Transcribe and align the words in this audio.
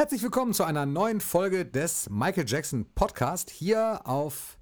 Herzlich 0.00 0.22
willkommen 0.22 0.54
zu 0.54 0.64
einer 0.64 0.86
neuen 0.86 1.20
Folge 1.20 1.66
des 1.66 2.08
Michael 2.08 2.46
Jackson 2.48 2.86
Podcast 2.94 3.50
hier 3.50 4.00
auf 4.04 4.56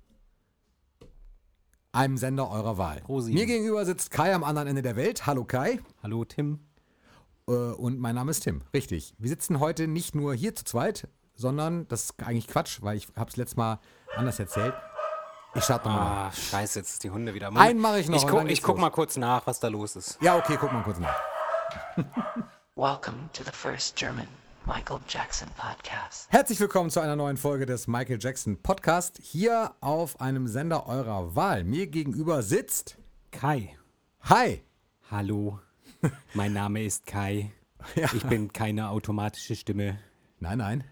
einem 1.92 2.18
Sender 2.18 2.50
eurer 2.50 2.76
Wahl. 2.76 3.02
Rosi. 3.06 3.34
Mir 3.34 3.46
gegenüber 3.46 3.84
sitzt 3.84 4.10
Kai 4.10 4.34
am 4.34 4.42
anderen 4.42 4.66
Ende 4.66 4.82
der 4.82 4.96
Welt. 4.96 5.28
Hallo 5.28 5.44
Kai. 5.44 5.78
Hallo 6.02 6.24
Tim. 6.24 6.58
Äh, 7.46 7.52
Und 7.52 8.00
mein 8.00 8.16
Name 8.16 8.32
ist 8.32 8.40
Tim. 8.40 8.62
Richtig. 8.74 9.14
Wir 9.16 9.28
sitzen 9.28 9.60
heute 9.60 9.86
nicht 9.86 10.16
nur 10.16 10.34
hier 10.34 10.56
zu 10.56 10.64
zweit, 10.64 11.06
sondern 11.36 11.86
das 11.86 12.06
ist 12.06 12.14
eigentlich 12.24 12.48
Quatsch, 12.48 12.82
weil 12.82 12.96
ich 12.96 13.06
habe 13.14 13.30
es 13.30 13.36
letztes 13.36 13.56
Mal 13.56 13.78
anders 14.16 14.40
erzählt. 14.40 14.74
Ich 15.54 15.62
starte 15.62 15.86
nochmal. 15.88 16.30
Ah, 16.30 16.32
scheiße, 16.32 16.80
jetzt 16.80 16.94
ist 16.94 17.04
die 17.04 17.10
Hunde 17.10 17.32
wieder. 17.32 17.56
Einen 17.56 17.78
mache 17.78 18.00
ich 18.00 18.08
noch 18.08 18.16
Ich, 18.16 18.24
dann 18.24 18.48
ich 18.48 18.60
guck 18.60 18.74
los. 18.74 18.80
mal 18.80 18.90
kurz 18.90 19.16
nach, 19.16 19.46
was 19.46 19.60
da 19.60 19.68
los 19.68 19.94
ist. 19.94 20.18
Ja, 20.20 20.36
okay, 20.36 20.56
guck 20.58 20.72
mal 20.72 20.82
kurz 20.82 20.98
nach. 20.98 21.14
Welcome 22.74 23.30
to 23.34 23.44
the 23.44 23.52
first 23.52 23.94
German 23.94 24.26
Michael 24.68 24.98
Jackson 25.08 25.48
podcast. 25.56 26.26
Herzlich 26.30 26.60
willkommen 26.60 26.90
zu 26.90 27.00
einer 27.00 27.16
neuen 27.16 27.38
Folge 27.38 27.64
des 27.64 27.86
Michael 27.88 28.18
Jackson 28.20 28.60
Podcast 28.62 29.18
hier 29.22 29.74
auf 29.80 30.20
einem 30.20 30.46
Sender 30.46 30.86
eurer 30.86 31.34
Wahl. 31.34 31.64
Mir 31.64 31.86
gegenüber 31.86 32.42
sitzt. 32.42 32.98
Kai. 33.30 33.76
Hi. 34.22 34.62
Hallo. 35.10 35.58
mein 36.34 36.52
Name 36.52 36.84
ist 36.84 37.06
Kai. 37.06 37.50
Ich 38.14 38.24
bin 38.26 38.52
keine 38.52 38.90
automatische 38.90 39.56
Stimme. 39.56 39.98
Nein, 40.38 40.58
nein. 40.58 40.84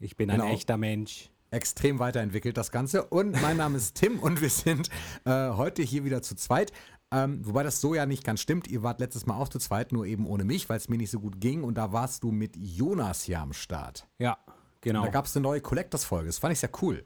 Ich 0.00 0.16
bin 0.16 0.30
Genau. 0.30 0.44
ein 0.46 0.52
echter 0.54 0.78
Mensch. 0.78 1.28
extrem 1.50 1.98
weiterentwickelt, 2.00 2.56
das 2.56 2.72
Ganze. 2.72 3.04
Und 3.04 3.40
mein 3.42 3.56
Name 3.58 3.76
ist 3.76 3.94
Tim 3.96 4.18
und 4.18 4.40
wir 4.40 4.50
sind 4.50 4.88
äh, 5.24 5.50
heute 5.50 5.82
hier 5.82 6.04
wieder 6.04 6.20
zu 6.22 6.34
zweit. 6.34 6.72
Ähm, 7.14 7.40
wobei 7.46 7.62
das 7.62 7.80
so 7.80 7.94
ja 7.94 8.06
nicht 8.06 8.24
ganz 8.24 8.40
stimmt. 8.40 8.66
Ihr 8.68 8.82
wart 8.82 8.98
letztes 9.00 9.26
Mal 9.26 9.36
auch 9.36 9.48
zu 9.48 9.58
zweit, 9.58 9.92
nur 9.92 10.04
eben 10.06 10.26
ohne 10.26 10.44
mich, 10.44 10.68
weil 10.68 10.78
es 10.78 10.88
mir 10.88 10.96
nicht 10.96 11.10
so 11.10 11.20
gut 11.20 11.40
ging. 11.40 11.62
Und 11.62 11.76
da 11.78 11.92
warst 11.92 12.22
du 12.24 12.30
mit 12.32 12.56
Jonas 12.56 13.22
hier 13.22 13.40
am 13.40 13.52
Start. 13.52 14.06
Ja, 14.18 14.36
genau. 14.80 15.04
Da 15.04 15.10
gab 15.10 15.26
es 15.26 15.36
eine 15.36 15.42
neue 15.44 15.60
Collectors-Folge. 15.60 16.26
Das 16.26 16.38
fand 16.38 16.52
ich 16.52 16.58
sehr 16.60 16.70
cool. 16.82 17.04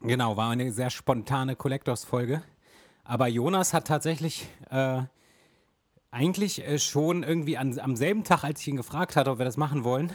Genau, 0.00 0.36
war 0.36 0.50
eine 0.50 0.72
sehr 0.72 0.90
spontane 0.90 1.56
Collectors-Folge. 1.56 2.42
Aber 3.04 3.26
Jonas 3.26 3.74
hat 3.74 3.86
tatsächlich 3.86 4.48
äh, 4.70 5.02
eigentlich 6.10 6.66
äh, 6.66 6.78
schon 6.78 7.22
irgendwie 7.22 7.58
an, 7.58 7.78
am 7.78 7.96
selben 7.96 8.24
Tag, 8.24 8.44
als 8.44 8.60
ich 8.60 8.68
ihn 8.68 8.76
gefragt 8.76 9.16
hatte, 9.16 9.30
ob 9.30 9.38
wir 9.38 9.44
das 9.44 9.56
machen 9.56 9.84
wollen, 9.84 10.12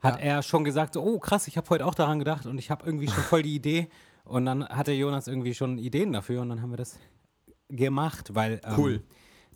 hat 0.00 0.16
Ja. 0.20 0.36
er 0.36 0.42
schon 0.42 0.64
gesagt, 0.64 0.94
so, 0.94 1.02
oh 1.02 1.18
krass, 1.18 1.48
ich 1.48 1.56
habe 1.56 1.68
heute 1.70 1.86
auch 1.86 1.94
daran 1.94 2.18
gedacht 2.18 2.46
und 2.46 2.58
ich 2.58 2.70
habe 2.70 2.84
irgendwie 2.86 3.08
schon 3.08 3.22
voll 3.24 3.42
die 3.42 3.54
Idee. 3.54 3.88
Und 4.24 4.44
dann 4.44 4.68
hatte 4.68 4.92
Jonas 4.92 5.28
irgendwie 5.28 5.54
schon 5.54 5.78
Ideen 5.78 6.12
dafür 6.12 6.42
und 6.42 6.48
dann 6.50 6.60
haben 6.62 6.70
wir 6.70 6.76
das 6.76 6.98
gemacht, 7.68 8.34
weil 8.34 8.60
ähm, 8.64 8.74
Cool. 8.76 9.02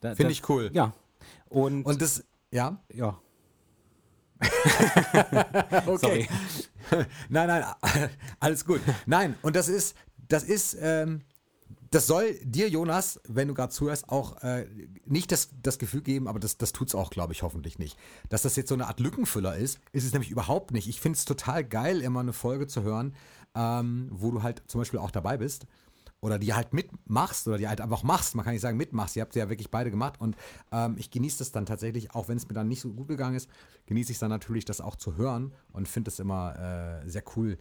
da- 0.01 0.15
Finde 0.15 0.33
ich 0.33 0.49
cool. 0.49 0.71
Ja. 0.73 0.93
Und, 1.49 1.85
Und 1.85 2.01
das, 2.03 2.25
ja, 2.51 2.81
ja, 2.93 3.19
okay. 5.87 6.29
nein, 7.29 7.49
nein, 7.49 7.65
alles 8.41 8.65
gut. 8.65 8.81
Nein, 9.07 9.37
und 9.43 9.57
das 9.57 9.69
ist, 9.69 9.97
das 10.29 10.45
ist, 10.45 10.77
ähm, 10.81 11.23
das 11.91 12.07
soll 12.07 12.35
dir, 12.45 12.69
Jonas, 12.69 13.21
wenn 13.29 13.49
du 13.49 13.55
gerade 13.55 13.73
zuhörst, 13.73 14.09
auch 14.09 14.43
äh, 14.43 14.67
nicht 15.07 15.33
das, 15.33 15.51
das 15.63 15.79
Gefühl 15.79 16.03
geben, 16.03 16.29
aber 16.29 16.39
das, 16.39 16.57
das 16.57 16.73
tut 16.73 16.89
es 16.89 16.95
auch, 16.95 17.11
glaube 17.11 17.33
ich, 17.33 17.43
hoffentlich 17.43 17.79
nicht. 17.79 17.99
Dass 18.29 18.43
das 18.43 18.55
jetzt 18.57 18.69
so 18.69 18.75
eine 18.75 18.87
Art 18.87 19.01
Lückenfüller 19.01 19.57
ist, 19.57 19.81
ist 19.93 20.05
es 20.05 20.13
nämlich 20.13 20.31
überhaupt 20.31 20.71
nicht. 20.71 20.89
Ich 20.89 21.01
finde 21.01 21.17
es 21.19 21.25
total 21.25 21.65
geil, 21.65 22.01
immer 22.01 22.21
eine 22.21 22.33
Folge 22.33 22.67
zu 22.69 22.83
hören, 22.83 23.15
ähm, 23.57 24.09
wo 24.13 24.31
du 24.31 24.43
halt 24.43 24.63
zum 24.69 24.81
Beispiel 24.81 25.01
auch 25.01 25.11
dabei 25.11 25.37
bist. 25.37 25.67
Oder 26.23 26.39
die 26.39 26.53
halt 26.53 26.75
mitmachst 26.75 27.49
oder 27.49 27.57
die 27.57 27.67
halt 27.67 27.81
einfach 27.81 28.03
machst. 28.03 28.35
Man 28.35 28.45
kann 28.45 28.53
nicht 28.53 28.63
sagen 28.63 28.77
mitmachst. 28.77 29.17
Ihr 29.17 29.23
habt 29.23 29.33
sie 29.33 29.39
ja 29.39 29.49
wirklich 29.49 29.71
beide 29.71 29.91
gemacht. 29.91 30.21
Und 30.21 30.37
ähm, 30.71 30.97
ich 30.99 31.11
genieße 31.11 31.39
das 31.39 31.51
dann 31.51 31.65
tatsächlich, 31.65 32.15
auch 32.15 32.29
wenn 32.29 32.37
es 32.37 32.47
mir 32.47 32.55
dann 32.55 32.69
nicht 32.69 32.83
so 32.83 32.93
gut 32.93 33.09
gegangen 33.09 33.37
ist, 33.37 33.49
genieße 33.87 34.13
ich 34.13 34.17
es 34.17 34.21
dann 34.21 34.31
natürlich, 34.31 34.67
das 34.67 34.81
auch 34.81 34.97
zu 34.97 35.17
hören 35.17 35.53
und 35.73 35.89
finde 35.89 36.11
es 36.11 36.19
immer 36.19 37.03
äh, 37.05 37.09
sehr 37.09 37.23
cool, 37.37 37.57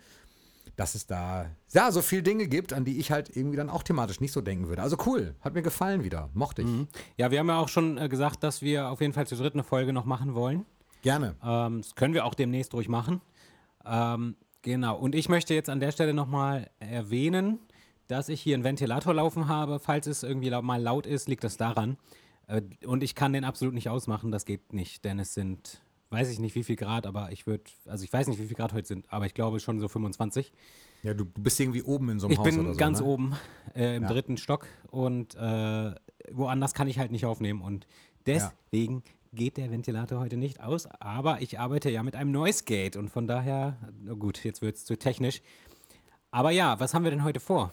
dass 0.75 0.95
es 0.95 1.05
da 1.05 1.47
ja 1.71 1.91
so 1.91 2.01
viele 2.01 2.23
Dinge 2.23 2.47
gibt, 2.47 2.73
an 2.73 2.85
die 2.85 2.99
ich 2.99 3.11
halt 3.11 3.35
irgendwie 3.35 3.57
dann 3.57 3.69
auch 3.69 3.83
thematisch 3.83 4.21
nicht 4.21 4.31
so 4.31 4.41
denken 4.41 4.67
würde. 4.69 4.81
Also 4.81 4.97
cool, 5.05 5.35
hat 5.41 5.53
mir 5.53 5.61
gefallen 5.61 6.03
wieder, 6.03 6.29
mochte 6.33 6.61
ich. 6.61 6.69
Ja, 7.17 7.31
wir 7.31 7.39
haben 7.39 7.49
ja 7.49 7.59
auch 7.59 7.67
schon 7.67 7.97
äh, 7.97 8.07
gesagt, 8.07 8.43
dass 8.43 8.61
wir 8.61 8.89
auf 8.89 9.01
jeden 9.01 9.13
Fall 9.13 9.27
zur 9.27 9.37
dritten 9.37 9.63
Folge 9.63 9.91
noch 9.91 10.05
machen 10.05 10.35
wollen. 10.35 10.65
Gerne. 11.01 11.35
Ähm, 11.43 11.81
das 11.81 11.95
können 11.95 12.13
wir 12.13 12.25
auch 12.25 12.33
demnächst 12.33 12.73
ruhig 12.73 12.89
machen. 12.89 13.21
Ähm, 13.85 14.35
genau. 14.61 14.97
Und 14.97 15.15
ich 15.15 15.29
möchte 15.29 15.53
jetzt 15.53 15.69
an 15.69 15.79
der 15.79 15.91
Stelle 15.91 16.13
nochmal 16.13 16.69
erwähnen, 16.79 17.59
dass 18.09 18.27
ich 18.27 18.41
hier 18.41 18.55
einen 18.55 18.63
Ventilator 18.63 19.13
laufen 19.13 19.47
habe. 19.47 19.79
Falls 19.79 20.07
es 20.07 20.23
irgendwie 20.23 20.49
mal 20.49 20.81
laut 20.81 21.05
ist, 21.05 21.29
liegt 21.29 21.43
das 21.43 21.57
daran. 21.57 21.97
Äh, 22.47 22.61
und 22.85 23.03
ich 23.03 23.15
kann 23.15 23.31
den 23.31 23.45
absolut 23.45 23.73
nicht 23.73 23.87
ausmachen. 23.87 24.31
Das 24.31 24.45
geht 24.45 24.73
nicht, 24.73 25.05
denn 25.05 25.19
es 25.19 25.33
sind, 25.35 25.81
weiß 26.09 26.29
ich 26.31 26.39
nicht 26.39 26.55
wie 26.55 26.63
viel 26.63 26.75
Grad, 26.75 27.05
aber 27.05 27.31
ich 27.31 27.45
würde, 27.47 27.63
also 27.85 28.03
ich 28.03 28.11
weiß 28.11 28.27
nicht, 28.27 28.39
wie 28.39 28.47
viel 28.47 28.57
Grad 28.57 28.73
heute 28.73 28.87
sind, 28.87 29.05
aber 29.13 29.27
ich 29.27 29.33
glaube 29.35 29.59
schon 29.59 29.79
so 29.79 29.87
25. 29.87 30.51
Ja, 31.03 31.13
du, 31.13 31.23
bist 31.23 31.59
irgendwie 31.59 31.83
oben 31.83 32.09
in 32.09 32.19
so 32.19 32.27
einem 32.27 32.33
Ich 32.33 32.39
Haus 32.39 32.45
bin 32.45 32.59
oder 32.59 32.73
so. 32.73 32.77
ganz 32.79 32.99
ne? 32.99 33.05
oben 33.05 33.35
äh, 33.75 33.95
im 33.95 34.03
Ja. 34.03 34.09
dritten 34.09 34.37
Stock 34.37 34.65
und 34.89 35.35
äh, 35.35 35.95
woanders 36.31 36.73
kann 36.73 36.87
ich 36.87 36.97
halt 36.97 37.11
nicht 37.11 37.25
aufnehmen. 37.25 37.61
Und 37.61 37.85
deswegen 38.25 39.03
geht 39.31 39.57
der 39.57 39.69
Ventilator 39.69 40.19
heute 40.19 40.35
nicht 40.35 40.61
aus. 40.61 40.87
Aber 40.87 41.41
ich 41.43 41.59
arbeite 41.59 41.91
ja 41.91 42.01
mit 42.01 42.15
einem 42.15 42.31
Noise 42.31 42.63
Gate 42.63 42.95
und 42.97 43.09
von 43.09 43.27
daher, 43.27 43.77
na 44.01 44.13
gut, 44.13 44.43
jetzt 44.43 44.63
wird 44.63 44.77
es 44.77 44.85
zu 44.85 44.97
technisch. 44.97 45.41
Aber 46.31 46.49
ja, 46.49 46.79
was 46.79 46.95
haben 46.95 47.03
wir 47.03 47.11
denn 47.11 47.23
heute 47.23 47.39
vor? 47.39 47.71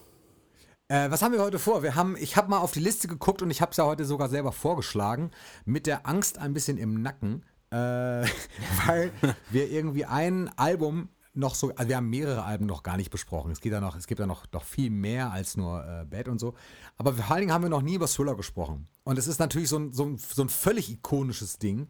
Äh, 0.89 1.11
was 1.11 1.21
haben 1.21 1.33
wir 1.33 1.41
heute 1.41 1.59
vor? 1.59 1.83
Wir 1.83 1.95
haben, 1.95 2.15
ich 2.17 2.37
habe 2.37 2.49
mal 2.49 2.59
auf 2.59 2.71
die 2.71 2.79
Liste 2.79 3.07
geguckt 3.09 3.41
und 3.41 3.51
ich 3.51 3.61
habe 3.61 3.71
es 3.71 3.77
ja 3.77 3.85
heute 3.85 4.05
sogar 4.05 4.29
selber 4.29 4.53
vorgeschlagen, 4.53 5.31
mit 5.65 5.85
der 5.85 6.07
Angst 6.07 6.37
ein 6.37 6.53
bisschen 6.53 6.77
im 6.77 7.01
Nacken, 7.01 7.43
äh, 7.71 7.75
weil 8.85 9.11
wir 9.49 9.69
irgendwie 9.69 10.05
ein 10.05 10.49
Album 10.57 11.09
noch 11.33 11.55
so, 11.55 11.71
also 11.75 11.89
wir 11.89 11.97
haben 11.97 12.09
mehrere 12.09 12.43
Alben 12.43 12.65
noch 12.65 12.83
gar 12.83 12.95
nicht 12.95 13.11
besprochen. 13.11 13.51
Es 13.51 13.59
geht 13.59 13.73
ja 13.73 13.81
noch, 13.81 13.95
es 13.97 14.07
gibt 14.07 14.19
ja 14.19 14.25
noch, 14.25 14.45
noch 14.53 14.63
viel 14.63 14.89
mehr 14.89 15.31
als 15.31 15.57
nur 15.57 15.85
äh, 15.85 16.05
Bad 16.05 16.29
und 16.29 16.39
so. 16.39 16.55
Aber 16.95 17.13
vor 17.13 17.31
allen 17.31 17.41
Dingen 17.41 17.53
haben 17.53 17.63
wir 17.63 17.69
noch 17.69 17.81
nie 17.81 17.95
über 17.95 18.07
Thriller 18.07 18.35
gesprochen. 18.35 18.87
Und 19.03 19.19
es 19.19 19.27
ist 19.27 19.39
natürlich 19.39 19.69
so 19.69 19.77
ein, 19.77 19.93
so 19.93 20.05
ein, 20.05 20.17
so 20.17 20.41
ein 20.41 20.49
völlig 20.49 20.89
ikonisches 20.89 21.59
Ding, 21.59 21.89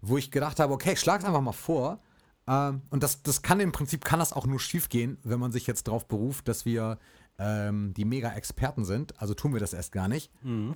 wo 0.00 0.16
ich 0.16 0.30
gedacht 0.30 0.58
habe, 0.58 0.72
okay, 0.72 0.94
ich 0.94 1.00
schlag's 1.00 1.24
einfach 1.24 1.42
mal 1.42 1.52
vor. 1.52 2.00
Ähm, 2.48 2.82
und 2.90 3.02
das, 3.02 3.22
das 3.22 3.42
kann 3.42 3.60
im 3.60 3.70
Prinzip, 3.70 4.04
kann 4.04 4.18
das 4.18 4.32
auch 4.32 4.46
nur 4.46 4.58
schief 4.58 4.88
gehen, 4.88 5.18
wenn 5.22 5.38
man 5.38 5.52
sich 5.52 5.66
jetzt 5.66 5.86
darauf 5.86 6.08
beruft, 6.08 6.48
dass 6.48 6.64
wir 6.64 6.98
ähm, 7.42 7.94
die 7.94 8.04
Mega-Experten 8.04 8.84
sind. 8.84 9.18
Also 9.20 9.32
tun 9.34 9.52
wir 9.54 9.60
das 9.60 9.72
erst 9.72 9.92
gar 9.92 10.06
nicht. 10.08 10.30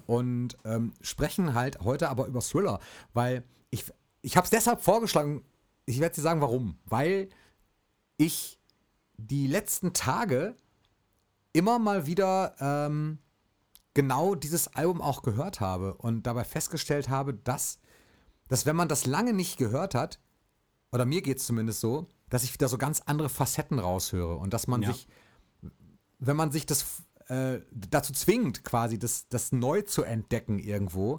Und 0.06 0.56
ähm, 0.64 0.92
sprechen 1.02 1.54
halt 1.54 1.80
heute 1.80 2.08
aber 2.08 2.26
über 2.26 2.40
Thriller, 2.40 2.80
weil 3.12 3.44
ich, 3.70 3.84
ich 4.22 4.36
habe 4.36 4.44
es 4.46 4.50
deshalb 4.50 4.80
vorgeschlagen, 4.82 5.42
ich 5.86 6.00
werde 6.00 6.14
dir 6.14 6.22
sagen, 6.22 6.40
warum. 6.40 6.78
Weil 6.86 7.28
ich 8.16 8.58
die 9.16 9.46
letzten 9.46 9.92
Tage 9.92 10.56
immer 11.52 11.78
mal 11.78 12.06
wieder 12.06 12.56
ähm, 12.58 13.18
genau 13.92 14.34
dieses 14.34 14.68
Album 14.74 15.00
auch 15.02 15.22
gehört 15.22 15.60
habe 15.60 15.94
und 15.94 16.24
dabei 16.26 16.44
festgestellt 16.44 17.08
habe, 17.08 17.34
dass, 17.34 17.78
dass 18.48 18.66
wenn 18.66 18.74
man 18.74 18.88
das 18.88 19.06
lange 19.06 19.32
nicht 19.34 19.56
gehört 19.58 19.94
hat, 19.94 20.18
oder 20.90 21.04
mir 21.04 21.22
geht 21.22 21.38
es 21.38 21.46
zumindest 21.46 21.80
so, 21.80 22.08
dass 22.30 22.42
ich 22.44 22.54
wieder 22.54 22.68
so 22.68 22.78
ganz 22.78 23.02
andere 23.06 23.28
Facetten 23.28 23.78
raushöre 23.78 24.36
und 24.36 24.54
dass 24.54 24.66
man 24.66 24.82
Ja. 24.82 24.92
sich, 24.92 25.06
wenn 26.26 26.36
man 26.36 26.52
sich 26.52 26.66
das 26.66 27.02
äh, 27.28 27.60
dazu 27.72 28.12
zwingt, 28.12 28.64
quasi 28.64 28.98
das, 28.98 29.28
das 29.28 29.52
neu 29.52 29.82
zu 29.82 30.02
entdecken 30.02 30.58
irgendwo, 30.58 31.18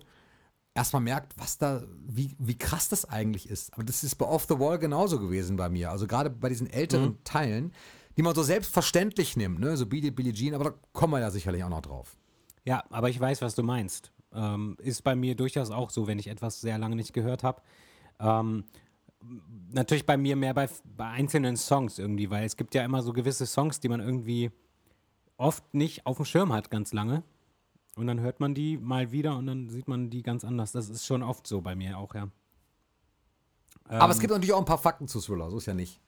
erstmal 0.73 1.01
merkt, 1.01 1.33
was 1.37 1.57
da, 1.57 1.83
wie, 2.05 2.35
wie 2.37 2.57
krass 2.57 2.89
das 2.89 3.05
eigentlich 3.05 3.49
ist. 3.49 3.73
Aber 3.73 3.83
das 3.83 4.03
ist 4.03 4.15
bei 4.15 4.25
Off 4.25 4.45
the 4.47 4.59
Wall 4.59 4.77
genauso 4.77 5.19
gewesen 5.19 5.55
bei 5.55 5.69
mir. 5.69 5.89
Also 5.89 6.05
gerade 6.05 6.29
bei 6.29 6.49
diesen 6.49 6.69
älteren 6.69 7.23
Teilen, 7.23 7.71
die 8.17 8.21
man 8.21 8.35
so 8.35 8.43
selbstverständlich 8.43 9.35
nimmt, 9.35 9.59
ne? 9.59 9.75
so 9.77 9.85
Billie, 9.85 10.11
Billie 10.11 10.33
Jean, 10.33 10.53
aber 10.53 10.65
da 10.65 10.73
kommen 10.93 11.13
wir 11.13 11.19
ja 11.19 11.31
sicherlich 11.31 11.63
auch 11.63 11.69
noch 11.69 11.81
drauf. 11.81 12.15
Ja, 12.65 12.83
aber 12.89 13.09
ich 13.09 13.19
weiß, 13.19 13.41
was 13.41 13.55
du 13.55 13.63
meinst. 13.63 14.11
Ähm, 14.33 14.75
ist 14.79 15.03
bei 15.03 15.15
mir 15.15 15.35
durchaus 15.35 15.71
auch 15.71 15.89
so, 15.89 16.07
wenn 16.07 16.19
ich 16.19 16.27
etwas 16.27 16.59
sehr 16.59 16.77
lange 16.77 16.95
nicht 16.95 17.13
gehört 17.13 17.43
habe. 17.43 17.61
Ähm, 18.19 18.65
natürlich 19.71 20.05
bei 20.05 20.17
mir 20.17 20.35
mehr 20.35 20.53
bei, 20.53 20.69
bei 20.83 21.07
einzelnen 21.07 21.57
Songs 21.57 21.99
irgendwie, 21.99 22.29
weil 22.29 22.45
es 22.45 22.57
gibt 22.57 22.75
ja 22.75 22.83
immer 22.83 23.01
so 23.01 23.13
gewisse 23.13 23.45
Songs, 23.45 23.79
die 23.79 23.89
man 23.89 24.01
irgendwie 24.01 24.51
oft 25.37 25.73
nicht 25.73 26.05
auf 26.05 26.17
dem 26.17 26.25
Schirm 26.25 26.53
hat, 26.53 26.69
ganz 26.69 26.93
lange. 26.93 27.23
Und 27.95 28.07
dann 28.07 28.19
hört 28.19 28.39
man 28.39 28.53
die 28.53 28.77
mal 28.77 29.11
wieder 29.11 29.37
und 29.37 29.47
dann 29.47 29.69
sieht 29.69 29.87
man 29.87 30.09
die 30.09 30.21
ganz 30.21 30.43
anders. 30.43 30.71
Das 30.71 30.89
ist 30.89 31.05
schon 31.05 31.23
oft 31.23 31.47
so 31.47 31.61
bei 31.61 31.75
mir 31.75 31.97
auch, 31.97 32.13
ja. 32.13 32.27
aber 33.87 34.11
es 34.11 34.19
gibt 34.19 34.31
natürlich 34.31 34.53
auch 34.53 34.59
ein 34.59 34.65
paar 34.65 34.77
Fakten 34.77 35.07
zu 35.07 35.21
Thriller, 35.21 35.49
so 35.49 35.57
ist 35.57 35.65
ja 35.65 35.73
nicht. 35.73 36.01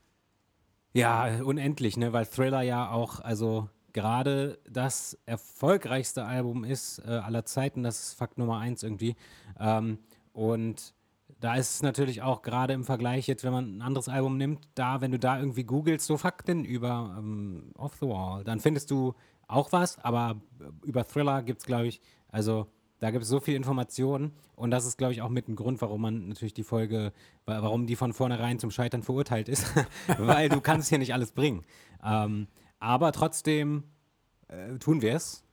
Ja, 0.94 1.44
unendlich, 1.44 1.96
ne? 1.96 2.12
Weil 2.12 2.26
Thriller 2.26 2.62
ja 2.62 2.90
auch, 2.90 3.20
also 3.20 3.70
gerade 3.94 4.60
das 4.70 5.18
erfolgreichste 5.26 6.26
Album 6.26 6.64
ist 6.64 7.00
äh, 7.00 7.12
aller 7.12 7.46
Zeiten, 7.46 7.84
das 7.84 8.00
ist 8.00 8.14
Fakt 8.14 8.38
Nummer 8.38 8.60
eins 8.60 8.84
irgendwie. 8.84 9.16
Ähm, 9.60 10.00
und 10.34 10.94
da 11.40 11.56
ist 11.56 11.76
es 11.76 11.82
natürlich 11.84 12.22
auch 12.22 12.42
gerade 12.42 12.74
im 12.74 12.84
Vergleich 12.84 13.28
jetzt, 13.28 13.44
wenn 13.44 13.52
man 13.54 13.78
ein 13.78 13.82
anderes 13.82 14.10
Album 14.10 14.38
nimmt, 14.38 14.68
da, 14.76 15.02
wenn 15.02 15.12
du 15.12 15.20
da 15.20 15.40
irgendwie 15.40 15.64
googelst, 15.64 16.08
so 16.08 16.18
Fakten 16.18 16.66
über 16.66 17.16
ähm, 17.18 17.72
Off 17.78 17.96
the 18.00 18.08
Wall, 18.08 18.44
dann 18.44 18.60
findest 18.60 18.90
du 18.92 19.14
auch 19.48 19.72
was, 19.72 19.98
aber 20.00 20.42
über 20.84 21.06
Thriller 21.06 21.42
gibt 21.44 21.60
es, 21.62 21.66
glaube 21.66 21.88
ich, 21.88 22.02
also 22.30 22.68
Da 23.00 23.12
gibt 23.12 23.24
es 23.24 23.30
so 23.30 23.40
viel 23.40 23.54
Information 23.56 24.32
und 24.56 24.72
das 24.72 24.86
ist, 24.88 24.98
glaube 24.98 25.14
ich, 25.14 25.22
auch 25.22 25.30
mit 25.30 25.48
ein 25.48 25.56
Grund, 25.56 25.80
warum 25.82 26.02
man 26.02 26.28
natürlich 26.30 26.56
die 26.56 26.64
Folge, 26.64 27.14
wa- 27.46 27.62
warum 27.62 27.86
die 27.86 27.96
von 27.96 28.12
vornherein 28.14 28.58
zum 28.60 28.72
Scheitern 28.72 29.04
verurteilt 29.04 29.48
ist, 29.50 29.66
weil 30.18 30.50
du 30.50 30.60
kannst 30.62 30.90
hier 30.90 30.98
nicht 30.98 31.14
alles 31.14 31.32
bringen. 31.32 31.64
Ähm, 32.04 32.48
aber 32.80 33.12
trotzdem 33.12 33.84
äh, 34.48 34.78
tun 34.80 35.02
wir 35.04 35.14
es 35.16 35.44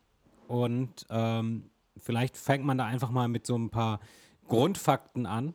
und 0.49 1.05
ähm, 1.11 1.71
vielleicht 1.99 2.37
fängt 2.39 2.65
man 2.65 2.79
da 2.79 2.87
einfach 2.87 3.11
mal 3.11 3.29
mit 3.29 3.47
so 3.47 3.57
ein 3.59 3.69
paar 3.71 4.01
Grundfakten 4.49 5.27
an. 5.27 5.53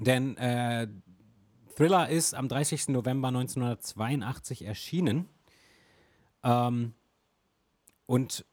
Denn 0.00 0.36
äh, 0.36 0.88
Thriller 1.76 2.08
ist 2.08 2.34
am 2.34 2.48
30. 2.48 2.88
November 2.88 3.28
1982 3.28 4.64
erschienen. 4.64 5.28
Ähm, 6.42 6.94
und 8.06 8.44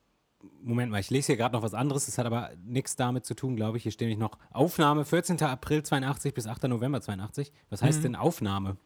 Moment 0.62 0.92
mal, 0.92 1.00
ich 1.00 1.09
lese 1.09 1.27
hier 1.27 1.38
gerade 1.38 1.53
noch 1.53 1.63
was 1.63 1.74
anderes, 1.74 2.06
das 2.06 2.18
hat 2.18 2.25
aber 2.25 2.51
nichts 2.63 2.95
damit 2.95 3.25
zu 3.25 3.36
tun, 3.36 3.56
glaube 3.56 3.77
ich. 3.77 3.83
Hier 3.83 3.92
steht 3.92 4.07
nämlich 4.07 4.19
noch 4.19 4.38
Aufnahme 4.51 5.06
14. 5.06 5.42
April 5.42 5.83
82 5.83 6.33
bis 6.33 6.47
8. 6.47 6.63
November 6.63 7.01
82. 7.01 7.51
Was 7.69 7.81
heißt 7.81 8.03
denn 8.03 8.15
Aufnahme? 8.15 8.77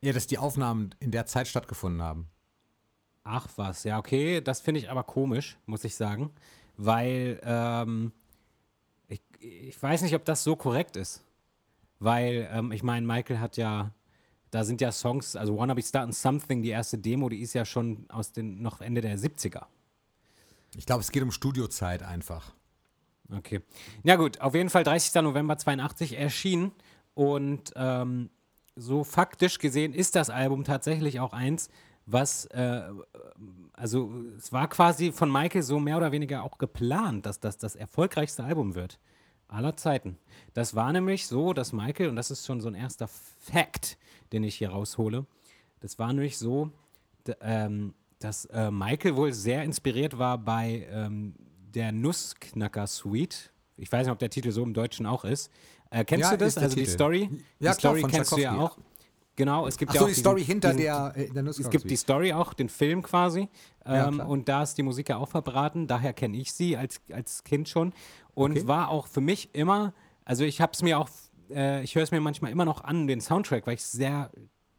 Ja, 0.00 0.12
dass 0.12 0.26
die 0.26 0.38
Aufnahmen 0.38 0.94
in 1.00 1.10
der 1.10 1.26
Zeit 1.26 1.48
stattgefunden 1.48 2.02
haben. 2.02 2.28
Ach 3.24 3.48
was, 3.56 3.84
ja, 3.84 3.98
okay. 3.98 4.40
Das 4.40 4.60
finde 4.60 4.80
ich 4.80 4.90
aber 4.90 5.02
komisch, 5.02 5.58
muss 5.66 5.84
ich 5.84 5.94
sagen. 5.94 6.30
Weil 6.76 7.40
ähm, 7.42 8.12
ich, 9.08 9.22
ich 9.40 9.82
weiß 9.82 10.02
nicht, 10.02 10.14
ob 10.14 10.24
das 10.24 10.44
so 10.44 10.56
korrekt 10.56 10.96
ist. 10.96 11.24
Weil, 12.04 12.50
ähm, 12.52 12.70
ich 12.70 12.82
meine, 12.82 13.06
Michael 13.06 13.40
hat 13.40 13.56
ja, 13.56 13.90
da 14.50 14.62
sind 14.64 14.82
ja 14.82 14.92
Songs, 14.92 15.36
also 15.36 15.56
Wanna 15.56 15.72
Be 15.72 15.82
Startin' 15.82 16.12
Something, 16.12 16.62
die 16.62 16.68
erste 16.68 16.98
Demo, 16.98 17.30
die 17.30 17.40
ist 17.40 17.54
ja 17.54 17.64
schon 17.64 18.04
aus 18.10 18.30
den 18.30 18.60
noch 18.60 18.82
Ende 18.82 19.00
der 19.00 19.18
70er. 19.18 19.62
Ich 20.76 20.84
glaube, 20.84 21.00
es 21.00 21.10
geht 21.10 21.22
um 21.22 21.30
Studiozeit 21.30 22.02
einfach. 22.02 22.52
Okay. 23.34 23.62
Ja 24.02 24.16
gut, 24.16 24.38
auf 24.42 24.54
jeden 24.54 24.68
Fall 24.68 24.84
30. 24.84 25.22
November 25.22 25.56
82 25.56 26.18
erschienen 26.18 26.72
und 27.14 27.72
ähm, 27.74 28.28
so 28.76 29.02
faktisch 29.02 29.58
gesehen 29.58 29.94
ist 29.94 30.14
das 30.14 30.28
Album 30.28 30.64
tatsächlich 30.64 31.20
auch 31.20 31.32
eins, 31.32 31.70
was, 32.04 32.44
äh, 32.46 32.82
also 33.72 34.12
es 34.36 34.52
war 34.52 34.68
quasi 34.68 35.10
von 35.10 35.32
Michael 35.32 35.62
so 35.62 35.80
mehr 35.80 35.96
oder 35.96 36.12
weniger 36.12 36.42
auch 36.42 36.58
geplant, 36.58 37.24
dass 37.24 37.40
das 37.40 37.56
das 37.56 37.76
erfolgreichste 37.76 38.44
Album 38.44 38.74
wird 38.74 38.98
aller 39.54 39.76
Zeiten. 39.76 40.18
Das 40.52 40.74
war 40.74 40.92
nämlich 40.92 41.26
so, 41.26 41.52
dass 41.52 41.72
Michael, 41.72 42.08
und 42.08 42.16
das 42.16 42.30
ist 42.30 42.46
schon 42.46 42.60
so 42.60 42.68
ein 42.68 42.74
erster 42.74 43.08
Fact, 43.08 43.96
den 44.32 44.44
ich 44.44 44.56
hier 44.56 44.70
raushole, 44.70 45.26
das 45.80 45.98
war 45.98 46.12
nämlich 46.12 46.38
so, 46.38 46.70
ähm, 47.40 47.94
dass 48.18 48.46
äh, 48.46 48.70
Michael 48.70 49.16
wohl 49.16 49.32
sehr 49.32 49.64
inspiriert 49.64 50.18
war 50.18 50.38
bei 50.38 50.86
ähm, 50.90 51.34
der 51.74 51.92
Nussknacker 51.92 52.86
Suite. 52.86 53.52
Ich 53.76 53.90
weiß 53.90 54.06
nicht, 54.06 54.12
ob 54.12 54.18
der 54.18 54.30
Titel 54.30 54.50
so 54.50 54.62
im 54.62 54.72
Deutschen 54.72 55.06
auch 55.06 55.24
ist. 55.24 55.50
Äh, 55.90 56.04
kennst 56.04 56.22
Ja, 56.22 56.30
du 56.36 56.44
das? 56.44 56.56
Also 56.56 56.74
die 56.76 56.82
Titel. 56.82 56.94
Story? 56.94 57.20
Ja, 57.20 57.28
die 57.28 57.60
klar, 57.60 57.74
Story 57.74 58.00
von 58.00 58.10
kennst 58.10 58.32
du 58.32 58.38
ja 58.38 58.56
auch. 58.56 58.78
Genau, 59.36 59.66
es 59.66 59.76
gibt 59.78 59.90
Ach 59.90 59.94
ja 59.94 59.98
so, 60.00 60.04
auch 60.04 60.08
die 60.08 60.12
diesen- 60.14 60.22
Story 60.22 60.44
hinter 60.44 60.68
diesen, 60.70 60.82
der, 60.84 61.12
äh, 61.16 61.28
der 61.30 61.44
es 61.46 61.70
gibt 61.70 61.90
die 61.90 61.96
Story 61.96 62.32
auch, 62.32 62.54
den 62.54 62.68
Film 62.68 63.02
quasi. 63.02 63.48
Ja, 63.84 64.08
Ähm, 64.08 64.14
klar. 64.14 64.28
und 64.28 64.48
da 64.48 64.62
ist 64.62 64.74
die 64.78 64.82
Musik 64.84 65.08
ja 65.08 65.16
auch 65.16 65.28
verbraten. 65.28 65.86
Daher 65.88 66.12
kenne 66.12 66.36
ich 66.36 66.52
sie 66.52 66.76
als, 66.76 67.00
als 67.12 67.42
Kind 67.44 67.68
schon. 67.68 67.92
Und 68.34 68.52
Okay. 68.58 68.66
war 68.68 68.88
auch 68.90 69.06
für 69.08 69.20
mich 69.20 69.54
immer, 69.54 69.92
also 70.24 70.44
ich 70.44 70.60
habe 70.60 70.72
es 70.72 70.82
mir 70.82 70.98
auch, 70.98 71.08
äh, 71.50 71.82
ich 71.82 71.94
höre 71.96 72.02
es 72.04 72.10
mir 72.12 72.20
manchmal 72.20 72.52
immer 72.52 72.64
noch 72.64 72.84
an, 72.84 73.06
den 73.08 73.20
Soundtrack, 73.20 73.66
weil 73.66 73.74
ich 73.74 73.80
es 73.80 73.92
sehr 73.92 74.30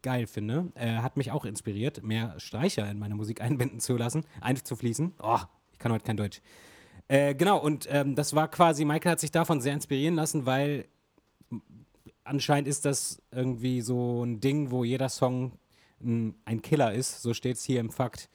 geil 0.02 0.26
finde. 0.26 0.72
Äh, 0.74 0.96
hat 0.98 1.16
mich 1.16 1.32
auch 1.32 1.44
inspiriert, 1.44 2.02
mehr 2.02 2.38
Streicher 2.38 2.90
in 2.90 2.98
meine 2.98 3.14
Musik 3.14 3.40
einbinden 3.42 3.80
zu 3.80 3.96
lassen, 3.96 4.24
einzufließen. 4.40 5.14
Oh, 5.22 5.38
ich 5.72 5.78
kann 5.78 5.92
heute 5.92 6.04
kein 6.04 6.16
Deutsch. 6.16 6.40
Äh, 7.08 7.34
genau, 7.34 7.58
und 7.58 7.86
ähm, 7.90 8.14
das 8.14 8.34
war 8.34 8.48
quasi, 8.48 8.84
Michael 8.84 9.12
hat 9.12 9.20
sich 9.20 9.30
davon 9.30 9.60
sehr 9.60 9.74
inspirieren 9.74 10.14
lassen, 10.16 10.46
weil 10.46 10.86
anscheinend 12.26 12.68
ist 12.68 12.84
das 12.84 13.22
irgendwie 13.30 13.80
so 13.80 14.24
ein 14.24 14.40
Ding, 14.40 14.70
wo 14.70 14.84
jeder 14.84 15.08
Song 15.08 15.52
ein, 16.00 16.62
Killer 16.62 16.92
ist. 16.92 17.22
So 17.22 17.32
steht 17.32 17.56
es 17.56 17.64
hier 17.64 17.80
im 17.80 17.90
Fakt. 17.90 18.28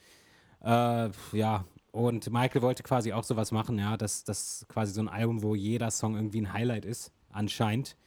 Äh, 0.64 1.10
ja, 1.34 1.66
und 1.92 2.32
Michael 2.32 2.62
wollte 2.62 2.84
quasi 2.84 3.14
auch 3.14 3.24
sowas 3.24 3.52
machen, 3.52 3.78
ja, 3.78 3.98
das, 3.98 4.24
das 4.24 4.66
quasi 4.70 4.94
so 4.94 5.02
ein 5.02 5.10
Album, 5.10 5.44
wo 5.44 5.56
jeder 5.56 5.92
Song 5.92 6.16
irgendwie 6.16 6.42
ein 6.42 6.54
Highlight 6.54 6.86
ist, 6.86 7.12
anscheinend. 7.30 7.98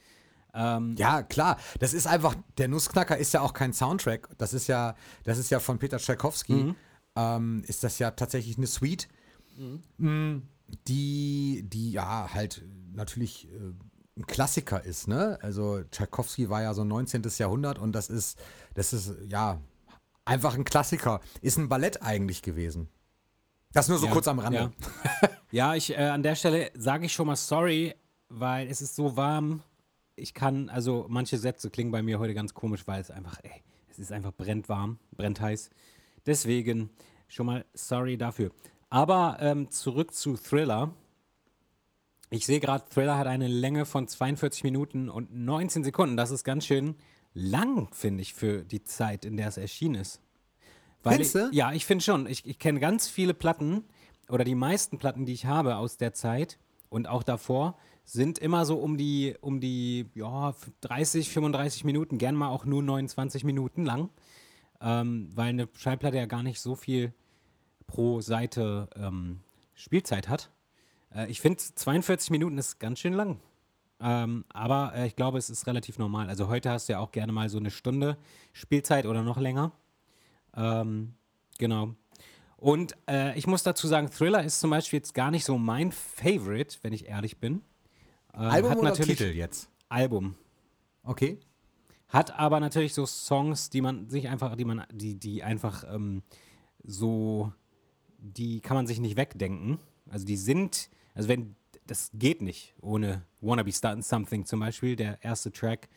Ähm, 0.53 0.95
Ja, 0.97 1.21
klar. 1.21 1.57
Das 1.79 1.93
ist 1.93 2.07
einfach, 2.07 2.35
der 2.57 2.67
Nussknacker 2.67 3.17
ist 3.17 3.33
ja 3.33 3.41
auch 3.41 3.53
kein 3.53 3.73
Soundtrack. 3.73 4.29
Das 4.37 4.53
ist 4.53 4.67
ja, 4.67 4.95
das 5.23 5.37
ist 5.37 5.51
ja 5.51 5.59
von 5.59 5.77
Peter 5.77 5.97
Tchaikovsky. 5.97 6.53
Mhm. 6.53 6.75
Ähm, 7.15 7.63
ist 7.67 7.83
das 7.83 7.99
ja 7.99 8.11
tatsächlich 8.11 8.57
eine 8.57 8.67
Suite, 8.67 9.07
mm, 9.97 10.37
die, 10.87 11.63
die 11.65 11.91
ja 11.91 12.33
halt 12.33 12.65
natürlich 12.93 13.47
äh, 13.49 13.73
ein 14.17 14.25
Klassiker 14.27 14.83
ist, 14.83 15.07
ne? 15.07 15.37
Also 15.41 15.83
Tchaikovsky 15.91 16.49
war 16.49 16.61
ja 16.61 16.73
so 16.73 16.83
19. 16.83 17.23
Jahrhundert 17.37 17.79
und 17.79 17.91
das 17.93 18.09
ist, 18.09 18.39
das 18.73 18.93
ist 18.93 19.13
ja 19.27 19.59
einfach 20.23 20.55
ein 20.55 20.63
Klassiker. 20.63 21.21
Ist 21.41 21.57
ein 21.57 21.69
Ballett 21.69 22.01
eigentlich 22.01 22.41
gewesen. 22.41 22.89
Das 23.73 23.89
nur 23.89 23.97
so 23.97 24.05
Ja, 24.05 24.11
kurz 24.13 24.27
am 24.27 24.39
Rande. 24.39 24.71
Ja, 25.21 25.29
ja 25.51 25.75
ich, 25.75 25.91
äh, 25.91 25.97
an 25.97 26.23
der 26.23 26.35
Stelle 26.35 26.71
sage 26.75 27.05
ich 27.05 27.13
schon 27.13 27.27
mal 27.27 27.35
sorry, 27.35 27.93
weil 28.29 28.67
es 28.67 28.81
ist 28.81 28.95
so 28.95 29.17
warm. 29.17 29.61
Ich 30.15 30.33
kann, 30.33 30.69
also 30.69 31.05
manche 31.09 31.37
Sätze 31.37 31.69
klingen 31.69 31.91
bei 31.91 32.01
mir 32.01 32.19
heute 32.19 32.33
ganz 32.33 32.53
komisch, 32.53 32.87
weil 32.87 33.01
es 33.01 33.11
einfach, 33.11 33.37
ey, 33.43 33.63
es 33.89 33.99
ist 33.99 34.13
einfach 34.13 34.31
brennt 34.31 34.69
warm, 34.69 34.97
brennt 35.11 35.41
heiß. 35.41 35.69
Deswegen 36.25 36.89
schon 37.27 37.47
mal 37.47 37.65
sorry 37.73 38.17
dafür. 38.17 38.51
Aber 38.89 39.37
ähm, 39.41 39.69
zurück 39.71 40.13
zu 40.13 40.37
Thriller. 40.37 40.93
Ich 42.35 42.45
sehe 42.45 42.59
gerade, 42.59 42.83
Thriller 42.89 43.17
hat 43.17 43.27
eine 43.27 43.47
Länge 43.47 43.85
von 43.85 44.09
42 44.09 44.65
Minuten 44.65 45.09
und 45.09 45.33
19 45.33 45.85
Sekunden. 45.85 46.17
Das 46.17 46.31
ist 46.31 46.43
ganz 46.43 46.65
schön 46.65 46.95
lang, 47.33 47.87
finde 47.93 48.23
ich, 48.23 48.33
für 48.33 48.63
die 48.63 48.83
Zeit, 48.83 49.23
in 49.23 49.37
der 49.37 49.47
es 49.47 49.55
erschienen 49.55 49.95
ist. 49.95 50.19
Weil? 51.01 51.21
Ich, 51.21 51.33
ja, 51.51 51.71
ich 51.71 51.85
finde 51.85 52.03
schon. 52.03 52.27
Ich, 52.27 52.45
ich 52.45 52.59
kenne 52.59 52.81
ganz 52.81 53.07
viele 53.07 53.33
Platten 53.33 53.85
oder 54.27 54.43
die 54.43 54.53
meisten 54.53 54.97
Platten, 54.97 55.25
die 55.25 55.31
ich 55.31 55.45
habe 55.45 55.77
aus 55.77 55.95
der 55.95 56.13
Zeit 56.13 56.59
und 56.89 57.07
auch 57.07 57.23
davor, 57.23 57.77
sind 58.03 58.37
immer 58.37 58.65
so 58.65 58.79
um 58.79 58.97
die, 58.97 59.35
um 59.39 59.61
die 59.61 60.09
ja, 60.13 60.53
30, 60.81 61.29
35 61.29 61.85
Minuten, 61.85 62.17
gern 62.17 62.35
mal 62.35 62.49
auch 62.49 62.65
nur 62.65 62.83
29 62.83 63.45
Minuten 63.45 63.85
lang. 63.85 64.09
Ähm, 64.81 65.29
weil 65.33 65.49
eine 65.49 65.69
Schallplatte 65.77 66.17
ja 66.17 66.25
gar 66.25 66.43
nicht 66.43 66.59
so 66.59 66.75
viel 66.75 67.13
pro 67.87 68.19
Seite 68.19 68.89
ähm, 68.97 69.39
Spielzeit 69.73 70.27
hat. 70.27 70.51
Äh, 71.15 71.27
ich 71.27 71.41
finde 71.41 71.57
42 71.57 72.29
Minuten 72.31 72.57
ist 72.57 72.79
ganz 72.79 72.99
schön 72.99 73.13
lang. 73.13 73.39
Ähm, 73.99 74.43
aber 74.49 74.93
äh, 74.95 75.07
ich 75.07 75.15
glaube, 75.15 75.37
es 75.37 75.49
ist 75.49 75.67
relativ 75.67 75.97
normal. 75.97 76.27
Also 76.27 76.47
heute 76.47 76.69
hast 76.69 76.89
du 76.89 76.93
ja 76.93 76.99
auch 76.99 77.11
gerne 77.11 77.31
mal 77.31 77.49
so 77.49 77.57
eine 77.57 77.71
Stunde 77.71 78.17
Spielzeit 78.51 79.05
oder 79.05 79.23
noch 79.23 79.37
länger. 79.37 79.71
Ähm, 80.55 81.13
genau. 81.57 81.95
Und 82.57 82.95
äh, 83.09 83.37
ich 83.37 83.47
muss 83.47 83.63
dazu 83.63 83.87
sagen, 83.87 84.09
Thriller 84.09 84.43
ist 84.43 84.59
zum 84.59 84.69
Beispiel 84.69 84.97
jetzt 84.97 85.13
gar 85.13 85.31
nicht 85.31 85.45
so 85.45 85.57
mein 85.57 85.91
Favorite, 85.91 86.77
wenn 86.81 86.93
ich 86.93 87.07
ehrlich 87.07 87.37
bin. 87.37 87.61
Ähm, 88.33 88.41
Album 88.41 88.71
hat 88.71 88.77
oder 88.79 88.89
natürlich 88.89 89.17
Titel 89.17 89.31
jetzt? 89.31 89.69
Album. 89.87 90.35
Okay. 91.03 91.39
Hat 92.07 92.37
aber 92.37 92.59
natürlich 92.59 92.93
so 92.93 93.05
Songs, 93.05 93.69
die 93.69 93.81
man 93.81 94.09
sich 94.09 94.27
einfach, 94.27 94.55
die 94.55 94.65
man, 94.65 94.85
die, 94.91 95.15
die 95.15 95.43
einfach 95.43 95.83
ähm, 95.93 96.23
so, 96.83 97.51
die 98.17 98.61
kann 98.61 98.75
man 98.75 98.87
sich 98.87 98.99
nicht 98.99 99.17
wegdenken. 99.17 99.79
Also 100.09 100.25
die 100.25 100.37
sind, 100.37 100.89
also 101.15 101.29
wenn, 101.29 101.55
das 101.87 102.11
geht 102.13 102.41
nicht 102.41 102.75
ohne 102.81 103.23
Wanna 103.41 103.63
Be 103.63 103.71
Startin' 103.71 104.03
Something 104.03 104.45
zum 104.45 104.59
Beispiel, 104.59 104.95
der 104.95 105.23
erste 105.23 105.51
Track 105.51 105.89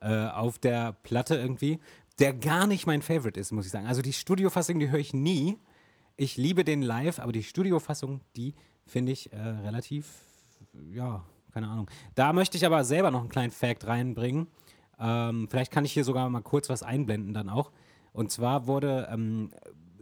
äh, 0.00 0.26
auf 0.26 0.58
der 0.58 0.92
Platte 1.04 1.36
irgendwie, 1.36 1.78
der 2.18 2.34
gar 2.34 2.66
nicht 2.66 2.86
mein 2.86 3.02
Favorite 3.02 3.38
ist, 3.38 3.52
muss 3.52 3.66
ich 3.66 3.72
sagen. 3.72 3.86
Also 3.86 4.02
die 4.02 4.12
Studiofassung, 4.12 4.78
die 4.78 4.90
höre 4.90 4.98
ich 4.98 5.14
nie. 5.14 5.58
Ich 6.16 6.36
liebe 6.36 6.64
den 6.64 6.82
live, 6.82 7.18
aber 7.20 7.32
die 7.32 7.42
Studiofassung, 7.42 8.20
die 8.36 8.54
finde 8.86 9.12
ich 9.12 9.32
äh, 9.32 9.36
relativ, 9.38 10.06
ja, 10.92 11.24
keine 11.52 11.68
Ahnung. 11.68 11.90
Da 12.14 12.32
möchte 12.32 12.56
ich 12.56 12.66
aber 12.66 12.84
selber 12.84 13.10
noch 13.10 13.20
einen 13.20 13.28
kleinen 13.28 13.50
Fact 13.50 13.86
reinbringen. 13.86 14.48
Ähm, 14.98 15.48
vielleicht 15.50 15.72
kann 15.72 15.84
ich 15.84 15.92
hier 15.92 16.04
sogar 16.04 16.28
mal 16.28 16.42
kurz 16.42 16.68
was 16.68 16.82
einblenden 16.82 17.34
dann 17.34 17.48
auch. 17.48 17.72
Und 18.12 18.30
zwar 18.30 18.66
wurde 18.66 19.08
ähm, 19.10 19.50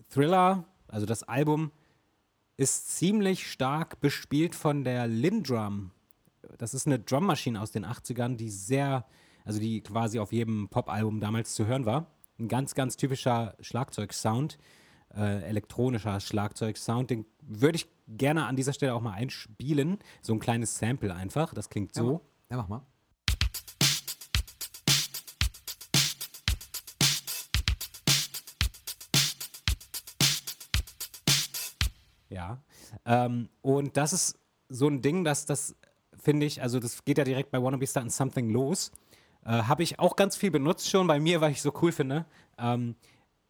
Thriller, 0.08 0.64
also 0.88 1.06
das 1.06 1.22
Album, 1.22 1.70
ist 2.60 2.94
ziemlich 2.94 3.50
stark 3.50 4.00
bespielt 4.00 4.54
von 4.54 4.84
der 4.84 5.06
Lindrum. 5.06 5.92
Das 6.58 6.74
ist 6.74 6.86
eine 6.86 6.98
Drummaschine 6.98 7.58
aus 7.58 7.70
den 7.70 7.86
80ern, 7.86 8.36
die 8.36 8.50
sehr, 8.50 9.06
also 9.46 9.58
die 9.58 9.80
quasi 9.80 10.18
auf 10.18 10.30
jedem 10.30 10.68
Pop-Album 10.68 11.20
damals 11.20 11.54
zu 11.54 11.66
hören 11.66 11.86
war. 11.86 12.06
Ein 12.38 12.48
ganz, 12.48 12.74
ganz 12.74 12.98
typischer 12.98 13.56
Schlagzeugsound, 13.60 14.58
äh, 15.14 15.42
elektronischer 15.44 16.20
Schlagzeugsound. 16.20 17.08
Den 17.08 17.24
würde 17.40 17.76
ich 17.76 17.88
gerne 18.08 18.44
an 18.44 18.56
dieser 18.56 18.74
Stelle 18.74 18.92
auch 18.92 19.00
mal 19.00 19.14
einspielen. 19.14 19.98
So 20.20 20.34
ein 20.34 20.38
kleines 20.38 20.78
Sample 20.78 21.14
einfach. 21.14 21.54
Das 21.54 21.70
klingt 21.70 21.94
so. 21.94 22.20
Ja, 22.50 22.58
mach 22.58 22.68
mal. 22.68 22.82
Ja. 32.30 32.62
Ähm, 33.04 33.48
und 33.60 33.96
das 33.96 34.12
ist 34.12 34.38
so 34.68 34.88
ein 34.88 35.02
Ding, 35.02 35.24
dass 35.24 35.44
das, 35.44 35.76
finde 36.16 36.46
ich, 36.46 36.62
also 36.62 36.80
das 36.80 37.04
geht 37.04 37.18
ja 37.18 37.24
direkt 37.24 37.50
bei 37.50 37.62
Wanna 37.62 37.76
Be 37.76 37.86
Starting 37.86 38.10
Something 38.10 38.50
los. 38.50 38.92
Äh, 39.44 39.50
Habe 39.64 39.82
ich 39.82 39.98
auch 39.98 40.16
ganz 40.16 40.36
viel 40.36 40.50
benutzt 40.50 40.88
schon 40.88 41.06
bei 41.06 41.20
mir, 41.20 41.40
weil 41.40 41.52
ich 41.52 41.60
so 41.60 41.72
cool 41.82 41.92
finde. 41.92 42.24
Ähm, 42.58 42.94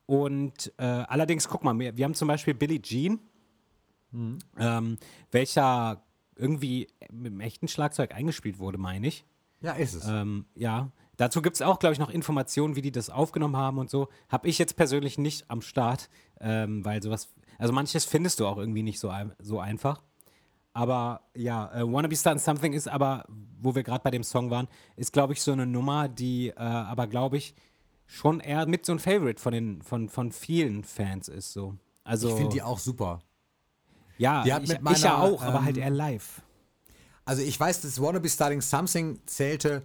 und 0.07 0.73
äh, 0.79 0.85
allerdings, 0.85 1.49
guck 1.49 1.63
mal, 1.63 1.79
wir, 1.79 1.97
wir 1.97 2.05
haben 2.05 2.15
zum 2.15 2.27
Beispiel 2.27 2.55
Billie 2.55 2.83
Jean, 2.83 3.21
ähm, 4.13 4.99
welcher 5.31 6.03
irgendwie 6.35 6.89
mit 7.13 7.33
dem 7.33 7.41
echten 7.41 7.69
Schlagzeug 7.69 8.13
eingespielt 8.13 8.59
wurde, 8.59 8.79
meine 8.79 9.07
ich. 9.07 9.25
Ja, 9.61 9.73
ist 9.73 9.95
es. 9.95 10.09
Ähm, 10.09 10.47
ja, 10.55 10.91
dazu 11.17 11.43
gibt 11.43 11.57
es 11.57 11.63
auch, 11.63 11.79
glaube 11.79 11.93
ich, 11.93 11.99
noch 11.99 12.11
Informationen, 12.11 12.77
wie 12.77 12.83
die 12.83 12.93
das 12.93 13.11
aufgenommen 13.11 13.57
haben 13.57 13.79
und 13.79 13.91
so. 13.91 14.09
Habe 14.29 14.49
ich 14.49 14.59
jetzt 14.59 14.75
persönlich 14.77 15.19
nicht 15.19 15.51
am 15.51 15.61
Start, 15.61 16.09
ähm, 16.41 16.85
weil 16.85 17.03
sowas, 17.03 17.29
also 17.61 17.73
manches 17.73 18.05
findest 18.05 18.41
du 18.41 18.47
auch 18.47 18.59
irgendwie 18.59 18.83
nicht 18.83 18.99
so, 18.99 19.13
so 19.39 19.61
einfach. 19.61 20.03
Aber 20.73 21.23
ja, 21.35 21.71
äh, 21.75 21.83
Wanna 21.83 22.09
Be 22.09 22.17
Starting 22.17 22.41
Something 22.41 22.73
ist 22.73 22.89
aber, 22.89 23.25
wo 23.61 23.75
wir 23.75 23.83
gerade 23.83 24.03
bei 24.03 24.11
dem 24.11 24.23
Song 24.23 24.51
waren, 24.51 24.69
ist, 24.97 25.13
glaube 25.13 25.33
ich, 25.33 25.43
so 25.43 25.53
eine 25.53 25.67
Nummer, 25.67 26.09
die 26.09 26.49
äh, 26.49 26.55
aber, 26.55 27.07
glaube 27.07 27.37
ich, 27.37 27.55
schon 28.07 28.41
eher 28.41 28.67
mit 28.67 28.87
so 28.87 28.93
ein 28.93 28.99
Favorite 28.99 29.41
von, 29.41 29.53
den, 29.53 29.83
von, 29.83 30.09
von 30.09 30.33
vielen 30.33 30.85
Fans 30.85 31.29
ist. 31.29 31.53
So. 31.53 31.77
Also, 32.05 32.29
ich 32.31 32.35
finde 32.35 32.53
die 32.53 32.63
auch 32.63 32.79
super. 32.79 33.21
ja, 34.19 34.43
die 34.43 34.53
hat 34.53 34.63
ich, 34.63 34.69
mit 34.69 34.79
ich 34.93 35.03
ja 35.03 35.19
meiner, 35.19 35.23
auch, 35.23 35.43
aber 35.43 35.65
halt 35.65 35.77
ähm, 35.77 35.83
eher 35.83 35.91
live. 35.91 36.43
Also 37.25 37.43
ich 37.43 37.61
weiß, 37.61 37.83
dass 37.83 38.01
Wanna 38.01 38.19
Be 38.19 38.29
Starting 38.29 38.61
Something 38.61 39.21
zählte 39.27 39.83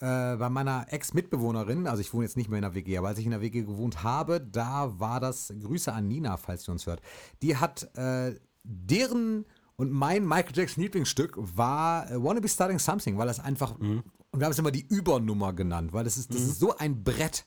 äh, 0.00 0.36
bei 0.36 0.48
meiner 0.48 0.86
Ex-Mitbewohnerin, 0.90 1.86
also 1.86 2.00
ich 2.00 2.12
wohne 2.12 2.24
jetzt 2.24 2.36
nicht 2.36 2.48
mehr 2.48 2.58
in 2.58 2.62
der 2.62 2.74
WG, 2.74 2.96
aber 2.98 3.08
als 3.08 3.18
ich 3.18 3.24
in 3.24 3.30
der 3.30 3.40
WG 3.40 3.62
gewohnt 3.62 4.02
habe, 4.02 4.40
da 4.40 4.98
war 4.98 5.20
das, 5.20 5.52
Grüße 5.60 5.92
an 5.92 6.08
Nina, 6.08 6.36
falls 6.36 6.64
sie 6.64 6.70
uns 6.70 6.86
hört, 6.86 7.00
die 7.42 7.56
hat 7.56 7.88
äh, 7.96 8.34
deren 8.64 9.44
und 9.76 9.90
mein 9.90 10.26
Michael 10.26 10.56
Jackson 10.56 10.82
Lieblingsstück 10.82 11.34
war 11.36 12.10
äh, 12.10 12.22
Wanna 12.22 12.40
Be 12.40 12.48
Starting 12.48 12.78
Something, 12.78 13.18
weil 13.18 13.26
das 13.26 13.40
einfach, 13.40 13.78
und 13.78 14.02
wir 14.32 14.44
haben 14.44 14.52
es 14.52 14.58
immer 14.58 14.70
die 14.70 14.86
Übernummer 14.86 15.52
genannt, 15.52 15.92
weil 15.92 16.04
das 16.04 16.16
ist, 16.16 16.32
das 16.32 16.42
ist 16.42 16.58
so 16.60 16.76
ein 16.76 17.04
Brett. 17.04 17.44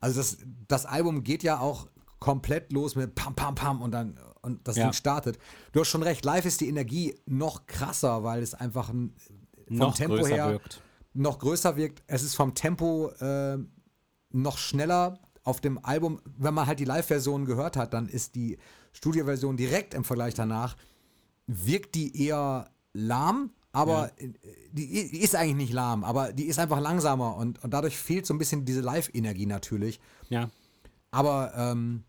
Also 0.00 0.20
das, 0.20 0.38
das 0.68 0.86
Album 0.86 1.22
geht 1.22 1.42
ja 1.42 1.60
auch 1.60 1.88
komplett 2.18 2.72
los 2.72 2.96
mit 2.96 3.14
Pam, 3.14 3.34
Pam, 3.34 3.54
Pam 3.54 3.82
und 3.82 3.90
dann 3.92 4.18
und 4.44 4.66
das 4.68 4.76
Ja. 4.76 4.84
Ding 4.84 4.92
startet. 4.92 5.38
Du 5.72 5.80
hast 5.80 5.88
schon 5.88 6.02
recht, 6.02 6.24
live 6.24 6.44
ist 6.44 6.60
die 6.60 6.68
Energie 6.68 7.14
noch 7.26 7.66
krasser, 7.66 8.22
weil 8.24 8.42
es 8.42 8.54
einfach 8.54 8.90
ein, 8.90 9.14
vom 9.68 9.76
Noch 9.76 9.94
Tempo 9.94 10.26
her 10.26 10.50
wirkt. 10.50 10.82
Noch 11.14 11.38
größer 11.38 11.76
wirkt. 11.76 12.02
Es 12.06 12.22
ist 12.22 12.34
vom 12.34 12.54
Tempo 12.54 13.08
äh, 13.20 13.58
noch 14.30 14.58
schneller. 14.58 15.18
Auf 15.42 15.60
dem 15.60 15.84
Album, 15.84 16.20
wenn 16.38 16.54
man 16.54 16.66
halt 16.66 16.80
die 16.80 16.84
Live-Version 16.84 17.44
gehört 17.44 17.76
hat, 17.76 17.92
dann 17.92 18.08
ist 18.08 18.34
die 18.34 18.58
Studioversion 18.92 19.56
direkt 19.56 19.92
im 19.94 20.04
Vergleich 20.04 20.34
danach, 20.34 20.76
wirkt 21.46 21.94
die 21.94 22.26
eher 22.26 22.70
lahm, 22.94 23.50
aber 23.72 24.12
äh, 24.16 24.32
die, 24.72 25.10
die 25.10 25.20
ist 25.20 25.34
eigentlich 25.34 25.56
nicht 25.56 25.72
lahm, 25.72 26.04
aber 26.04 26.32
die 26.32 26.44
ist 26.44 26.58
einfach 26.58 26.80
langsamer 26.80 27.36
und, 27.36 27.62
und 27.62 27.74
dadurch 27.74 27.98
fehlt 27.98 28.24
so 28.24 28.32
ein 28.32 28.38
bisschen 28.38 28.64
diese 28.64 28.80
Live-Energie 28.80 29.46
natürlich. 29.46 30.00
Ja. 30.30 30.48
Aber 31.10 31.52
ähm, 31.56 32.04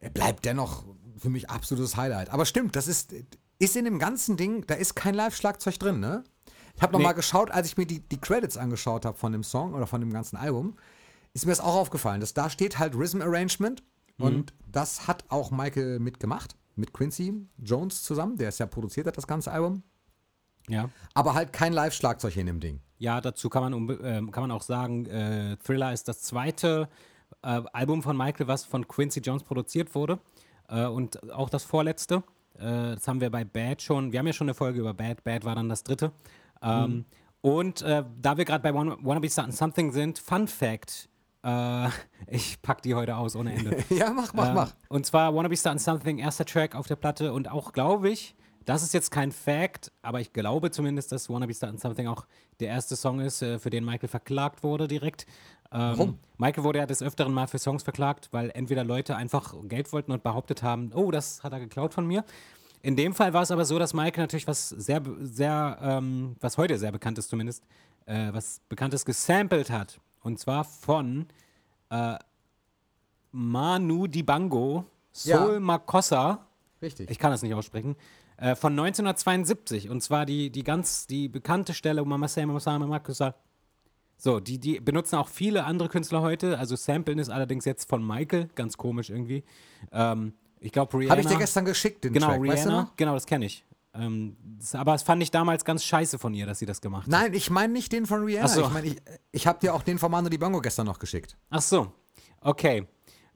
er 0.00 0.10
bleibt 0.10 0.44
dennoch 0.44 0.84
für 1.18 1.30
mich 1.30 1.50
absolutes 1.50 1.96
Highlight. 1.96 2.30
Aber 2.30 2.46
stimmt, 2.46 2.76
das 2.76 2.88
ist, 2.88 3.14
ist 3.58 3.76
in 3.76 3.84
dem 3.84 3.98
ganzen 3.98 4.36
Ding, 4.36 4.64
da 4.66 4.74
ist 4.74 4.94
kein 4.94 5.14
Live-Schlagzeug 5.14 5.78
drin, 5.78 6.00
ne? 6.00 6.24
Ich 6.76 6.82
habe 6.82 6.92
noch 6.92 7.00
Nee. 7.08 7.14
geschaut, 7.14 7.50
als 7.50 7.66
ich 7.68 7.76
mir 7.76 7.86
die, 7.86 8.00
die 8.00 8.20
Credits 8.20 8.56
angeschaut 8.56 9.04
habe 9.04 9.16
von 9.16 9.32
dem 9.32 9.42
Song 9.42 9.74
oder 9.74 9.86
von 9.86 10.00
dem 10.00 10.12
ganzen 10.12 10.36
Album, 10.36 10.76
ist 11.34 11.46
mir 11.46 11.52
das 11.52 11.60
auch 11.60 11.76
aufgefallen, 11.76 12.20
dass 12.20 12.34
da 12.34 12.50
steht 12.50 12.78
halt 12.78 12.94
Rhythm 12.94 13.22
Arrangement 13.22 13.82
und 14.18 14.52
das 14.70 15.08
hat 15.08 15.24
auch 15.28 15.50
Michael 15.50 15.98
mitgemacht, 15.98 16.54
mit 16.76 16.92
Quincy 16.92 17.46
Jones 17.58 18.02
zusammen, 18.02 18.36
der 18.36 18.48
es 18.50 18.58
ja 18.58 18.66
produziert 18.66 19.06
hat, 19.06 19.16
das 19.16 19.26
ganze 19.26 19.50
Album. 19.50 19.82
Ja. 20.68 20.90
Aber 21.14 21.34
halt 21.34 21.52
kein 21.52 21.72
Live-Schlagzeug 21.72 22.36
in 22.36 22.46
dem 22.46 22.60
Ding. 22.60 22.80
Ja, 22.98 23.20
dazu 23.20 23.48
kann 23.50 23.62
man, 23.70 23.98
ähm, 24.04 24.30
kann 24.30 24.42
man 24.44 24.50
auch 24.52 24.62
sagen, 24.62 25.06
äh, 25.06 25.56
Thriller 25.56 25.92
ist 25.92 26.06
das 26.06 26.20
zweite 26.22 26.88
äh, 27.42 27.62
Album 27.72 28.02
von 28.02 28.16
Michael, 28.16 28.46
was 28.46 28.64
von 28.64 28.86
Quincy 28.86 29.20
Jones 29.20 29.42
produziert 29.42 29.94
wurde. 29.96 30.20
Äh, 30.68 30.86
und 30.86 31.32
auch 31.32 31.50
das 31.50 31.64
vorletzte. 31.64 32.22
Äh, 32.54 32.94
das 32.94 33.08
haben 33.08 33.20
wir 33.20 33.30
bei 33.30 33.42
Bad 33.44 33.82
schon. 33.82 34.12
Wir 34.12 34.20
haben 34.20 34.26
ja 34.28 34.32
schon 34.32 34.46
eine 34.48 34.54
Folge 34.54 34.78
über 34.78 34.94
Bad. 34.94 35.24
Bad 35.24 35.44
war 35.44 35.56
dann 35.56 35.68
das 35.68 35.82
dritte. 35.82 36.12
Ähm, 36.62 37.04
Und 37.40 37.82
äh, 37.82 38.04
da 38.20 38.36
wir 38.36 38.44
gerade 38.44 38.62
bei 38.62 38.72
Wanna, 38.72 38.96
Wanna 39.02 39.20
Be 39.20 39.28
Starting 39.28 39.52
Something 39.52 39.92
sind, 39.92 40.18
Fun 40.18 40.46
Fact. 40.46 41.08
Äh, 41.42 41.88
ich 42.28 42.62
pack 42.62 42.82
die 42.82 42.94
heute 42.94 43.16
aus 43.16 43.34
ohne 43.36 43.52
Ende. 43.52 43.84
ja, 43.90 44.10
mach, 44.10 44.32
mach, 44.32 44.48
Ähm, 44.48 44.54
mach. 44.54 44.72
Und 44.88 45.06
zwar 45.06 45.34
Wanna 45.34 45.48
Be 45.48 45.56
Starting 45.56 45.80
Something, 45.80 46.18
erster 46.18 46.44
Track 46.44 46.74
auf 46.74 46.86
der 46.86 46.96
Platte 46.96 47.32
und 47.32 47.50
auch, 47.50 47.72
glaube 47.72 48.10
ich, 48.10 48.34
das 48.64 48.84
ist 48.84 48.94
jetzt 48.94 49.10
kein 49.10 49.32
Fact, 49.32 49.90
aber 50.02 50.20
ich 50.20 50.32
glaube 50.32 50.70
zumindest, 50.70 51.10
dass 51.10 51.28
Wanna 51.28 51.46
Be 51.46 51.54
Starting 51.54 51.80
Something 51.80 52.06
auch 52.06 52.26
der 52.60 52.68
erste 52.68 52.94
Song 52.94 53.18
ist, 53.20 53.42
äh, 53.42 53.58
für 53.58 53.70
den 53.70 53.84
Michael 53.84 54.08
verklagt 54.08 54.62
wurde 54.62 54.86
direkt. 54.86 55.26
Ähm, 55.72 55.80
Warum? 55.98 56.18
Michael 56.38 56.62
wurde 56.64 56.78
ja 56.78 56.86
des 56.86 57.02
Öfteren 57.02 57.32
mal 57.32 57.48
für 57.48 57.58
Songs 57.58 57.82
verklagt, 57.82 58.28
weil 58.30 58.50
entweder 58.54 58.84
Leute 58.84 59.16
einfach 59.16 59.54
Geld 59.64 59.92
wollten 59.92 60.12
und 60.12 60.22
behauptet 60.22 60.62
haben, 60.62 60.92
oh, 60.94 61.10
das 61.10 61.42
hat 61.42 61.52
er 61.52 61.60
geklaut 61.60 61.92
von 61.94 62.06
mir. 62.06 62.24
In 62.82 62.96
dem 62.96 63.14
Fall 63.14 63.32
war 63.32 63.42
es 63.42 63.50
aber 63.52 63.64
so, 63.64 63.78
dass 63.78 63.94
Michael 63.94 64.24
natürlich 64.24 64.46
was 64.48 64.68
sehr, 64.68 65.00
sehr, 65.20 65.78
ähm, 65.80 66.36
was 66.40 66.58
heute 66.58 66.78
sehr 66.78 66.90
bekannt 66.90 67.16
ist 67.16 67.30
zumindest, 67.30 67.64
äh, 68.06 68.32
was 68.32 68.60
Bekanntes 68.68 69.04
gesampelt 69.04 69.70
hat. 69.70 70.00
Und 70.20 70.40
zwar 70.40 70.64
von 70.64 71.26
äh, 71.90 72.16
Manu 73.30 74.08
Dibango, 74.08 74.84
Sol 75.12 75.54
Ja. 75.54 75.60
Makossa, 75.60 76.46
Richtig. 76.80 77.08
ich 77.10 77.18
kann 77.18 77.30
das 77.30 77.42
nicht 77.42 77.54
aussprechen, 77.54 77.94
äh, 78.36 78.56
von 78.56 78.72
1972. 78.72 79.88
Und 79.88 80.02
zwar 80.02 80.26
die, 80.26 80.50
die 80.50 80.64
ganz, 80.64 81.06
die 81.06 81.28
bekannte 81.28 81.74
Stelle, 81.74 82.04
Mama 82.04 82.26
Say, 82.26 82.44
Mama 82.46 82.58
Say, 82.60 82.78
Mama 82.78 82.98
Kossa. 82.98 83.34
So, 84.16 84.40
die, 84.40 84.58
die 84.58 84.80
benutzen 84.80 85.16
auch 85.16 85.28
viele 85.28 85.64
andere 85.64 85.88
Künstler 85.88 86.20
heute. 86.20 86.58
Also 86.58 86.76
Samplen 86.76 87.18
ist 87.18 87.28
allerdings 87.28 87.64
jetzt 87.64 87.88
von 87.88 88.06
Michael, 88.06 88.48
ganz 88.54 88.76
komisch 88.76 89.10
irgendwie. 89.10 89.44
Ähm, 89.92 90.34
ich 90.62 90.72
glaube, 90.72 90.96
Rihanna. 90.98 91.10
Habe 91.12 91.20
ich 91.22 91.26
dir 91.26 91.38
gestern 91.38 91.64
geschickt, 91.64 92.04
den 92.04 92.12
Genau, 92.12 92.28
Track, 92.28 92.40
Rihanna. 92.42 92.52
weißt 92.54 92.66
du 92.66 92.70
noch? 92.70 92.96
Genau, 92.96 93.14
das 93.14 93.26
kenne 93.26 93.46
ich. 93.46 93.64
Ähm, 93.94 94.36
das, 94.58 94.74
aber 94.74 94.92
das 94.92 95.02
fand 95.02 95.22
ich 95.22 95.30
damals 95.30 95.64
ganz 95.64 95.84
scheiße 95.84 96.18
von 96.18 96.32
ihr, 96.34 96.46
dass 96.46 96.58
sie 96.58 96.66
das 96.66 96.80
gemacht 96.80 97.02
hat. 97.04 97.10
Nein, 97.10 97.34
ich 97.34 97.50
meine 97.50 97.72
nicht 97.72 97.92
den 97.92 98.06
von 98.06 98.24
Rihanna. 98.24 98.46
Ach 98.46 98.54
so. 98.54 98.62
Ich 98.62 98.70
meine, 98.72 98.86
ich, 98.86 98.96
ich 99.32 99.46
habe 99.46 99.58
dir 99.60 99.74
auch 99.74 99.82
den 99.82 99.98
von 99.98 100.10
Manu 100.10 100.28
Dibango 100.28 100.60
gestern 100.60 100.86
noch 100.86 100.98
geschickt. 100.98 101.36
Ach 101.50 101.60
so, 101.60 101.92
okay. 102.40 102.86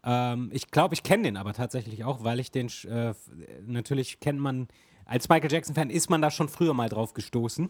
Ähm, 0.03 0.51
ich 0.53 0.71
glaube, 0.71 0.95
ich 0.95 1.03
kenne 1.03 1.25
den 1.25 1.37
aber 1.37 1.53
tatsächlich 1.53 2.05
auch, 2.05 2.23
weil 2.25 2.41
ich 2.41 2.51
den, 2.53 2.69
äh, 2.89 3.13
natürlich 3.67 4.21
kennt 4.21 4.39
man, 4.41 4.69
als 5.05 5.29
Michael 5.29 5.51
Jackson-Fan 5.53 5.91
ist 5.91 6.09
man 6.11 6.23
da 6.23 6.31
schon 6.31 6.49
früher 6.49 6.75
mal 6.75 6.89
drauf 6.89 7.13
gestoßen. 7.13 7.69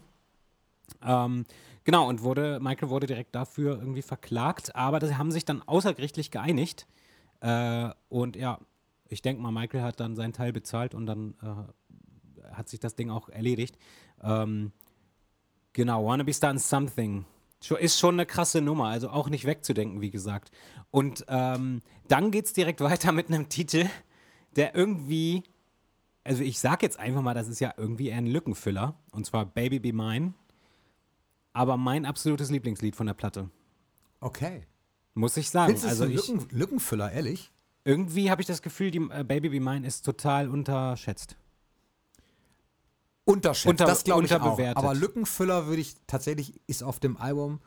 Ähm, 1.03 1.45
genau, 1.83 2.07
und 2.07 2.21
wurde, 2.21 2.59
Michael 2.61 2.89
wurde 2.89 3.07
direkt 3.07 3.35
dafür 3.35 3.79
irgendwie 3.79 4.01
verklagt, 4.01 4.75
aber 4.75 5.05
sie 5.05 5.17
haben 5.17 5.31
sich 5.31 5.45
dann 5.45 5.61
außergerichtlich 5.63 6.31
geeinigt. 6.31 6.87
Äh, 7.41 7.89
und 8.09 8.35
ja, 8.35 8.59
ich 9.09 9.21
denke 9.21 9.41
mal, 9.41 9.51
Michael 9.51 9.81
hat 9.81 9.99
dann 9.99 10.15
seinen 10.15 10.33
Teil 10.33 10.53
bezahlt 10.53 10.93
und 10.93 11.05
dann 11.05 11.35
äh, 11.41 12.51
hat 12.53 12.69
sich 12.69 12.79
das 12.79 12.95
Ding 12.95 13.09
auch 13.09 13.29
erledigt. 13.29 13.77
Ähm, 14.21 14.71
genau, 15.73 16.05
Wanna 16.05 16.23
Be 16.23 16.33
Starting 16.33 16.59
Something. 16.59 17.25
Ist 17.79 17.99
schon 17.99 18.15
eine 18.15 18.25
krasse 18.25 18.61
Nummer, 18.61 18.85
also 18.85 19.09
auch 19.09 19.29
nicht 19.29 19.45
wegzudenken, 19.45 19.99
wie 19.99 20.11
gesagt. 20.11 20.51
Und 20.91 21.25
ähm, 21.27 21.81
dann 22.07 22.31
geht 22.31 22.45
es 22.45 22.53
direkt 22.53 22.79
weiter 22.81 23.11
mit 23.11 23.27
einem 23.27 23.49
Titel, 23.49 23.87
der 24.55 24.75
irgendwie, 24.75 25.43
also 26.23 26.43
ich 26.43 26.59
sag 26.59 26.83
jetzt 26.83 26.99
einfach 26.99 27.21
mal, 27.21 27.33
das 27.33 27.47
ist 27.47 27.59
ja 27.59 27.73
irgendwie 27.77 28.09
eher 28.09 28.17
ein 28.17 28.27
Lückenfüller. 28.27 28.95
Und 29.11 29.25
zwar 29.25 29.45
Baby 29.45 29.79
Be 29.79 29.93
Mine. 29.93 30.33
Aber 31.53 31.77
mein 31.77 32.05
absolutes 32.05 32.51
Lieblingslied 32.51 32.95
von 32.95 33.07
der 33.07 33.15
Platte. 33.15 33.49
Okay. 34.19 34.67
Muss 35.15 35.35
ich 35.37 35.49
sagen. 35.49 35.73
Also 35.73 35.87
also 35.87 36.05
ich, 36.05 36.27
Lücken, 36.27 36.47
Lückenfüller, 36.51 37.11
ehrlich? 37.11 37.51
Irgendwie 37.87 38.29
habe 38.29 38.41
ich 38.41 38.47
das 38.47 38.61
Gefühl, 38.61 38.91
die 38.91 38.99
äh, 39.11 39.23
Baby 39.23 39.49
Be 39.49 39.59
Mine 39.61 39.87
ist 39.87 40.03
total 40.03 40.49
unterschätzt. 40.49 41.37
Unterschätzt, 43.25 43.67
Unter- 43.69 43.85
das 43.85 44.03
glaube 44.03 44.25
ich 44.25 44.33
auch. 44.33 44.57
Aber 44.75 44.93
Lückenfüller 44.93 45.67
würde 45.67 45.81
ich 45.81 45.95
tatsächlich, 46.07 46.59
ist 46.67 46.83
auf 46.83 46.99
dem 46.99 47.17
Album. 47.17 47.59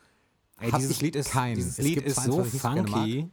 Ey, 0.59 0.71
dieses 0.73 1.01
Lied 1.01 1.17
ist, 1.17 1.31
keinen. 1.31 1.57
dieses 1.57 1.79
Es 1.79 1.85
Lied 1.85 2.03
ist 2.03 2.23
so 2.23 2.45
funky. 2.45 3.29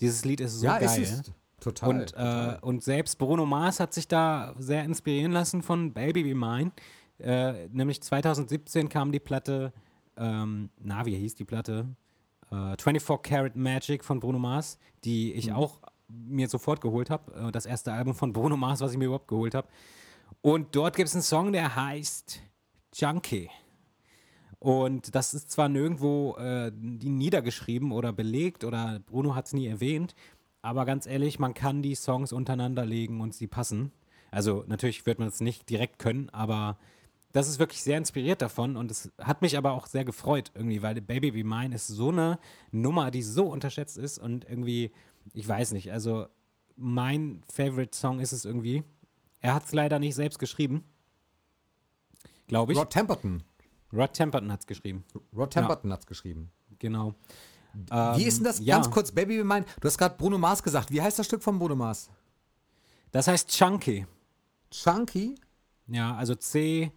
Dieses 0.00 0.24
Lied 0.24 0.40
ist 0.40 0.60
so 0.60 0.66
ja, 0.66 0.78
geil. 0.78 1.02
ist 1.02 1.12
es. 1.12 1.32
Total. 1.60 1.88
Und, 1.88 2.00
äh, 2.00 2.04
total. 2.06 2.58
und 2.62 2.84
selbst 2.84 3.18
Bruno 3.18 3.44
Mars 3.44 3.80
hat 3.80 3.92
sich 3.92 4.06
da 4.08 4.54
sehr 4.58 4.84
inspirieren 4.84 5.32
lassen 5.32 5.62
von 5.62 5.92
Baby 5.92 6.22
Be 6.22 6.34
Mine. 6.34 6.72
Äh, 7.18 7.68
nämlich 7.68 8.00
2017 8.02 8.88
kam 8.88 9.10
die 9.10 9.18
Platte, 9.18 9.72
ähm, 10.16 10.70
na, 10.78 11.04
wie 11.04 11.16
hieß 11.16 11.34
die 11.34 11.44
Platte? 11.44 11.86
Äh, 12.50 12.76
24 12.78 13.22
Karat 13.22 13.56
Magic 13.56 14.04
von 14.04 14.20
Bruno 14.20 14.38
Mars, 14.38 14.78
die 15.04 15.32
Mhm. 15.32 15.38
ich 15.38 15.52
auch 15.52 15.80
mir 16.08 16.48
sofort 16.48 16.80
geholt 16.80 17.10
habe. 17.10 17.48
Äh, 17.48 17.52
das 17.52 17.66
erste 17.66 17.92
Album 17.92 18.14
von 18.14 18.32
Bruno 18.32 18.56
Mars, 18.56 18.80
was 18.80 18.92
ich 18.92 18.98
mir 18.98 19.06
überhaupt 19.06 19.28
geholt 19.28 19.54
habe. 19.54 19.68
Und 20.40 20.74
dort 20.74 20.96
gibt 20.96 21.08
es 21.08 21.14
einen 21.14 21.22
Song, 21.22 21.52
der 21.52 21.76
heißt 21.76 22.40
Junkie. 22.94 23.50
Und 24.58 25.14
das 25.14 25.34
ist 25.34 25.50
zwar 25.50 25.68
nirgendwo 25.68 26.34
äh, 26.36 26.72
niedergeschrieben 26.72 27.92
oder 27.92 28.12
belegt 28.12 28.64
oder 28.64 29.00
Bruno 29.06 29.34
hat 29.34 29.46
es 29.46 29.52
nie 29.52 29.66
erwähnt, 29.68 30.16
aber 30.62 30.84
ganz 30.84 31.06
ehrlich, 31.06 31.38
man 31.38 31.54
kann 31.54 31.82
die 31.82 31.94
Songs 31.94 32.32
untereinander 32.32 32.84
legen 32.84 33.20
und 33.20 33.34
sie 33.34 33.46
passen. 33.46 33.92
Also 34.32 34.64
natürlich 34.66 35.06
wird 35.06 35.20
man 35.20 35.28
es 35.28 35.40
nicht 35.40 35.70
direkt 35.70 36.00
können, 36.00 36.28
aber 36.30 36.76
das 37.32 37.48
ist 37.48 37.60
wirklich 37.60 37.82
sehr 37.82 37.98
inspiriert 37.98 38.42
davon 38.42 38.76
und 38.76 38.90
es 38.90 39.12
hat 39.18 39.42
mich 39.42 39.56
aber 39.56 39.72
auch 39.72 39.86
sehr 39.86 40.04
gefreut 40.04 40.50
irgendwie, 40.54 40.82
weil 40.82 41.00
Baby 41.00 41.30
Be 41.30 41.44
Mine 41.44 41.74
ist 41.74 41.86
so 41.86 42.08
eine 42.08 42.38
Nummer, 42.72 43.10
die 43.10 43.22
so 43.22 43.46
unterschätzt 43.46 43.96
ist 43.96 44.18
und 44.18 44.44
irgendwie, 44.48 44.90
ich 45.32 45.46
weiß 45.48 45.72
nicht, 45.72 45.92
also 45.92 46.26
mein 46.76 47.42
Favorite 47.52 47.96
Song 47.96 48.20
ist 48.20 48.32
es 48.32 48.44
irgendwie. 48.44 48.84
Er 49.40 49.54
hat 49.54 49.64
es 49.66 49.72
leider 49.72 49.98
nicht 49.98 50.14
selbst 50.14 50.38
geschrieben, 50.38 50.84
glaube 52.46 52.72
ich. 52.72 52.78
Rod 52.78 52.90
Temperton. 52.90 53.42
Rod 53.92 54.12
Temperton 54.12 54.52
hat 54.52 54.60
es 54.60 54.66
geschrieben, 54.66 55.04
Rod 55.34 55.50
Temperton 55.50 55.92
hat's 55.92 56.06
geschrieben. 56.06 56.50
genau. 56.78 57.14
Wie 58.16 58.24
ist 58.24 58.38
denn 58.38 58.44
das? 58.44 58.58
Ähm, 58.60 58.64
ja. 58.66 58.76
Ganz 58.76 58.90
kurz, 58.90 59.12
Baby 59.12 59.36
Be 59.38 59.44
Mine. 59.44 59.64
Du 59.80 59.86
hast 59.86 59.98
gerade 59.98 60.16
Bruno 60.16 60.36
Mars 60.38 60.62
gesagt. 60.62 60.90
Wie 60.90 61.00
heißt 61.00 61.18
das 61.18 61.26
Stück 61.26 61.42
von 61.42 61.58
Bruno 61.58 61.76
Mars? 61.76 62.10
Das 63.12 63.28
heißt 63.28 63.50
Chunky. 63.50 64.06
Chunky? 64.70 65.34
Ja, 65.86 66.14
also 66.16 66.34
C-H-U-N-K-Y. 66.34 66.92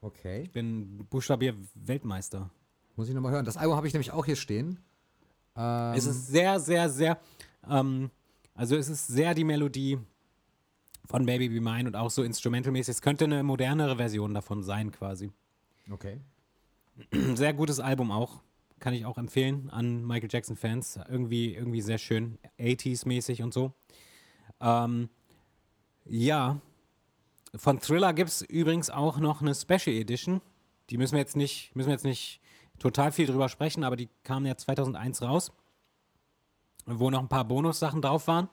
Okay. 0.00 0.42
Ich 0.42 0.50
bin 0.52 1.06
Buchstabier-Weltmeister. 1.08 2.50
Muss 2.96 3.08
ich 3.08 3.14
nochmal 3.14 3.32
hören. 3.32 3.44
Das 3.44 3.56
Album 3.56 3.76
habe 3.76 3.86
ich 3.86 3.92
nämlich 3.94 4.10
auch 4.12 4.24
hier 4.26 4.36
stehen. 4.36 4.78
Ähm, 5.56 5.94
Es 5.94 6.06
ist 6.06 6.28
sehr, 6.28 6.58
sehr, 6.60 6.88
sehr, 6.88 7.18
ähm, 7.68 8.10
also 8.54 8.76
es 8.76 8.88
ist 8.88 9.06
sehr 9.06 9.34
die 9.34 9.44
Melodie 9.44 9.98
von 11.06 11.26
Baby 11.26 11.48
Be 11.48 11.60
Mine 11.60 11.88
und 11.88 11.96
auch 11.96 12.10
so 12.10 12.22
instrumentalmäßig. 12.22 12.92
Es 12.96 13.02
könnte 13.02 13.24
eine 13.24 13.42
modernere 13.42 13.96
Version 13.96 14.34
davon 14.34 14.62
sein, 14.62 14.90
quasi. 14.90 15.30
okay. 15.90 16.20
Sehr 17.34 17.52
gutes 17.52 17.80
Album 17.80 18.10
auch. 18.12 18.40
Kann 18.78 18.94
ich 18.94 19.04
auch 19.04 19.18
empfehlen 19.18 19.68
an 19.70 20.06
Michael 20.06 20.28
Jackson-Fans. 20.30 21.00
Irgendwie, 21.08 21.54
irgendwie 21.54 21.80
sehr 21.80 21.98
schön, 21.98 22.38
80s-mäßig 22.58 23.42
und 23.42 23.52
so. 23.52 23.72
Ähm, 24.60 25.08
ja. 26.04 26.60
Von 27.56 27.80
Thriller 27.80 28.12
gibt 28.12 28.30
es 28.30 28.42
übrigens 28.42 28.90
auch 28.90 29.18
noch 29.18 29.40
eine 29.40 29.54
Special 29.54 29.96
Edition. 29.96 30.40
Die 30.90 30.98
müssen 30.98 31.12
wir 31.12 31.20
jetzt 31.20 31.36
nicht, 31.36 31.74
müssen 31.74 31.88
wir 31.88 31.94
jetzt 31.94 32.04
nicht 32.04 32.40
total 32.78 33.12
viel 33.12 33.26
drüber 33.26 33.48
sprechen, 33.48 33.84
aber 33.84 33.96
die 33.96 34.08
kam 34.22 34.46
ja 34.46 34.56
2001 34.56 35.22
raus. 35.22 35.52
Wo 36.86 37.10
noch 37.10 37.20
ein 37.20 37.28
paar 37.28 37.44
Bonussachen 37.44 38.02
drauf 38.02 38.26
waren. 38.28 38.48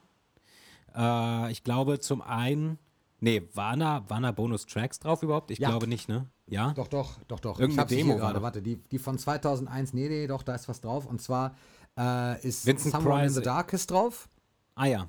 Äh, 0.94 1.52
ich 1.52 1.64
glaube 1.64 1.98
zum 2.00 2.22
einen, 2.22 2.78
nee, 3.20 3.42
waren 3.54 3.80
da, 3.80 4.08
waren 4.08 4.22
da 4.22 4.32
Bonus-Tracks 4.32 5.00
drauf 5.00 5.22
überhaupt? 5.22 5.50
Ich 5.50 5.58
Ja. 5.58 5.68
glaube 5.68 5.86
nicht, 5.86 6.08
ne? 6.08 6.28
Ja? 6.46 6.72
Doch, 6.72 6.88
doch, 6.88 7.18
doch, 7.28 7.40
doch. 7.40 7.60
Irgendeine 7.60 7.86
Demo 7.88 8.20
war. 8.20 8.40
Warte, 8.42 8.62
die, 8.62 8.76
die 8.76 8.98
von 8.98 9.18
2001, 9.18 9.92
nee, 9.92 10.08
nee, 10.08 10.26
doch, 10.26 10.42
da 10.42 10.54
ist 10.54 10.68
was 10.68 10.80
drauf. 10.80 11.06
Und 11.06 11.20
zwar 11.20 11.54
äh, 11.98 12.40
ist 12.46 12.64
Vincent 12.66 12.92
Someone 12.92 13.20
in 13.20 13.26
Price. 13.26 13.34
the 13.34 13.42
Dark 13.42 13.72
ist 13.74 13.90
drauf. 13.90 14.28
Ah 14.74 14.86
ja. 14.86 15.08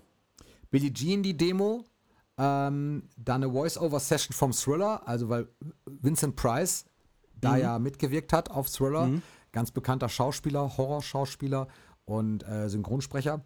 Billie 0.70 0.92
Jean 0.94 1.24
die 1.24 1.36
Demo. 1.38 1.86
Ähm, 2.38 3.08
dann 3.16 3.44
eine 3.44 3.54
Voice-Over-Session 3.54 4.34
vom 4.34 4.52
Thriller, 4.54 5.08
also 5.08 5.30
weil 5.30 5.48
Vincent 5.86 6.36
Price 6.36 6.84
da 7.44 7.58
ja 7.58 7.80
mitgewirkt 7.80 8.34
hat 8.34 8.50
auf 8.52 8.70
Thriller. 8.70 9.10
Ganz 9.52 9.72
bekannter 9.72 10.10
Schauspieler, 10.10 10.78
Horrorschauspieler 10.78 11.68
und 12.06 12.48
äh, 12.48 12.70
Synchronsprecher. 12.70 13.42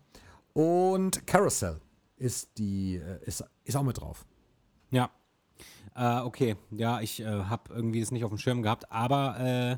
Und 0.54 1.28
Carousel 1.28 1.80
ist 2.16 2.58
die, 2.58 2.96
äh, 2.96 3.20
ist, 3.26 3.44
ist 3.64 3.76
auch 3.76 3.84
mit 3.84 4.00
drauf. 4.00 4.26
Ja. 4.90 5.10
Äh, 5.96 6.22
okay, 6.22 6.56
ja, 6.72 7.02
ich 7.02 7.20
äh, 7.20 7.26
habe 7.26 7.74
irgendwie 7.74 8.00
das 8.00 8.12
nicht 8.12 8.24
auf 8.24 8.30
dem 8.32 8.38
Schirm 8.38 8.62
gehabt, 8.62 8.92
aber 8.92 9.40
äh, 9.40 9.78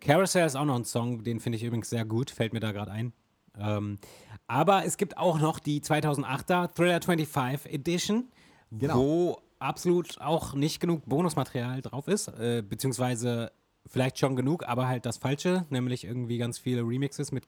Carousel 0.00 0.46
ist 0.46 0.56
auch 0.56 0.64
noch 0.64 0.76
ein 0.76 0.84
Song, 0.84 1.24
den 1.24 1.40
finde 1.40 1.56
ich 1.56 1.64
übrigens 1.64 1.88
sehr 1.90 2.04
gut, 2.04 2.30
fällt 2.30 2.52
mir 2.52 2.60
da 2.60 2.72
gerade 2.72 2.90
ein. 2.90 3.12
Ähm, 3.58 3.98
aber 4.46 4.84
es 4.84 4.96
gibt 4.96 5.16
auch 5.16 5.38
noch 5.38 5.58
die 5.58 5.80
2008er 5.80 6.74
Thriller 6.74 7.00
25 7.00 7.72
Edition, 7.72 8.28
Genau. 8.70 8.96
wo 8.96 9.38
absolut 9.64 10.20
auch 10.20 10.54
nicht 10.54 10.80
genug 10.80 11.06
Bonusmaterial 11.06 11.82
drauf 11.82 12.06
ist, 12.08 12.28
äh, 12.28 12.62
beziehungsweise 12.62 13.52
vielleicht 13.86 14.18
schon 14.18 14.36
genug, 14.36 14.66
aber 14.68 14.88
halt 14.88 15.06
das 15.06 15.16
Falsche, 15.16 15.66
nämlich 15.70 16.04
irgendwie 16.04 16.38
ganz 16.38 16.58
viele 16.58 16.82
Remixes 16.82 17.32
mit 17.32 17.46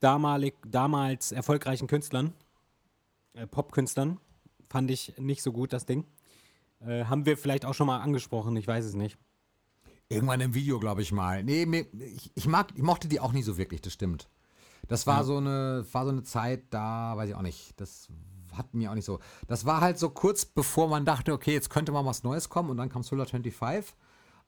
damalig, 0.00 0.54
damals 0.66 1.32
erfolgreichen 1.32 1.86
Künstlern, 1.86 2.32
äh, 3.34 3.46
Popkünstlern. 3.46 4.18
Fand 4.68 4.90
ich 4.90 5.16
nicht 5.18 5.42
so 5.42 5.52
gut, 5.52 5.72
das 5.72 5.86
Ding. 5.86 6.04
Äh, 6.80 7.04
haben 7.04 7.26
wir 7.26 7.36
vielleicht 7.36 7.64
auch 7.64 7.74
schon 7.74 7.86
mal 7.86 8.00
angesprochen, 8.00 8.56
ich 8.56 8.66
weiß 8.66 8.84
es 8.84 8.94
nicht. 8.94 9.18
Irgendwann 10.08 10.40
im 10.40 10.54
Video, 10.54 10.78
glaube 10.78 11.02
ich 11.02 11.12
mal. 11.12 11.42
Nee, 11.42 11.64
mir, 11.64 11.86
ich, 11.98 12.30
ich, 12.34 12.46
mag, 12.46 12.72
ich 12.74 12.82
mochte 12.82 13.08
die 13.08 13.20
auch 13.20 13.32
nie 13.32 13.42
so 13.42 13.56
wirklich, 13.56 13.80
das 13.80 13.94
stimmt. 13.94 14.28
Das 14.88 15.06
war, 15.06 15.24
so 15.24 15.38
eine, 15.38 15.86
war 15.92 16.04
so 16.04 16.10
eine 16.10 16.22
Zeit, 16.24 16.64
da 16.68 17.16
weiß 17.16 17.30
ich 17.30 17.34
auch 17.34 17.42
nicht. 17.42 17.72
Das 17.80 18.08
hat 18.56 18.74
mir 18.74 18.90
auch 18.90 18.94
nicht 18.94 19.04
so. 19.04 19.20
Das 19.46 19.64
war 19.64 19.80
halt 19.80 19.98
so 19.98 20.10
kurz 20.10 20.44
bevor 20.44 20.88
man 20.88 21.04
dachte, 21.04 21.32
okay, 21.32 21.52
jetzt 21.52 21.70
könnte 21.70 21.92
mal 21.92 22.04
was 22.04 22.22
Neues 22.22 22.48
kommen 22.48 22.70
und 22.70 22.76
dann 22.76 22.88
kam 22.88 23.02
Thriller 23.02 23.26
25 23.26 23.94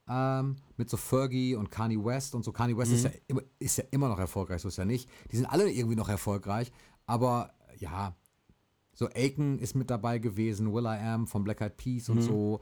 ähm, 0.08 0.56
mit 0.76 0.88
so 0.88 0.96
Fergie 0.96 1.54
und 1.54 1.70
Kanye 1.70 2.04
West 2.04 2.34
und 2.34 2.44
so. 2.44 2.52
Kanye 2.52 2.76
West 2.76 2.92
ist, 2.92 3.04
ja 3.04 3.10
immer, 3.26 3.42
ist 3.58 3.78
ja 3.78 3.84
immer 3.90 4.08
noch 4.08 4.18
erfolgreich, 4.18 4.62
so 4.62 4.68
ist 4.68 4.78
ja 4.78 4.84
nicht. 4.84 5.08
Die 5.32 5.36
sind 5.36 5.46
alle 5.46 5.70
irgendwie 5.70 5.96
noch 5.96 6.08
erfolgreich, 6.08 6.72
aber 7.06 7.52
ja, 7.78 8.14
so 8.94 9.08
Aiken 9.08 9.58
ist 9.58 9.74
mit 9.74 9.90
dabei 9.90 10.18
gewesen, 10.18 10.72
Will 10.72 10.84
I 10.84 10.98
Am 10.98 11.26
von 11.26 11.44
Black 11.44 11.60
Eyed 11.60 11.76
Peas 11.76 12.08
und 12.08 12.22
so 12.22 12.60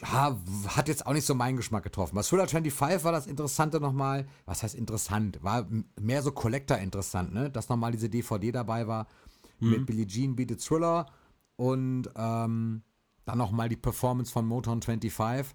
ja, 0.00 0.36
hat 0.68 0.88
jetzt 0.88 1.06
auch 1.06 1.12
nicht 1.12 1.26
so 1.26 1.34
meinen 1.34 1.56
Geschmack 1.56 1.84
getroffen. 1.84 2.16
Bei 2.16 2.22
Thriller 2.22 2.48
25 2.48 3.04
war 3.04 3.12
das 3.12 3.26
Interessante 3.26 3.80
nochmal, 3.80 4.26
was 4.44 4.62
heißt 4.62 4.74
interessant? 4.74 5.42
War 5.42 5.66
mehr 6.00 6.22
so 6.22 6.32
Collector 6.32 6.78
interessant, 6.78 7.32
ne? 7.32 7.50
Dass 7.50 7.68
nochmal 7.68 7.92
diese 7.92 8.08
DVD 8.08 8.50
dabei 8.50 8.86
war 8.86 9.06
mit 9.70 9.86
Billie 9.86 10.06
Jean 10.06 10.36
Beat 10.36 10.50
the 10.50 10.56
Thriller 10.56 11.06
und 11.56 12.08
ähm, 12.16 12.82
dann 13.24 13.38
nochmal 13.38 13.68
die 13.68 13.76
Performance 13.76 14.30
von 14.32 14.46
Motown 14.46 14.82
25. 14.82 15.54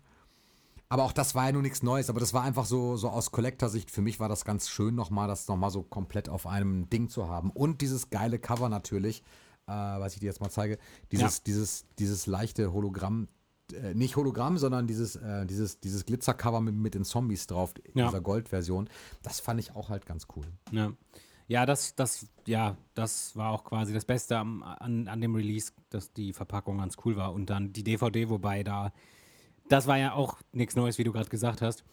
Aber 0.92 1.04
auch 1.04 1.12
das 1.14 1.36
war 1.36 1.46
ja 1.46 1.52
nur 1.52 1.62
nichts 1.62 1.84
Neues, 1.84 2.10
aber 2.10 2.20
das 2.20 2.34
war 2.34 2.42
einfach 2.44 2.66
so, 2.66 2.98
so 2.98 3.10
aus 3.10 3.32
Collector-Sicht. 3.32 3.92
Für 3.92 4.02
mich 4.02 4.20
war 4.20 4.28
das 4.28 4.44
ganz 4.44 4.70
schön, 4.70 4.96
nochmal 4.96 5.28
das 5.28 5.48
nochmal 5.48 5.70
so 5.70 5.84
komplett 5.84 6.30
auf 6.30 6.48
einem 6.48 6.90
Ding 6.90 7.10
zu 7.10 7.28
haben. 7.30 7.52
Und 7.52 7.82
dieses 7.82 8.10
geile 8.10 8.40
Cover 8.40 8.70
natürlich, 8.70 9.22
äh, 9.68 9.72
was 9.72 10.14
ich 10.16 10.20
dir 10.20 10.26
jetzt 10.28 10.42
mal 10.42 10.50
zeige, 10.50 10.80
dieses, 11.12 11.38
Ja. 11.38 11.44
dieses, 11.46 11.86
dieses 12.00 12.26
leichte 12.26 12.74
Hologramm, 12.74 13.28
äh, 13.72 13.94
nicht 13.94 14.16
Hologramm, 14.16 14.58
sondern 14.58 14.88
dieses, 14.88 15.16
äh, 15.16 15.46
dieses, 15.46 15.80
dieses 15.80 16.08
Glitzer-Cover 16.08 16.60
mit, 16.60 16.74
mit 16.74 16.96
den 16.96 17.04
Zombies 17.06 17.46
drauf, 17.46 17.76
Ja. 17.94 18.08
dieser 18.08 18.22
Gold-Version. 18.22 18.90
Das 19.22 19.40
fand 19.40 19.60
ich 19.60 19.76
auch 19.76 19.90
halt 19.90 20.08
ganz 20.08 20.26
cool. 20.36 20.46
Ja, 20.72 20.92
ja 21.50 21.66
das, 21.66 21.96
das, 21.96 22.28
ja, 22.46 22.78
das 22.94 23.36
war 23.36 23.52
auch 23.52 23.66
quasi 23.66 23.92
das 23.92 24.06
Beste 24.06 24.38
am, 24.38 24.64
an, 24.64 25.08
an 25.08 25.20
dem 25.20 25.36
Release, 25.36 25.74
dass 25.90 26.14
die 26.14 26.32
Verpackung 26.32 26.78
ganz 26.78 26.96
cool 27.04 27.18
war. 27.18 27.34
Und 27.34 27.50
dann 27.50 27.74
die 27.74 27.84
DVD, 27.84 28.30
wobei 28.30 28.64
da, 28.64 28.94
das 29.68 29.88
war 29.88 29.98
ja 29.98 30.14
auch 30.14 30.38
nichts 30.54 30.76
Neues, 30.76 31.00
wie 31.00 31.04
du 31.04 31.12
gerade 31.12 31.30
gesagt 31.30 31.62
hast. 31.62 31.84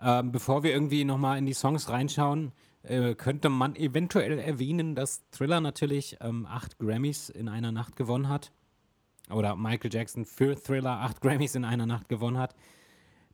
Ähm, 0.00 0.32
bevor 0.32 0.62
wir 0.62 0.72
irgendwie 0.72 1.04
nochmal 1.04 1.38
in 1.38 1.46
die 1.46 1.54
Songs 1.54 1.88
reinschauen, 1.88 2.52
äh, 2.82 3.14
könnte 3.14 3.48
man 3.48 3.74
eventuell 3.74 4.38
erwähnen, 4.38 4.94
dass 4.94 5.24
Thriller 5.30 5.62
natürlich 5.62 6.18
ähm, 6.20 6.46
acht 6.46 6.78
Grammys 6.78 7.30
in 7.30 7.48
einer 7.48 7.72
Nacht 7.72 7.96
gewonnen 7.96 8.28
hat. 8.28 8.52
Oder 9.30 9.56
Michael 9.56 9.92
Jackson 9.92 10.26
für 10.26 10.56
Thriller 10.56 11.00
acht 11.00 11.22
Grammys 11.22 11.54
in 11.54 11.64
einer 11.64 11.86
Nacht 11.86 12.10
gewonnen 12.10 12.36
hat. 12.36 12.54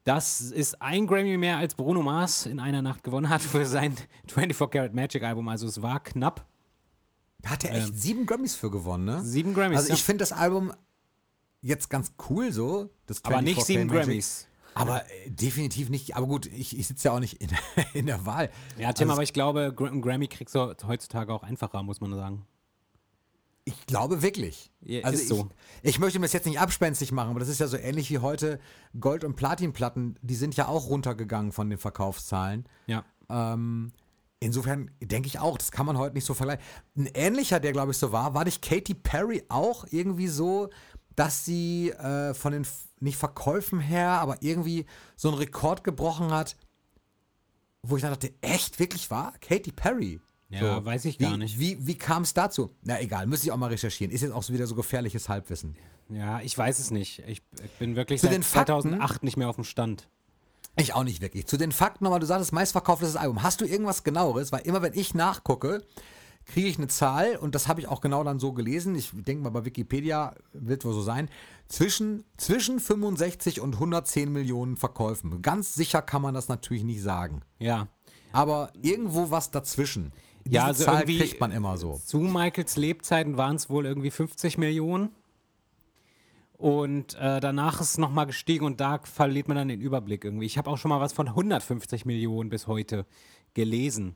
Das 0.04 0.40
ist 0.40 0.82
ein 0.82 1.06
Grammy 1.06 1.36
mehr 1.36 1.58
als 1.58 1.74
Bruno 1.74 2.02
Mars 2.02 2.46
in 2.46 2.58
einer 2.58 2.82
Nacht 2.82 3.04
gewonnen 3.04 3.28
hat 3.28 3.40
für 3.42 3.64
sein 3.66 3.94
24 4.26 4.70
Karat 4.70 4.94
Magic 4.94 5.22
Album. 5.22 5.48
Also 5.48 5.66
es 5.66 5.80
war 5.80 6.00
knapp. 6.00 6.46
Da 7.40 7.50
hat 7.50 7.64
er 7.64 7.74
echt 7.74 7.96
sieben 7.96 8.26
Grammys 8.26 8.54
für 8.54 8.70
gewonnen, 8.70 9.04
ne? 9.04 9.16
Ähm. 9.16 9.24
Sieben 9.24 9.54
Grammys. 9.54 9.78
Also 9.78 9.92
ich 9.92 10.00
ja. 10.00 10.04
finde 10.04 10.22
das 10.22 10.32
Album 10.32 10.72
jetzt 11.60 11.90
ganz 11.90 12.12
cool 12.28 12.52
so. 12.52 12.90
Das 13.06 13.24
aber 13.24 13.42
nicht 13.42 13.60
24K 13.60 13.64
sieben 13.64 13.86
Magic. 13.86 14.04
Grammys. 14.04 14.48
Aber 14.74 15.04
äh, 15.04 15.30
definitiv 15.30 15.88
nicht. 15.88 16.16
Aber 16.16 16.26
gut, 16.26 16.46
ich, 16.46 16.78
ich 16.78 16.86
sitze 16.86 17.08
ja 17.08 17.14
auch 17.14 17.20
nicht 17.20 17.40
in, 17.40 17.50
in 17.94 18.06
der 18.06 18.24
Wahl. 18.26 18.50
Ja, 18.78 18.92
Tim, 18.92 19.08
Also 19.08 19.14
aber 19.14 19.22
ich 19.22 19.32
glaube, 19.32 19.74
einen 19.78 20.02
Grammy 20.02 20.28
kriegst 20.28 20.54
du 20.54 20.74
heutzutage 20.86 21.32
auch 21.32 21.42
einfacher, 21.42 21.82
muss 21.82 22.00
man 22.00 22.14
sagen. 22.14 22.46
Ich 23.64 23.86
glaube 23.86 24.22
wirklich. 24.22 24.72
Ja, 24.80 25.02
also 25.02 25.20
ist 25.20 25.28
so. 25.28 25.48
Ich, 25.82 25.90
ich 25.90 25.98
möchte 26.00 26.18
mir 26.18 26.26
das 26.26 26.32
jetzt 26.32 26.46
nicht 26.46 26.58
abspenstig 26.58 27.12
machen, 27.12 27.30
aber 27.30 27.40
das 27.40 27.48
ist 27.48 27.60
ja 27.60 27.68
so 27.68 27.76
ähnlich 27.76 28.10
wie 28.10 28.18
heute 28.18 28.58
Gold- 28.98 29.24
und 29.24 29.36
Platinplatten. 29.36 30.18
Die 30.20 30.34
sind 30.34 30.56
ja 30.56 30.66
auch 30.66 30.88
runtergegangen 30.88 31.52
von 31.52 31.70
den 31.70 31.78
Verkaufszahlen. 31.78 32.66
Ja. 32.86 33.04
Ähm, 33.28 33.92
insofern 34.40 34.90
denke 35.00 35.28
ich 35.28 35.38
auch, 35.38 35.58
das 35.58 35.70
kann 35.70 35.86
man 35.86 35.96
heute 35.96 36.14
nicht 36.14 36.24
so 36.24 36.34
vergleichen. 36.34 36.64
Ein 36.96 37.06
ähnlicher, 37.14 37.60
der 37.60 37.72
glaube 37.72 37.92
ich 37.92 37.98
so 37.98 38.10
war, 38.10 38.34
war 38.34 38.44
nicht 38.44 38.62
Katy 38.62 38.94
Perry 38.94 39.44
auch 39.48 39.86
irgendwie 39.90 40.28
so, 40.28 40.68
dass 41.14 41.44
sie 41.44 41.90
äh, 41.90 42.34
von 42.34 42.52
den, 42.52 42.66
nicht 42.98 43.16
Verkäufen 43.16 43.78
her, 43.78 44.10
aber 44.10 44.38
irgendwie 44.40 44.86
so 45.14 45.28
einen 45.28 45.38
Rekord 45.38 45.84
gebrochen 45.84 46.32
hat, 46.32 46.56
wo 47.82 47.96
ich 47.96 48.02
dann 48.02 48.12
dachte, 48.12 48.32
echt, 48.40 48.78
wirklich 48.78 49.10
war? 49.10 49.34
Katy 49.40 49.72
Perry? 49.72 50.20
Ja, 50.60 50.84
weiß 50.84 51.04
ich 51.06 51.18
wie, 51.18 51.24
gar 51.24 51.36
nicht. 51.36 51.58
Wie, 51.58 51.86
wie 51.86 51.96
kam 51.96 52.22
es 52.22 52.34
dazu? 52.34 52.70
Na 52.82 53.00
egal, 53.00 53.26
müsste 53.26 53.46
ich 53.46 53.52
auch 53.52 53.56
mal 53.56 53.68
recherchieren. 53.70 54.12
Ist 54.12 54.20
jetzt 54.22 54.32
auch 54.32 54.42
so 54.42 54.52
wieder 54.52 54.66
so 54.66 54.74
gefährliches 54.74 55.28
Halbwissen. 55.28 55.76
Ja, 56.08 56.40
ich 56.40 56.56
weiß 56.56 56.78
es 56.78 56.90
nicht. 56.90 57.22
Ich, 57.26 57.42
bin 57.78 57.96
wirklich 57.96 58.20
Zu 58.20 58.26
seit 58.26 58.34
den 58.34 58.42
Fakten- 58.42 58.82
2008 58.90 59.22
nicht 59.22 59.36
mehr 59.36 59.48
auf 59.48 59.56
dem 59.56 59.64
Stand. 59.64 60.08
Ich 60.76 60.94
auch 60.94 61.04
nicht 61.04 61.20
wirklich. 61.20 61.46
Zu 61.46 61.56
den 61.56 61.72
Fakten 61.72 62.04
nochmal, 62.04 62.20
du 62.20 62.26
sagtest, 62.26 62.52
meistverkauftes 62.52 63.16
Album. 63.16 63.42
Hast 63.42 63.60
du 63.60 63.64
irgendwas 63.66 64.04
genaueres? 64.04 64.52
Weil 64.52 64.60
immer 64.62 64.82
wenn 64.82 64.94
ich 64.94 65.14
nachgucke, 65.14 65.82
kriege 66.46 66.66
ich 66.68 66.78
eine 66.78 66.88
Zahl 66.88 67.36
und 67.36 67.54
das 67.54 67.68
habe 67.68 67.80
ich 67.80 67.88
auch 67.88 68.00
genau 68.00 68.24
dann 68.24 68.38
so 68.38 68.52
gelesen. 68.52 68.94
Ich 68.94 69.10
denke 69.12 69.44
mal, 69.44 69.50
bei 69.50 69.64
Wikipedia 69.64 70.34
wird 70.52 70.84
wohl 70.84 70.92
so 70.94 71.02
sein. 71.02 71.28
Zwischen, 71.68 72.24
zwischen 72.36 72.80
65 72.80 73.60
und 73.60 73.74
110 73.74 74.30
Millionen 74.32 74.76
Verkäufen. 74.76 75.40
Ganz 75.40 75.74
sicher 75.74 76.02
kann 76.02 76.20
man 76.22 76.34
das 76.34 76.48
natürlich 76.48 76.84
nicht 76.84 77.02
sagen. 77.02 77.42
Ja. 77.58 77.88
Aber 78.32 78.72
irgendwo 78.80 79.30
was 79.30 79.50
dazwischen. 79.50 80.12
Diese 80.44 80.54
Ja, 80.56 80.64
also 80.66 80.84
Zahl 80.84 81.00
irgendwie- 81.02 81.18
kriegt 81.18 81.40
man 81.40 81.52
immer 81.52 81.76
so. 81.76 81.94
Zu 82.04 82.18
Michaels 82.18 82.76
Lebzeiten 82.76 83.36
waren 83.36 83.56
es 83.56 83.70
wohl 83.70 83.86
irgendwie 83.86 84.10
50 84.10 84.58
Millionen. 84.58 85.10
Und 86.58 87.14
äh, 87.14 87.40
danach 87.40 87.80
ist 87.80 87.90
es 87.90 87.98
nochmal 87.98 88.26
gestiegen 88.26 88.64
und 88.64 88.80
da 88.80 89.00
verliert 89.02 89.48
man 89.48 89.56
dann 89.56 89.68
den 89.68 89.80
Überblick 89.80 90.24
irgendwie. 90.24 90.46
Ich 90.46 90.58
habe 90.58 90.70
auch 90.70 90.78
schon 90.78 90.90
mal 90.90 91.00
was 91.00 91.12
von 91.12 91.28
150 91.28 92.04
Millionen 92.06 92.50
bis 92.50 92.66
heute 92.68 93.04
gelesen. 93.54 94.14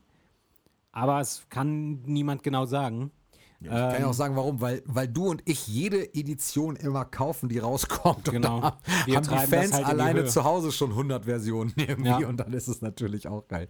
Aber 0.93 1.19
es 1.19 1.45
kann 1.49 2.01
niemand 2.03 2.43
genau 2.43 2.65
sagen. 2.65 3.11
Ich 3.59 3.69
kann 3.69 3.99
ja 4.01 4.05
auch 4.07 4.13
sagen, 4.13 4.35
warum. 4.35 4.61
Weil, 4.61 4.83
weil 4.85 5.07
du 5.07 5.25
und 5.29 5.41
ich 5.45 5.67
jede 5.67 6.13
Edition 6.13 6.75
immer 6.75 7.05
kaufen, 7.05 7.49
die 7.49 7.57
rauskommt. 7.59 8.27
Und 8.29 8.33
Genau. 8.35 8.61
da 8.61 8.77
Wir 9.05 9.17
haben 9.17 9.23
die 9.27 9.29
Fans 9.35 9.51
halt 9.51 9.63
in 9.73 9.77
die 9.79 9.83
alleine 9.85 10.19
Höhe. 10.21 10.27
zu 10.27 10.43
Hause 10.43 10.71
schon 10.71 10.91
100 10.91 11.25
Versionen 11.25 11.73
irgendwie 11.75 12.07
Ja. 12.21 12.27
und 12.27 12.37
dann 12.37 12.53
ist 12.53 12.67
es 12.67 12.81
natürlich 12.81 13.27
auch 13.27 13.47
geil. 13.47 13.67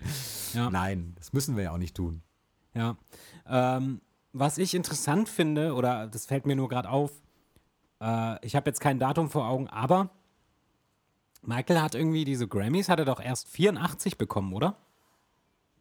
Ja. 0.53 0.69
Nein, 0.69 1.13
das 1.17 1.31
müssen 1.33 1.55
wir 1.55 1.63
ja 1.63 1.71
auch 1.71 1.77
nicht 1.77 1.95
tun. 1.95 2.21
Ja. 2.77 2.95
Ähm, 3.47 4.01
was 4.33 4.57
ich 4.57 4.75
interessant 4.75 5.29
finde, 5.29 5.73
oder 5.73 6.07
das 6.07 6.25
fällt 6.25 6.45
mir 6.45 6.55
nur 6.55 6.69
gerade 6.69 6.89
auf, 6.89 7.11
äh, 7.99 8.45
ich 8.45 8.55
habe 8.55 8.69
jetzt 8.69 8.79
kein 8.79 8.99
Datum 8.99 9.29
vor 9.29 9.47
Augen, 9.47 9.67
aber 9.67 10.09
Michael 11.41 11.81
hat 11.81 11.95
irgendwie 11.95 12.23
diese 12.23 12.47
Grammys, 12.47 12.89
hat 12.89 12.99
er 12.99 13.05
doch 13.05 13.19
erst 13.19 13.47
84 13.49 14.17
bekommen, 14.17 14.53
oder? 14.53 14.77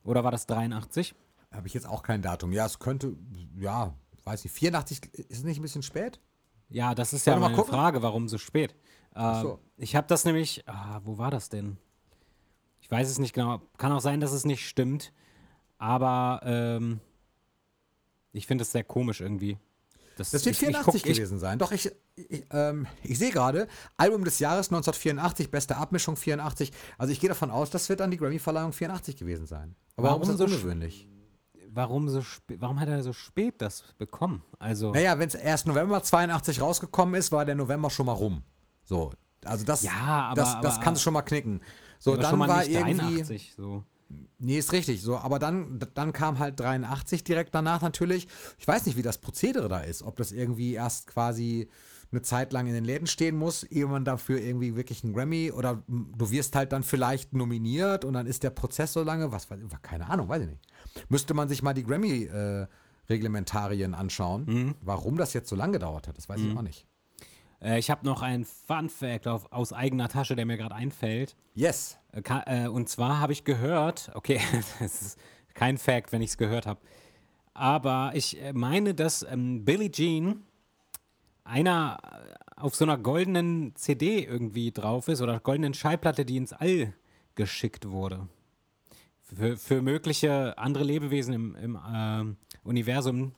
Oder 0.04 0.24
war 0.24 0.30
das 0.30 0.46
83? 0.46 1.14
Habe 1.52 1.66
ich 1.66 1.74
jetzt 1.74 1.88
auch 1.88 2.02
kein 2.02 2.22
Datum. 2.22 2.52
Ja, 2.52 2.64
es 2.64 2.78
könnte, 2.78 3.16
ja, 3.58 3.92
weiß 4.24 4.44
nicht, 4.44 4.52
84 4.54 5.12
ist 5.14 5.30
es 5.30 5.44
nicht 5.44 5.58
ein 5.58 5.62
bisschen 5.62 5.82
spät? 5.82 6.20
Ja, 6.68 6.94
das 6.94 7.12
ist 7.12 7.26
ja 7.26 7.32
Wollen 7.34 7.42
mal 7.42 7.50
meine? 7.50 7.64
Frage, 7.64 8.02
warum 8.02 8.28
so 8.28 8.38
spät. 8.38 8.74
Äh, 9.14 9.42
so. 9.42 9.58
Ich 9.76 9.96
habe 9.96 10.06
das 10.06 10.24
nämlich, 10.24 10.68
ah, 10.68 11.00
wo 11.04 11.18
war 11.18 11.30
das 11.30 11.48
denn? 11.48 11.78
Ich 12.80 12.90
weiß 12.90 13.08
es 13.08 13.18
nicht 13.18 13.34
genau. 13.34 13.60
Kann 13.78 13.92
auch 13.92 14.00
sein, 14.00 14.20
dass 14.20 14.32
es 14.32 14.44
nicht 14.44 14.66
stimmt, 14.68 15.12
aber 15.78 16.40
ähm, 16.44 17.00
ich 18.32 18.46
finde 18.46 18.62
es 18.62 18.72
sehr 18.72 18.84
komisch 18.84 19.20
irgendwie. 19.20 19.58
Das 20.16 20.32
wird 20.32 20.46
ich- 20.46 20.52
ich 20.52 20.58
84 20.58 21.02
guck- 21.02 21.12
gewesen 21.14 21.38
sein. 21.38 21.58
Doch, 21.58 21.72
ich, 21.72 21.90
ich, 22.16 22.44
ähm, 22.50 22.86
ich 23.02 23.18
sehe 23.18 23.30
gerade, 23.30 23.68
Album 23.98 24.24
des 24.24 24.38
Jahres 24.38 24.68
1984, 24.70 25.50
beste 25.50 25.76
Abmischung 25.76 26.16
84. 26.16 26.72
Also 26.96 27.12
ich 27.12 27.20
gehe 27.20 27.28
davon 27.28 27.50
aus, 27.50 27.68
das 27.70 27.88
wird 27.90 28.00
dann 28.00 28.10
die 28.10 28.16
Grammy-Verleihung 28.16 28.72
84 28.72 29.16
gewesen 29.16 29.46
sein. 29.46 29.74
Aber 29.96 30.08
warum, 30.08 30.22
Warum 30.22 30.32
ist 30.34 30.40
das 30.40 30.50
so 30.50 30.56
ungewöhnlich? 30.56 31.06
Warum, 31.70 32.08
so 32.08 32.22
warum 32.58 32.80
hat 32.80 32.88
er 32.88 33.02
so 33.02 33.12
spät 33.12 33.56
das 33.60 33.84
bekommen? 33.98 34.42
Also, 34.58 34.92
Naja, 34.92 35.18
wenn 35.18 35.28
es 35.28 35.34
erst 35.34 35.66
November 35.66 36.02
82 36.02 36.62
rausgekommen 36.62 37.14
ist, 37.16 37.32
war 37.32 37.44
der 37.44 37.54
November 37.54 37.90
schon 37.90 38.06
mal 38.06 38.12
rum. 38.12 38.42
So, 38.84 39.12
also 39.44 39.66
das, 39.66 39.82
Ja, 39.82 39.92
aber- 40.30 40.36
das, 40.40 40.60
das 40.62 40.74
aber- 40.76 40.84
kannst 40.84 41.02
du 41.02 41.04
schon 41.04 41.12
mal 41.12 41.20
knicken. 41.22 41.60
So, 41.98 42.16
dann 42.16 42.38
war 42.38 42.64
irgendwie, 42.64 42.94
83, 42.96 43.52
so. 43.54 43.84
Nee, 44.38 44.58
ist 44.58 44.72
richtig, 44.72 45.02
so, 45.02 45.16
aber 45.18 45.38
dann, 45.38 45.78
dann 45.94 46.12
kam 46.12 46.38
halt 46.38 46.58
83 46.60 47.24
direkt 47.24 47.54
danach 47.54 47.82
natürlich. 47.82 48.28
Ich 48.58 48.66
weiß 48.68 48.86
nicht, 48.86 48.96
wie 48.96 49.02
das 49.02 49.18
Prozedere 49.18 49.68
da 49.68 49.80
ist, 49.80 50.02
ob 50.02 50.16
das 50.16 50.32
irgendwie 50.32 50.74
erst 50.74 51.06
quasi 51.06 51.68
eine 52.12 52.22
Zeit 52.22 52.52
lang 52.52 52.68
in 52.68 52.72
den 52.74 52.84
Läden 52.84 53.08
stehen 53.08 53.36
muss, 53.36 53.64
ehe 53.64 53.86
man 53.86 54.04
dafür 54.04 54.40
irgendwie 54.40 54.76
wirklich 54.76 55.02
einen 55.02 55.12
Grammy 55.12 55.50
oder 55.50 55.82
du 55.88 56.30
wirst 56.30 56.54
halt 56.54 56.70
dann 56.72 56.84
vielleicht 56.84 57.32
nominiert 57.34 58.04
und 58.04 58.12
dann 58.12 58.26
ist 58.26 58.44
der 58.44 58.50
Prozess 58.50 58.92
so 58.92 59.02
lange, 59.02 59.32
was 59.32 59.48
keine 59.82 60.08
Ahnung, 60.08 60.28
weiß 60.28 60.42
ich 60.42 60.48
nicht. 60.48 60.62
Müsste 61.08 61.34
man 61.34 61.48
sich 61.48 61.62
mal 61.64 61.74
die 61.74 61.82
Grammy 61.82 62.24
äh, 62.24 62.66
Reglementarien 63.10 63.94
anschauen, 63.94 64.44
Mhm. 64.46 64.74
warum 64.82 65.16
das 65.16 65.32
jetzt 65.32 65.48
so 65.48 65.56
lange 65.56 65.72
gedauert 65.74 66.06
hat, 66.08 66.16
das 66.16 66.28
weiß 66.28 66.40
ich 66.40 66.56
auch 66.56 66.62
nicht. 66.62 66.86
Äh, 67.60 67.78
ich 67.78 67.90
habe 67.90 68.04
noch 68.04 68.22
einen 68.22 68.44
Fun 68.44 68.88
Fact 68.88 69.26
auf, 69.26 69.50
aus 69.52 69.72
eigener 69.72 70.08
Tasche, 70.08 70.36
der 70.36 70.46
mir 70.46 70.56
gerade 70.56 70.74
einfällt. 70.74 71.36
Yes. 71.54 71.98
Äh, 72.12 72.22
ka- 72.22 72.44
äh, 72.46 72.68
und 72.68 72.88
zwar 72.88 73.20
habe 73.20 73.32
ich 73.32 73.44
gehört, 73.44 74.10
okay, 74.14 74.40
das 74.80 75.02
ist 75.02 75.18
kein 75.54 75.78
Fact, 75.78 76.12
wenn 76.12 76.22
ich 76.22 76.30
es 76.30 76.36
gehört 76.38 76.66
habe, 76.66 76.80
aber 77.54 78.12
ich 78.14 78.40
äh, 78.42 78.52
meine, 78.52 78.94
dass 78.94 79.22
ähm, 79.22 79.64
Billie 79.64 79.90
Jean 79.90 80.42
einer 81.44 81.98
äh, 82.02 82.60
auf 82.60 82.74
so 82.74 82.84
einer 82.84 82.98
goldenen 82.98 83.74
CD 83.76 84.24
irgendwie 84.24 84.72
drauf 84.72 85.08
ist 85.08 85.20
oder 85.22 85.40
goldenen 85.40 85.74
Schallplatte, 85.74 86.24
die 86.24 86.36
ins 86.36 86.52
All 86.52 86.94
geschickt 87.34 87.88
wurde. 87.90 88.28
Für, 89.22 89.56
für 89.56 89.82
mögliche 89.82 90.56
andere 90.56 90.84
Lebewesen 90.84 91.34
im, 91.34 91.54
im 91.56 91.78
ähm, 91.92 92.36
Universum. 92.64 93.32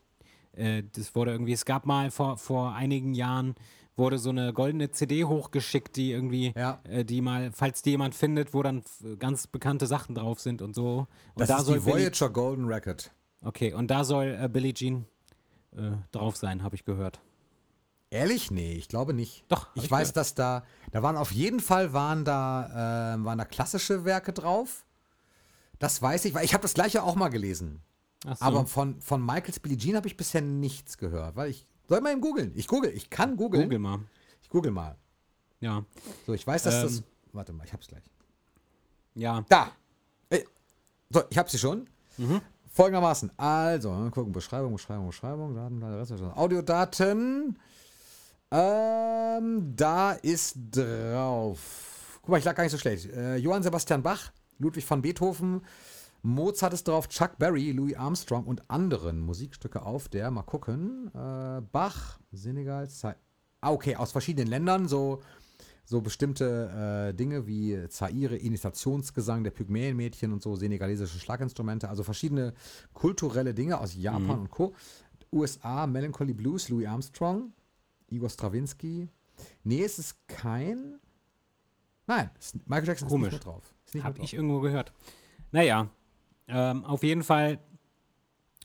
Äh, 0.53 0.83
das 0.93 1.15
wurde 1.15 1.33
irgendwie, 1.33 1.53
es 1.53 1.65
gab 1.65 1.87
mal 1.87 2.11
vor, 2.11 2.37
vor 2.39 2.75
einigen 2.75 3.15
Jahren, 3.15 3.55
wurde 3.99 4.19
so 4.19 4.31
eine 4.31 4.53
goldene 4.53 4.91
CD 4.91 5.25
hochgeschickt, 5.25 5.97
die 5.97 6.13
irgendwie, 6.13 6.53
Ja. 6.57 6.81
äh, 6.85 7.05
die 7.05 7.21
mal, 7.21 7.51
falls 7.53 7.83
die 7.83 7.91
jemand 7.91 8.15
findet, 8.15 8.55
wo 8.55 8.63
dann 8.63 8.83
ganz 9.19 9.47
bekannte 9.47 9.87
Sachen 9.87 10.15
drauf 10.15 10.41
sind 10.41 10.63
und 10.63 10.75
so. 10.75 11.01
Und 11.35 11.41
Das 11.41 11.49
da 11.49 11.59
ist 11.59 11.67
soll 11.67 11.79
die 11.81 11.85
Billie, 11.85 11.99
Voyager 12.07 12.31
Golden 12.31 12.67
Record. 12.67 13.11
Okay, 13.43 13.73
und 13.73 13.89
da 13.91 14.05
soll 14.05 14.39
äh, 14.41 14.49
Billie 14.49 14.73
Jean 14.75 15.05
äh, 15.77 15.91
drauf 16.13 16.37
sein, 16.37 16.63
habe 16.63 16.75
ich 16.77 16.85
gehört. 16.85 17.21
Ehrlich? 18.11 18.51
Nee, 18.51 18.73
ich 18.73 18.89
glaube 18.89 19.13
nicht. 19.13 19.45
Doch, 19.49 19.69
Ich, 19.75 19.85
ich 19.85 19.91
weiß, 19.91 20.09
gehört. 20.09 20.17
dass 20.17 20.35
da, 20.35 20.65
da 20.93 21.03
waren 21.03 21.17
auf 21.17 21.31
jeden 21.31 21.61
Fall 21.61 21.93
waren 21.93 22.25
da, 22.25 23.15
äh, 23.15 23.25
waren 23.25 23.37
da 23.39 23.45
klassische 23.45 24.05
Werke 24.07 24.33
drauf. 24.33 24.87
Das 25.79 26.01
weiß 26.03 26.25
ich, 26.25 26.35
weil 26.35 26.45
ich 26.45 26.55
habe 26.55 26.63
das 26.63 26.75
gleiche 26.75 27.03
auch 27.03 27.15
mal 27.15 27.29
gelesen. 27.29 27.83
So. 28.25 28.31
Aber 28.41 28.67
von, 28.67 29.01
von 29.01 29.25
Michaels 29.25 29.61
Billie 29.61 29.77
Jean 29.79 29.95
habe 29.95 30.09
ich 30.09 30.17
bisher 30.17 30.41
nichts 30.41 30.99
gehört. 30.99 31.37
Weil 31.37 31.51
ich, 31.51 31.68
soll 31.89 32.01
mal 32.01 32.13
eben 32.13 32.21
googeln? 32.21 32.53
Ich 32.55 32.67
google, 32.69 32.91
ich 32.95 33.11
kann 33.11 33.37
googeln. 33.37 33.65
Google 33.65 33.79
mal. 33.79 34.01
Ich 34.43 34.49
google 34.49 34.71
mal. 34.71 34.97
Ja. 35.61 35.85
So, 36.27 36.35
ich 36.35 36.47
weiß, 36.47 36.63
dass 36.63 36.75
Ähm. 36.75 36.83
das, 36.83 37.03
warte 37.33 37.53
mal, 37.53 37.65
ich 37.65 37.73
hab's 37.73 37.89
gleich. 37.89 38.05
Ja. 39.15 39.45
Da! 39.49 39.73
So, 41.11 41.23
ich 41.31 41.39
hab 41.39 41.49
sie 41.51 41.59
schon. 41.59 41.89
Mhm. 42.19 42.43
Folgendermaßen. 42.71 43.31
Also, 43.39 43.91
gucken, 44.13 44.33
Beschreibung, 44.33 44.75
Beschreibung, 44.75 45.07
Beschreibung, 45.07 45.55
Daten, 45.55 45.83
Rest, 45.83 46.13
Audiodaten. 46.37 47.59
Ähm, 48.51 49.75
da 49.75 50.13
ist 50.13 50.55
drauf. 50.71 52.19
Guck 52.21 52.29
mal, 52.29 52.39
ich 52.39 52.45
lag 52.45 52.55
gar 52.55 52.63
nicht 52.65 52.73
so 52.73 52.79
schlecht. 52.79 53.07
Äh, 53.07 53.37
Johann 53.37 53.63
Sebastian 53.63 54.03
Bach, 54.03 54.31
Ludwig 54.59 54.89
van 54.89 55.01
Beethoven, 55.01 55.63
Mozart 56.23 56.75
ist 56.75 56.89
drauf, 56.89 57.09
Chuck 57.09 57.39
Berry, 57.39 57.73
Louis 57.73 57.95
Armstrong 57.95 58.45
und 58.45 58.69
anderen 58.71 59.21
Musikstücke 59.21 59.83
auf 59.83 60.09
der, 60.09 60.31
mal 60.31 60.43
gucken, 60.43 61.11
äh, 61.15 61.61
Bach, 61.73 62.19
Senegal, 62.33 62.89
Za 62.89 63.15
ah, 63.61 63.73
okay, 63.73 63.97
aus 63.97 64.13
verschiedenen 64.13 64.49
Ländern, 64.49 64.89
so 64.89 65.21
so 65.89 66.03
bestimmte 66.03 67.09
äh, 67.09 67.15
Dinge 67.15 67.47
wie 67.47 67.89
Zaire, 67.89 68.37
Initiationsgesang 68.37 69.43
der 69.43 69.53
Pygmäenmädchen 69.53 70.35
und 70.35 70.43
so, 70.43 70.55
senegalesische 70.55 71.19
Schlaginstrumente, 71.19 71.89
also 71.89 72.03
verschiedene 72.03 72.53
kulturelle 72.93 73.55
Dinge 73.55 73.81
aus 73.81 73.95
Japan 73.95 74.41
und 74.41 74.51
Co. 74.51 74.75
USA, 75.33 75.87
Melancholy 75.87 76.35
Blues, 76.35 76.69
Louis 76.69 76.87
Armstrong, 76.87 77.55
Igor 78.11 78.29
Stravinsky. 78.29 79.09
Nee, 79.65 79.83
es 79.83 79.99
ist 79.99 80.29
kein. 80.29 80.99
Nein, 82.07 82.31
Michael 82.67 82.89
Jackson 82.89 83.09
Komisch. 83.09 83.29
ist 83.29 83.33
nicht 83.33 83.41
mit 83.41 83.47
drauf. 83.47 83.75
Ist 83.87 83.95
nicht 83.95 84.05
Hab 84.05 84.15
drauf. 84.15 84.25
ich 84.25 84.35
irgendwo 84.35 84.61
gehört. 84.61 84.93
Naja, 85.53 85.89
ähm, 86.49 86.85
auf 86.85 87.03
jeden 87.03 87.23
Fall 87.23 87.59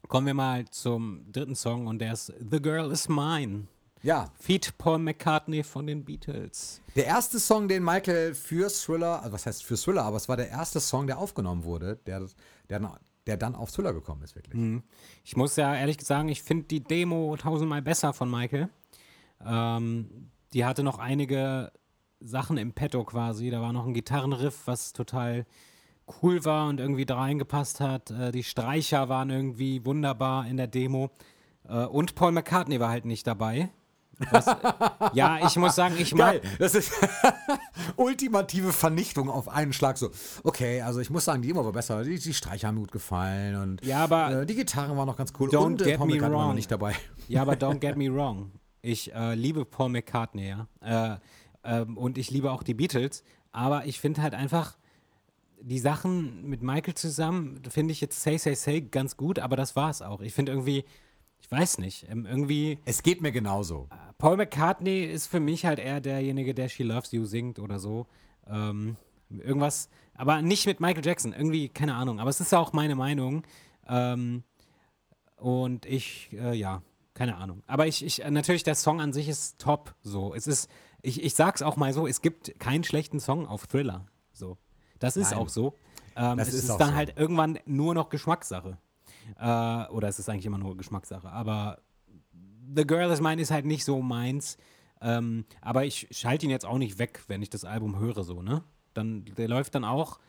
kommen 0.08 0.28
wir 0.28 0.34
mal 0.34 0.66
zum 0.70 1.32
dritten 1.32 1.56
Song 1.56 1.88
und 1.88 2.00
der 2.00 2.14
ist 2.14 2.34
The 2.52 2.62
Girl 2.62 2.92
Is 2.92 3.08
Mine. 3.10 3.68
Ja, 4.02 4.30
Feat 4.38 4.78
Paul 4.78 5.00
McCartney 5.00 5.64
von 5.64 5.88
den 5.88 6.04
Beatles. 6.04 6.82
der 6.96 7.06
erste 7.06 7.40
Song, 7.40 7.70
den 7.70 7.84
Michael 7.84 8.36
für 8.36 8.68
Thriller, 8.70 9.22
also 9.22 9.32
was 9.32 9.46
heißt 9.46 9.64
für 9.64 9.76
Thriller, 9.78 10.04
aber 10.04 10.18
es 10.18 10.28
war 10.28 10.36
der 10.36 10.50
erste 10.50 10.82
Song, 10.82 11.08
der 11.08 11.18
aufgenommen 11.18 11.64
wurde, 11.64 11.98
der, 12.06 12.20
der, 12.70 12.80
dann- 12.80 12.98
der 13.28 13.38
dann 13.38 13.56
auf 13.56 13.72
Thriller 13.72 13.94
gekommen 13.94 14.22
ist, 14.24 14.36
wirklich. 14.36 14.82
Ich 15.24 15.38
muss 15.38 15.56
ja 15.56 15.74
ehrlich 15.74 16.02
sagen, 16.02 16.28
ich 16.28 16.44
finde 16.44 16.66
die 16.68 16.84
Demo 16.84 17.34
tausendmal 17.38 17.82
besser 17.82 18.12
von 18.12 18.30
Michael. 18.30 18.68
Ähm, 19.46 20.30
die 20.52 20.66
hatte 20.66 20.84
noch 20.84 21.00
einige 21.00 21.72
Sachen 22.20 22.58
im 22.58 22.74
Petto 22.74 23.04
quasi. 23.06 23.50
Da 23.50 23.62
war 23.62 23.72
noch 23.74 23.86
ein 23.88 23.94
Gitarrenriff, 23.94 24.64
was 24.68 24.92
total 24.92 25.46
cool 26.22 26.44
war 26.46 26.68
und 26.68 26.80
irgendwie 26.80 27.06
da 27.06 27.18
reingepasst 27.18 27.80
hat. 27.80 28.12
Äh, 28.12 28.32
die 28.32 28.44
Streicher 28.44 29.10
waren 29.10 29.30
irgendwie 29.30 29.86
wunderbar 29.86 30.46
in 30.48 30.58
der 30.58 30.68
Demo. 30.68 31.12
Äh, 31.68 31.86
und 31.86 32.16
Paul 32.16 32.32
McCartney 32.34 32.80
war 32.80 32.90
halt 32.90 33.06
nicht 33.06 33.26
dabei. 33.28 33.70
Was, 34.30 34.46
ja, 35.14 35.46
ich 35.48 35.56
muss 35.56 35.76
sagen, 35.76 35.96
ich 35.98 36.14
mag. 36.14 36.42
Geil, 36.42 36.52
das 36.60 36.76
ist 36.76 36.92
ultimative 37.96 38.72
Vernichtung 38.72 39.30
auf 39.30 39.48
einen 39.50 39.74
Schlag. 39.74 39.98
So, 39.98 40.12
okay, 40.44 40.82
also 40.82 41.00
ich 41.00 41.10
muss 41.10 41.26
sagen, 41.26 41.42
die 41.42 41.48
Demo 41.50 41.66
war 41.66 41.72
besser. 41.72 42.04
Die, 42.04 42.20
die 42.20 42.34
Streicher 42.34 42.68
haben 42.68 42.76
mir 42.76 42.82
gut 42.82 42.92
gefallen 42.92 43.56
und 43.56 43.84
Ja, 43.86 44.04
aber- 44.04 44.42
äh, 44.42 44.46
die 44.46 44.56
Gitarren 44.56 44.96
waren 44.98 45.08
noch 45.08 45.18
ganz 45.18 45.34
cool. 45.40 45.50
Don't 45.50 45.66
und 45.66 45.82
äh, 45.82 45.86
get 45.86 45.98
Paul 45.98 46.08
me 46.08 46.14
McCartney 46.14 46.38
war 46.38 46.46
wrong. 46.48 46.56
nicht 46.56 46.72
dabei. 46.72 46.96
Ja, 47.28 47.42
aber 47.42 47.54
don't 47.54 47.80
get 47.80 47.98
me 47.98 48.10
wrong. 48.14 48.52
Ich 48.82 49.14
äh, 49.14 49.34
liebe 49.36 49.66
Paul 49.66 49.90
McCartney, 49.90 50.50
ja. 50.50 50.68
Äh, 50.82 51.18
ähm, 51.64 51.98
und 51.98 52.18
ich 52.18 52.30
liebe 52.32 52.52
auch 52.52 52.64
die 52.64 52.74
Beatles. 52.74 53.24
Aber 53.52 53.86
ich 53.86 54.00
finde 54.00 54.22
halt 54.22 54.34
einfach, 54.36 54.76
die 55.66 55.80
Sachen 55.80 56.48
mit 56.48 56.62
Michael 56.62 56.94
zusammen, 56.94 57.62
finde 57.70 57.94
ich 57.94 58.02
jetzt 58.02 58.22
Say 58.22 58.38
Say 58.38 58.56
Say 58.56 58.82
ganz 58.82 59.16
gut, 59.16 59.40
aber 59.40 59.56
das 59.56 59.76
war's 59.76 60.02
auch. 60.02 60.22
Ich 60.22 60.34
finde 60.34 60.52
irgendwie, 60.52 60.84
ich 61.40 61.50
weiß 61.50 61.78
nicht, 61.78 62.06
ähm, 62.10 62.26
irgendwie 62.26 62.80
Es 62.86 63.02
geht 63.02 63.22
mir 63.22 63.32
genauso. 63.32 63.88
Paul 64.18 64.38
McCartney 64.38 65.06
ist 65.06 65.28
für 65.28 65.40
mich 65.40 65.66
halt 65.66 65.80
eher 65.80 66.02
derjenige, 66.02 66.54
der 66.54 66.70
She 66.70 66.84
Loves 66.84 67.12
You 67.12 67.26
singt 67.26 67.60
oder 67.60 67.80
so. 67.80 68.08
Ähm, 68.48 68.98
irgendwas, 69.30 69.90
aber 70.16 70.42
nicht 70.42 70.66
mit 70.66 70.80
Michael 70.80 71.06
Jackson. 71.06 71.34
Irgendwie, 71.34 71.70
keine 71.70 71.96
Ahnung. 71.96 72.20
Aber 72.20 72.30
es 72.30 72.40
ist 72.40 72.52
ja 72.52 72.60
auch 72.60 72.74
meine 72.74 72.96
Meinung. 72.96 73.44
Ähm, 73.88 74.44
und 75.38 75.86
ich, 75.86 76.30
äh, 76.34 76.54
ja, 76.54 76.82
keine 77.14 77.38
Ahnung. 77.38 77.64
Aber 77.68 77.88
ich, 77.88 78.04
ich, 78.04 78.24
natürlich, 78.30 78.64
der 78.64 78.76
Song 78.76 79.00
an 79.00 79.14
sich 79.14 79.30
ist 79.30 79.60
top. 79.60 79.96
So, 80.02 80.34
es 80.34 80.48
ist, 80.48 80.70
ich, 81.02 81.24
ich 81.24 81.36
sag's 81.36 81.62
auch 81.62 81.78
mal 81.78 81.94
so, 81.94 82.06
es 82.06 82.22
gibt 82.22 82.60
keinen 82.60 82.84
schlechten 82.84 83.20
Song 83.20 83.48
auf 83.48 83.68
Thriller. 83.68 84.08
So, 85.12 85.20
das 85.20 85.28
ist 85.28 85.32
Nein. 85.32 85.40
auch 85.40 85.50
so. 85.50 85.74
Ähm, 86.16 86.38
Das 86.38 86.50
es 86.50 86.54
ist 86.56 86.70
ist, 86.70 86.78
dann 86.80 86.90
so. 86.90 86.96
halt 86.96 87.18
irgendwann 87.18 87.60
nur 87.66 87.94
noch 87.94 88.10
Geschmackssache. 88.10 88.78
Äh, 89.40 89.88
oder 89.92 90.08
es 90.08 90.20
ist 90.20 90.30
eigentlich 90.30 90.46
immer 90.46 90.58
nur 90.58 90.76
Geschmackssache. 90.78 91.30
Aber 91.32 91.80
The 92.76 92.86
Girl 92.86 93.12
is 93.12 93.22
Mine 93.22 93.42
ist 93.42 93.52
halt 93.52 93.66
nicht 93.66 93.84
so 93.86 94.02
meins. 94.02 94.58
Ähm, 95.02 95.46
aber 95.62 95.86
ich 95.86 96.08
schalte 96.12 96.46
ihn 96.46 96.50
jetzt 96.50 96.66
auch 96.66 96.78
nicht 96.78 96.98
weg, 97.00 97.24
wenn 97.28 97.42
ich 97.42 97.50
das 97.50 97.66
Album 97.66 98.00
höre, 98.00 98.24
so, 98.24 98.42
ne? 98.42 98.64
Dann, 98.94 99.26
der 99.38 99.48
läuft 99.50 99.76
dann 99.76 99.84
auch. 99.86 100.20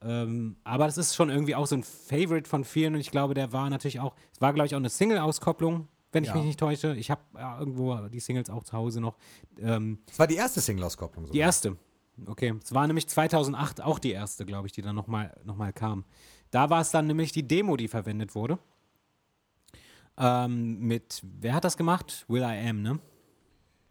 Ähm, 0.00 0.56
aber 0.64 0.86
das 0.86 0.96
ist 0.98 1.14
schon 1.14 1.28
irgendwie 1.30 1.54
auch 1.54 1.66
so 1.66 1.76
ein 1.76 1.82
Favorite 1.84 2.48
von 2.48 2.64
vielen 2.64 2.94
und 2.94 3.00
ich 3.00 3.10
glaube, 3.10 3.34
der 3.34 3.52
war 3.52 3.68
natürlich 3.70 4.00
auch, 4.00 4.14
es 4.32 4.40
war, 4.40 4.52
glaube 4.52 4.66
ich, 4.66 4.74
auch 4.74 4.78
eine 4.80 4.88
Single-Auskopplung, 4.88 5.86
wenn 6.12 6.24
ich 6.24 6.28
Ja. 6.30 6.36
mich 6.36 6.44
nicht 6.44 6.58
täusche. 6.58 6.94
Ich 6.96 7.10
habe 7.10 7.20
ja, 7.36 7.58
irgendwo 7.58 7.94
die 8.08 8.20
Singles 8.20 8.48
auch 8.50 8.64
zu 8.64 8.72
Hause 8.72 9.00
noch. 9.00 9.16
Ähm, 9.60 9.98
Es 10.10 10.18
war 10.18 10.26
die 10.26 10.36
erste 10.36 10.60
Single-Auskopplung. 10.60 11.30
die 11.30 11.38
erste. 11.38 11.76
Okay. 12.26 12.54
Es 12.62 12.74
war 12.74 12.86
nämlich 12.86 13.08
2008 13.08 13.80
auch 13.80 13.98
die 13.98 14.12
erste, 14.12 14.44
glaube 14.46 14.66
ich, 14.66 14.72
die 14.72 14.82
dann 14.82 14.94
nochmal 14.94 15.34
noch 15.44 15.56
mal 15.56 15.72
kam. 15.72 16.04
Da 16.50 16.68
war 16.70 16.80
es 16.80 16.90
dann 16.90 17.06
nämlich 17.06 17.32
die 17.32 17.46
Demo, 17.46 17.76
die 17.76 17.88
verwendet 17.88 18.34
wurde. 18.34 18.58
Ähm, 20.18 20.78
mit, 20.80 21.22
wer 21.40 21.54
hat 21.54 21.64
das 21.64 21.76
gemacht? 21.76 22.24
Will 22.28 22.42
I 22.42 22.68
Am, 22.68 22.82
ne? 22.82 22.98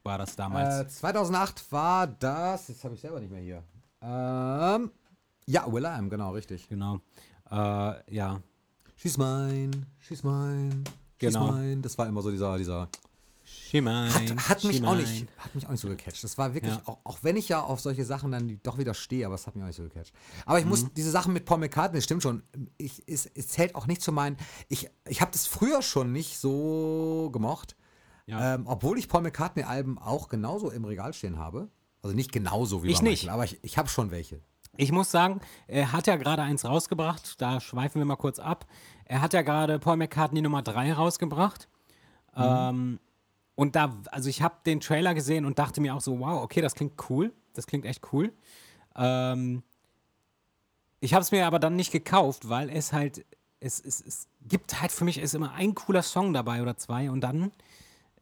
War 0.03 0.17
das 0.17 0.35
damals. 0.35 0.81
Äh, 0.81 0.87
2008 0.87 1.71
war 1.71 2.07
das, 2.07 2.67
jetzt 2.67 2.83
habe 2.83 2.93
ich 2.95 3.01
selber 3.01 3.19
nicht 3.19 3.31
mehr 3.31 3.41
hier. 3.41 3.63
Ähm, 4.01 4.91
ja, 5.47 5.71
Will 5.71 5.83
I 5.83 5.87
Am, 5.87 6.09
genau, 6.09 6.31
richtig. 6.31 6.69
genau. 6.69 6.99
Äh, 7.49 8.13
ja. 8.15 8.41
She's 8.95 9.17
mine, 9.17 9.71
she's 9.99 10.23
mine, 10.23 10.83
she's 11.19 11.33
Genau. 11.33 11.51
mine. 11.53 11.81
Das 11.81 11.97
war 11.97 12.07
immer 12.07 12.21
so 12.21 12.29
dieser, 12.29 12.55
dieser 12.59 12.87
Mine, 13.73 14.13
hat, 14.13 14.49
hat 14.49 14.63
mich 14.65 14.83
auch 14.83 14.95
nicht, 14.95 15.27
hat 15.37 15.55
mich 15.55 15.65
auch 15.65 15.71
nicht 15.71 15.79
so 15.79 15.87
gecatcht. 15.87 16.23
Das 16.23 16.37
war 16.37 16.53
wirklich, 16.53 16.73
Ja. 16.75 16.81
auch, 16.85 16.97
auch 17.05 17.19
wenn 17.21 17.37
ich 17.37 17.47
ja 17.47 17.61
auf 17.61 17.79
solche 17.79 18.03
Sachen 18.03 18.31
dann 18.31 18.59
doch 18.63 18.77
wieder 18.77 18.93
stehe, 18.93 19.25
aber 19.25 19.35
es 19.35 19.47
hat 19.47 19.55
mich 19.55 19.63
auch 19.63 19.67
nicht 19.67 19.77
so 19.77 19.83
gecatcht. 19.83 20.13
Aber 20.45 20.59
ich 20.59 20.65
Mhm. 20.65 20.69
muss, 20.71 20.93
diese 20.93 21.09
Sachen 21.11 21.31
mit 21.33 21.45
Paul 21.45 21.59
McCartney, 21.59 21.97
das 21.99 22.03
stimmt 22.03 22.21
schon, 22.23 22.43
ich, 22.77 23.01
es, 23.07 23.25
es 23.27 23.47
zählt 23.47 23.75
auch 23.75 23.87
nicht 23.87 24.01
zu 24.01 24.11
meinen, 24.11 24.35
ich, 24.67 24.89
ich 25.07 25.21
habe 25.21 25.31
das 25.31 25.47
früher 25.47 25.81
schon 25.81 26.11
nicht 26.11 26.37
so 26.37 27.29
gemocht, 27.31 27.75
Ja. 28.25 28.55
ähm, 28.55 28.63
obwohl 28.67 28.97
ich 28.99 29.07
Paul 29.07 29.21
McCartney-Alben 29.21 29.97
auch 29.99 30.27
genauso 30.27 30.69
im 30.69 30.83
Regal 30.83 31.13
stehen 31.13 31.37
habe. 31.39 31.69
Also 32.03 32.15
nicht 32.15 32.31
genauso 32.31 32.83
wie 32.83 32.89
Ich 32.89 32.97
bei 32.99 33.03
nicht. 33.03 33.21
Michael, 33.23 33.33
aber 33.33 33.45
ich, 33.45 33.59
ich 33.63 33.77
habe 33.77 33.87
schon 33.87 34.11
welche. 34.11 34.41
Ich 34.77 34.91
muss 34.91 35.11
sagen, 35.11 35.39
er 35.67 35.91
hat 35.91 36.07
ja 36.07 36.15
gerade 36.15 36.41
eins 36.41 36.65
rausgebracht, 36.65 37.39
da 37.41 37.59
schweifen 37.59 37.99
wir 38.01 38.05
mal 38.05 38.15
kurz 38.15 38.39
ab. 38.39 38.65
Er 39.05 39.21
hat 39.21 39.33
ja 39.33 39.41
gerade 39.43 39.79
Paul 39.79 39.97
McCartney 39.97 40.41
Nummer 40.41 40.61
3 40.61 40.93
rausgebracht. 40.93 41.67
Ähm, 42.35 42.99
und 43.61 43.75
da, 43.75 43.95
also 44.09 44.27
ich 44.27 44.41
habe 44.41 44.55
den 44.65 44.79
Trailer 44.79 45.13
gesehen 45.13 45.45
und 45.45 45.59
dachte 45.59 45.81
mir 45.81 45.93
auch 45.93 46.01
so, 46.01 46.19
wow, 46.19 46.41
okay, 46.41 46.61
das 46.61 46.73
klingt 46.73 46.93
cool. 47.11 47.31
Das 47.53 47.67
klingt 47.67 47.85
echt 47.85 48.11
cool. 48.11 48.33
Ähm, 48.95 49.61
ich 50.99 51.13
habe 51.13 51.21
es 51.21 51.31
mir 51.31 51.45
aber 51.45 51.59
dann 51.59 51.75
nicht 51.75 51.91
gekauft, 51.91 52.49
weil 52.49 52.71
es 52.71 52.91
halt, 52.91 53.23
es, 53.59 53.79
es, 53.79 54.01
es 54.01 54.27
gibt 54.47 54.81
halt 54.81 54.91
für 54.91 55.05
mich 55.05 55.19
ist 55.19 55.35
immer 55.35 55.53
ein 55.53 55.75
cooler 55.75 56.01
Song 56.01 56.33
dabei 56.33 56.63
oder 56.63 56.75
zwei 56.75 57.11
und 57.11 57.21
dann 57.21 57.51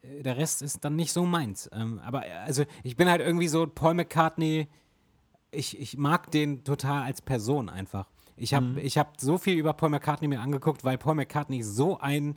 äh, 0.02 0.22
der 0.22 0.36
Rest 0.36 0.60
ist 0.60 0.84
dann 0.84 0.94
nicht 0.94 1.14
so 1.14 1.24
meins. 1.24 1.70
Ähm, 1.72 2.00
aber 2.04 2.26
äh, 2.26 2.32
also 2.32 2.64
ich 2.82 2.98
bin 2.98 3.08
halt 3.08 3.22
irgendwie 3.22 3.48
so 3.48 3.66
Paul 3.66 3.94
McCartney, 3.94 4.68
ich, 5.52 5.80
ich 5.80 5.96
mag 5.96 6.30
den 6.32 6.64
total 6.64 7.04
als 7.04 7.22
Person 7.22 7.70
einfach. 7.70 8.10
Ich 8.36 8.52
habe 8.52 8.78
ich 8.82 8.98
hab 8.98 9.18
so 9.18 9.38
viel 9.38 9.56
über 9.56 9.72
Paul 9.72 9.88
McCartney 9.88 10.28
mir 10.28 10.40
angeguckt, 10.40 10.84
weil 10.84 10.98
Paul 10.98 11.14
McCartney 11.14 11.62
so 11.62 11.98
ein, 11.98 12.36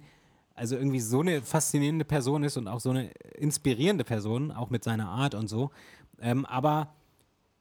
also 0.56 0.76
irgendwie 0.76 1.00
so 1.00 1.22
eine 1.22 1.42
faszinierende 1.42 2.06
Person 2.06 2.44
ist 2.44 2.58
und 2.58 2.68
auch 2.68 2.80
so 2.80 2.92
eine 2.92 3.12
inspirierende 3.36 4.04
Person, 4.04 4.52
auch 4.52 4.70
mit 4.70 4.84
seiner 4.84 5.10
Art 5.10 5.36
und 5.36 5.48
so. 5.48 5.72
Ähm, 6.20 6.46
aber 6.46 6.94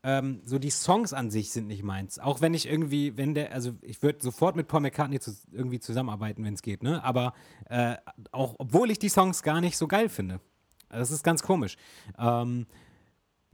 ähm, 0.05 0.41
so 0.45 0.59
die 0.59 0.71
Songs 0.71 1.13
an 1.13 1.31
sich 1.31 1.53
sind 1.53 1.69
nicht 1.69 1.83
meins. 1.85 2.19
Auch 2.19 2.41
wenn 2.41 2.55
ich 2.55 2.69
irgendwie, 2.69 3.17
wenn 3.17 3.35
der, 3.35 3.53
also 3.53 3.73
ich 3.83 4.03
würde 4.03 4.21
sofort 4.21 4.57
mit 4.57 4.67
Paul 4.67 4.81
McCartney 4.81 5.21
zu, 5.21 5.33
irgendwie 5.53 5.79
zusammenarbeiten, 5.79 6.45
wenn 6.45 6.55
es 6.55 6.63
geht, 6.63 6.83
ne? 6.83 7.03
Aber 7.05 7.35
äh, 7.69 7.97
auch 8.33 8.57
obwohl 8.59 8.91
ich 8.91 8.99
die 8.99 9.09
Songs 9.09 9.43
gar 9.43 9.61
nicht 9.61 9.77
so 9.77 9.87
geil 9.87 10.09
finde. 10.09 10.41
Das 10.89 11.11
ist 11.11 11.23
ganz 11.23 11.43
komisch. 11.43 11.77
Ähm, 12.19 12.67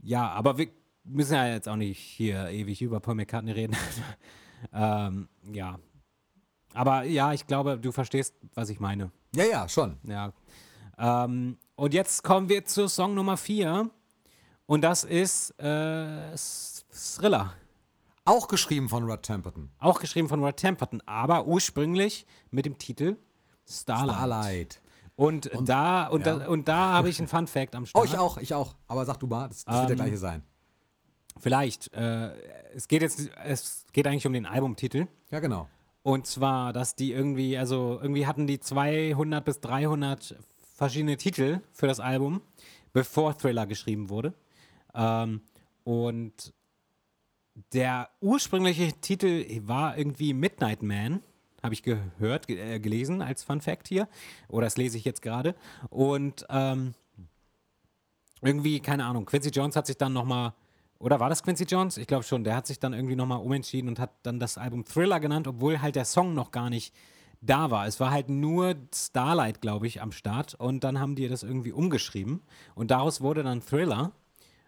ja, 0.01 0.29
aber 0.29 0.57
wir 0.57 0.69
müssen 1.03 1.33
ja 1.33 1.47
jetzt 1.47 1.69
auch 1.69 1.75
nicht 1.75 1.99
hier 1.99 2.49
ewig 2.49 2.81
über 2.81 2.99
Paul 2.99 3.15
McCartney 3.15 3.51
reden. 3.51 3.75
ähm, 4.73 5.29
ja. 5.53 5.79
Aber 6.73 7.03
ja, 7.03 7.33
ich 7.33 7.47
glaube, 7.47 7.77
du 7.79 7.91
verstehst, 7.91 8.35
was 8.53 8.69
ich 8.69 8.79
meine. 8.79 9.11
Ja, 9.35 9.43
ja, 9.45 9.69
schon. 9.69 9.97
Ja. 10.03 10.33
Ähm, 10.97 11.57
und 11.75 11.93
jetzt 11.93 12.23
kommen 12.23 12.49
wir 12.49 12.65
zu 12.65 12.87
Song 12.87 13.13
Nummer 13.13 13.37
4. 13.37 13.89
Und 14.65 14.81
das 14.81 15.03
ist 15.03 15.51
äh, 15.59 16.35
Thriller. 16.91 17.53
Auch 18.25 18.47
geschrieben 18.47 18.89
von 18.89 19.03
Rod 19.05 19.23
Temperton. 19.23 19.71
Auch 19.79 19.99
geschrieben 19.99 20.29
von 20.29 20.43
Rod 20.43 20.57
Temperton, 20.57 21.01
aber 21.07 21.47
ursprünglich 21.47 22.27
mit 22.51 22.65
dem 22.65 22.77
Titel 22.77 23.17
Starlight. 23.67 24.15
Starlight. 24.15 24.81
Und, 25.15 25.49
da, 25.67 26.07
und, 26.07 26.25
ja. 26.25 26.37
da, 26.37 26.47
und 26.47 26.67
da 26.67 26.93
habe 26.93 27.09
ich 27.09 27.19
einen 27.19 27.27
Fun 27.27 27.47
Fact 27.47 27.75
am 27.75 27.83
Oh, 27.93 28.05
Start. 28.05 28.05
ich 28.07 28.17
auch, 28.17 28.37
ich 28.37 28.53
auch. 28.53 28.75
Aber 28.87 29.05
sag 29.05 29.19
du 29.19 29.27
mal, 29.27 29.47
das, 29.47 29.65
das 29.65 29.75
wird 29.75 29.89
der 29.89 29.91
Ähm, 29.91 29.95
gleiche 29.97 30.17
sein. 30.17 30.43
Vielleicht. 31.39 31.91
Äh, 31.93 32.31
es 32.75 32.87
geht 32.87 33.01
jetzt, 33.01 33.29
es 33.43 33.85
geht 33.91 34.05
eigentlich 34.07 34.27
um 34.27 34.33
den 34.33 34.45
Albumtitel. 34.45 35.07
Ja, 35.31 35.39
genau. 35.39 35.67
Und 36.09 36.25
zwar, 36.25 36.73
dass 36.73 36.95
die 36.95 37.11
irgendwie, 37.11 37.55
also 37.55 37.99
irgendwie 38.01 38.25
hatten 38.25 38.47
die 38.47 38.59
200 38.59 39.45
bis 39.45 39.59
300 39.59 40.35
verschiedene 40.73 41.17
Titel 41.17 41.61
für 41.71 41.85
das 41.85 41.99
Album, 41.99 42.41
bevor 42.93 43.37
Thriller 43.37 43.67
geschrieben 43.67 44.09
wurde. 44.09 44.33
Ähm, 44.95 45.41
und 45.83 46.51
der 47.73 48.09
ursprüngliche 48.21 48.91
Titel 48.93 49.45
war 49.67 49.99
irgendwie 49.99 50.33
Midnight 50.33 50.81
Man, 50.81 51.21
habe 51.61 51.75
ich 51.75 51.83
gehört, 51.83 52.47
ge 52.47 52.57
äh, 52.57 52.79
gelesen 52.79 53.21
als 53.21 53.43
Fun 53.43 53.61
Fact 53.61 53.87
hier. 53.87 54.07
Oder 54.47 54.65
das 54.65 54.77
lese 54.77 54.97
ich 54.97 55.05
jetzt 55.05 55.21
gerade. 55.21 55.53
Und 55.91 56.43
ähm, 56.49 56.95
irgendwie, 58.41 58.79
keine 58.79 59.05
Ahnung, 59.05 59.27
Quincy 59.27 59.49
Jones 59.49 59.75
hat 59.75 59.85
sich 59.85 59.97
dann 59.97 60.13
nochmal, 60.13 60.53
oder 60.99 61.19
war 61.19 61.29
das 61.29 61.43
Quincy 61.43 61.63
Jones? 61.63 61.97
Ich 61.97 62.07
glaube 62.07 62.23
schon, 62.23 62.43
der 62.43 62.55
hat 62.55 62.67
sich 62.67 62.79
dann 62.79 62.93
irgendwie 62.93 63.15
nochmal 63.15 63.39
umentschieden 63.39 63.89
und 63.89 63.99
hat 63.99 64.11
dann 64.23 64.39
das 64.39 64.57
Album 64.57 64.85
Thriller 64.85 65.19
genannt, 65.19 65.47
obwohl 65.47 65.81
halt 65.81 65.95
der 65.95 66.05
Song 66.05 66.33
noch 66.33 66.51
gar 66.51 66.69
nicht 66.69 66.93
da 67.41 67.71
war. 67.71 67.87
Es 67.87 67.99
war 67.99 68.11
halt 68.11 68.29
nur 68.29 68.75
Starlight, 68.93 69.61
glaube 69.61 69.87
ich, 69.87 70.01
am 70.01 70.11
Start 70.11 70.55
und 70.55 70.83
dann 70.83 70.99
haben 70.99 71.15
die 71.15 71.27
das 71.29 71.43
irgendwie 71.43 71.71
umgeschrieben 71.71 72.41
und 72.75 72.91
daraus 72.91 73.21
wurde 73.21 73.43
dann 73.43 73.61
Thriller. 73.61 74.11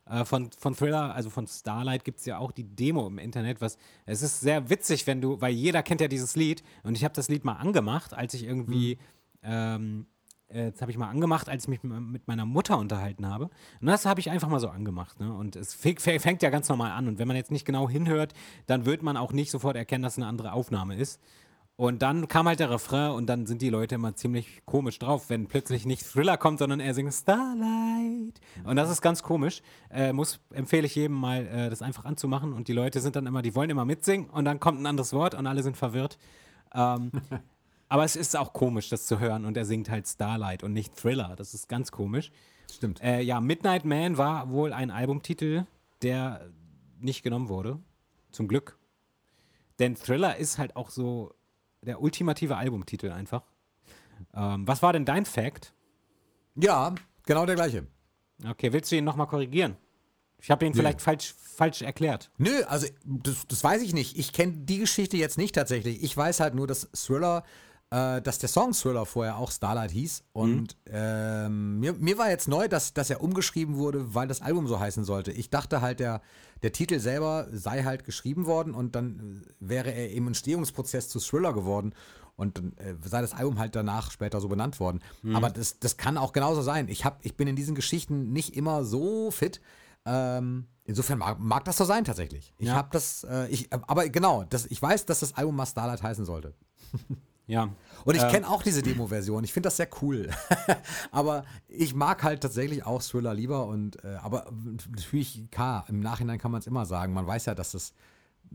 Äh, 0.05 0.25
von, 0.25 0.49
von 0.57 0.75
Thriller, 0.75 1.13
also 1.13 1.29
von 1.29 1.47
Starlight 1.47 2.05
gibt 2.05 2.19
es 2.19 2.25
ja 2.25 2.37
auch 2.37 2.51
die 2.51 2.63
Demo 2.63 3.07
im 3.07 3.17
Internet, 3.17 3.61
was 3.61 3.77
es 4.05 4.21
ist 4.21 4.39
sehr 4.39 4.69
witzig, 4.69 5.05
wenn 5.07 5.21
du, 5.21 5.39
weil 5.41 5.53
jeder 5.53 5.83
kennt 5.83 6.01
ja 6.01 6.07
dieses 6.07 6.35
Lied 6.35 6.63
und 6.83 6.95
ich 6.97 7.03
habe 7.03 7.13
das 7.13 7.27
Lied 7.27 7.43
mal 7.43 7.53
angemacht, 7.53 8.13
als 8.13 8.33
ich 8.33 8.43
irgendwie 8.43 8.97
ähm, 9.43 10.05
äh, 10.53 10.71
das 10.71 10.81
habe 10.81 10.91
ich 10.91 10.97
mal 10.97 11.09
angemacht, 11.09 11.49
als 11.49 11.63
ich 11.63 11.69
mich 11.69 11.83
mit 11.83 12.27
meiner 12.27 12.45
Mutter 12.45 12.77
unterhalten 12.77 13.27
habe. 13.27 13.45
Und 13.79 13.87
das 13.87 14.05
habe 14.05 14.19
ich 14.19 14.29
einfach 14.29 14.49
mal 14.49 14.59
so 14.59 14.69
angemacht. 14.69 15.19
Ne? 15.19 15.33
Und 15.33 15.55
es 15.55 15.75
fäng- 15.75 15.99
fäng- 15.99 16.19
fängt 16.19 16.41
ja 16.43 16.49
ganz 16.49 16.69
normal 16.69 16.91
an. 16.91 17.07
Und 17.07 17.19
wenn 17.19 17.27
man 17.27 17.37
jetzt 17.37 17.51
nicht 17.51 17.65
genau 17.65 17.89
hinhört, 17.89 18.33
dann 18.67 18.85
wird 18.85 19.03
man 19.03 19.17
auch 19.17 19.33
nicht 19.33 19.51
sofort 19.51 19.75
erkennen, 19.75 20.03
dass 20.03 20.13
es 20.13 20.17
eine 20.19 20.27
andere 20.27 20.53
Aufnahme 20.53 20.95
ist. 20.95 21.19
Und 21.77 22.03
dann 22.03 22.27
kam 22.27 22.47
halt 22.47 22.59
der 22.59 22.69
Refrain 22.69 23.11
und 23.11 23.25
dann 23.27 23.47
sind 23.47 23.61
die 23.63 23.69
Leute 23.69 23.95
immer 23.95 24.13
ziemlich 24.15 24.61
komisch 24.65 24.99
drauf, 24.99 25.29
wenn 25.31 25.47
plötzlich 25.47 25.85
nicht 25.85 26.05
Thriller 26.05 26.37
kommt, 26.37 26.59
sondern 26.59 26.79
er 26.79 26.93
singt 26.93 27.11
Starlight. 27.11 28.39
Und 28.65 28.75
das 28.75 28.91
ist 28.91 29.01
ganz 29.01 29.23
komisch. 29.23 29.63
Äh, 29.89 30.13
muss, 30.13 30.39
empfehle 30.53 30.85
ich 30.85 30.93
jedem 30.93 31.15
mal, 31.15 31.47
äh, 31.47 31.69
das 31.71 31.81
einfach 31.81 32.05
anzumachen. 32.05 32.53
Und 32.53 32.67
die 32.67 32.73
Leute 32.73 32.99
sind 32.99 33.15
dann 33.15 33.25
immer, 33.25 33.41
die 33.41 33.55
wollen 33.55 33.69
immer 33.71 33.85
mitsingen 33.85 34.29
und 34.29 34.45
dann 34.45 34.59
kommt 34.59 34.79
ein 34.79 34.85
anderes 34.85 35.11
Wort 35.13 35.33
und 35.33 35.47
alle 35.47 35.63
sind 35.63 35.75
verwirrt. 35.75 36.19
Ähm, 36.75 37.11
aber 37.91 38.05
es 38.05 38.15
ist 38.15 38.37
auch 38.37 38.53
komisch, 38.53 38.87
das 38.87 39.05
zu 39.05 39.19
hören. 39.19 39.43
Und 39.43 39.57
er 39.57 39.65
singt 39.65 39.89
halt 39.89 40.07
Starlight 40.07 40.63
und 40.63 40.71
nicht 40.71 40.95
Thriller. 40.95 41.35
Das 41.35 41.53
ist 41.53 41.67
ganz 41.67 41.91
komisch. 41.91 42.31
Stimmt. 42.73 43.03
Äh, 43.03 43.19
ja, 43.19 43.41
Midnight 43.41 43.83
Man 43.83 44.17
war 44.17 44.49
wohl 44.49 44.71
ein 44.71 44.91
Albumtitel, 44.91 45.65
der 46.01 46.49
nicht 47.01 47.21
genommen 47.21 47.49
wurde. 47.49 47.79
Zum 48.31 48.47
Glück. 48.47 48.79
Denn 49.79 49.97
Thriller 49.97 50.37
ist 50.37 50.57
halt 50.57 50.77
auch 50.77 50.89
so 50.89 51.35
der 51.81 52.01
ultimative 52.01 52.55
Albumtitel 52.55 53.11
einfach. 53.11 53.43
Ähm, 54.33 54.65
was 54.65 54.81
war 54.81 54.93
denn 54.93 55.03
dein 55.03 55.25
Fact? 55.25 55.73
Ja, 56.55 56.95
genau 57.25 57.45
der 57.45 57.55
gleiche. 57.55 57.87
Okay, 58.47 58.71
willst 58.71 58.89
du 58.93 58.95
ihn 58.95 59.03
nochmal 59.03 59.27
korrigieren? 59.27 59.75
Ich 60.39 60.49
habe 60.49 60.65
ihn 60.65 60.73
vielleicht 60.73 61.01
falsch, 61.01 61.33
falsch 61.37 61.81
erklärt. 61.81 62.31
Nö, 62.37 62.63
also 62.69 62.87
das, 63.03 63.45
das 63.47 63.61
weiß 63.61 63.81
ich 63.81 63.93
nicht. 63.93 64.17
Ich 64.17 64.31
kenne 64.31 64.53
die 64.53 64.77
Geschichte 64.77 65.17
jetzt 65.17 65.37
nicht 65.37 65.55
tatsächlich. 65.55 66.01
Ich 66.01 66.15
weiß 66.15 66.39
halt 66.39 66.55
nur, 66.55 66.67
dass 66.67 66.89
Thriller, 66.93 67.43
äh, 67.91 68.21
dass 68.21 68.39
der 68.39 68.49
Song 68.49 68.71
Thriller 68.73 69.05
vorher 69.05 69.37
auch 69.37 69.51
Starlight 69.51 69.91
hieß. 69.91 70.23
Und 70.33 70.75
ähm, 70.89 71.79
mir, 71.79 71.93
mir 71.93 72.17
war 72.17 72.29
jetzt 72.29 72.47
neu, 72.47 72.67
dass, 72.67 72.93
dass 72.93 73.09
er 73.09 73.21
umgeschrieben 73.21 73.75
wurde, 73.77 74.15
weil 74.15 74.27
das 74.27 74.41
Album 74.41 74.67
so 74.67 74.79
heißen 74.79 75.03
sollte. 75.03 75.31
Ich 75.31 75.49
dachte 75.49 75.81
halt, 75.81 75.99
der, 75.99 76.21
der 76.63 76.71
Titel 76.71 76.99
selber 76.99 77.47
sei 77.51 77.83
halt 77.83 78.03
geschrieben 78.05 78.45
worden 78.45 78.73
und 78.73 78.95
dann 78.95 79.43
äh, 79.45 79.53
wäre 79.59 79.91
er 79.91 80.11
im 80.11 80.27
Entstehungsprozess 80.27 81.09
zu 81.09 81.19
Thriller 81.19 81.53
geworden. 81.53 81.93
Und 82.37 82.57
dann 82.57 82.73
äh, 82.77 82.95
sei 83.07 83.21
das 83.21 83.33
Album 83.33 83.59
halt 83.59 83.75
danach 83.75 84.09
später 84.09 84.39
so 84.41 84.47
benannt 84.47 84.79
worden. 84.79 85.01
Aber 85.33 85.49
das, 85.51 85.77
das 85.79 85.97
kann 85.97 86.17
auch 86.17 86.31
genauso 86.33 86.61
sein. 86.63 86.87
Ich, 86.87 87.05
hab, 87.05 87.23
ich 87.23 87.35
bin 87.35 87.47
in 87.47 87.55
diesen 87.55 87.75
Geschichten 87.75 88.31
nicht 88.31 88.55
immer 88.55 88.83
so 88.83 89.29
fit. 89.31 89.61
Ähm, 90.05 90.65
insofern 90.85 91.19
mag, 91.19 91.39
mag 91.39 91.65
das 91.65 91.77
so 91.77 91.83
sein 91.85 92.03
tatsächlich. 92.05 92.53
Ich 92.57 92.69
Ja. 92.69 92.75
habe 92.75 92.87
das, 92.93 93.25
äh, 93.25 93.47
ich, 93.49 93.71
aber 93.71 94.09
genau, 94.09 94.43
das, 94.45 94.65
ich 94.65 94.81
weiß, 94.81 95.05
dass 95.05 95.19
das 95.19 95.35
Album 95.35 95.55
mal 95.57 95.65
Starlight 95.67 96.01
heißen 96.01 96.25
sollte. 96.25 96.55
Ja. 97.51 97.69
Und 98.05 98.15
ich 98.15 98.23
Ähm, 98.23 98.29
kenne 98.31 98.49
auch 98.49 98.63
diese 98.63 98.81
Demo-Version. 98.81 99.43
Ich 99.43 99.53
finde 99.53 99.67
das 99.67 99.77
sehr 99.77 99.89
cool. 100.01 100.29
aber 101.11 101.43
ich 101.67 101.93
mag 101.93 102.23
halt 102.23 102.41
tatsächlich 102.41 102.85
auch 102.85 103.01
Thriller 103.03 103.33
lieber 103.33 103.65
und 103.67 104.03
äh, 104.03 104.15
aber 104.21 104.47
natürlich 104.89 105.49
klar, 105.51 105.85
im 105.89 105.99
Nachhinein 105.99 106.39
kann 106.39 106.51
man 106.51 106.59
es 106.61 106.67
immer 106.67 106.85
sagen. 106.85 107.13
Man 107.13 107.27
weiß 107.27 107.45
ja, 107.45 107.55
dass 107.55 107.71
das 107.73 107.93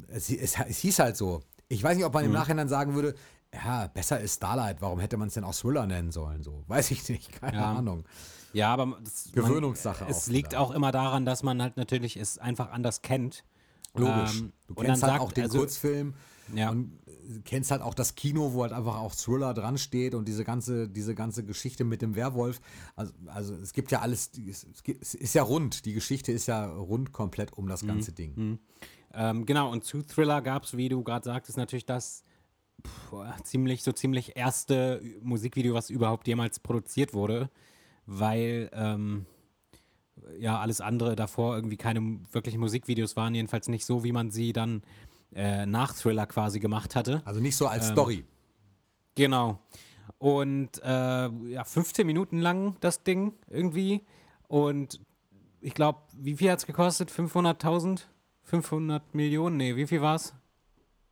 es, 0.08 0.30
es, 0.30 0.58
es 0.58 0.78
hieß 0.78 0.98
halt 0.98 1.16
so. 1.16 1.42
Ich 1.68 1.82
weiß 1.82 1.96
nicht, 1.96 2.04
ob 2.06 2.14
man 2.14 2.22
Mhm. 2.24 2.30
im 2.30 2.34
Nachhinein 2.34 2.68
sagen 2.68 2.94
würde, 2.94 3.14
ja, 3.54 3.86
besser 3.88 4.18
ist 4.20 4.36
Starlight. 4.36 4.78
Warum 4.80 4.98
hätte 5.00 5.16
man 5.16 5.28
es 5.28 5.34
denn 5.34 5.44
auch 5.44 5.54
Thriller 5.54 5.86
nennen 5.86 6.10
sollen? 6.12 6.42
So, 6.42 6.64
weiß 6.66 6.90
ich 6.90 7.08
nicht, 7.08 7.32
keine 7.40 7.58
Ja. 7.58 7.72
Ahnung. 7.74 8.04
Ja, 8.52 8.72
aber 8.72 8.96
das, 9.04 9.30
Gewöhnungssache 9.32 10.04
Man, 10.04 10.10
es 10.10 10.24
auch 10.28 10.32
liegt 10.32 10.54
auch 10.54 10.70
immer 10.70 10.90
daran, 10.90 11.24
dass 11.26 11.42
man 11.42 11.60
halt 11.60 11.76
natürlich 11.76 12.16
es 12.16 12.38
einfach 12.38 12.70
anders 12.70 13.02
kennt. 13.02 13.44
Logisch. 13.94 14.40
Ähm, 14.40 14.52
du 14.68 14.74
und 14.74 14.86
kennst 14.86 15.02
dann 15.02 15.12
halt 15.12 15.20
auch 15.20 15.32
den 15.32 15.44
also- 15.44 15.58
Kurzfilm 15.58 16.14
Ja. 16.54 16.70
und 16.70 16.92
äh, 17.06 17.40
kennst 17.44 17.70
halt 17.70 17.82
auch 17.82 17.94
das 17.94 18.14
Kino, 18.14 18.52
wo 18.52 18.62
halt 18.62 18.72
einfach 18.72 18.96
auch 18.98 19.14
Thriller 19.14 19.52
dran 19.54 19.78
steht 19.78 20.14
und 20.14 20.26
diese 20.28 20.44
ganze, 20.44 20.88
diese 20.88 21.14
ganze 21.14 21.44
Geschichte 21.44 21.84
mit 21.84 22.02
dem 22.02 22.14
Werwolf. 22.14 22.60
Also, 22.94 23.12
also 23.26 23.54
es 23.56 23.72
gibt 23.72 23.90
ja 23.90 24.00
alles, 24.00 24.30
es, 24.48 24.64
es 24.64 24.82
gibt- 24.82 25.02
es 25.02 25.14
ist 25.14 25.34
ja 25.34 25.42
rund. 25.42 25.84
Die 25.86 25.92
Geschichte 25.92 26.30
ist 26.32 26.46
ja 26.46 26.66
rund 26.66 27.12
komplett 27.12 27.52
um 27.54 27.66
das 27.68 27.84
ganze 27.86 28.12
Ding. 28.12 28.58
Ähm, 29.14 29.46
genau, 29.46 29.72
und 29.72 29.82
zu 29.84 30.02
Thriller 30.02 30.42
gab 30.42 30.64
es, 30.64 30.76
wie 30.76 30.88
du 30.88 31.02
gerade 31.02 31.24
sagtest, 31.24 31.56
natürlich 31.56 31.86
das 31.86 32.22
pff, 32.86 33.42
ziemlich, 33.44 33.82
so 33.82 33.92
ziemlich 33.92 34.36
erste 34.36 35.00
Musikvideo, 35.22 35.74
was 35.74 35.90
überhaupt 35.90 36.28
jemals 36.28 36.60
produziert 36.60 37.14
wurde, 37.14 37.50
weil 38.04 38.70
ähm, 38.74 39.24
ja 40.38 40.58
alles 40.60 40.80
andere 40.80 41.16
davor 41.16 41.56
irgendwie 41.56 41.76
keine 41.76 42.18
wirklichen 42.32 42.60
Musikvideos 42.60 43.16
waren, 43.16 43.34
jedenfalls 43.34 43.68
nicht 43.68 43.84
so, 43.86 44.04
wie 44.04 44.12
man 44.12 44.30
sie 44.30 44.52
dann 44.52 44.82
äh, 45.34 45.66
nach 45.66 45.94
Thriller 45.94 46.26
quasi 46.26 46.60
gemacht 46.60 46.94
hatte. 46.96 47.22
Also 47.24 47.40
nicht 47.40 47.56
so 47.56 47.66
Ähm, 47.66 47.70
als 47.72 47.88
Story. 47.88 48.24
Genau. 49.14 49.58
Und 50.18 50.82
äh, 50.82 51.28
ja, 51.28 51.64
15 51.64 52.06
Minuten 52.06 52.38
lang 52.40 52.76
das 52.80 53.02
Ding 53.02 53.34
irgendwie. 53.48 54.04
Und 54.48 55.00
ich 55.60 55.74
glaube, 55.74 56.00
wie 56.14 56.36
viel 56.36 56.50
hat 56.50 56.60
es 56.60 56.66
gekostet? 56.66 57.10
500.000? 57.10 58.02
500 58.44 59.14
Millionen? 59.14 59.56
Nee, 59.56 59.76
wie 59.76 59.86
viel 59.86 60.00
war 60.00 60.14
es? 60.16 60.34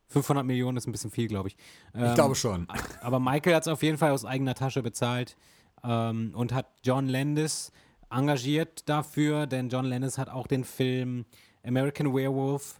500 0.07 0.45
Millionen 0.45 0.77
ist 0.77 0.87
ein 0.87 0.91
bisschen 0.91 1.11
viel, 1.11 1.27
glaube 1.27 1.49
ich. 1.49 1.57
Ich 1.93 1.99
Ähm, 2.01 2.13
glaube 2.15 2.35
schon. 2.35 2.67
aber 3.01 3.19
Michael 3.19 3.55
hat 3.55 3.63
es 3.63 3.67
auf 3.67 3.83
jeden 3.83 3.97
Fall 3.97 4.11
aus 4.11 4.23
eigener 4.23 4.53
Tasche 4.53 4.81
bezahlt 4.83 5.35
ähm, 5.83 6.31
und 6.35 6.53
hat 6.53 6.67
John 6.83 7.07
Landis 7.07 7.71
engagiert 8.09 8.87
dafür, 8.87 9.47
denn 9.47 9.67
John 9.69 9.85
Landis 9.85 10.17
hat 10.17 10.29
auch 10.29 10.47
den 10.47 10.63
Film 10.63 11.25
American 11.65 12.13
Werewolf 12.13 12.79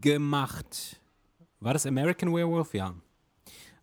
gemacht. 0.00 1.00
War 1.60 1.72
das 1.72 1.86
American 1.86 2.34
Werewolf? 2.34 2.74
Ja. 2.74 2.94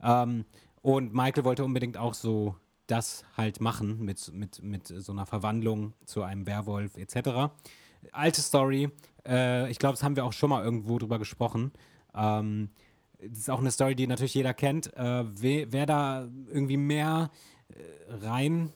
Ähm, 0.01 0.45
und 0.81 1.13
Michael 1.13 1.43
wollte 1.43 1.65
unbedingt 1.65 1.97
auch 1.97 2.13
so 2.13 2.55
das 2.87 3.23
halt 3.37 3.61
machen 3.61 4.03
mit, 4.03 4.33
mit, 4.33 4.63
mit 4.63 4.87
so 4.87 5.11
einer 5.11 5.25
Verwandlung 5.25 5.93
zu 6.05 6.23
einem 6.23 6.47
Werwolf 6.47 6.97
etc. 6.97 7.51
Alte 8.11 8.41
Story. 8.41 8.89
Äh, 9.27 9.69
ich 9.69 9.77
glaube, 9.77 9.93
das 9.93 10.03
haben 10.03 10.15
wir 10.15 10.25
auch 10.25 10.33
schon 10.33 10.49
mal 10.49 10.63
irgendwo 10.63 10.97
drüber 10.97 11.19
gesprochen. 11.19 11.71
Ähm, 12.15 12.69
das 13.19 13.39
ist 13.39 13.49
auch 13.49 13.59
eine 13.59 13.71
Story, 13.71 13.95
die 13.95 14.07
natürlich 14.07 14.33
jeder 14.33 14.53
kennt. 14.53 14.93
Äh, 14.95 15.25
we, 15.41 15.67
wer 15.69 15.85
da 15.85 16.27
irgendwie 16.47 16.77
mehr 16.77 17.29
äh, 17.69 18.25
rein 18.25 18.73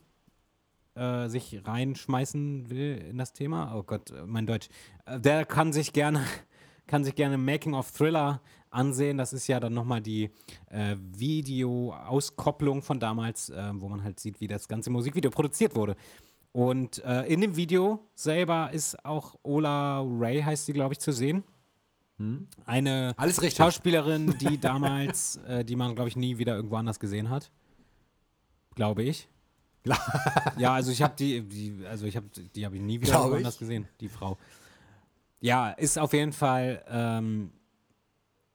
äh, 0.95 1.27
sich 1.27 1.61
reinschmeißen 1.65 2.69
will 2.69 3.03
in 3.09 3.17
das 3.17 3.33
Thema, 3.33 3.73
oh 3.75 3.83
Gott, 3.83 4.11
äh, 4.11 4.25
mein 4.25 4.45
Deutsch, 4.45 4.69
äh, 5.05 5.19
der 5.19 5.45
kann 5.45 5.73
sich 5.73 5.93
gerne 5.93 6.23
kann 6.93 7.03
sich 7.03 7.15
gerne 7.15 7.39
Making 7.39 7.73
of 7.73 7.89
Thriller 7.89 8.39
ansehen. 8.69 9.17
Das 9.17 9.33
ist 9.33 9.47
ja 9.47 9.59
dann 9.59 9.73
nochmal 9.73 9.99
die 9.99 10.29
äh, 10.69 10.95
Video-Auskopplung 11.17 12.83
von 12.83 12.99
damals, 12.99 13.49
äh, 13.49 13.71
wo 13.73 13.89
man 13.89 14.03
halt 14.03 14.19
sieht, 14.19 14.39
wie 14.39 14.45
das 14.45 14.67
ganze 14.67 14.91
Musikvideo 14.91 15.31
produziert 15.31 15.75
wurde. 15.75 15.95
Und 16.51 17.03
äh, 17.03 17.23
in 17.23 17.41
dem 17.41 17.55
Video 17.55 18.07
selber 18.13 18.69
ist 18.71 19.03
auch 19.03 19.33
Ola 19.41 20.01
Ray, 20.07 20.43
heißt 20.43 20.67
sie, 20.67 20.73
glaube 20.73 20.93
ich, 20.93 20.99
zu 20.99 21.11
sehen. 21.11 21.43
Eine 22.67 23.15
Alles 23.17 23.41
richtig. 23.41 23.57
Schauspielerin, 23.57 24.37
die 24.37 24.57
damals, 24.61 25.37
äh, 25.47 25.65
die 25.65 25.75
man, 25.75 25.95
glaube 25.95 26.09
ich, 26.09 26.15
nie 26.15 26.37
wieder 26.37 26.55
irgendwo 26.55 26.75
anders 26.75 26.99
gesehen 26.99 27.31
hat. 27.31 27.49
Glaube 28.75 29.01
ich. 29.01 29.27
ja, 30.59 30.75
also 30.75 30.91
ich 30.91 31.01
habe 31.01 31.15
die, 31.17 31.41
die, 31.41 31.87
also 31.87 32.05
ich 32.05 32.15
habe, 32.15 32.27
die 32.55 32.65
habe 32.67 32.75
ich 32.75 32.83
nie 32.83 33.01
wieder 33.01 33.15
irgendwo 33.15 33.37
anders 33.37 33.57
gesehen, 33.57 33.87
die 33.99 34.09
Frau. 34.09 34.37
Ja, 35.43 35.71
ist 35.71 35.99
auf 35.99 36.13
jeden 36.13 36.31
Fall 36.31 36.85
ähm, 36.87 37.51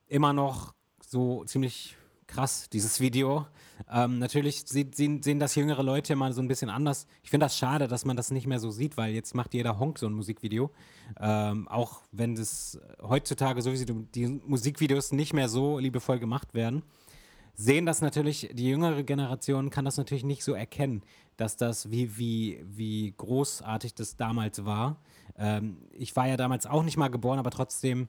immer 0.07 0.33
noch 0.33 0.73
so 1.07 1.45
ziemlich 1.45 1.99
krass, 2.27 2.71
dieses 2.71 2.99
Video. 2.99 3.47
Ähm, 3.93 4.19
natürlich 4.19 4.65
sehen, 4.67 5.23
sehen 5.23 5.39
das 5.39 5.55
jüngere 5.55 5.83
Leute 5.83 6.15
immer 6.15 6.33
so 6.33 6.41
ein 6.41 6.49
bisschen 6.49 6.71
anders. 6.71 7.07
Ich 7.23 7.29
finde 7.29 7.45
das 7.45 7.59
schade, 7.59 7.89
dass 7.89 8.07
man 8.07 8.17
das 8.17 8.31
nicht 8.31 8.47
mehr 8.47 8.59
so 8.59 8.71
sieht, 8.71 8.97
weil 8.97 9.13
jetzt 9.13 9.35
macht 9.35 9.53
jeder 9.53 9.79
Honk 9.79 9.99
so 9.99 10.07
ein 10.07 10.15
Musikvideo. 10.15 10.71
Ähm, 11.21 11.69
auch 11.69 12.01
wenn 12.11 12.37
das 12.37 12.81
heutzutage 13.03 13.61
sowieso 13.61 13.85
die 14.15 14.41
Musikvideos 14.47 15.13
nicht 15.13 15.35
mehr 15.35 15.51
so 15.51 15.79
liebevoll 15.79 16.19
gemacht 16.19 16.55
werden, 16.55 16.83
sehen 17.59 17.87
das 17.87 18.01
natürlich, 18.01 18.49
die 18.53 18.69
jüngere 18.69 19.03
Generation 19.03 19.69
kann 19.69 19.85
das 19.85 19.97
natürlich 19.97 20.25
nicht 20.25 20.45
so 20.45 20.55
erkennen, 20.55 21.03
dass 21.37 21.57
das, 21.57 21.91
wie, 21.91 22.17
wie, 22.17 22.65
wie 22.65 23.13
großartig 23.17 23.95
das 23.95 24.17
damals 24.17 24.65
war. 24.65 25.01
Ähm, 25.37 25.79
ich 25.91 26.15
war 26.15 26.29
ja 26.29 26.37
damals 26.37 26.67
auch 26.67 26.85
nicht 26.85 26.97
mal 26.97 27.09
geboren, 27.09 27.41
aber 27.41 27.51
trotzdem 27.51 28.09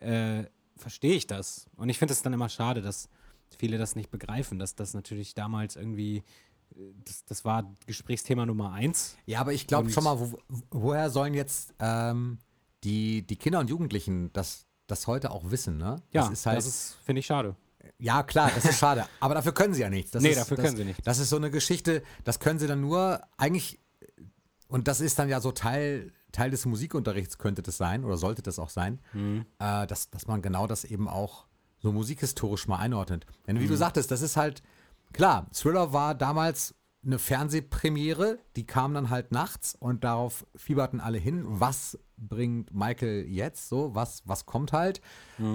äh, 0.00 0.44
verstehe 0.76 1.14
ich 1.14 1.28
das. 1.28 1.70
Und 1.76 1.88
ich 1.88 1.98
finde 1.98 2.12
es 2.12 2.22
dann 2.22 2.32
immer 2.32 2.48
schade, 2.48 2.82
dass 2.82 3.08
viele 3.56 3.78
das 3.78 3.94
nicht 3.94 4.10
begreifen, 4.10 4.58
dass 4.58 4.74
das 4.74 4.94
natürlich 4.94 5.34
damals 5.34 5.76
irgendwie, 5.76 6.24
äh, 6.74 6.92
das, 7.04 7.24
das 7.24 7.44
war 7.44 7.72
Gesprächsthema 7.86 8.46
Nummer 8.46 8.72
eins. 8.72 9.16
Ja, 9.26 9.40
aber 9.40 9.52
ich 9.52 9.68
glaube 9.68 9.90
schon 9.90 10.04
mal, 10.04 10.18
wo, 10.18 10.38
woher 10.70 11.08
sollen 11.10 11.34
jetzt 11.34 11.72
ähm, 11.78 12.38
die, 12.82 13.24
die 13.24 13.36
Kinder 13.36 13.60
und 13.60 13.70
Jugendlichen 13.70 14.32
das, 14.32 14.66
das 14.88 15.06
heute 15.06 15.30
auch 15.30 15.52
wissen, 15.52 15.78
ne? 15.78 16.02
Ja, 16.12 16.22
das 16.22 16.30
ist 16.30 16.46
halt, 16.46 16.58
das 16.58 16.66
ist, 16.66 16.98
finde 17.04 17.20
ich, 17.20 17.26
schade. 17.26 17.54
Ja 17.98 18.22
klar, 18.22 18.50
das 18.54 18.64
ist 18.64 18.78
schade, 18.78 19.06
aber 19.20 19.34
dafür 19.34 19.52
können 19.52 19.74
sie 19.74 19.80
ja 19.82 19.90
nichts. 19.90 20.10
Das 20.10 20.22
Nee, 20.22 20.30
ist, 20.30 20.38
dafür 20.38 20.56
das, 20.56 20.64
können 20.66 20.76
sie 20.76 20.84
nichts. 20.84 21.02
Das 21.04 21.18
ist 21.18 21.30
so 21.30 21.36
eine 21.36 21.50
Geschichte, 21.50 22.02
das 22.24 22.38
können 22.40 22.58
sie 22.58 22.66
dann 22.66 22.80
nur 22.80 23.20
eigentlich, 23.36 23.80
und 24.68 24.88
das 24.88 25.00
ist 25.00 25.18
dann 25.18 25.28
ja 25.28 25.40
so 25.40 25.52
Teil, 25.52 26.12
Teil 26.32 26.50
des 26.50 26.66
Musikunterrichts 26.66 27.38
könnte 27.38 27.62
das 27.62 27.76
sein 27.78 28.04
oder 28.04 28.16
sollte 28.16 28.42
das 28.42 28.58
auch 28.58 28.68
sein, 28.70 29.00
Mhm. 29.14 29.46
äh, 29.58 29.86
dass, 29.86 30.10
dass 30.10 30.26
man 30.26 30.42
genau 30.42 30.66
das 30.66 30.84
eben 30.84 31.08
auch 31.08 31.46
so 31.80 31.92
musikhistorisch 31.92 32.66
mal 32.68 32.76
einordnet. 32.76 33.24
Denn 33.46 33.58
wie 33.60 33.64
Mhm. 33.64 33.68
du 33.68 33.76
sagtest, 33.76 34.10
das 34.10 34.20
ist 34.20 34.36
halt, 34.36 34.62
klar, 35.12 35.46
Thriller 35.52 35.92
war 35.92 36.14
damals 36.14 36.74
eine 37.04 37.18
Fernsehpremiere, 37.18 38.38
die 38.56 38.66
kam 38.66 38.92
dann 38.94 39.08
halt 39.10 39.32
nachts 39.32 39.74
und 39.78 40.04
darauf 40.04 40.44
fieberten 40.56 41.00
alle 41.00 41.18
hin. 41.18 41.44
Was 41.46 41.98
bringt 42.16 42.74
Michael 42.74 43.24
jetzt 43.28 43.68
so? 43.68 43.94
Was, 43.94 44.22
was 44.26 44.46
kommt 44.46 44.72
halt? 44.72 45.00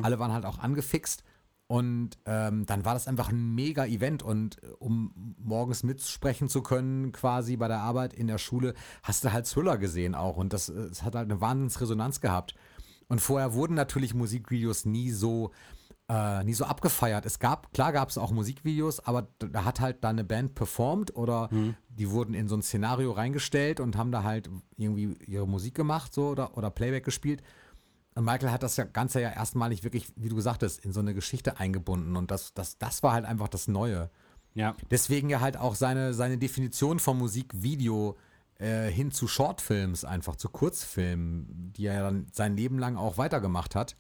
Alle 0.04 0.20
waren 0.20 0.32
halt 0.32 0.46
auch 0.46 0.60
angefixt. 0.60 1.24
Und 1.68 2.20
ähm, 2.26 2.66
dann 2.66 2.86
war 2.86 2.94
das 2.94 3.08
einfach 3.08 3.30
ein 3.30 3.56
mega 3.56 3.86
Event. 3.86 4.22
Und 4.22 4.62
äh, 4.64 4.68
um 4.80 5.36
morgens 5.40 5.84
mitsprechen 5.84 6.50
zu 6.50 6.62
können, 6.62 7.12
quasi 7.12 7.58
bei 7.58 7.68
der 7.68 7.80
Arbeit 7.80 8.14
in 8.14 8.28
der 8.28 8.38
Schule, 8.38 8.74
hast 9.02 9.24
du 9.24 9.32
halt 9.32 9.48
Thriller 9.48 9.78
gesehen 9.78 10.16
auch. 10.16 10.38
Und 10.38 10.54
das, 10.54 10.70
äh, 10.70 10.74
es 10.74 11.04
hat 11.04 11.16
halt 11.16 11.32
eine 11.32 11.42
Wahnsinnsresonanz 11.42 12.22
gehabt. 12.22 12.56
Und 13.08 13.22
vorher 13.22 13.54
wurden 13.54 13.76
natürlich 13.76 14.14
Musikvideos 14.14 14.86
nie 14.86 15.12
so, 15.12 15.52
äh, 16.10 16.44
nie 16.44 16.54
so 16.54 16.66
abgefeiert. 16.66 17.26
Es 17.26 17.40
gab, 17.40 17.74
klar 17.74 17.92
gab 17.92 18.10
es 18.10 18.18
auch 18.18 18.32
Musikvideos, 18.32 19.00
aber 19.00 19.28
da 19.40 19.66
hat 19.66 19.80
halt 19.80 20.04
da 20.04 20.10
eine 20.10 20.24
Band 20.24 20.56
performt 20.56 21.16
oder 21.16 21.50
die 21.90 22.10
wurden 22.10 22.34
in 22.34 22.48
so 22.48 22.56
ein 22.56 22.62
Szenario 22.62 23.12
reingestellt 23.12 23.80
und 23.80 23.98
haben 23.98 24.12
da 24.12 24.24
halt 24.24 24.50
irgendwie 24.78 25.16
ihre 25.28 25.48
Musik 25.48 25.76
gemacht 25.76 26.14
so 26.14 26.30
oder, 26.30 26.58
oder 26.58 26.70
Playback 26.72 27.04
gespielt. 27.04 27.44
Und 28.16 28.26
Michael 28.26 28.52
hat 28.52 28.64
das 28.64 28.80
Ganze 28.94 29.22
ja 29.22 29.30
erstmalig 29.30 29.84
wirklich, 29.84 30.08
wie 30.16 30.30
du 30.30 30.36
gesagt 30.36 30.64
hast, 30.64 30.84
in 30.86 30.94
so 30.94 31.00
eine 31.00 31.14
Geschichte 31.14 31.60
eingebunden. 31.60 32.16
Und 32.16 32.32
das, 32.32 32.54
das, 32.54 32.78
das 32.78 33.04
war 33.04 33.14
halt 33.14 33.26
einfach 33.26 33.48
das 33.48 33.68
Neue. 33.68 34.10
Ja. 34.54 34.76
Deswegen 34.92 35.30
ja 35.30 35.40
halt 35.40 35.58
auch 35.58 35.76
seine, 35.76 36.14
seine 36.14 36.38
Definition 36.38 37.00
vom 37.00 37.18
Musikvideo 37.18 38.18
äh, 38.60 38.90
hin 38.90 39.12
zu 39.12 39.28
Shortfilms 39.28 40.06
einfach, 40.06 40.36
zu 40.36 40.50
Kurzfilmen, 40.50 41.74
die 41.76 41.88
er 41.88 42.04
dann 42.04 42.28
sein 42.32 42.56
Leben 42.56 42.78
lang 42.78 42.98
auch 42.98 43.18
weitergemacht 43.18 43.74
hat. 43.76 43.96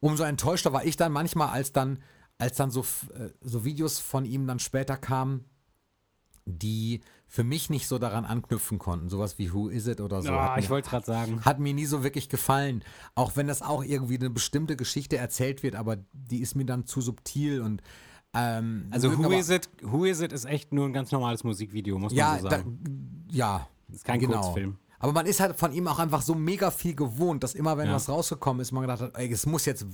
Umso 0.00 0.24
enttäuschter 0.24 0.72
war 0.72 0.84
ich 0.84 0.96
dann 0.96 1.12
manchmal, 1.12 1.48
als 1.48 1.72
dann, 1.72 2.02
als 2.38 2.56
dann 2.56 2.70
so, 2.70 2.80
äh, 3.14 3.30
so 3.40 3.64
Videos 3.64 4.00
von 4.00 4.24
ihm 4.24 4.46
dann 4.46 4.58
später 4.58 4.96
kamen, 4.96 5.44
die 6.46 7.00
für 7.34 7.42
mich 7.42 7.68
nicht 7.68 7.88
so 7.88 7.98
daran 7.98 8.24
anknüpfen 8.24 8.78
konnten. 8.78 9.08
Sowas 9.08 9.38
wie 9.38 9.52
Who 9.52 9.68
Is 9.68 9.88
It 9.88 10.00
oder 10.00 10.22
so. 10.22 10.30
Ah, 10.30 10.50
Hat 10.54 10.58
ich 10.58 10.66
mir- 10.66 10.70
wollte 10.76 10.90
gerade 10.90 11.04
sagen. 11.04 11.40
hat 11.44 11.58
mir 11.58 11.74
nie 11.74 11.84
so 11.86 12.04
wirklich 12.04 12.28
gefallen. 12.28 12.84
Auch 13.16 13.34
wenn 13.34 13.48
das 13.48 13.60
auch 13.60 13.82
irgendwie 13.82 14.16
eine 14.16 14.30
bestimmte 14.30 14.76
Geschichte 14.76 15.16
erzählt 15.16 15.64
wird, 15.64 15.74
aber 15.74 15.96
die 16.12 16.38
ist 16.38 16.54
mir 16.54 16.64
dann 16.64 16.86
zu 16.86 17.00
subtil 17.00 17.60
und 17.60 17.82
ähm, 18.34 18.86
Also 18.92 19.18
Who 19.18 19.32
Is 19.32 19.50
It? 19.50 19.68
Who 19.82 20.04
Is 20.04 20.20
It 20.20 20.32
ist 20.32 20.44
echt 20.44 20.72
nur 20.72 20.86
ein 20.86 20.92
ganz 20.92 21.10
normales 21.10 21.42
Musikvideo, 21.42 21.98
muss 21.98 22.12
Ja, 22.12 22.32
man 22.34 22.40
so 22.42 22.48
da, 22.48 22.56
sagen. 22.58 23.24
ja. 23.32 23.66
ist 23.92 24.04
kein 24.04 24.20
genau. 24.20 24.40
Kurzfilm. 24.40 24.76
Aber 25.00 25.12
man 25.12 25.26
ist 25.26 25.40
halt 25.40 25.56
von 25.58 25.72
ihm 25.72 25.88
auch 25.88 25.98
einfach 25.98 26.22
so 26.22 26.36
mega 26.36 26.70
viel 26.70 26.94
gewohnt, 26.94 27.42
dass 27.42 27.54
immer, 27.56 27.76
wenn 27.76 27.88
Ja. 27.88 27.94
was 27.94 28.08
rausgekommen 28.08 28.60
ist, 28.62 28.70
man 28.70 28.82
gedacht 28.82 29.00
hat, 29.00 29.16
ey, 29.18 29.28
es 29.32 29.44
muss 29.44 29.64
jetzt 29.66 29.84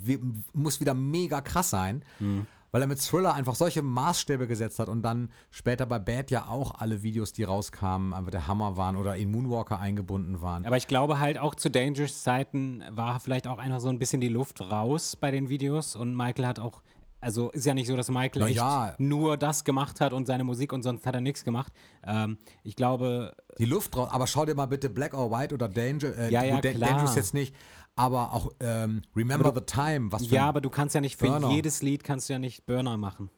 muss 0.53 0.79
wieder 0.79 0.93
mega 0.93 1.41
krass 1.41 1.71
sein. 1.71 2.05
Mhm. 2.19 2.47
Weil 2.73 2.83
er 2.83 2.87
mit 2.87 3.01
Thriller 3.01 3.35
einfach 3.35 3.55
solche 3.55 3.83
Maßstäbe 3.83 4.47
gesetzt 4.47 4.79
hat 4.79 4.89
und 4.89 5.03
dann 5.03 5.31
später 5.51 5.87
bei 5.87 5.99
Bad 5.99 6.31
ja 6.31 6.47
auch 6.47 6.81
alle 6.81 7.03
Videos, 7.03 7.33
die 7.33 7.43
rauskamen, 7.43 8.15
einfach 8.15 8.31
der 8.31 8.47
Hammer 8.47 8.77
waren 8.77 8.97
oder 8.97 9.17
in 9.17 9.31
Moonwalker 9.31 9.81
eingebunden 9.81 10.41
waren. 10.41 10.65
Aber 10.65 10.77
ich 10.77 10.87
glaube 10.87 11.19
halt 11.19 11.39
auch 11.39 11.55
zu 11.55 11.71
Dangerous 11.71 12.23
Zeiten 12.23 12.85
war 12.91 13.19
vielleicht 13.21 13.47
auch 13.47 13.59
einfach 13.59 13.81
so 13.81 13.89
ein 13.89 13.99
bisschen 13.99 14.21
die 14.21 14.29
Luft 14.29 14.61
raus 14.61 15.17
bei 15.17 15.31
den 15.31 15.49
Videos 15.49 15.97
und 15.97 16.17
Michael 16.17 16.47
hat 16.47 16.59
auch, 16.61 16.83
also 17.21 17.51
ist 17.51 17.67
ja 17.67 17.75
nicht 17.75 17.89
so, 17.89 17.97
dass 17.97 18.09
Michael 18.09 18.51
ja. 18.51 18.95
nur 18.99 19.37
das 19.37 19.65
gemacht 19.65 20.01
hat 20.01 20.13
und 20.13 20.27
seine 20.27 20.45
Musik 20.45 20.73
und 20.73 20.83
sonst 20.83 21.07
hat 21.07 21.15
er 21.15 21.21
nichts 21.21 21.45
gemacht. 21.45 21.73
Ähm, 22.07 22.39
ich 22.63 22.77
glaube, 22.77 23.35
Die 23.59 23.65
Luft 23.65 23.97
raus. 23.97 24.09
Aber 24.13 24.27
schau 24.27 24.47
dir 24.47 24.55
mal 24.55 24.67
bitte 24.67 24.89
Black 24.89 25.13
or 25.15 25.31
White 25.31 25.55
oder 25.55 25.69
Danger, 25.69 26.17
äh, 26.17 26.31
Ja, 26.31 26.45
ja, 26.45 26.61
klar. 26.61 26.75
Dangerous 26.75 27.17
jetzt 27.17 27.35
nicht, 27.35 27.55
aber 28.01 28.33
auch 28.33 28.51
ähm, 28.61 29.03
Remember 29.15 29.53
the 29.55 29.61
Time, 29.61 30.11
was 30.11 30.27
für 30.27 30.35
ja, 30.35 30.49
aber 30.49 30.63
du 30.63 30.71
kannst 30.71 30.95
ja 30.95 31.03
nicht 31.03 31.17
für 31.19 31.27
Burner. 31.27 31.51
jedes 31.51 31.83
Lied 31.83 32.03
kannst 32.03 32.29
du 32.29 32.33
ja 32.33 32.39
nicht 32.39 32.65
Burner 32.65 32.97
machen, 32.97 33.31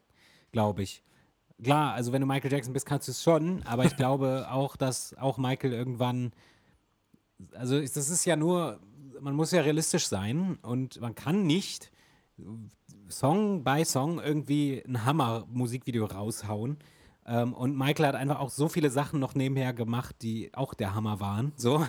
glaube 0.52 0.84
ich. 0.84 1.02
Klar, 1.60 1.94
also 1.94 2.12
wenn 2.12 2.20
du 2.20 2.28
Michael 2.28 2.52
Jackson 2.52 2.72
bist, 2.72 2.86
kannst 2.86 3.08
du 3.08 3.12
es 3.12 3.24
schon, 3.24 3.64
aber 3.64 3.84
ich 3.84 3.96
glaube 3.96 4.46
auch, 4.52 4.76
dass 4.76 5.16
auch 5.18 5.36
Michael 5.36 5.72
irgendwann, 5.72 6.30
also 7.54 7.80
das 7.80 7.96
ist 7.96 8.24
ja 8.24 8.36
nur, 8.36 8.78
man 9.20 9.34
muss 9.34 9.50
ja 9.50 9.62
realistisch 9.62 10.06
sein 10.06 10.58
und 10.62 11.00
man 11.00 11.16
kann 11.16 11.44
nicht 11.44 11.90
Song 13.08 13.64
bei 13.64 13.84
Song 13.84 14.20
irgendwie 14.20 14.80
ein 14.86 15.04
Hammer-Musikvideo 15.04 16.06
raushauen. 16.06 16.78
Ähm, 17.26 17.52
und 17.52 17.76
Michael 17.76 18.06
hat 18.06 18.14
einfach 18.14 18.38
auch 18.38 18.50
so 18.50 18.68
viele 18.68 18.90
Sachen 18.90 19.18
noch 19.18 19.34
nebenher 19.34 19.72
gemacht, 19.72 20.16
die 20.22 20.54
auch 20.54 20.72
der 20.74 20.94
Hammer 20.94 21.18
waren. 21.18 21.52
So. 21.56 21.84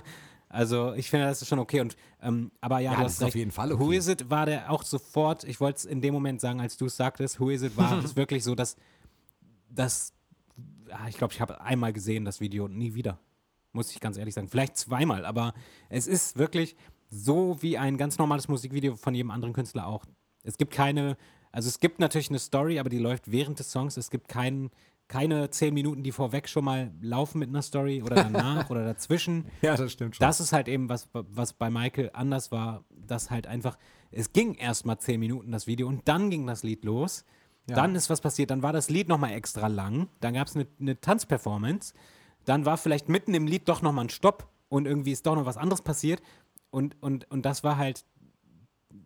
Also 0.53 0.93
ich 0.93 1.09
finde, 1.09 1.25
das 1.25 1.41
ist 1.41 1.47
schon 1.47 1.57
okay. 1.57 1.81
Und, 1.81 1.97
ähm, 2.21 2.51
aber 2.61 2.79
ja, 2.79 2.93
Ja, 2.93 3.03
das 3.03 3.13
ist 3.13 3.23
auf 3.23 3.33
jeden 3.33 3.49
Fall 3.49 3.71
Who 3.71 3.85
okay. 3.85 3.97
is 3.97 4.07
it 4.07 4.29
war 4.29 4.45
der 4.45 4.69
auch 4.69 4.83
sofort, 4.83 5.43
ich 5.45 5.59
wollte 5.59 5.77
es 5.77 5.85
in 5.85 5.99
dem 5.99 6.13
Moment 6.13 6.41
sagen, 6.41 6.61
als 6.61 6.77
du 6.77 6.85
es 6.85 6.95
sagtest, 6.95 7.39
Who 7.39 7.49
is 7.49 7.63
it 7.63 7.75
war 7.75 7.97
es 8.03 8.15
wirklich 8.15 8.43
so, 8.43 8.53
dass 8.53 8.75
das, 9.67 10.13
ah, 10.91 11.07
ich 11.09 11.17
glaube, 11.17 11.33
ich 11.33 11.41
habe 11.41 11.59
einmal 11.61 11.91
gesehen 11.91 12.23
das 12.23 12.39
Video 12.39 12.65
und 12.65 12.77
nie 12.77 12.93
wieder. 12.93 13.17
Muss 13.71 13.89
ich 13.89 13.99
ganz 13.99 14.15
ehrlich 14.17 14.35
sagen. 14.35 14.47
Vielleicht 14.47 14.77
zweimal, 14.77 15.25
aber 15.25 15.55
es 15.89 16.05
ist 16.05 16.37
wirklich 16.37 16.75
so 17.09 17.57
wie 17.61 17.79
ein 17.79 17.97
ganz 17.97 18.19
normales 18.19 18.47
Musikvideo 18.47 18.95
von 18.95 19.15
jedem 19.15 19.31
anderen 19.31 19.55
Künstler 19.55 19.87
auch. 19.87 20.05
Es 20.43 20.57
gibt 20.57 20.71
keine, 20.71 21.17
also 21.51 21.67
es 21.67 21.79
gibt 21.79 21.97
natürlich 21.97 22.29
eine 22.29 22.37
Story, 22.37 22.77
aber 22.77 22.89
die 22.89 22.99
läuft 22.99 23.31
während 23.31 23.57
des 23.57 23.71
Songs. 23.71 23.97
Es 23.97 24.11
gibt 24.11 24.27
kein, 24.27 24.69
keine 25.07 25.49
zehn 25.49 25.73
Minuten, 25.73 26.03
die 26.03 26.11
vorweg 26.11 26.49
schon 26.49 26.65
mal 26.65 26.91
laufen 27.01 27.39
mit 27.39 27.49
einer 27.49 27.61
Story 27.61 28.01
oder 28.01 28.15
danach 28.15 28.69
oder 28.69 28.85
dazwischen. 28.85 29.45
Ja, 29.61 29.75
das 29.75 29.91
stimmt 29.91 30.15
schon. 30.15 30.25
Das 30.25 30.39
ist 30.39 30.53
halt 30.53 30.67
eben, 30.67 30.89
was, 30.89 31.09
was 31.13 31.53
bei 31.53 31.69
Michael 31.69 32.11
anders 32.13 32.51
war, 32.51 32.83
dass 32.89 33.29
halt 33.29 33.47
einfach, 33.47 33.77
es 34.11 34.33
ging 34.33 34.55
erst 34.55 34.85
mal 34.85 34.97
zehn 34.97 35.19
Minuten 35.19 35.51
das 35.51 35.67
Video 35.67 35.87
und 35.87 36.07
dann 36.07 36.29
ging 36.29 36.47
das 36.47 36.63
Lied 36.63 36.83
los. 36.83 37.25
Dann 37.65 37.95
ist 37.95 38.09
was 38.09 38.19
passiert, 38.19 38.51
dann 38.51 38.61
war 38.61 38.73
das 38.73 38.89
Lied 38.89 39.07
nochmal 39.07 39.31
extra 39.31 39.67
lang, 39.67 40.09
dann 40.19 40.33
gab 40.33 40.47
es 40.47 40.55
eine, 40.55 40.67
eine 40.81 40.99
Tanzperformance, 40.99 41.93
dann 42.43 42.65
war 42.65 42.77
vielleicht 42.77 43.07
mitten 43.07 43.33
im 43.33 43.47
Lied 43.47 43.69
doch 43.69 43.81
nochmal 43.81 44.05
ein 44.05 44.09
Stopp 44.09 44.49
und 44.67 44.85
irgendwie 44.85 45.13
ist 45.13 45.25
doch 45.25 45.35
noch 45.35 45.45
was 45.45 45.55
anderes 45.55 45.81
passiert 45.81 46.21
und, 46.71 47.01
und, 47.01 47.29
und 47.31 47.45
das 47.45 47.63
war 47.63 47.77
halt, 47.77 48.03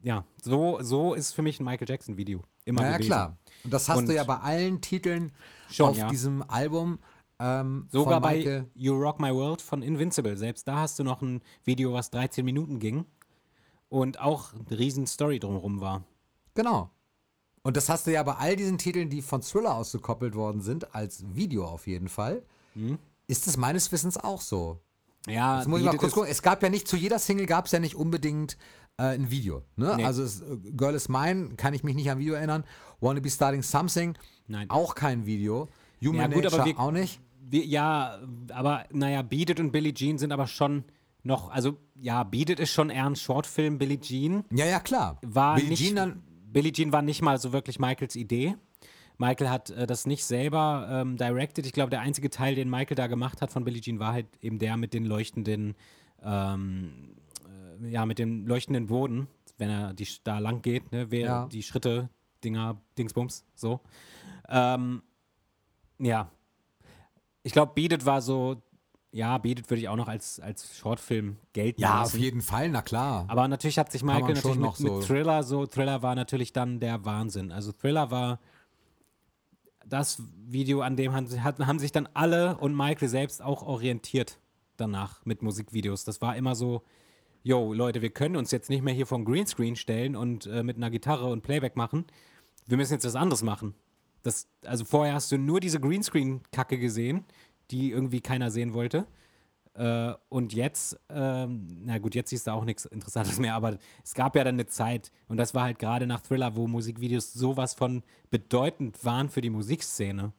ja, 0.01 0.25
so, 0.41 0.79
so 0.81 1.13
ist 1.13 1.33
für 1.33 1.43
mich 1.43 1.59
ein 1.59 1.65
Michael 1.65 1.87
Jackson-Video 1.87 2.41
immer 2.65 2.81
ja, 2.81 2.87
ja, 2.87 2.93
gewesen. 2.93 3.09
klar. 3.09 3.37
Und 3.67 3.73
das 3.73 3.89
hast 3.89 3.97
Und- 3.97 4.07
du 4.07 4.15
ja 4.15 4.23
bei 4.23 4.37
allen 4.37 4.79
Titeln 4.79 5.33
Schon, 5.69 5.89
auf 5.89 5.97
ja. 5.97 6.07
diesem 6.07 6.41
Album. 6.47 6.99
Ähm, 7.37 7.87
Sogar 7.91 8.21
bei. 8.21 8.63
You 8.75 8.93
Rock 8.95 9.19
My 9.19 9.33
World 9.33 9.61
von 9.61 9.81
Invincible. 9.81 10.37
Selbst 10.37 10.65
da 10.69 10.77
hast 10.77 10.97
du 10.99 11.03
noch 11.03 11.21
ein 11.21 11.41
Video, 11.65 11.91
was 11.91 12.09
13 12.11 12.45
Minuten 12.45 12.79
ging 12.79 13.03
und 13.89 14.21
auch 14.21 14.53
eine 14.53 14.79
riesen 14.79 15.05
Story 15.05 15.39
drumherum 15.39 15.81
war. 15.81 16.05
Genau. 16.53 16.89
Und 17.61 17.75
das 17.75 17.89
hast 17.89 18.07
du 18.07 18.13
ja 18.13 18.23
bei 18.23 18.35
all 18.35 18.55
diesen 18.55 18.77
Titeln, 18.77 19.09
die 19.09 19.21
von 19.21 19.41
Thriller 19.41 19.75
ausgekoppelt 19.75 20.33
worden 20.33 20.61
sind, 20.61 20.95
als 20.95 21.25
Video 21.35 21.65
auf 21.65 21.87
jeden 21.87 22.07
Fall. 22.07 22.41
Mhm. 22.73 22.97
Ist 23.27 23.47
es 23.47 23.57
meines 23.57 23.91
Wissens 23.91 24.15
auch 24.15 24.39
so. 24.39 24.79
Ja, 25.27 25.57
Jetzt 25.57 25.67
muss 25.67 25.81
ich 25.81 25.85
mal 25.85 25.97
kurz 25.97 26.13
gucken. 26.13 26.29
Es 26.31 26.41
gab 26.41 26.63
ja 26.63 26.69
nicht, 26.69 26.87
zu 26.87 26.95
jeder 26.95 27.19
Single 27.19 27.45
gab 27.47 27.65
es 27.65 27.73
ja 27.73 27.79
nicht 27.79 27.95
unbedingt 27.95 28.57
äh, 28.97 29.03
ein 29.03 29.29
Video. 29.31 29.63
Ne? 29.75 29.93
Nee. 29.97 30.05
Also 30.05 30.23
es, 30.23 30.41
äh, 30.41 30.57
Girl 30.75 30.95
is 30.95 31.07
Mine, 31.09 31.49
kann 31.57 31.73
ich 31.73 31.83
mich 31.83 31.95
nicht 31.95 32.09
an 32.09 32.19
Video 32.19 32.33
erinnern. 32.33 32.63
Wanna 32.99 33.19
Be 33.19 33.29
Starting 33.29 33.61
Something, 33.61 34.17
Nein. 34.47 34.69
auch 34.69 34.95
kein 34.95 35.25
Video. 35.25 35.67
Human 36.03 36.31
Ja, 36.31 36.37
gut, 36.37 36.45
aber 36.47 36.57
Nature 36.57 36.75
wir- 36.77 36.79
auch 36.79 36.91
nicht. 36.91 37.19
Wir, 37.49 37.65
ja, 37.65 38.19
aber 38.51 38.85
naja, 38.91 39.21
Beat 39.21 39.51
It 39.51 39.59
und 39.59 39.71
Billie 39.71 39.93
Jean 39.93 40.17
sind 40.17 40.31
aber 40.33 40.47
schon 40.47 40.83
noch, 41.23 41.49
also 41.49 41.77
ja, 41.95 42.23
Beat 42.23 42.49
It 42.49 42.59
ist 42.59 42.71
schon 42.71 42.89
eher 42.89 43.05
ein 43.05 43.15
Shortfilm. 43.15 43.77
Billie 43.77 43.99
Jean 44.01 44.43
Ja, 44.51 44.65
ja, 44.65 44.79
klar. 44.79 45.17
war 45.21 45.55
Billie 45.55 45.69
nicht, 45.69 45.83
Jean 45.85 45.95
dann, 45.95 46.23
Billie 46.51 46.71
Jean 46.73 46.91
war 46.91 47.01
nicht 47.01 47.21
mal 47.21 47.39
so 47.39 47.53
wirklich 47.53 47.79
Michaels 47.79 48.15
Idee. 48.15 48.55
Michael 49.19 49.49
hat 49.49 49.69
äh, 49.71 49.87
das 49.87 50.05
nicht 50.05 50.25
selber 50.25 50.87
ähm, 50.91 51.17
directed. 51.17 51.65
Ich 51.65 51.73
glaube, 51.73 51.89
der 51.89 52.01
einzige 52.01 52.29
Teil, 52.29 52.55
den 52.55 52.69
Michael 52.69 52.95
da 52.95 53.07
gemacht 53.07 53.41
hat 53.41 53.51
von 53.51 53.63
Billie 53.63 53.81
Jean, 53.81 53.99
war 53.99 54.13
halt 54.13 54.27
eben 54.41 54.59
der 54.59 54.75
mit 54.77 54.93
den 54.93 55.05
leuchtenden, 55.05 55.75
ähm, 56.23 57.15
äh, 57.26 57.26
ja, 57.83 58.05
mit 58.05 58.19
dem 58.19 58.45
leuchtenden 58.47 58.87
Boden, 58.87 59.27
wenn 59.57 59.69
er 59.69 59.93
die, 59.93 60.07
da 60.23 60.39
lang 60.39 60.61
geht, 60.61 60.91
ne, 60.91 61.11
wer 61.11 61.25
Ja. 61.25 61.45
die 61.47 61.63
Schritte, 61.63 62.09
Dinger, 62.43 62.79
Dingsbums, 62.97 63.45
so. 63.55 63.79
Ähm, 64.49 65.01
ja. 65.99 66.29
Ich 67.43 67.53
glaube, 67.53 67.73
Beat 67.75 67.93
It 67.93 68.05
war 68.05 68.21
so, 68.21 68.61
ja, 69.11 69.37
Beat 69.37 69.59
It 69.59 69.69
würde 69.69 69.81
ich 69.81 69.89
auch 69.89 69.95
noch 69.95 70.07
als, 70.07 70.39
als 70.39 70.77
Shortfilm 70.77 71.37
gelten 71.53 71.81
ja, 71.81 71.99
lassen. 72.01 72.15
auf 72.17 72.21
jeden 72.21 72.41
Fall, 72.41 72.69
na 72.69 72.81
klar. 72.81 73.25
Aber 73.29 73.47
natürlich 73.47 73.79
hat 73.79 73.91
sich 73.91 74.03
Michael 74.03 74.35
natürlich 74.35 74.57
mit, 74.57 74.59
noch 74.59 74.79
mit 74.79 74.91
so- 74.91 75.01
Thriller 75.01 75.43
so, 75.43 75.65
Thriller 75.65 76.01
war 76.03 76.13
natürlich 76.15 76.53
dann 76.53 76.79
der 76.79 77.03
Wahnsinn. 77.05 77.51
Also 77.51 77.71
Thriller 77.71 78.11
war 78.11 78.39
das 79.85 80.21
Video, 80.45 80.81
an 80.81 80.95
dem 80.97 81.13
haben, 81.13 81.27
haben 81.65 81.79
sich 81.79 81.91
dann 81.93 82.09
alle 82.13 82.57
und 82.57 82.75
Michael 82.75 83.07
selbst 83.07 83.41
auch 83.41 83.63
orientiert 83.63 84.37
danach 84.75 85.25
mit 85.25 85.41
Musikvideos. 85.41 86.03
Das 86.03 86.21
war 86.21 86.35
immer 86.35 86.55
so, 86.55 86.83
yo, 87.47 87.73
Leute, 87.73 88.01
wir 88.01 88.09
können 88.09 88.35
uns 88.35 88.51
jetzt 88.51 88.69
nicht 88.69 88.83
mehr 88.83 88.93
hier 88.93 89.07
vom 89.07 89.23
Greenscreen 89.23 89.77
stellen 89.77 90.15
und 90.17 90.45
äh, 90.47 90.63
mit 90.63 90.75
einer 90.75 90.89
Gitarre 90.89 91.27
und 91.27 91.41
Playback 91.41 91.77
machen. 91.77 92.05
Wir 92.65 92.75
müssen 92.75 92.93
jetzt 92.93 93.05
was 93.05 93.15
anderes 93.15 93.41
machen. 93.41 93.73
Das, 94.21 94.49
also 94.65 94.83
vorher 94.83 95.13
hast 95.13 95.31
du 95.31 95.37
nur 95.37 95.61
diese 95.61 95.79
Greenscreen-Kacke 95.79 96.77
gesehen, 96.77 97.23
die 97.71 97.91
irgendwie 97.91 98.19
keiner 98.19 98.51
sehen 98.51 98.73
wollte. 98.73 99.07
Äh, 99.75 100.13
und 100.27 100.53
jetzt, 100.53 100.99
ähm, 101.09 101.67
na 101.85 101.99
gut, 101.99 102.15
jetzt 102.15 102.31
siehst 102.31 102.47
du 102.47 102.51
auch 102.51 102.65
nichts 102.65 102.83
Interessantes 102.83 103.39
mehr, 103.39 103.55
aber 103.55 103.77
es 104.03 104.13
gab 104.13 104.35
ja 104.35 104.43
dann 104.43 104.55
eine 104.55 104.65
Zeit, 104.65 105.11
und 105.29 105.37
das 105.37 105.55
war 105.55 105.63
halt 105.63 105.79
gerade 105.79 106.05
nach 106.05 106.19
Thriller, 106.19 106.57
wo 106.57 106.67
Musikvideos 106.67 107.31
sowas 107.31 107.73
von 107.73 108.03
bedeutend 108.29 109.05
waren 109.05 109.29
für 109.29 109.41
die 109.41 109.49
Musikszene. 109.49 110.33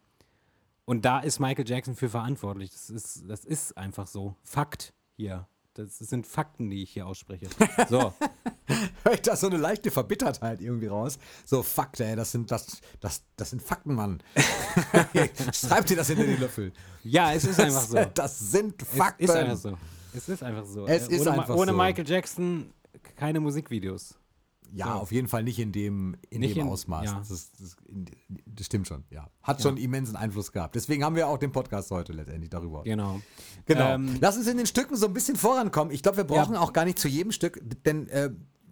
Und 0.85 1.07
da 1.07 1.21
ist 1.21 1.39
Michael 1.39 1.67
Jackson 1.67 1.95
für 1.95 2.11
verantwortlich. 2.11 2.71
Das 2.71 2.91
ist, 2.91 3.25
das 3.29 3.47
ist 3.47 3.79
einfach 3.79 4.07
so. 4.07 4.37
Fakt 4.43 4.93
hier. 5.17 5.47
Das 5.79 5.97
sind 5.99 6.27
Fakten, 6.27 6.71
die 6.71 6.83
ich 6.83 6.91
hier 6.91 7.07
ausspreche. 7.07 7.47
So. 7.89 8.13
höre 9.05 9.15
ich 9.15 9.23
da 9.23 9.37
so 9.37 9.47
eine 9.47 9.59
leichte 9.59 9.93
Verbittertheit 9.93 10.61
irgendwie 10.61 10.89
raus. 10.89 11.21
So, 11.45 11.63
Fakt, 11.63 12.01
ey, 12.01 12.17
das 12.17 12.33
sind, 12.33 12.51
das, 12.51 12.81
das, 12.99 13.23
das 13.37 13.51
sind 13.51 13.63
Fakten, 13.63 13.95
Mann. 13.95 14.21
Schreib 15.55 15.87
dir 15.87 15.97
das 15.97 16.09
hinter 16.09 16.25
die 16.25 16.35
Löffel. 16.35 16.73
Ja, 17.05 17.33
es 17.33 17.45
ist 17.45 17.61
einfach 17.61 17.83
so. 17.83 17.97
Das 18.15 18.39
sind 18.41 18.83
Fakten. 18.83 19.25
Es 19.25 19.31
ist 19.31 19.37
einfach 19.37 19.57
so. 19.57 19.79
Es 20.13 20.29
ist 20.29 20.43
einfach 20.43 20.67
so. 20.67 20.87
Es 20.89 21.09
Äh, 21.09 21.15
ist 21.15 21.21
ohne, 21.21 21.31
einfach 21.41 21.55
ohne 21.55 21.71
so. 21.71 21.77
Michael 21.79 22.09
Jackson 22.09 22.73
keine 23.17 23.39
Musikvideos. 23.39 24.19
Ja, 24.73 24.95
auf 24.95 25.13
jeden 25.13 25.29
Fall 25.29 25.43
nicht 25.43 25.59
in 25.59 25.73
dem, 25.73 26.17
in 26.31 26.41
Nicht 26.41 26.57
dem 26.57 26.67
in- 26.67 26.73
Ausmaß. 26.73 27.05
ja. 27.07 27.19
Das, 27.19 27.31
ist, 27.31 27.61
das, 27.61 27.77
das 28.47 28.67
stimmt 28.67 28.87
schon, 28.87 29.05
ja. 29.11 29.29
Hat 29.43 29.63
schon 29.63 29.77
immensen 29.77 30.17
Einfluss 30.17 30.53
gehabt. 30.53 30.75
Deswegen 30.75 31.05
haben 31.05 31.17
wir 31.17 31.29
auch 31.29 31.39
den 31.39 31.53
Podcast 31.53 31.91
heute 31.91 32.13
letztendlich 32.13 32.51
darüber. 32.51 32.83
Genau. 32.85 33.21
Genau. 33.67 33.95
Ähm, 33.95 34.17
Lass 34.21 34.37
uns 34.37 34.47
in 34.47 34.57
den 34.57 34.67
Stücken 34.67 34.97
so 34.97 35.07
ein 35.07 35.15
bisschen 35.15 35.37
vorankommen. 35.37 35.93
Ich 35.95 36.03
glaube, 36.03 36.19
wir 36.19 36.25
brauchen 36.25 36.55
Ja. 36.55 36.61
auch 36.61 36.73
gar 36.73 36.85
nicht 36.85 36.99
zu 36.99 37.09
jedem 37.09 37.33
Stück, 37.33 37.61
denn 37.85 38.09
äh, 38.09 38.31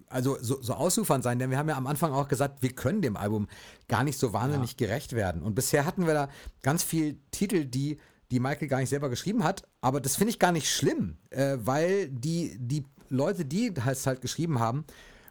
also 0.08 0.36
so, 0.40 0.62
so 0.62 0.74
ausufern 0.74 1.20
sein, 1.22 1.38
denn 1.38 1.50
wir 1.50 1.58
haben 1.58 1.68
ja 1.68 1.76
am 1.76 1.86
Anfang 1.88 2.12
auch 2.12 2.28
gesagt, 2.28 2.62
wir 2.62 2.70
können 2.72 3.02
dem 3.02 3.16
Album 3.16 3.48
gar 3.88 4.04
nicht 4.04 4.18
so 4.18 4.32
wahnsinnig 4.32 4.76
gerecht 4.76 5.14
werden. 5.14 5.42
Und 5.42 5.54
bisher 5.54 5.84
hatten 5.84 6.06
wir 6.06 6.14
da 6.14 6.28
ganz 6.62 6.82
viel 6.82 7.18
Titel, 7.32 7.64
die 7.64 7.98
die 8.30 8.38
Michael 8.40 8.68
gar 8.68 8.78
nicht 8.80 8.88
selber 8.88 9.08
geschrieben 9.08 9.44
hat. 9.44 9.62
Aber 9.80 10.00
das 10.00 10.16
finde 10.16 10.30
ich 10.30 10.38
gar 10.38 10.52
nicht 10.52 10.70
schlimm, 10.70 11.16
äh, 11.30 11.56
weil 11.60 12.08
die, 12.08 12.56
die 12.58 12.84
Leute, 13.08 13.44
die 13.44 13.72
es 13.86 14.06
halt 14.06 14.20
geschrieben 14.20 14.58
haben, 14.58 14.84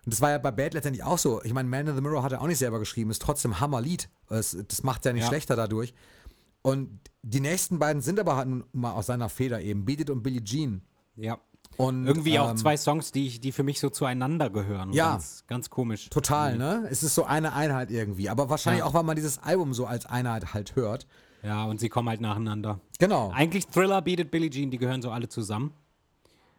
und 0.05 0.13
das 0.13 0.21
war 0.21 0.29
ja 0.31 0.37
bei 0.37 0.51
Bad 0.51 0.73
letztendlich 0.73 1.03
auch 1.03 1.17
so. 1.17 1.41
Ich 1.43 1.53
meine, 1.53 1.67
Man 1.67 1.87
in 1.87 1.95
the 1.95 2.01
Mirror 2.01 2.23
hat 2.23 2.31
er 2.31 2.41
auch 2.41 2.47
nicht 2.47 2.59
selber 2.59 2.79
geschrieben, 2.79 3.09
ist 3.11 3.21
trotzdem 3.21 3.59
Hammerlied. 3.59 4.09
Das, 4.29 4.55
das 4.67 4.83
macht 4.83 5.03
ja 5.05 5.13
nicht 5.13 5.23
Ja. 5.23 5.27
schlechter 5.29 5.55
dadurch. 5.55 5.93
Und 6.61 6.99
die 7.21 7.39
nächsten 7.41 7.79
beiden 7.79 8.01
sind 8.01 8.19
aber 8.19 8.35
halt 8.35 8.47
nun 8.47 8.63
mal 8.71 8.93
aus 8.93 9.07
seiner 9.07 9.29
Feder 9.29 9.61
eben, 9.61 9.85
Beat 9.85 10.01
It 10.01 10.09
und 10.09 10.23
Billie 10.23 10.43
Jean. 10.43 10.81
Ja. 11.15 11.37
Und, 11.77 12.07
Irgendwie 12.07 12.39
auch 12.39 12.51
ähm, 12.51 12.57
zwei 12.57 12.77
Songs, 12.77 13.11
die, 13.11 13.27
ich, 13.27 13.41
die 13.41 13.51
für 13.51 13.63
mich 13.63 13.79
so 13.79 13.89
zueinander 13.89 14.49
gehören. 14.49 14.93
Ja. 14.93 15.11
Ganz, 15.11 15.43
ganz 15.47 15.69
komisch. 15.69 16.09
Total, 16.09 16.57
ne? 16.57 16.87
Es 16.89 17.03
ist 17.03 17.15
so 17.15 17.25
eine 17.25 17.53
Einheit 17.53 17.91
irgendwie. 17.91 18.29
Aber 18.29 18.49
wahrscheinlich 18.49 18.79
Ja. 18.79 18.85
auch, 18.85 18.93
weil 18.93 19.03
man 19.03 19.15
dieses 19.15 19.39
Album 19.39 19.73
so 19.73 19.85
als 19.85 20.05
Einheit 20.05 20.53
halt 20.53 20.75
hört. 20.75 21.05
Ja, 21.43 21.65
und 21.65 21.79
sie 21.79 21.89
kommen 21.89 22.07
halt 22.09 22.21
nacheinander. 22.21 22.79
Genau. 22.97 23.31
Eigentlich 23.31 23.67
Thriller, 23.67 24.01
Beat 24.01 24.19
It, 24.21 24.31
Billie 24.31 24.49
Jean, 24.49 24.71
die 24.71 24.77
gehören 24.77 25.01
so 25.01 25.11
alle 25.11 25.27
zusammen. 25.27 25.73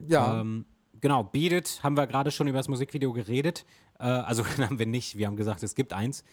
Ja. 0.06 0.40
Ähm, 0.40 0.66
genau, 1.00 1.24
Beat 1.24 1.52
It 1.52 1.80
haben 1.82 1.96
wir 1.96 2.06
gerade 2.06 2.30
schon 2.30 2.48
über 2.48 2.58
das 2.58 2.68
Musikvideo 2.68 3.12
geredet. 3.12 3.64
Äh, 3.98 4.04
also 4.04 4.44
haben 4.58 4.78
wir 4.78 4.86
nicht, 4.86 5.16
wir 5.16 5.26
haben 5.26 5.36
gesagt, 5.36 5.62
es 5.62 5.74
gibt 5.74 5.92
eins. 5.92 6.24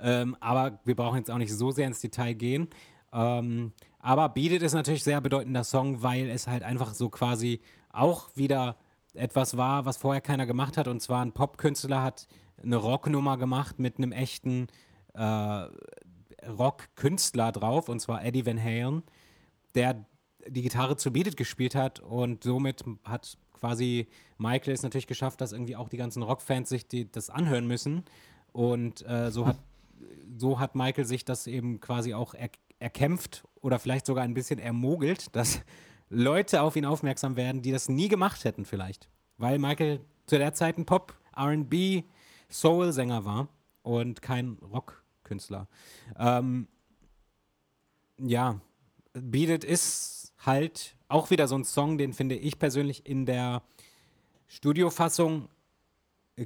Ähm, 0.00 0.36
aber 0.40 0.80
wir 0.84 0.96
brauchen 0.96 1.18
jetzt 1.18 1.30
auch 1.30 1.38
nicht 1.38 1.52
so 1.52 1.70
sehr 1.70 1.86
ins 1.86 2.00
Detail 2.00 2.34
gehen. 2.34 2.68
Ähm, 3.12 3.72
aber 3.98 4.28
Beat 4.28 4.52
It 4.52 4.62
ist 4.62 4.72
natürlich 4.72 5.04
sehr 5.04 5.20
bedeutender 5.20 5.64
Song, 5.64 6.02
weil 6.02 6.28
es 6.28 6.46
halt 6.46 6.62
einfach 6.62 6.94
so 6.94 7.08
quasi 7.08 7.60
auch 7.90 8.30
wieder 8.34 8.76
etwas 9.14 9.56
war, 9.56 9.84
was 9.84 9.96
vorher 9.96 10.20
keiner 10.20 10.46
gemacht 10.46 10.76
hat. 10.76 10.88
Und 10.88 11.00
zwar 11.00 11.24
ein 11.24 11.32
Popkünstler 11.32 12.02
hat 12.02 12.26
eine 12.62 12.76
Rocknummer 12.76 13.36
gemacht 13.36 13.78
mit 13.78 13.98
einem 13.98 14.12
echten 14.12 14.68
äh, 15.14 15.66
Rockkünstler 16.48 17.52
drauf, 17.52 17.88
und 17.88 18.00
zwar 18.00 18.24
Eddie 18.24 18.46
Van 18.46 18.62
Halen, 18.62 19.02
der 19.74 20.04
die 20.48 20.62
Gitarre 20.62 20.96
zu 20.96 21.12
Beat 21.12 21.28
It 21.28 21.36
gespielt 21.36 21.74
hat 21.74 22.00
und 22.00 22.42
somit 22.42 22.84
hat 23.04 23.38
quasi 23.62 24.08
Michael 24.38 24.74
es 24.74 24.82
natürlich 24.82 25.06
geschafft, 25.06 25.40
dass 25.40 25.52
irgendwie 25.52 25.76
auch 25.76 25.88
die 25.88 25.96
ganzen 25.96 26.24
Rockfans 26.24 26.68
sich 26.68 26.88
die, 26.88 27.10
das 27.10 27.30
anhören 27.30 27.68
müssen 27.68 28.04
und 28.52 29.06
äh, 29.08 29.30
so 29.30 29.46
hat 29.46 29.56
so 30.36 30.58
hat 30.58 30.74
Michael 30.74 31.04
sich 31.04 31.24
das 31.24 31.46
eben 31.46 31.80
quasi 31.80 32.12
auch 32.12 32.34
er, 32.34 32.50
erkämpft 32.80 33.44
oder 33.60 33.78
vielleicht 33.78 34.04
sogar 34.04 34.24
ein 34.24 34.34
bisschen 34.34 34.58
ermogelt, 34.58 35.34
dass 35.36 35.60
Leute 36.10 36.62
auf 36.62 36.74
ihn 36.74 36.84
aufmerksam 36.84 37.36
werden, 37.36 37.62
die 37.62 37.70
das 37.70 37.88
nie 37.88 38.08
gemacht 38.08 38.44
hätten 38.44 38.64
vielleicht, 38.64 39.08
weil 39.38 39.60
Michael 39.60 40.00
zu 40.26 40.38
der 40.38 40.54
Zeit 40.54 40.76
ein 40.76 40.86
Pop, 40.86 41.14
R&B, 41.36 42.02
Soul-Sänger 42.50 43.24
war 43.24 43.48
und 43.82 44.22
kein 44.22 44.58
Rockkünstler. 44.60 45.68
Ähm, 46.18 46.66
ja, 48.18 48.60
Beat 49.12 49.50
It 49.50 49.64
ist 49.64 50.34
halt 50.44 50.96
auch 51.12 51.30
wieder 51.30 51.46
so 51.46 51.56
ein 51.56 51.64
Song, 51.64 51.98
den 51.98 52.12
finde 52.12 52.34
ich 52.34 52.58
persönlich 52.58 53.06
in 53.06 53.26
der 53.26 53.62
Studiofassung 54.48 55.48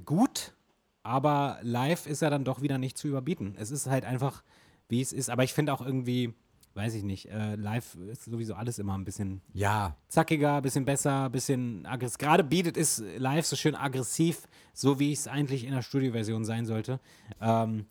gut, 0.04 0.54
aber 1.02 1.58
live 1.62 2.06
ist 2.06 2.22
er 2.22 2.30
dann 2.30 2.44
doch 2.44 2.60
wieder 2.62 2.78
nicht 2.78 2.98
zu 2.98 3.08
überbieten. 3.08 3.54
Es 3.58 3.70
ist 3.70 3.86
halt 3.86 4.04
einfach, 4.04 4.42
wie 4.88 5.00
es 5.00 5.12
ist. 5.12 5.30
Aber 5.30 5.44
ich 5.44 5.54
finde 5.54 5.72
auch 5.72 5.80
irgendwie, 5.80 6.34
weiß 6.74 6.94
ich 6.94 7.04
nicht, 7.04 7.30
äh, 7.30 7.54
live 7.54 7.96
ist 8.10 8.24
sowieso 8.24 8.54
alles 8.54 8.78
immer 8.78 8.98
ein 8.98 9.04
bisschen 9.04 9.40
ja. 9.52 9.96
zackiger, 10.08 10.60
bisschen 10.62 10.84
besser, 10.84 11.30
bisschen 11.30 11.86
aggressiv. 11.86 12.18
Gerade 12.18 12.44
It 12.50 12.76
ist 12.76 13.02
live 13.18 13.46
so 13.46 13.54
schön 13.54 13.76
aggressiv, 13.76 14.48
so 14.74 14.98
wie 14.98 15.12
es 15.12 15.28
eigentlich 15.28 15.64
in 15.64 15.72
der 15.72 15.82
Studioversion 15.82 16.44
sein 16.44 16.66
sollte. 16.66 16.98
Ähm, 17.40 17.86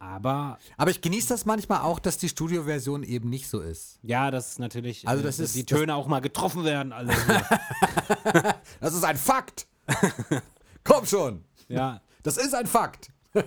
aber 0.00 0.58
Aber 0.76 0.90
ich 0.90 1.00
genieße 1.00 1.28
das 1.28 1.44
manchmal 1.46 1.82
auch, 1.82 2.00
dass 2.00 2.18
die 2.18 2.28
Studioversion 2.28 3.04
eben 3.04 3.28
nicht 3.30 3.48
so 3.48 3.60
ist. 3.60 4.00
ja, 4.02 4.30
das 4.32 4.52
ist 4.52 4.58
natürlich, 4.58 5.06
Also 5.06 5.20
äh, 5.22 5.26
das 5.26 5.36
dass 5.36 5.46
ist- 5.50 5.54
die 5.56 5.64
das- 5.66 5.78
Töne 5.78 5.94
auch 5.94 6.08
mal 6.08 6.20
getroffen 6.20 6.64
werden, 6.64 6.92
alle. 6.92 7.12
Das 8.80 8.94
ist 8.94 9.04
ein 9.04 9.16
Fakt. 9.16 9.68
Komm 10.84 11.06
schon. 11.06 11.44
ja, 11.68 12.00
Das 12.22 12.36
ist 12.36 12.54
ein 12.54 12.66
Fakt. 12.66 13.12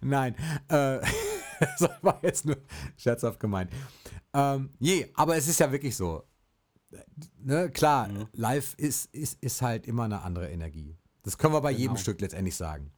Nein, 0.00 0.36
äh, 0.68 1.00
das 1.78 1.90
war 2.02 2.18
jetzt 2.22 2.46
nur 2.46 2.56
scherzhaft 2.96 3.40
gemeint. 3.40 3.70
Ähm, 4.32 4.70
je, 4.78 5.10
aber 5.14 5.36
es 5.36 5.48
ist 5.48 5.58
ja 5.60 5.72
wirklich 5.72 5.96
so. 5.96 6.22
Ne, 7.38 7.70
klar, 7.70 8.08
live 8.32 8.74
ist, 8.76 9.12
ist, 9.14 9.42
ist 9.42 9.60
halt 9.62 9.86
immer 9.86 10.04
eine 10.04 10.22
andere 10.22 10.50
Energie. 10.50 10.96
Das 11.22 11.36
können 11.38 11.54
wir 11.54 11.60
bei 11.60 11.70
jedem 11.72 11.94
Genau. 11.94 12.00
Stück 12.02 12.20
letztendlich 12.20 12.54
sagen. 12.54 12.92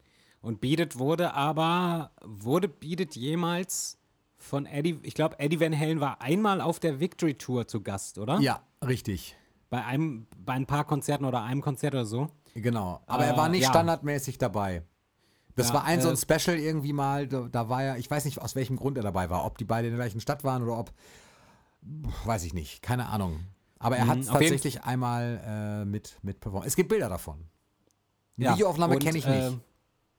Und 0.46 0.60
Beat 0.60 0.96
wurde 1.00 1.34
aber, 1.34 2.12
wurde 2.22 2.68
Beat 2.68 3.16
jemals 3.16 3.98
von 4.38 4.64
Eddie, 4.64 4.96
ich 5.02 5.14
glaube, 5.14 5.40
Eddie 5.40 5.58
Van 5.58 5.76
Halen 5.76 5.98
war 5.98 6.22
einmal 6.22 6.60
auf 6.60 6.78
der 6.78 7.00
Victory 7.00 7.34
Tour 7.34 7.66
zu 7.66 7.80
Gast, 7.82 8.16
oder? 8.16 8.38
Ja, 8.38 8.62
richtig. 8.86 9.34
Bei 9.70 9.84
einem, 9.84 10.28
bei 10.38 10.52
ein 10.52 10.66
paar 10.66 10.84
Konzerten 10.84 11.24
oder 11.24 11.42
einem 11.42 11.62
Konzert 11.62 11.94
oder 11.94 12.06
so. 12.06 12.28
Genau. 12.54 13.00
Aber 13.08 13.24
Äh, 13.24 13.30
er 13.30 13.36
war 13.36 13.48
nicht 13.48 13.64
ja. 13.64 13.70
standardmäßig 13.70 14.38
dabei. 14.38 14.84
Das 15.56 15.70
Ja, 15.70 15.74
war 15.74 15.84
ein 15.84 16.00
so 16.00 16.10
ein 16.10 16.14
äh, 16.14 16.16
Special 16.16 16.56
irgendwie 16.56 16.92
mal, 16.92 17.26
da, 17.26 17.48
da 17.50 17.68
war 17.68 17.82
er, 17.82 17.96
ich 17.98 18.08
weiß 18.08 18.24
nicht, 18.24 18.40
aus 18.40 18.54
welchem 18.54 18.76
Grund 18.76 18.96
er 18.98 19.02
dabei 19.02 19.28
war. 19.30 19.44
Ob 19.44 19.58
die 19.58 19.64
beide 19.64 19.88
in 19.88 19.94
der 19.96 20.04
gleichen 20.04 20.20
Stadt 20.20 20.44
waren 20.44 20.62
oder 20.62 20.78
ob, 20.78 20.92
weiß 22.24 22.44
ich 22.44 22.54
nicht, 22.54 22.82
keine 22.82 23.06
Ahnung. 23.06 23.40
Aber 23.80 23.96
er 23.96 24.06
hat 24.06 24.18
es 24.20 24.26
Mhm, 24.28 24.32
jeden- 24.34 24.38
tatsächlich 24.50 24.84
einmal 24.84 25.42
äh, 25.82 25.84
mit, 25.84 26.18
mit 26.22 26.38
performt. 26.38 26.66
Es 26.68 26.76
gibt 26.76 26.88
Bilder 26.88 27.08
davon. 27.08 27.48
Die 28.36 28.44
Ja, 28.44 28.52
Videoaufnahme 28.52 28.96
kenne 29.00 29.18
ich 29.18 29.26
äh, 29.26 29.50
nicht. 29.50 29.60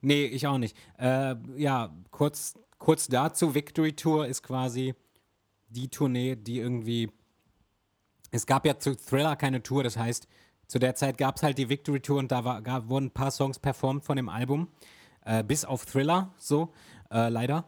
Nee, 0.02 0.26
ich 0.26 0.48
auch 0.48 0.58
nicht. 0.58 0.78
Äh, 0.98 1.36
ja, 1.56 1.96
kurz, 2.12 2.56
kurz 2.78 3.08
dazu, 3.08 3.54
Victory 3.56 3.94
Tour 3.94 4.28
ist 4.28 4.44
quasi 4.44 4.96
die 5.70 5.90
Tournee, 5.90 6.36
die 6.36 6.60
irgendwie. 6.60 7.12
Es 8.32 8.46
gab 8.46 8.66
ja 8.66 8.78
zu 8.78 8.96
Thriller 8.96 9.36
keine 9.36 9.64
Tour, 9.64 9.84
das 9.84 9.98
heißt, 9.98 10.28
zu 10.68 10.80
der 10.80 10.96
Zeit 10.96 11.18
gab 11.18 11.38
es 11.38 11.44
halt 11.44 11.58
die 11.58 11.70
Victory 11.70 12.02
Tour 12.02 12.20
und 12.20 12.32
da 12.32 12.44
war, 12.44 12.62
gab, 12.62 12.90
wurden 12.90 13.06
ein 13.06 13.12
paar 13.12 13.32
Songs 13.32 13.58
performt 13.58 14.04
von 14.04 14.18
dem 14.18 14.28
Album. 14.28 14.68
Äh, 15.26 15.44
bis 15.44 15.66
auf 15.66 15.86
Thriller, 15.86 16.34
so, 16.38 16.74
äh, 17.12 17.30
leider. 17.30 17.66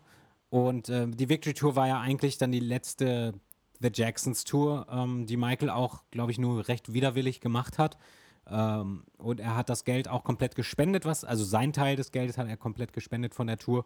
Und 0.50 0.90
äh, 0.90 1.08
die 1.08 1.30
Victory 1.30 1.54
Tour 1.54 1.76
war 1.76 1.88
ja 1.88 2.00
eigentlich 2.00 2.38
dann 2.38 2.52
die 2.52 2.60
letzte 2.60 3.34
The 3.82 3.90
Jacksons 3.94 4.44
Tour, 4.44 4.88
ähm, 4.92 5.26
die 5.26 5.38
Michael 5.38 5.70
auch, 5.70 6.04
glaube 6.12 6.32
ich, 6.32 6.40
nur 6.40 6.68
recht 6.68 6.94
widerwillig 6.94 7.40
gemacht 7.40 7.78
hat. 7.78 7.98
Ähm, 8.50 9.04
und 9.18 9.40
er 9.40 9.56
hat 9.56 9.70
das 9.70 9.84
Geld 9.84 10.08
auch 10.08 10.24
komplett 10.24 10.56
gespendet, 10.56 11.06
was, 11.06 11.24
also 11.24 11.44
sein 11.44 11.74
Teil 11.74 11.96
des 11.96 12.12
Geldes 12.12 12.38
hat 12.38 12.48
er 12.48 12.58
komplett 12.58 12.94
gespendet 12.94 13.36
von 13.36 13.48
der 13.48 13.58
Tour. 13.58 13.86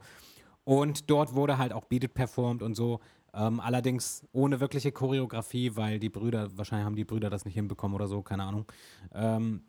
Und 0.64 1.10
dort 1.10 1.36
wurde 1.36 1.58
halt 1.58 1.74
auch 1.74 1.86
Beat 1.86 2.06
It 2.06 2.14
performt 2.14 2.62
und 2.62 2.76
so. 2.76 3.00
Ähm, 3.34 3.60
allerdings 3.60 4.26
ohne 4.32 4.60
wirkliche 4.60 4.92
Choreografie, 4.92 5.76
weil 5.76 6.00
die 6.00 6.10
Brüder, 6.10 6.56
wahrscheinlich 6.56 6.86
haben 6.86 6.96
die 6.96 7.04
Brüder 7.04 7.30
das 7.30 7.46
nicht 7.46 7.56
hinbekommen 7.56 7.96
oder 7.96 8.08
so, 8.08 8.22
keine 8.22 8.44
Ahnung. 8.44 8.66
Ähm, 9.14 9.64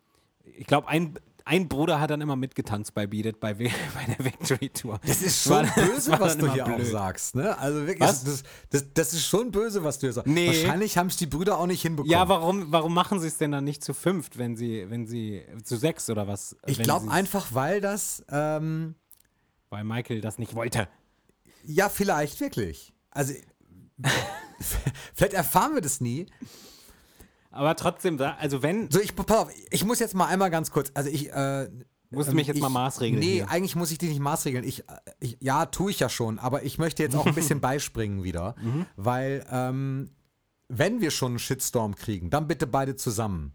ich 0.44 0.66
glaube, 0.66 0.88
ein, 0.88 1.18
ein 1.46 1.68
Bruder 1.68 2.00
hat 2.00 2.10
dann 2.10 2.20
immer 2.20 2.36
mitgetanzt 2.36 2.94
bei 2.94 3.06
Beat 3.06 3.26
It, 3.26 3.40
bei, 3.40 3.52
bei 3.54 3.68
der 3.68 4.24
Victory 4.24 4.70
Tour. 4.70 4.98
Das 5.06 5.20
ist 5.20 5.42
schon 5.42 5.66
das 5.66 5.74
böse, 5.74 6.12
was 6.18 6.38
du 6.38 6.50
hier 6.52 6.66
auch 6.66 6.76
blöd. 6.76 6.86
sagst, 6.86 7.34
ne? 7.34 7.56
Also 7.58 7.86
wirklich? 7.86 7.98
Das, 7.98 8.42
das, 8.70 8.84
das 8.94 9.12
ist 9.12 9.26
schon 9.26 9.50
böse, 9.50 9.84
was 9.84 9.98
du 9.98 10.06
hier 10.06 10.12
sagst. 10.14 10.26
Nee. 10.26 10.46
Wahrscheinlich 10.46 10.96
haben 10.96 11.08
es 11.08 11.16
die 11.16 11.26
Brüder 11.26 11.58
auch 11.58 11.66
nicht 11.66 11.82
hinbekommen. 11.82 12.10
Ja, 12.10 12.28
warum, 12.28 12.72
warum 12.72 12.94
machen 12.94 13.20
sie 13.20 13.28
es 13.28 13.36
denn 13.36 13.52
dann 13.52 13.64
nicht 13.64 13.84
zu 13.84 13.92
fünft, 13.92 14.38
wenn 14.38 14.56
sie, 14.56 14.88
wenn 14.88 15.06
sie, 15.06 15.42
zu 15.62 15.76
sechs 15.76 16.08
oder 16.08 16.26
was? 16.26 16.56
ich 16.66 16.78
glaube 16.78 17.10
einfach, 17.10 17.48
weil 17.52 17.80
das, 17.80 18.24
ähm, 18.30 18.94
Weil 19.68 19.84
Michael 19.84 20.20
das 20.20 20.38
nicht 20.38 20.54
wollte. 20.54 20.88
ja, 21.64 21.88
vielleicht 21.90 22.40
wirklich. 22.40 22.94
Also, 23.10 23.34
vielleicht 25.14 25.34
erfahren 25.34 25.74
wir 25.74 25.82
das 25.82 26.00
nie. 26.00 26.26
Aber 27.54 27.76
trotzdem, 27.76 28.20
also 28.20 28.62
wenn, 28.62 28.90
So, 28.90 29.00
ich, 29.00 29.14
pass 29.14 29.26
auf, 29.36 29.48
ich 29.70 29.84
muss 29.84 29.98
jetzt 30.00 30.14
mal 30.14 30.26
einmal 30.26 30.50
ganz 30.50 30.70
kurz, 30.70 30.90
also 30.94 31.08
ich, 31.08 31.32
äh, 31.32 31.68
musst 32.10 32.28
du 32.28 32.32
ähm, 32.32 32.36
mich 32.36 32.46
jetzt 32.48 32.56
ich, 32.56 32.62
mal 32.62 32.68
maßregeln 32.68 33.18
Nee, 33.20 33.34
hier. 33.34 33.50
eigentlich 33.50 33.76
muss 33.76 33.90
ich 33.90 33.98
dich 33.98 34.10
nicht 34.10 34.20
maßregeln. 34.20 34.64
Ich, 34.64 34.80
äh, 34.88 34.92
ich, 35.20 35.36
ja, 35.40 35.66
tue 35.66 35.90
ich 35.90 36.00
ja 36.00 36.08
schon, 36.08 36.38
aber 36.38 36.64
ich 36.64 36.78
möchte 36.78 37.02
jetzt 37.02 37.16
auch 37.16 37.26
ein 37.26 37.34
bisschen 37.34 37.60
beispringen 37.62 38.22
wieder, 38.24 38.54
Mhm. 38.60 38.86
weil, 38.96 39.46
ähm, 39.50 40.10
wenn 40.68 41.00
wir 41.00 41.10
schon 41.10 41.32
einen 41.32 41.38
Shitstorm 41.38 41.94
kriegen, 41.94 42.30
dann 42.30 42.48
bitte 42.48 42.66
beide 42.66 42.96
zusammen. 42.96 43.52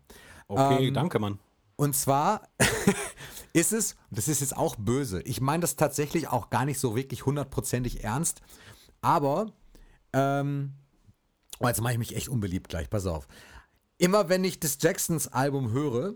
Okay, 0.48 0.88
ähm, 0.88 0.94
danke, 0.94 1.20
Mann. 1.20 1.40
Und 1.76 1.96
zwar 1.96 2.44
ist 3.54 3.74
es, 3.74 3.96
das 4.12 4.28
ist 4.28 4.42
jetzt 4.42 4.56
auch 4.56 4.76
böse, 4.78 5.22
ich 5.24 5.42
meine 5.42 5.62
das 5.62 5.76
tatsächlich 5.76 6.28
auch 6.28 6.50
gar 6.50 6.66
nicht 6.66 6.80
so 6.80 6.96
wirklich 6.96 7.26
hundertprozentig 7.26 8.04
ernst, 8.04 8.42
aber, 9.02 9.48
ähm, 10.14 10.74
oh, 11.60 11.68
jetzt 11.68 11.82
mache 11.82 11.94
ich 11.94 12.00
mich 12.00 12.16
echt 12.16 12.30
unbeliebt 12.30 12.70
gleich, 12.70 12.90
pass 12.90 13.06
auf. 13.06 13.28
Immer 14.00 14.30
wenn 14.30 14.44
ich 14.44 14.60
das 14.60 14.78
Jacksons 14.82 15.28
Album 15.28 15.72
höre, 15.72 16.16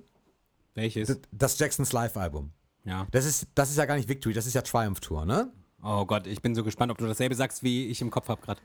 Welches? 0.73 1.19
das- 1.31 1.59
Jacksons 1.59 1.91
Live-Album, 1.93 2.51
Ja. 2.85 3.05
das 3.11 3.25
ist, 3.25 3.47
das 3.55 3.69
ist 3.69 3.77
ja 3.77 3.85
gar 3.85 3.95
nicht 3.97 4.09
Victory, 4.09 4.33
das 4.33 4.47
ist 4.47 4.53
ja 4.55 4.61
Triumph 4.63 4.99
Tour, 5.01 5.25
ne? 5.25 5.51
Oh 5.83 6.05
Gott, 6.05 6.25
ich 6.27 6.41
bin 6.41 6.55
so 6.55 6.63
gespannt, 6.63 6.91
ob 6.91 6.97
du 6.97 7.05
dasselbe 7.05 7.35
sagst, 7.35 7.61
wie 7.61 7.87
ich 7.87 8.01
im 8.01 8.09
Kopf 8.09 8.29
habe 8.29 8.41
gerade. 8.41 8.61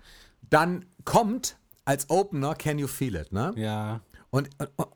Dann 0.48 0.86
kommt 1.04 1.58
als 1.84 2.08
Opener 2.10 2.54
Can 2.54 2.78
You 2.78 2.86
Feel 2.86 3.16
It, 3.16 3.32
ne? 3.32 3.52
Ja. 3.56 4.00
Und, 4.30 4.48
und, 4.58 4.68
und 4.78 4.88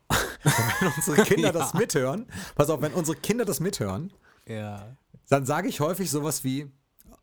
wenn 0.79 0.93
unsere 0.95 1.23
Kinder 1.23 1.47
Ja. 1.47 1.51
das 1.51 1.73
mithören, 1.73 2.27
pass 2.55 2.69
auf, 2.69 2.81
wenn 2.81 2.93
unsere 2.93 3.17
Kinder 3.17 3.43
das 3.43 3.59
mithören, 3.59 4.13
Ja. 4.47 4.95
dann 5.27 5.45
sage 5.45 5.67
ich 5.67 5.81
häufig 5.81 6.09
sowas 6.09 6.45
wie, 6.45 6.71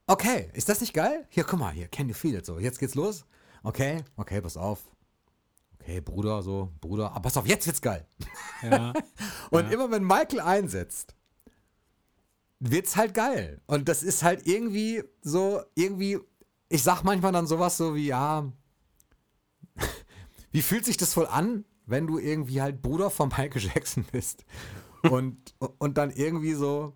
okay, 0.07 0.51
ist 0.53 0.69
das 0.69 0.83
nicht 0.83 0.93
geil? 0.93 1.27
Hier, 1.31 1.45
guck 1.45 1.59
mal, 1.59 1.73
hier, 1.73 1.89
can 1.89 2.09
you 2.09 2.15
feel 2.15 2.35
it? 2.35 2.45
So, 2.45 2.59
jetzt 2.59 2.79
geht's 2.79 2.95
los. 2.95 3.25
Okay, 3.63 4.05
okay, 4.17 4.41
pass 4.43 4.59
auf. 4.59 4.81
Okay, 5.81 6.01
Bruder, 6.01 6.43
so, 6.43 6.73
Bruder, 6.81 7.13
aber 7.13 7.23
pass 7.23 7.37
auf, 7.37 7.47
jetzt 7.47 7.67
wird's 7.67 7.81
geil. 7.81 8.07
Ja. 8.63 8.93
Und 9.51 9.73
immer 9.73 9.91
wenn 9.91 10.05
Michael 10.05 10.41
einsetzt, 10.41 11.15
wird's 12.61 12.97
halt 12.97 13.15
geil. 13.15 13.61
Und 13.67 13.89
das 13.89 14.03
ist 14.03 14.23
halt 14.23 14.47
irgendwie 14.47 15.03
so, 15.23 15.63
irgendwie, 15.75 16.19
ich 16.69 16.83
sag 16.83 17.03
manchmal 17.03 17.33
dann 17.33 17.47
sowas 17.47 17.77
so 17.77 17.95
wie, 17.95 18.07
ja, 18.07 18.53
wie 20.53 20.63
fühlt 20.63 20.85
sich 20.85 20.97
das 20.97 21.17
wohl 21.17 21.27
an, 21.27 21.65
wenn 21.87 22.07
du 22.07 22.19
irgendwie 22.19 22.61
halt 22.61 22.83
Bruder 22.83 23.11
von 23.11 23.29
Michael 23.29 23.63
Jackson 23.63 24.05
bist? 24.13 24.45
Und, 25.03 25.55
und 25.79 25.97
dann 25.97 26.11
irgendwie 26.11 26.53
so, 26.53 26.95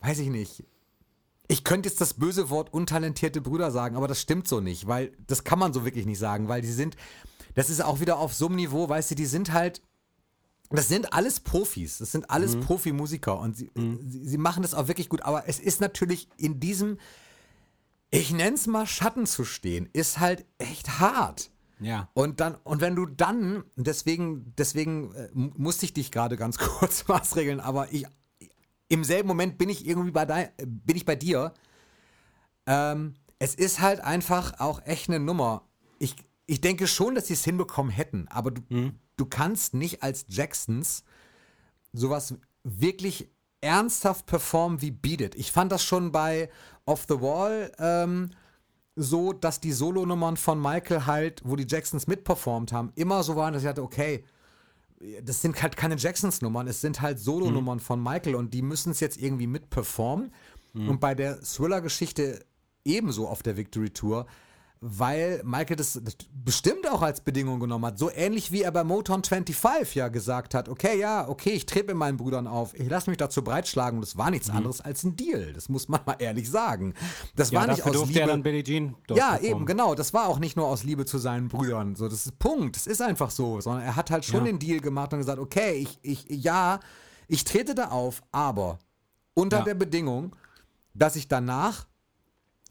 weiß 0.00 0.18
ich 0.18 0.28
nicht. 0.28 0.64
Ich 1.46 1.62
könnte 1.62 1.90
jetzt 1.90 2.00
das 2.00 2.14
böse 2.14 2.48
Wort 2.48 2.72
untalentierte 2.72 3.42
Brüder 3.42 3.70
sagen, 3.70 3.96
aber 3.96 4.08
das 4.08 4.20
stimmt 4.20 4.48
so 4.48 4.60
nicht, 4.60 4.86
weil 4.86 5.12
das 5.26 5.44
kann 5.44 5.58
man 5.58 5.74
so 5.74 5.84
wirklich 5.84 6.06
nicht 6.06 6.18
sagen, 6.18 6.48
weil 6.48 6.62
die 6.62 6.72
sind, 6.72 6.96
das 7.54 7.70
ist 7.70 7.82
auch 7.82 8.00
wieder 8.00 8.18
auf 8.18 8.34
so 8.34 8.46
einem 8.46 8.56
Niveau, 8.56 8.88
weißt 8.88 9.12
du, 9.12 9.14
die 9.14 9.26
sind 9.26 9.52
halt, 9.52 9.80
das 10.70 10.88
sind 10.88 11.12
alles 11.12 11.40
Profis, 11.40 11.98
das 11.98 12.12
sind 12.12 12.30
alles 12.30 12.58
Profimusiker 12.60 13.38
und 13.38 13.56
sie, 13.56 13.70
sie, 14.06 14.24
sie 14.26 14.38
machen 14.38 14.62
das 14.62 14.74
auch 14.74 14.88
wirklich 14.88 15.08
gut, 15.08 15.22
aber 15.22 15.48
es 15.48 15.60
ist 15.60 15.80
natürlich 15.80 16.28
in 16.36 16.58
diesem, 16.58 16.98
ich 18.10 18.32
nenn's 18.32 18.66
mal 18.66 18.86
Schatten 18.86 19.26
zu 19.26 19.44
stehen, 19.44 19.88
ist 19.92 20.18
halt 20.20 20.44
echt 20.58 20.98
hart. 21.00 21.50
Ja. 21.80 22.08
Und 22.14 22.40
dann, 22.40 22.54
und 22.64 22.80
wenn 22.80 22.94
du 22.96 23.04
dann, 23.06 23.64
deswegen, 23.76 24.54
deswegen 24.56 25.12
äh, 25.14 25.28
mu- 25.32 25.50
musste 25.56 25.84
ich 25.84 25.92
dich 25.92 26.10
gerade 26.12 26.36
ganz 26.36 26.56
kurz 26.58 27.06
maßregeln, 27.08 27.60
aber 27.60 27.92
ich, 27.92 28.06
im 28.88 29.02
selben 29.04 29.28
Moment 29.28 29.58
bin 29.58 29.68
ich 29.68 29.86
irgendwie 29.86 30.12
bei 30.12 30.24
dein, 30.24 30.46
äh, 30.56 30.66
bin 30.66 30.96
ich 30.96 31.04
bei 31.04 31.16
dir. 31.16 31.52
Ähm, 32.66 33.14
es 33.38 33.54
ist 33.54 33.80
halt 33.80 34.00
einfach 34.00 34.60
auch 34.60 34.82
echt 34.86 35.08
eine 35.08 35.18
Nummer. 35.20 35.62
Ich, 35.98 36.16
ich 36.46 36.60
denke 36.60 36.86
schon, 36.86 37.14
dass 37.14 37.28
sie 37.28 37.34
es 37.34 37.44
hinbekommen 37.44 37.92
hätten, 37.92 38.28
aber 38.28 38.50
du, 38.50 38.62
du 39.16 39.26
kannst 39.26 39.74
nicht 39.74 40.02
als 40.02 40.26
Jacksons 40.28 41.04
sowas 41.92 42.34
wirklich 42.64 43.30
ernsthaft 43.60 44.26
performen 44.26 44.82
wie 44.82 44.90
Beat 44.90 45.20
It. 45.20 45.34
Ich 45.36 45.52
fand 45.52 45.72
das 45.72 45.82
schon 45.82 46.12
bei 46.12 46.50
Off 46.84 47.06
the 47.08 47.20
Wall 47.20 47.72
ähm, 47.78 48.30
so, 48.94 49.32
dass 49.32 49.60
die 49.60 49.72
Solonummern 49.72 50.36
von 50.36 50.60
Michael 50.60 51.06
halt, 51.06 51.40
wo 51.44 51.56
die 51.56 51.66
Jacksons 51.66 52.06
mitperformt 52.06 52.72
haben, 52.72 52.92
immer 52.94 53.22
so 53.22 53.36
waren, 53.36 53.54
dass 53.54 53.62
ich 53.62 53.68
dachte, 53.68 53.82
okay, 53.82 54.24
das 55.22 55.42
sind 55.42 55.60
halt 55.62 55.76
keine 55.76 55.96
Jacksons-Nummern, 55.96 56.68
es 56.68 56.80
sind 56.80 57.00
halt 57.00 57.18
Solonummern 57.18 57.80
von 57.80 58.02
Michael 58.02 58.36
und 58.36 58.54
die 58.54 58.62
müssen 58.62 58.90
es 58.92 59.00
jetzt 59.00 59.20
irgendwie 59.20 59.46
mitperformen. 59.46 60.32
Und 60.88 61.00
bei 61.00 61.14
der 61.14 61.40
Thriller-Geschichte 61.40 62.44
ebenso 62.84 63.28
auf 63.28 63.42
der 63.42 63.56
Victory 63.56 63.90
Tour, 63.90 64.26
weil 64.86 65.40
Michael 65.44 65.76
das, 65.76 65.98
bestimmt 66.32 66.86
auch 66.90 67.00
als 67.00 67.22
Bedingung 67.22 67.58
genommen 67.58 67.86
hat. 67.86 67.98
So 67.98 68.10
ähnlich 68.10 68.52
wie 68.52 68.60
er 68.62 68.70
bei 68.70 68.84
Motown 68.84 69.24
25 69.24 69.94
ja 69.94 70.08
gesagt 70.08 70.52
hat, 70.52 70.68
okay, 70.68 70.98
ja, 70.98 71.26
okay, 71.26 71.50
ich 71.50 71.64
trete 71.64 71.86
mit 71.86 71.96
meinen 71.96 72.18
Brüdern 72.18 72.46
auf, 72.46 72.74
ich 72.74 72.86
lasse 72.90 73.08
mich 73.08 73.16
dazu 73.16 73.42
breitschlagen. 73.42 73.98
Und 73.98 74.02
das 74.06 74.18
war 74.18 74.30
nichts 74.30 74.50
anderes 74.50 74.82
als 74.82 75.02
ein 75.02 75.16
Deal. 75.16 75.54
Das 75.54 75.70
muss 75.70 75.88
man 75.88 76.00
mal 76.06 76.16
ehrlich 76.18 76.50
sagen. 76.50 76.92
Das 77.34 77.50
ja, 77.50 77.60
war 77.60 77.66
nicht 77.66 77.82
aus 77.82 78.06
Liebe. 78.06 78.20
ja 78.20 78.26
dann 78.26 78.42
Billie 78.42 78.62
Jean 78.62 78.94
Ja, 79.08 79.38
eben, 79.38 79.64
genau. 79.64 79.94
Das 79.94 80.12
war 80.12 80.28
auch 80.28 80.38
nicht 80.38 80.54
nur 80.56 80.66
aus 80.66 80.84
Liebe 80.84 81.06
zu 81.06 81.16
seinen 81.16 81.48
Brüdern. 81.48 81.96
So, 81.96 82.06
das 82.06 82.26
ist 82.26 82.38
Punkt. 82.38 82.76
Das 82.76 82.86
ist 82.86 83.00
einfach 83.00 83.30
so. 83.30 83.62
Sondern 83.62 83.84
er 83.84 83.96
hat 83.96 84.10
halt 84.10 84.26
schon 84.26 84.40
Ja. 84.44 84.52
den 84.52 84.58
Deal 84.58 84.80
gemacht 84.80 85.14
und 85.14 85.20
gesagt, 85.20 85.38
okay, 85.38 85.72
ich, 85.76 85.98
ich, 86.02 86.26
ja, 86.28 86.78
ich 87.26 87.44
trete 87.44 87.74
da 87.74 87.88
auf, 87.88 88.22
aber 88.32 88.78
unter 89.32 89.60
Ja. 89.60 89.64
der 89.64 89.74
Bedingung, 89.74 90.36
dass 90.92 91.16
ich 91.16 91.26
danach 91.26 91.86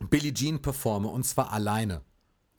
Billie 0.09 0.33
Jean 0.33 0.61
performe 0.61 1.07
und 1.07 1.25
zwar 1.25 1.51
alleine. 1.51 2.01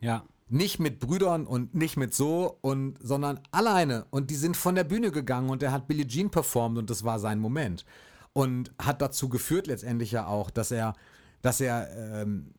Ja. 0.00 0.24
Nicht 0.48 0.78
mit 0.78 1.00
Brüdern 1.00 1.46
und 1.46 1.74
nicht 1.74 1.96
mit 1.96 2.14
so 2.14 2.58
und 2.60 2.98
sondern 3.00 3.40
alleine. 3.50 4.06
Und 4.10 4.30
die 4.30 4.34
sind 4.34 4.56
von 4.56 4.74
der 4.74 4.84
Bühne 4.84 5.10
gegangen 5.10 5.50
und 5.50 5.62
er 5.62 5.72
hat 5.72 5.88
Billie 5.88 6.06
Jean 6.06 6.30
performt 6.30 6.78
und 6.78 6.90
das 6.90 7.04
war 7.04 7.18
sein 7.18 7.40
Moment. 7.40 7.84
Und 8.32 8.72
hat 8.80 9.00
dazu 9.00 9.28
geführt 9.28 9.66
letztendlich 9.66 10.12
ja 10.12 10.26
auch, 10.26 10.50
dass 10.50 10.70
er, 10.70 10.94
dass 11.40 11.60
er, 11.60 11.88
ähm, 11.96 12.54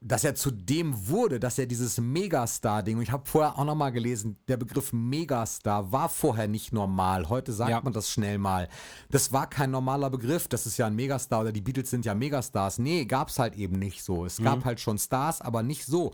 dass 0.00 0.24
er 0.24 0.34
zu 0.34 0.50
dem 0.50 1.08
wurde, 1.08 1.40
dass 1.40 1.58
er 1.58 1.66
dieses 1.66 1.98
Megastar-Ding, 1.98 2.96
und 2.96 3.02
ich 3.02 3.10
habe 3.12 3.26
vorher 3.26 3.58
auch 3.58 3.64
nochmal 3.64 3.92
gelesen, 3.92 4.36
der 4.46 4.56
Begriff 4.58 4.92
Megastar 4.92 5.90
war 5.90 6.08
vorher 6.08 6.48
nicht 6.48 6.72
normal. 6.72 7.28
Heute 7.28 7.52
sagt 7.52 7.70
Ja. 7.70 7.80
man 7.80 7.92
das 7.92 8.10
schnell 8.10 8.38
mal. 8.38 8.68
Das 9.10 9.32
war 9.32 9.48
kein 9.48 9.70
normaler 9.70 10.10
Begriff. 10.10 10.48
Das 10.48 10.66
ist 10.66 10.76
ja 10.76 10.86
ein 10.86 10.94
Megastar 10.94 11.40
oder 11.40 11.52
die 11.52 11.62
Beatles 11.62 11.90
sind 11.90 12.04
ja 12.04 12.14
Megastars. 12.14 12.78
Nee, 12.78 13.06
gab's 13.06 13.38
halt 13.38 13.56
eben 13.56 13.78
nicht 13.78 14.04
so. 14.04 14.26
Es 14.26 14.36
gab 14.36 14.64
halt 14.64 14.80
schon 14.80 14.98
Stars, 14.98 15.40
aber 15.40 15.62
nicht 15.62 15.86
so. 15.86 16.12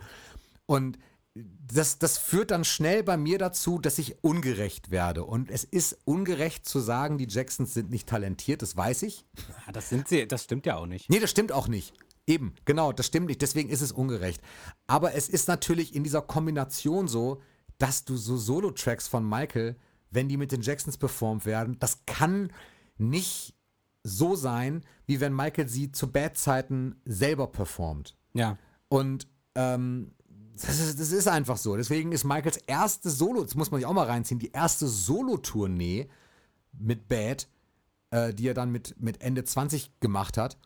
Und 0.66 0.98
das, 1.34 1.98
das 1.98 2.18
führt 2.18 2.50
dann 2.50 2.62
schnell 2.64 3.02
bei 3.02 3.16
mir 3.16 3.38
dazu, 3.38 3.78
dass 3.78 3.98
ich 3.98 4.22
ungerecht 4.22 4.90
werde. 4.90 5.24
Und 5.24 5.50
es 5.50 5.64
ist 5.64 5.98
ungerecht 6.04 6.66
zu 6.68 6.78
sagen, 6.78 7.18
die 7.18 7.26
Jacksons 7.28 7.74
sind 7.74 7.90
nicht 7.90 8.06
talentiert, 8.08 8.62
das 8.62 8.76
weiß 8.76 9.02
ich. 9.02 9.24
Das 9.72 9.88
sind 9.88 10.08
sie, 10.08 10.28
das 10.28 10.44
stimmt 10.44 10.66
ja 10.66 10.76
auch 10.76 10.86
nicht. 10.86 11.08
Nee, 11.10 11.20
das 11.20 11.30
stimmt 11.30 11.50
auch 11.50 11.68
nicht. 11.68 11.94
Eben, 12.26 12.54
genau, 12.64 12.92
das 12.92 13.06
stimmt 13.06 13.26
nicht. 13.26 13.42
Deswegen 13.42 13.68
ist 13.68 13.80
es 13.80 13.92
ungerecht. 13.92 14.40
Aber 14.86 15.14
es 15.14 15.28
ist 15.28 15.48
natürlich 15.48 15.94
in 15.94 16.04
dieser 16.04 16.22
Kombination 16.22 17.08
so, 17.08 17.40
dass 17.78 18.04
du 18.04 18.16
so 18.16 18.36
Solo-Tracks 18.36 19.08
von 19.08 19.28
Michael, 19.28 19.76
wenn 20.10 20.28
die 20.28 20.36
mit 20.36 20.52
den 20.52 20.62
Jacksons 20.62 20.98
performt 20.98 21.46
werden, 21.46 21.78
das 21.80 22.04
kann 22.06 22.52
nicht 22.96 23.54
so 24.04 24.36
sein, 24.36 24.84
wie 25.06 25.20
wenn 25.20 25.34
Michael 25.34 25.68
sie 25.68 25.90
zu 25.90 26.10
Bad-Zeiten 26.10 27.00
selber 27.04 27.48
performt. 27.48 28.16
Ja. 28.34 28.56
Und 28.88 29.26
ähm, 29.54 30.12
das, 30.54 30.78
ist, 30.78 31.00
das 31.00 31.12
ist 31.12 31.28
einfach 31.28 31.56
so. 31.56 31.76
Deswegen 31.76 32.12
ist 32.12 32.24
Michaels 32.24 32.58
erste 32.58 33.10
Solo, 33.10 33.42
das 33.42 33.54
muss 33.54 33.70
man 33.70 33.80
sich 33.80 33.86
auch 33.86 33.92
mal 33.92 34.06
reinziehen, 34.06 34.38
die 34.38 34.52
erste 34.52 34.86
Solo-Tournee 34.86 36.08
mit 36.72 37.08
Bad, 37.08 37.48
äh, 38.10 38.32
die 38.34 38.48
er 38.48 38.54
dann 38.54 38.70
mit, 38.70 39.00
mit 39.00 39.22
Ende 39.22 39.44
20 39.44 40.00
gemacht 40.00 40.36
hat, 40.36 40.58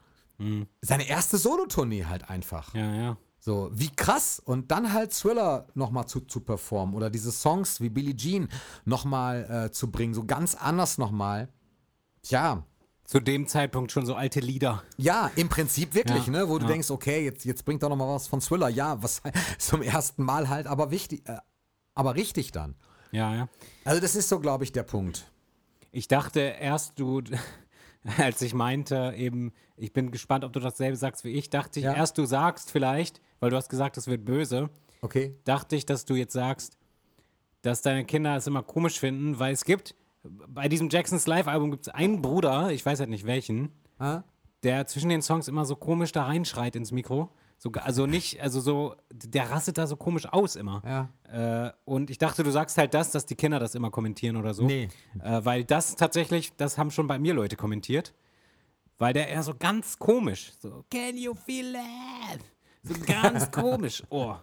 seine 0.82 1.08
erste 1.08 1.38
Solo-Tournee 1.38 2.04
halt 2.04 2.28
einfach. 2.28 2.74
Ja, 2.74 2.94
ja. 2.94 3.16
So, 3.38 3.70
wie 3.72 3.90
krass. 3.90 4.40
Und 4.44 4.70
dann 4.70 4.92
halt 4.92 5.12
Thriller 5.12 5.68
nochmal 5.74 6.06
zu, 6.06 6.20
zu 6.20 6.40
performen 6.40 6.94
oder 6.94 7.10
diese 7.10 7.30
Songs 7.30 7.80
wie 7.80 7.88
Billie 7.90 8.16
Jean 8.16 8.48
nochmal 8.84 9.66
äh, 9.66 9.70
zu 9.72 9.90
bringen, 9.90 10.14
so 10.14 10.24
ganz 10.24 10.54
anders 10.54 10.98
nochmal. 10.98 11.48
Tja, 12.22 12.64
Zu 13.04 13.20
dem 13.20 13.46
Zeitpunkt 13.46 13.92
schon 13.92 14.04
so 14.04 14.16
alte 14.16 14.40
Lieder. 14.40 14.82
ja, 14.96 15.30
im 15.36 15.48
Prinzip 15.48 15.94
wirklich, 15.94 16.26
Ja, 16.26 16.32
ne? 16.32 16.48
Wo 16.48 16.58
du 16.58 16.64
ja. 16.64 16.72
denkst, 16.72 16.90
okay, 16.90 17.24
jetzt, 17.24 17.44
jetzt 17.44 17.64
bringt 17.64 17.84
doch 17.84 17.88
noch 17.88 17.96
mal 17.96 18.12
was 18.12 18.26
von 18.26 18.40
Thriller. 18.40 18.68
Ja, 18.68 19.00
was 19.00 19.22
zum 19.58 19.80
ersten 19.80 20.24
Mal 20.24 20.48
halt, 20.48 20.66
aber 20.66 20.90
wichtig, 20.90 21.22
äh, 21.28 21.38
aber 21.94 22.16
richtig 22.16 22.50
dann. 22.50 22.74
Ja, 23.12 23.32
ja. 23.32 23.48
Also 23.84 24.00
das 24.00 24.16
ist 24.16 24.28
so, 24.28 24.40
glaube 24.40 24.64
ich, 24.64 24.72
der 24.72 24.82
Punkt. 24.82 25.30
Ich 25.92 26.08
dachte 26.08 26.40
erst, 26.40 26.98
du, 26.98 27.22
als 28.18 28.40
ich 28.42 28.54
meinte, 28.54 29.14
eben, 29.16 29.52
ich 29.76 29.92
bin 29.92 30.10
gespannt, 30.10 30.44
ob 30.44 30.52
du 30.52 30.60
dasselbe 30.60 30.96
sagst 30.96 31.24
wie 31.24 31.30
ich, 31.30 31.50
dachte 31.50 31.78
ich 31.80 31.84
Ja. 31.84 31.94
erst, 31.94 32.18
du 32.18 32.24
sagst 32.24 32.70
vielleicht, 32.70 33.20
weil 33.40 33.50
du 33.50 33.56
hast 33.56 33.68
gesagt, 33.68 33.96
es 33.96 34.06
wird 34.06 34.24
böse, 34.24 34.70
Okay? 35.02 35.34
dachte 35.44 35.76
ich, 35.76 35.84
dass 35.86 36.04
du 36.04 36.14
jetzt 36.14 36.32
sagst, 36.32 36.78
dass 37.62 37.82
deine 37.82 38.04
Kinder 38.04 38.36
es 38.36 38.46
immer 38.46 38.62
komisch 38.62 38.98
finden, 38.98 39.38
weil 39.38 39.52
es 39.52 39.64
gibt, 39.64 39.94
bei 40.24 40.68
diesem 40.68 40.88
Jacksons 40.88 41.26
Live-Album 41.26 41.70
gibt 41.70 41.86
es 41.86 41.88
einen 41.92 42.22
Bruder, 42.22 42.70
ich 42.70 42.84
weiß 42.84 43.00
halt 43.00 43.10
nicht 43.10 43.26
welchen, 43.26 43.70
Ah? 43.98 44.22
der 44.62 44.86
zwischen 44.86 45.08
den 45.10 45.22
Songs 45.22 45.48
immer 45.48 45.64
so 45.64 45.76
komisch 45.76 46.12
da 46.12 46.24
reinschreit 46.24 46.74
ins 46.76 46.90
Mikro. 46.92 47.30
So, 47.58 47.70
also 47.72 48.06
nicht, 48.06 48.40
also 48.40 48.60
so, 48.60 48.94
der 49.10 49.50
rastet 49.50 49.78
da 49.78 49.86
so 49.86 49.96
komisch 49.96 50.26
aus 50.26 50.56
immer. 50.56 50.82
Ja. 50.84 51.66
Äh, 51.66 51.72
und 51.84 52.10
ich 52.10 52.18
dachte, 52.18 52.42
du 52.42 52.50
sagst 52.50 52.76
halt 52.76 52.92
das, 52.92 53.10
dass 53.12 53.24
die 53.24 53.34
Kinder 53.34 53.58
das 53.58 53.74
immer 53.74 53.90
kommentieren 53.90 54.36
oder 54.36 54.52
so. 54.52 54.64
Nee. 54.64 54.88
Äh, 55.22 55.40
weil 55.42 55.64
das 55.64 55.96
tatsächlich, 55.96 56.54
das 56.56 56.76
haben 56.76 56.90
schon 56.90 57.06
bei 57.06 57.18
mir 57.18 57.34
Leute 57.34 57.56
kommentiert. 57.56 58.12
Weil 58.98 59.12
der 59.12 59.28
eher 59.28 59.42
so 59.42 59.54
ganz 59.58 59.98
komisch, 59.98 60.52
so, 60.58 60.84
can 60.90 61.16
you 61.18 61.34
feel 61.34 61.72
that? 61.74 62.40
So 62.82 62.94
ganz 63.06 63.50
komisch. 63.50 64.02
Oh. 64.08 64.36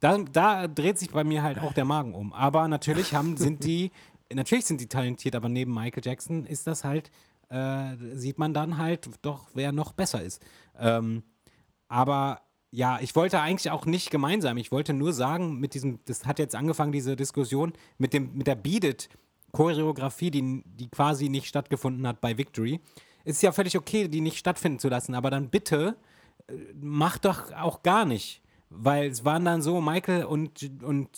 Da, 0.00 0.18
da 0.18 0.66
dreht 0.66 0.98
sich 0.98 1.10
bei 1.10 1.22
mir 1.24 1.42
halt 1.42 1.58
auch 1.60 1.72
der 1.72 1.84
Magen 1.84 2.14
um. 2.14 2.32
Aber 2.32 2.66
natürlich 2.66 3.14
haben, 3.14 3.36
sind 3.36 3.64
die, 3.64 3.92
natürlich 4.32 4.64
sind 4.64 4.80
die 4.80 4.88
talentiert, 4.88 5.36
aber 5.36 5.48
neben 5.48 5.72
Michael 5.72 6.02
Jackson 6.04 6.46
ist 6.46 6.66
das 6.66 6.82
halt, 6.84 7.10
äh, 7.48 7.96
sieht 8.14 8.38
man 8.38 8.54
dann 8.54 8.78
halt 8.78 9.08
doch, 9.22 9.48
wer 9.54 9.72
noch 9.72 9.92
besser 9.92 10.22
ist. 10.22 10.42
Ähm, 10.78 11.22
aber 11.90 12.40
ja, 12.70 13.00
ich 13.00 13.16
wollte 13.16 13.40
eigentlich 13.40 13.70
auch 13.70 13.84
nicht 13.84 14.10
gemeinsam. 14.10 14.56
Ich 14.56 14.70
wollte 14.70 14.94
nur 14.94 15.12
sagen, 15.12 15.58
mit 15.58 15.74
diesem, 15.74 15.98
das 16.04 16.24
hat 16.24 16.38
jetzt 16.38 16.54
angefangen, 16.54 16.92
diese 16.92 17.16
Diskussion, 17.16 17.72
mit 17.98 18.14
dem, 18.14 18.32
mit 18.32 18.46
der 18.46 18.54
Beat 18.54 19.10
Choreografie, 19.52 20.30
die, 20.30 20.62
die 20.64 20.88
quasi 20.88 21.28
nicht 21.28 21.48
stattgefunden 21.48 22.06
hat 22.06 22.20
bei 22.20 22.38
Victory. 22.38 22.80
Ist 23.24 23.42
ja 23.42 23.50
völlig 23.50 23.76
okay, 23.76 24.06
die 24.06 24.20
nicht 24.20 24.38
stattfinden 24.38 24.78
zu 24.78 24.88
lassen, 24.88 25.16
aber 25.16 25.30
dann 25.30 25.50
bitte 25.50 25.96
äh, 26.46 26.54
mach 26.80 27.18
doch 27.18 27.52
auch 27.52 27.82
gar 27.82 28.04
nicht. 28.04 28.40
Weil 28.70 29.10
es 29.10 29.24
waren 29.24 29.44
dann 29.44 29.60
so, 29.60 29.80
Michael 29.80 30.24
und, 30.24 30.70
und 30.84 31.08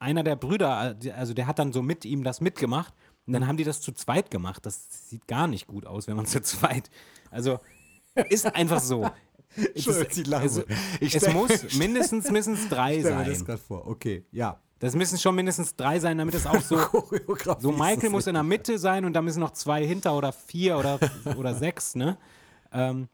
einer 0.00 0.24
der 0.24 0.34
Brüder, 0.34 0.96
äh, 1.00 1.12
also 1.12 1.34
der 1.34 1.46
hat 1.46 1.60
dann 1.60 1.72
so 1.72 1.82
mit 1.82 2.04
ihm 2.04 2.24
das 2.24 2.40
mitgemacht 2.40 2.92
und 3.28 3.32
dann 3.32 3.46
haben 3.46 3.56
die 3.56 3.64
das 3.64 3.80
zu 3.80 3.92
zweit 3.92 4.32
gemacht. 4.32 4.66
Das 4.66 5.08
sieht 5.08 5.28
gar 5.28 5.46
nicht 5.46 5.68
gut 5.68 5.86
aus, 5.86 6.08
wenn 6.08 6.16
man 6.16 6.26
zu 6.26 6.42
zweit. 6.42 6.90
Also 7.30 7.60
ist 8.28 8.52
einfach 8.56 8.80
so. 8.80 9.08
Entschuldigung, 9.74 10.08
Es- 10.10 10.18
ich 10.18 10.26
lache 10.26 10.48
so. 10.48 10.62
Ich 11.00 11.14
es 11.14 11.32
muss 11.32 11.74
mindestens, 11.78 12.24
mindestens 12.30 12.68
drei 12.68 13.00
Stell 13.00 13.14
mir 13.16 13.24
das 13.24 13.38
sein. 13.38 13.46
gerade 13.46 13.58
vor. 13.62 13.86
Okay, 13.86 14.24
ja. 14.32 14.60
Das 14.78 14.94
müssen 14.94 15.18
schon 15.18 15.34
mindestens 15.34 15.74
drei 15.74 15.98
sein, 16.00 16.18
damit 16.18 16.34
es 16.34 16.46
auch 16.46 16.60
so. 16.60 16.76
So 17.60 17.70
ist 17.70 17.78
Michael 17.78 18.10
muss 18.10 18.26
in 18.26 18.34
der 18.34 18.42
Mitte 18.42 18.78
sein 18.78 19.06
und 19.06 19.14
da 19.14 19.22
müssen 19.22 19.40
noch 19.40 19.52
zwei 19.52 19.86
hinter 19.86 20.14
oder 20.16 20.32
vier 20.32 20.76
oder, 20.76 20.98
oder 21.38 21.54
sechs, 21.54 21.94
ne? 21.94 22.18
Ähm, 22.72 23.08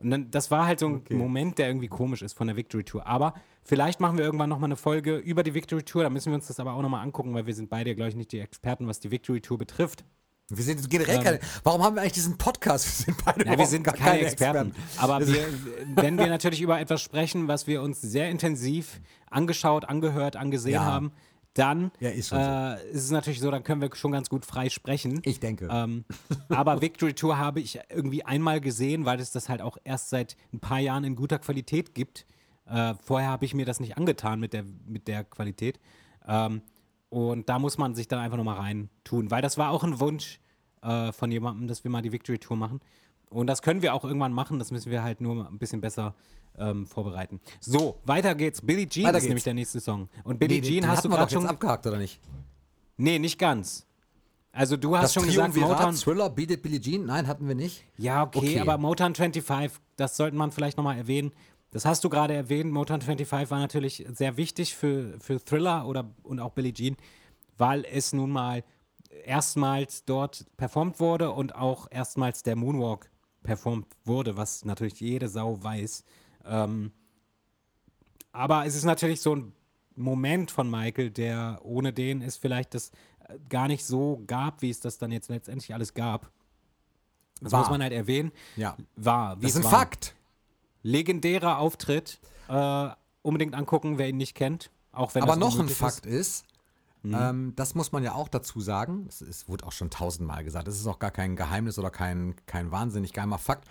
und 0.00 0.10
dann, 0.10 0.30
das 0.30 0.52
war 0.52 0.66
halt 0.66 0.78
so 0.78 0.86
ein 0.86 1.02
Moment, 1.10 1.58
der 1.58 1.66
irgendwie 1.66 1.88
komisch 1.88 2.22
ist 2.22 2.34
von 2.34 2.46
der 2.46 2.54
Victory 2.54 2.84
Tour. 2.84 3.04
Aber 3.04 3.34
vielleicht 3.64 3.98
machen 3.98 4.16
wir 4.16 4.24
irgendwann 4.24 4.48
nochmal 4.48 4.68
eine 4.68 4.76
Folge 4.76 5.16
über 5.16 5.42
die 5.42 5.54
Victory 5.54 5.82
Tour. 5.82 6.04
Da 6.04 6.10
müssen 6.10 6.30
wir 6.30 6.36
uns 6.36 6.46
das 6.46 6.60
aber 6.60 6.74
auch 6.74 6.82
nochmal 6.82 7.02
angucken, 7.02 7.34
weil 7.34 7.46
wir 7.46 7.54
sind 7.54 7.68
beide, 7.68 7.96
glaube 7.96 8.10
ich, 8.10 8.14
nicht 8.14 8.30
die 8.30 8.38
Experten, 8.38 8.86
was 8.86 9.00
die 9.00 9.10
Victory 9.10 9.40
Tour 9.40 9.58
betrifft. 9.58 10.04
Wir 10.50 10.64
sind 10.64 10.88
generell 10.88 11.22
keine. 11.22 11.40
Warum 11.62 11.82
haben 11.82 11.96
wir 11.96 12.00
eigentlich 12.02 12.14
diesen 12.14 12.38
Podcast? 12.38 12.86
Wir 12.86 13.04
sind 13.14 13.24
beide 13.24 13.44
Ähm. 13.44 13.52
Ja, 13.52 13.58
wir 13.58 13.66
sind 13.66 13.82
gar 13.82 13.94
keine, 13.94 14.20
Experten. 14.20 14.74
Aber 14.96 15.26
wir, 15.26 15.46
wenn 15.94 16.16
wir 16.16 16.26
natürlich 16.28 16.62
über 16.62 16.80
etwas 16.80 17.02
sprechen, 17.02 17.48
was 17.48 17.66
wir 17.66 17.82
uns 17.82 18.00
sehr 18.00 18.30
intensiv 18.30 19.00
angeschaut, 19.30 19.84
angehört, 19.84 20.36
angesehen 20.36 20.74
Ja. 20.74 20.84
haben, 20.84 21.12
dann 21.52 21.90
Ja, 22.00 22.08
ist 22.10 22.28
so. 22.28 22.36
äh, 22.36 22.74
ist 22.90 23.04
es 23.04 23.10
natürlich 23.10 23.40
so, 23.40 23.50
dann 23.50 23.62
können 23.62 23.82
wir 23.82 23.90
schon 23.94 24.12
ganz 24.12 24.30
gut 24.30 24.46
frei 24.46 24.70
sprechen. 24.70 25.20
Ich 25.24 25.38
denke. 25.40 25.68
Ähm, 25.70 26.04
aber 26.48 26.80
Victory 26.80 27.12
Tour 27.14 27.36
habe 27.36 27.60
ich 27.60 27.78
irgendwie 27.90 28.24
einmal 28.24 28.60
gesehen, 28.60 29.04
weil 29.04 29.20
es 29.20 29.32
das 29.32 29.48
halt 29.50 29.60
auch 29.60 29.76
erst 29.84 30.08
seit 30.08 30.36
ein 30.54 30.60
paar 30.60 30.78
Jahren 30.78 31.04
in 31.04 31.14
guter 31.16 31.38
Qualität 31.38 31.94
gibt. 31.94 32.24
Äh, 32.66 32.94
vorher 33.02 33.28
habe 33.28 33.44
ich 33.44 33.52
mir 33.54 33.66
das 33.66 33.80
nicht 33.80 33.98
angetan 33.98 34.40
mit 34.40 34.52
der, 34.54 34.64
mit 34.86 35.08
der 35.08 35.24
Qualität. 35.24 35.78
Ähm, 36.26 36.62
und 37.10 37.48
da 37.48 37.58
muss 37.58 37.78
man 37.78 37.94
sich 37.94 38.08
dann 38.08 38.18
einfach 38.20 38.36
nochmal 38.36 38.58
rein 38.58 38.90
tun, 39.04 39.30
weil 39.30 39.42
das 39.42 39.56
war 39.58 39.70
auch 39.70 39.84
ein 39.84 39.98
Wunsch 40.00 40.40
äh, 40.82 41.12
von 41.12 41.30
jemandem, 41.30 41.66
dass 41.68 41.84
wir 41.84 41.90
mal 41.90 42.02
die 42.02 42.12
Victory 42.12 42.38
Tour 42.38 42.56
machen. 42.56 42.80
Und 43.30 43.46
das 43.46 43.60
können 43.62 43.82
wir 43.82 43.94
auch 43.94 44.04
irgendwann 44.04 44.32
machen, 44.32 44.58
das 44.58 44.70
müssen 44.70 44.90
wir 44.90 45.02
halt 45.02 45.20
nur 45.20 45.46
ein 45.48 45.58
bisschen 45.58 45.80
besser 45.80 46.14
ähm, 46.58 46.86
vorbereiten. 46.86 47.40
So, 47.60 48.00
weiter 48.04 48.34
geht's. 48.34 48.62
Billie 48.62 48.88
Jean 48.88 49.04
Weiter 49.04 49.18
ist 49.18 49.22
geht's. 49.24 49.28
nämlich 49.28 49.44
der 49.44 49.54
nächste 49.54 49.80
Song. 49.80 50.08
Und 50.24 50.38
Billie 50.40 50.60
Nee, 50.60 50.66
Jean 50.66 50.88
hast 50.88 51.04
du 51.04 51.08
gerade 51.08 51.30
schon. 51.32 51.46
abgehakt, 51.46 51.86
oder 51.86 51.98
nicht? 51.98 52.20
Nee, 52.96 53.18
nicht 53.18 53.38
ganz. 53.38 53.86
Also 54.50 54.76
du 54.76 54.96
hast 54.96 55.04
Das 55.04 55.14
schon 55.14 55.26
gesagt, 55.26 55.52
Triumvirat, 55.54 55.78
Motown. 55.78 55.94
Thriller, 55.94 56.30
Beat 56.30 56.50
It, 56.52 56.62
Billie 56.62 56.80
Jean? 56.80 57.04
Nein, 57.04 57.26
hatten 57.28 57.46
wir 57.46 57.54
nicht. 57.54 57.84
Ja, 57.96 58.22
okay, 58.24 58.38
Okay. 58.38 58.60
aber 58.60 58.78
Motown 58.78 59.14
25, 59.14 59.78
das 59.96 60.16
sollte 60.16 60.36
man 60.36 60.50
vielleicht 60.50 60.76
nochmal 60.78 60.96
erwähnen. 60.96 61.32
Das 61.70 61.84
hast 61.84 62.02
du 62.04 62.08
gerade 62.08 62.34
erwähnt. 62.34 62.72
Motown 62.72 63.00
25 63.00 63.50
war 63.50 63.58
natürlich 63.58 64.06
sehr 64.12 64.36
wichtig 64.36 64.74
für, 64.74 65.18
für 65.20 65.42
Thriller 65.44 65.86
oder, 65.86 66.10
und 66.22 66.40
auch 66.40 66.52
Billie 66.52 66.72
Jean, 66.72 66.96
weil 67.58 67.84
es 67.84 68.12
nun 68.12 68.30
mal 68.30 68.64
erstmals 69.24 70.04
dort 70.04 70.46
performt 70.56 71.00
wurde 71.00 71.30
und 71.30 71.54
auch 71.54 71.86
erstmals 71.90 72.42
der 72.42 72.56
Moonwalk 72.56 73.10
performt 73.42 73.86
wurde, 74.04 74.36
was 74.36 74.64
natürlich 74.64 75.00
jede 75.00 75.28
Sau 75.28 75.62
weiß. 75.62 76.04
Ähm, 76.46 76.92
aber 78.32 78.66
es 78.66 78.74
ist 78.74 78.84
natürlich 78.84 79.20
so 79.20 79.36
ein 79.36 79.52
Moment 79.96 80.50
von 80.50 80.70
Michael, 80.70 81.10
der 81.10 81.60
ohne 81.62 81.92
den 81.92 82.22
es 82.22 82.36
vielleicht 82.36 82.74
das 82.74 82.90
äh, 83.28 83.38
gar 83.48 83.68
nicht 83.68 83.84
so 83.84 84.22
gab, 84.26 84.62
wie 84.62 84.70
es 84.70 84.80
das 84.80 84.98
dann 84.98 85.10
jetzt 85.10 85.28
letztendlich 85.28 85.74
alles 85.74 85.94
gab. 85.94 86.30
Das 87.40 87.52
War. 87.52 87.60
muss 87.60 87.70
man 87.70 87.82
halt 87.82 87.92
erwähnen. 87.92 88.32
Ja. 88.56 88.76
War. 88.96 89.38
Wie 89.38 89.42
Das 89.42 89.52
ist 89.52 89.58
ein 89.58 89.64
war. 89.64 89.70
Fakt. 89.70 90.14
Legendärer 90.82 91.58
Auftritt. 91.58 92.20
Äh, 92.48 92.88
unbedingt 93.22 93.54
angucken, 93.54 93.98
wer 93.98 94.08
ihn 94.08 94.16
nicht 94.16 94.34
kennt. 94.34 94.70
Auch 94.92 95.14
wenn 95.14 95.22
Aber 95.22 95.36
noch 95.36 95.58
ein 95.58 95.68
Fakt 95.68 96.06
ist. 96.06 96.44
ist, 96.44 96.44
ähm, 97.04 97.52
das 97.56 97.74
muss 97.74 97.92
man 97.92 98.02
ja 98.02 98.14
auch 98.14 98.28
dazu 98.28 98.60
sagen, 98.60 99.06
es, 99.08 99.20
es 99.20 99.48
wurde 99.48 99.66
auch 99.66 99.72
schon 99.72 99.90
tausendmal 99.90 100.44
gesagt, 100.44 100.66
das 100.66 100.76
ist 100.76 100.86
auch 100.86 100.98
gar 100.98 101.10
kein 101.10 101.36
Geheimnis 101.36 101.78
oder 101.78 101.90
kein, 101.90 102.34
kein 102.46 102.70
wahnsinnig 102.70 103.12
geheimer 103.12 103.38
Fakt. 103.38 103.68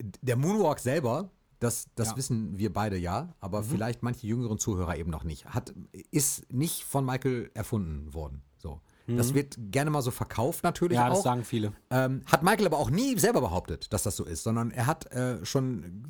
Der 0.00 0.36
Moonwalk 0.36 0.78
selber, 0.78 1.30
das, 1.58 1.88
das 1.94 2.08
Ja. 2.08 2.12
Mhm. 2.12 2.16
wissen 2.18 2.58
wir 2.58 2.72
beide 2.72 2.96
ja, 2.96 3.34
aber 3.40 3.62
vielleicht 3.62 4.02
manche 4.02 4.26
jüngeren 4.26 4.58
Zuhörer 4.58 4.96
eben 4.96 5.10
noch 5.10 5.24
nicht, 5.24 5.46
hat, 5.46 5.74
ist 6.10 6.50
nicht 6.52 6.84
von 6.84 7.04
Michael 7.04 7.50
erfunden 7.54 8.14
worden. 8.14 8.42
So. 8.58 8.80
Das 9.16 9.34
wird 9.34 9.56
gerne 9.58 9.90
mal 9.90 10.02
so 10.02 10.10
verkauft 10.10 10.64
natürlich 10.64 10.98
Mhm. 10.98 11.02
Ja, 11.04 11.08
das 11.08 11.18
auch. 11.20 11.24
sagen 11.24 11.44
viele. 11.44 11.72
Ähm, 11.90 12.22
hat 12.26 12.42
Michael 12.42 12.66
aber 12.66 12.78
auch 12.78 12.90
nie 12.90 13.18
selber 13.18 13.40
behauptet, 13.40 13.92
dass 13.92 14.02
das 14.02 14.16
so 14.16 14.24
ist, 14.24 14.42
sondern 14.42 14.70
er 14.70 14.86
hat 14.86 15.10
äh, 15.12 15.44
schon 15.44 16.04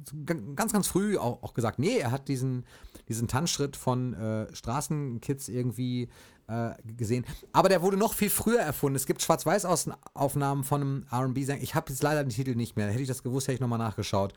ganz, 0.57 0.72
ganz 0.72 0.88
früh 0.88 1.16
auch, 1.16 1.42
auch 1.42 1.55
gesagt, 1.55 1.78
nee, 1.78 1.99
er 1.99 2.11
hat 2.11 2.28
diesen, 2.28 2.64
diesen 3.09 3.28
Tanzschritt 3.28 3.76
von 3.76 4.14
äh, 4.14 4.55
Straßenkids 4.55 5.49
irgendwie 5.49 6.09
äh, 6.49 6.70
gesehen. 6.96 7.24
Aber 7.53 7.68
der 7.68 7.82
wurde 7.82 7.96
noch 7.96 8.14
viel 8.14 8.30
früher 8.30 8.61
erfunden. 8.61 8.96
Es 8.96 9.07
gibt 9.07 9.22
Schwarz-Weiß-Aufnahmen 9.22 10.64
von 10.64 10.80
einem 10.80 11.07
R&B-Sänger. 11.11 11.62
Ich 11.62 11.74
habe 11.74 11.90
jetzt 11.90 12.03
leider 12.03 12.24
den 12.24 12.30
Titel 12.30 12.55
nicht 12.55 12.76
mehr. 12.76 12.88
Hätte 12.88 13.03
ich 13.03 13.09
das 13.09 13.22
gewusst, 13.22 13.46
hätte 13.49 13.55
ich 13.57 13.61
nochmal 13.61 13.78
nachgeschaut. 13.78 14.32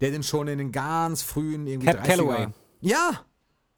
Der 0.00 0.10
den 0.10 0.22
schon 0.22 0.46
in 0.48 0.58
den 0.58 0.72
ganz 0.72 1.22
frühen 1.22 1.66
irgendwie 1.66 1.86
Cap 1.86 2.00
30er 2.00 2.06
Calloway. 2.06 2.46
Ja, 2.80 3.24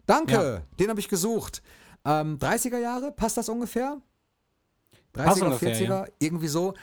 danke. 0.07 0.33
Ja. 0.33 0.77
Den 0.79 0.91
habe 0.91 1.01
ich 1.01 1.09
gesucht. 1.09 1.63
Ähm, 2.05 2.39
30er 2.39 2.79
Jahre, 2.79 3.13
passt 3.13 3.37
das 3.37 3.49
ungefähr? 3.49 4.01
30er, 5.17 5.25
Passt 5.25 5.43
ungefähr, 5.43 5.75
40er, 5.75 5.89
ja. 5.89 6.05
irgendwie 6.19 6.49
so, 6.49 6.75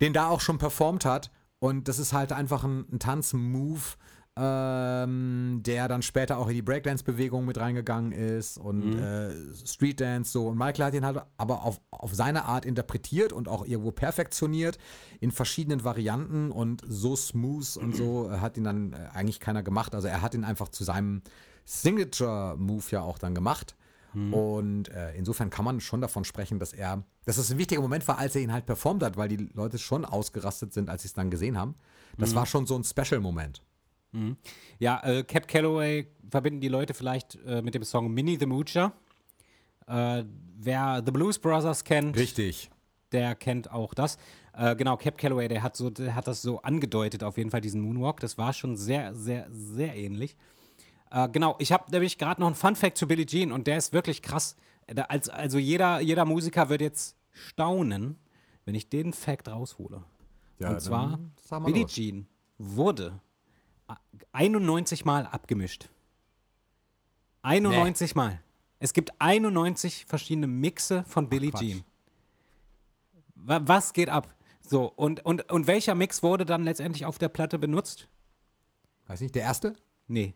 den 0.00 0.12
da 0.12 0.28
auch 0.28 0.40
schon 0.40 0.58
performt 0.58 1.04
hat. 1.04 1.30
Und 1.58 1.88
das 1.88 1.98
ist 1.98 2.12
halt 2.12 2.32
einfach 2.32 2.64
ein, 2.64 2.86
ein 2.90 2.98
Tanzmove, 2.98 3.96
ähm, 4.38 5.60
der 5.64 5.88
dann 5.88 6.00
später 6.02 6.38
auch 6.38 6.48
in 6.48 6.54
die 6.54 6.62
Breakdance-Bewegung 6.62 7.44
mit 7.44 7.58
reingegangen 7.58 8.12
ist 8.12 8.56
und 8.58 8.94
Mhm. 8.94 8.98
äh, 8.98 9.30
Streetdance 9.66 10.30
so. 10.32 10.48
Und 10.48 10.56
Michael 10.56 10.86
hat 10.86 10.94
ihn 10.94 11.04
halt 11.04 11.20
aber 11.36 11.64
auf, 11.64 11.80
auf 11.90 12.14
seine 12.14 12.44
Art 12.46 12.64
interpretiert 12.64 13.32
und 13.32 13.48
auch 13.48 13.66
irgendwo 13.66 13.90
perfektioniert 13.90 14.78
in 15.20 15.30
verschiedenen 15.32 15.84
Varianten 15.84 16.50
und 16.50 16.82
so 16.88 17.16
smooth 17.16 17.76
und 17.76 17.94
so 17.94 18.30
hat 18.40 18.56
ihn 18.56 18.64
dann 18.64 18.92
äh, 18.94 19.08
eigentlich 19.12 19.40
keiner 19.40 19.62
gemacht. 19.62 19.94
Also 19.94 20.08
er 20.08 20.22
hat 20.22 20.32
ihn 20.34 20.44
einfach 20.44 20.68
zu 20.68 20.84
seinem 20.84 21.20
Signature-Move 21.66 22.84
ja 22.90 23.02
auch 23.02 23.18
dann 23.18 23.34
gemacht. 23.34 23.76
Und 24.12 24.88
äh, 24.88 25.14
insofern 25.14 25.50
kann 25.50 25.64
man 25.64 25.80
schon 25.80 26.00
davon 26.00 26.24
sprechen, 26.24 26.58
dass 26.58 26.72
er, 26.72 27.04
dass 27.26 27.38
es 27.38 27.50
ein 27.50 27.58
wichtiger 27.58 27.80
Moment 27.80 28.06
war, 28.08 28.18
als 28.18 28.34
er 28.34 28.42
ihn 28.42 28.52
halt 28.52 28.66
performt 28.66 29.02
hat, 29.02 29.16
weil 29.16 29.28
die 29.28 29.48
Leute 29.54 29.78
schon 29.78 30.04
ausgerastet 30.04 30.72
sind, 30.72 30.90
als 30.90 31.02
sie 31.02 31.08
es 31.08 31.14
dann 31.14 31.30
gesehen 31.30 31.56
haben. 31.56 31.74
Das 32.18 32.34
war 32.34 32.44
schon 32.44 32.66
so 32.66 32.76
ein 32.76 32.84
Special-Moment. 32.84 33.62
Ja, 34.78 35.00
äh, 35.04 35.22
Cap 35.22 35.46
Calloway 35.46 36.08
verbinden 36.28 36.60
die 36.60 36.68
Leute 36.68 36.94
vielleicht 36.94 37.38
äh, 37.46 37.62
mit 37.62 37.74
dem 37.74 37.84
Song 37.84 38.12
Minnie 38.12 38.36
the 38.38 38.46
Moocher. 38.46 38.92
Äh, 39.86 40.24
wer 40.56 41.02
The 41.04 41.12
Blues 41.12 41.38
Brothers 41.38 41.84
kennt, 41.84 42.16
Richtig. 42.16 42.70
der 43.12 43.34
kennt 43.34 43.70
auch 43.70 43.94
das. 43.94 44.18
Äh, 44.52 44.74
genau, 44.76 44.96
Cap 44.96 45.16
Calloway, 45.16 45.48
der 45.48 45.62
hat, 45.62 45.76
so, 45.76 45.90
der 45.90 46.14
hat 46.14 46.26
das 46.26 46.42
so 46.42 46.60
angedeutet, 46.62 47.22
auf 47.22 47.38
jeden 47.38 47.50
Fall, 47.50 47.60
diesen 47.60 47.80
Moonwalk. 47.82 48.20
Das 48.20 48.36
war 48.36 48.52
schon 48.52 48.76
sehr, 48.76 49.14
sehr, 49.14 49.46
sehr 49.50 49.94
ähnlich. 49.96 50.36
Äh, 51.10 51.28
genau, 51.30 51.56
ich 51.58 51.72
habe 51.72 51.90
nämlich 51.90 52.18
gerade 52.18 52.40
noch 52.40 52.46
einen 52.48 52.56
Fun-Fact 52.56 52.96
zu 52.96 53.06
Billie 53.08 53.26
Jean 53.26 53.52
und 53.52 53.66
der 53.66 53.76
ist 53.76 53.92
wirklich 53.92 54.22
krass. 54.22 54.56
Da, 54.86 55.02
als, 55.02 55.28
also 55.28 55.58
jeder, 55.58 56.00
jeder 56.00 56.24
Musiker 56.24 56.68
wird 56.68 56.80
jetzt 56.80 57.16
staunen, 57.30 58.18
wenn 58.64 58.74
ich 58.74 58.88
den 58.88 59.12
Fact 59.12 59.48
raushole. 59.48 60.04
Ja, 60.58 60.70
und 60.70 60.80
zwar, 60.80 61.18
Billie 61.64 61.82
los. 61.82 61.92
Jean 61.92 62.26
wurde 62.58 63.20
91 64.32 65.04
Mal 65.04 65.26
abgemischt. 65.26 65.88
91 67.42 68.14
Mal. 68.14 68.40
Es 68.78 68.92
gibt 68.92 69.12
91 69.20 70.06
verschiedene 70.06 70.46
Mixe 70.46 71.04
von 71.04 71.28
Billie 71.28 71.50
Quatsch. 71.50 71.60
Jean. 71.62 71.84
Wa- 73.34 73.60
Was 73.64 73.92
geht 73.92 74.08
ab? 74.08 74.34
So, 74.60 74.84
und, 74.86 75.24
und, 75.24 75.50
und 75.50 75.66
welcher 75.66 75.94
Mix 75.94 76.22
wurde 76.22 76.44
dann 76.44 76.62
letztendlich 76.64 77.04
auf 77.06 77.18
der 77.18 77.28
Platte 77.28 77.58
benutzt? 77.58 78.08
Weiß 79.06 79.20
nicht, 79.20 79.34
der 79.34 79.42
erste? 79.42 79.74
Nee. 80.06 80.34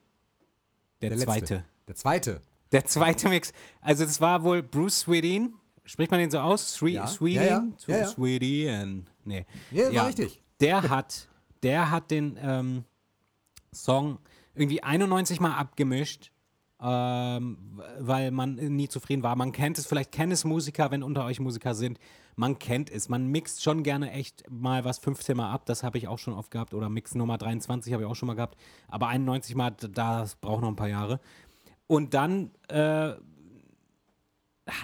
Der, 1.10 1.16
Der 1.18 1.26
zweite. 1.26 1.40
letzte. 1.54 1.64
Der 1.88 1.94
zweite. 1.94 2.40
Der 2.72 2.84
zweite 2.84 3.28
Mix. 3.28 3.52
Also, 3.80 4.04
das 4.04 4.20
war 4.20 4.42
wohl 4.42 4.62
Bruce 4.62 5.00
Swedin. 5.00 5.54
Spricht 5.84 6.10
man 6.10 6.20
den 6.20 6.30
so 6.30 6.38
aus? 6.38 6.74
Swe 6.74 6.90
Ja. 6.90 7.06
Swedin? 7.06 7.74
Ja, 7.86 7.96
ja. 7.96 8.06
Swedin. 8.06 9.06
Nee. 9.24 9.46
Ja, 9.70 9.94
war 9.94 10.06
richtig. 10.08 10.40
Der 10.60 10.88
hat, 10.88 11.28
der 11.62 11.90
hat 11.90 12.10
den 12.10 12.38
ähm, 12.40 12.84
Song 13.72 14.18
irgendwie 14.54 14.82
91 14.82 15.40
Mal 15.40 15.52
abgemischt, 15.54 16.30
ähm, 16.80 17.80
weil 17.98 18.30
man 18.30 18.54
nie 18.54 18.88
zufrieden 18.88 19.22
war. 19.22 19.36
Man 19.36 19.52
kennt 19.52 19.78
es, 19.78 19.86
vielleicht 19.86 20.12
kennen 20.12 20.32
es 20.32 20.44
Musiker, 20.44 20.90
wenn 20.90 21.02
unter 21.02 21.24
euch 21.24 21.40
Musiker 21.40 21.74
sind. 21.74 21.98
Man 22.36 22.58
kennt 22.58 22.90
es. 22.90 23.08
Man 23.08 23.26
mixt 23.28 23.62
schon 23.62 23.82
gerne 23.82 24.10
echt 24.10 24.44
mal 24.50 24.84
was 24.84 24.98
15 24.98 25.36
Mal 25.36 25.52
ab. 25.52 25.66
Das 25.66 25.82
habe 25.82 25.98
ich 25.98 26.08
auch 26.08 26.18
schon 26.18 26.34
oft 26.34 26.50
gehabt. 26.50 26.74
Oder 26.74 26.88
Mix 26.88 27.14
Nummer 27.14 27.38
23 27.38 27.92
habe 27.92 28.02
ich 28.02 28.08
auch 28.08 28.16
schon 28.16 28.26
mal 28.26 28.34
gehabt. 28.34 28.58
Aber 28.88 29.08
91 29.08 29.54
Mal, 29.54 29.70
das 29.70 30.36
braucht 30.36 30.62
noch 30.62 30.68
ein 30.68 30.76
paar 30.76 30.88
Jahre. 30.88 31.20
Und 31.86 32.14
dann, 32.14 32.50
äh, 32.68 33.12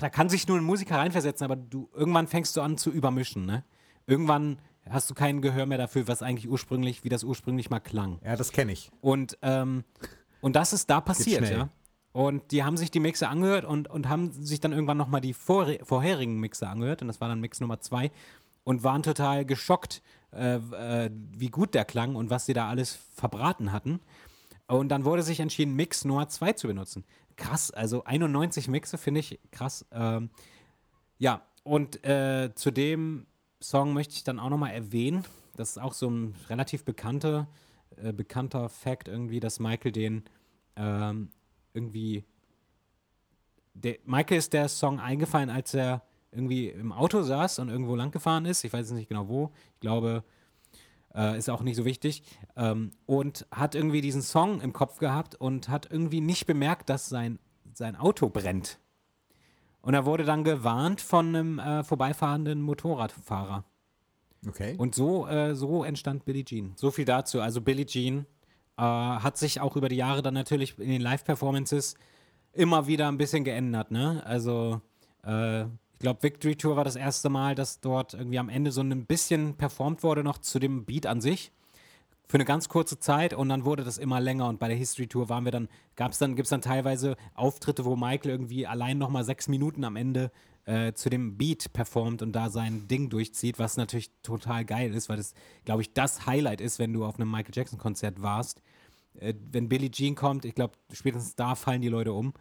da 0.01 0.11
kann 0.11 0.29
sich 0.29 0.47
nur 0.47 0.59
ein 0.59 0.65
Musiker 0.65 0.97
reinversetzen, 0.97 1.45
aber 1.45 1.57
du 1.57 1.89
irgendwann 1.95 2.27
fängst 2.27 2.57
du 2.57 2.61
an 2.61 2.77
zu 2.77 2.91
übermischen, 2.91 3.47
ne? 3.47 3.65
Irgendwann 4.07 4.59
hast 4.89 5.09
du 5.11 5.15
kein 5.15 5.41
Gehör 5.41 5.67
mehr 5.67 5.79
dafür, 5.79 6.09
was 6.09 6.23
eigentlich 6.23 6.49
ursprünglich, 6.49 7.05
wie 7.05 7.09
das 7.09 7.25
ursprünglich 7.25 7.71
mal 7.71 7.81
klang. 7.81 8.19
Ja, 8.25 8.37
das 8.37 8.53
kenne 8.53 8.73
ich. 8.73 8.91
Und, 9.01 9.39
ähm, 9.43 9.85
und 10.41 10.57
das 10.57 10.73
ist 10.73 10.91
da 10.91 11.01
passiert, 11.01 11.49
ja. 11.49 11.69
Und 12.13 12.51
die 12.51 12.65
haben 12.65 12.77
sich 12.77 12.91
die 12.91 13.01
Mixe 13.01 13.29
angehört 13.29 13.65
und, 13.65 13.89
und 13.89 14.09
haben 14.09 14.33
sich 14.33 14.61
dann 14.61 14.73
irgendwann 14.73 14.97
nochmal 14.97 15.21
die 15.21 15.33
vor, 15.33 15.69
vorherigen 15.85 16.41
Mixe 16.41 16.69
angehört. 16.69 17.03
Und 17.03 17.09
das 17.09 17.21
war 17.21 17.29
dann 17.29 17.41
Mix 17.41 17.61
Nummer 17.61 17.81
zwei. 17.81 18.11
Und 18.65 18.83
waren 18.83 19.03
total 19.03 19.45
geschockt, 19.45 20.03
äh, 20.33 20.57
äh, 20.57 21.11
wie 21.33 21.49
gut 21.49 21.75
der 21.75 21.85
klang 21.85 22.15
und 22.15 22.31
was 22.31 22.47
sie 22.47 22.53
da 22.53 22.69
alles 22.69 22.99
verbraten 23.15 23.73
hatten. 23.73 24.01
Und 24.67 24.89
dann 24.91 25.05
wurde 25.05 25.23
sich 25.23 25.41
entschieden, 25.41 25.75
Mix 25.75 26.05
Nummer 26.05 26.29
2 26.29 26.53
zu 26.53 26.69
benutzen. 26.69 27.05
Krass, 27.37 27.71
also 27.73 28.05
91 28.05 28.69
Mixe 28.69 28.99
finde 28.99 29.21
ich 29.21 29.41
krass. 29.51 29.85
Ähm, 29.91 30.31
ja, 31.19 31.43
und 31.65 32.05
äh, 32.05 32.55
zu 32.55 32.71
dem 32.71 33.27
Song 33.61 33.93
möchte 33.93 34.15
ich 34.15 34.25
dann 34.25 34.39
auch 34.39 34.51
nochmal 34.51 34.73
erwähnen, 34.73 35.25
das 35.57 35.71
ist 35.71 35.79
auch 35.79 35.93
so 35.93 36.09
ein 36.09 36.35
relativ 36.49 36.85
bekannter, 36.85 37.49
äh, 37.97 38.13
bekannter 38.13 38.69
Fact 38.69 39.09
irgendwie, 39.09 39.41
dass 39.41 39.59
Michael 39.59 39.93
den 39.93 40.25
ähm, 40.77 41.31
irgendwie 41.73 42.25
der, 43.75 43.97
Michael 44.05 44.39
ist 44.39 44.53
der 44.53 44.69
Song 44.69 45.01
eingefallen, 45.01 45.51
als 45.51 45.75
er 45.75 46.03
irgendwie 46.33 46.69
im 46.69 46.93
Auto 46.93 47.23
saß 47.23 47.59
und 47.59 47.69
irgendwo 47.69 47.97
lang 47.97 48.11
gefahren 48.11 48.47
ist. 48.47 48.65
Ich 48.65 48.73
weiß 48.73 48.89
jetzt 48.89 48.97
nicht 48.97 49.09
genau 49.09 49.29
wo. 49.29 49.51
Ich 49.75 49.81
glaube, 49.81 50.25
äh, 51.15 51.37
ist 51.37 51.51
auch 51.51 51.63
nicht 51.63 51.77
so 51.77 51.85
wichtig. 51.85 52.23
Ähm, 52.57 52.93
und 53.07 53.47
hat 53.51 53.75
irgendwie 53.75 54.01
diesen 54.01 54.23
Song 54.23 54.61
im 54.61 54.73
Kopf 54.73 54.99
gehabt 54.99 55.35
und 55.35 55.69
hat 55.69 55.91
irgendwie 55.91 56.21
nicht 56.21 56.47
bemerkt, 56.47 56.89
dass 56.89 57.09
sein, 57.09 57.39
sein 57.75 57.97
Auto 57.97 58.29
brennt. 58.29 58.79
Und 59.83 59.95
er 59.95 60.05
wurde 60.05 60.25
dann 60.25 60.45
gewarnt 60.45 61.01
von 61.01 61.29
einem 61.29 61.59
äh, 61.59 61.83
vorbeifahrenden 61.83 62.61
Motorradfahrer. 62.63 63.65
Okay. 64.47 64.75
Und 64.77 64.95
so, 64.95 65.27
äh, 65.27 65.55
so 65.55 65.85
entstand 65.85 66.25
Billie 66.25 66.45
Jean. 66.45 66.73
So 66.77 66.91
viel 66.91 67.05
dazu. 67.05 67.41
Also 67.41 67.61
Billie 67.61 67.87
Jean 67.87 68.27
äh, 68.81 68.83
hat 68.83 69.37
sich 69.37 69.61
auch 69.61 69.77
über 69.77 69.91
die 69.91 69.97
Jahre 69.97 70.23
dann 70.23 70.33
natürlich 70.33 70.79
in 70.79 70.89
den 70.89 71.03
Live-Performances 71.03 71.97
immer 72.55 72.87
wieder 72.87 73.09
ein 73.09 73.19
bisschen 73.19 73.45
geändert. 73.45 73.91
Ne? 73.91 74.23
Also 74.25 74.81
äh, 75.23 75.65
ich 75.65 75.99
glaube, 75.99 76.23
Victory 76.23 76.57
Tour 76.57 76.77
war 76.77 76.85
das 76.85 76.97
erste 76.97 77.29
Mal, 77.29 77.55
dass 77.55 77.81
dort 77.81 78.15
irgendwie 78.15 78.39
am 78.39 78.49
Ende 78.49 78.73
so 78.73 78.81
ein 78.81 79.05
bisschen 79.05 79.55
performt 79.57 80.03
wurde, 80.03 80.25
noch 80.25 80.39
zu 80.39 80.59
dem 80.59 80.87
Beat 80.87 81.05
an 81.05 81.21
sich. 81.21 81.53
Für 82.27 82.37
eine 82.37 82.47
ganz 82.47 82.69
kurze 82.71 82.99
Zeit 82.99 83.35
und 83.35 83.51
dann 83.51 83.67
wurde 83.67 83.85
das 83.85 83.99
immer 83.99 84.21
länger 84.21 84.49
und 84.49 84.61
bei 84.61 84.69
der 84.69 84.77
History 84.77 85.09
Tour 85.09 85.29
waren 85.29 85.45
wir 85.45 85.53
dann, 85.53 85.69
gab 85.97 86.13
es 86.13 86.19
dann, 86.19 86.37
gibt 86.37 86.47
es 86.47 86.51
dann 86.51 86.63
teilweise 86.63 87.17
Auftritte, 87.35 87.85
wo 87.85 87.97
Michael 87.97 88.31
irgendwie 88.31 88.67
allein 88.67 88.99
nochmal 88.99 89.25
sechs 89.25 89.49
Minuten 89.49 89.85
am 89.85 89.97
Ende 89.97 90.31
äh, 90.65 90.93
zu 90.95 91.11
dem 91.11 91.37
Beat 91.37 91.73
performt 91.73 92.23
und 92.23 92.33
da 92.33 92.49
sein 92.49 92.87
Ding 92.87 93.11
durchzieht, 93.11 93.59
was 93.59 93.77
natürlich 93.77 94.11
total 94.23 94.65
geil 94.65 94.95
ist, 94.95 95.09
weil 95.09 95.17
das, 95.17 95.35
glaube 95.65 95.83
ich, 95.83 95.93
das 95.93 96.25
Highlight 96.25 96.61
ist, 96.61 96.79
wenn 96.79 96.93
du 96.93 97.05
auf 97.05 97.17
einem 97.17 97.31
Michael 97.31 97.53
Jackson-Konzert 97.55 98.23
warst. 98.23 98.63
Äh, 99.19 99.35
wenn 99.51 99.69
Billie 99.69 99.91
Jean 99.91 100.15
kommt, 100.15 100.45
ich 100.45 100.55
glaube, 100.55 100.75
spätestens 100.93 101.37
da 101.37 101.55
fallen 101.55 101.83
die 101.83 101.89
Leute 101.89 102.13
um. 102.13 102.33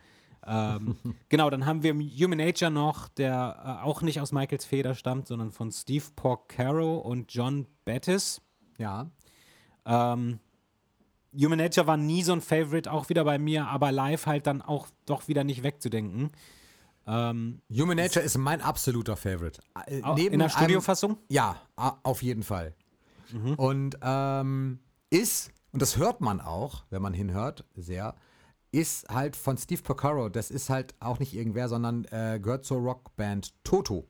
Ähm, 0.46 0.98
genau, 1.30 1.50
dann 1.50 1.66
haben 1.66 1.84
wir 1.84 1.94
Human 1.94 2.38
Nature 2.38 2.72
noch, 2.72 3.08
der 3.10 3.82
äh, 3.82 3.86
auch 3.86 4.02
nicht 4.02 4.22
aus 4.22 4.32
Michaels 4.32 4.66
Feder 4.66 4.96
stammt, 4.96 5.28
sondern 5.28 5.52
von 5.52 5.72
Steve 5.72 6.06
Porcaro 6.16 6.98
und 6.98 7.34
John 7.34 7.68
Bettis. 7.86 8.42
ja. 8.78 9.10
Ähm, 9.86 10.40
Human 11.34 11.60
Nature 11.60 11.86
war 11.86 11.98
nie 11.98 12.24
so 12.24 12.34
ein 12.34 12.42
Favorite, 12.42 12.92
auch 12.92 13.10
wieder 13.10 13.24
bei 13.24 13.38
mir, 13.38 13.68
aber 13.68 13.92
live 13.92 14.26
halt 14.26 14.48
dann 14.48 14.62
auch 14.62 14.88
doch 15.06 15.28
wieder 15.28 15.44
nicht 15.44 15.62
wegzudenken. 15.64 16.32
Ähm, 17.06 17.62
Human 17.72 17.98
Nature 17.98 18.24
ist 18.24 18.38
mein 18.38 18.62
absoluter 18.62 19.16
Favorite. 19.16 19.62
Äh, 19.88 20.26
in 20.26 20.40
der 20.40 20.50
Studiofassung? 20.50 21.18
Ja, 21.28 21.62
auf 21.76 22.22
jeden 22.24 22.44
Fall. 22.44 22.74
Mhm. 23.32 23.54
Und 23.56 23.98
ähm, 24.02 24.80
ist, 25.10 25.52
und 25.72 25.82
das 25.82 25.98
hört 25.98 26.22
man 26.22 26.42
auch, 26.42 26.84
wenn 26.90 27.02
man 27.02 27.14
hinhört, 27.14 27.66
sehr, 27.76 28.16
ist 28.72 29.10
halt 29.10 29.36
von 29.36 29.58
Steve 29.58 29.82
Porcaro, 29.82 30.30
das 30.30 30.52
ist 30.52 30.70
halt 30.70 30.94
auch 31.00 31.20
nicht 31.20 31.34
irgendwer, 31.34 31.70
sondern 31.70 32.06
äh, 32.06 32.40
gehört 32.42 32.66
zur 32.66 32.80
Rockband 32.80 33.54
Toto. 33.64 34.08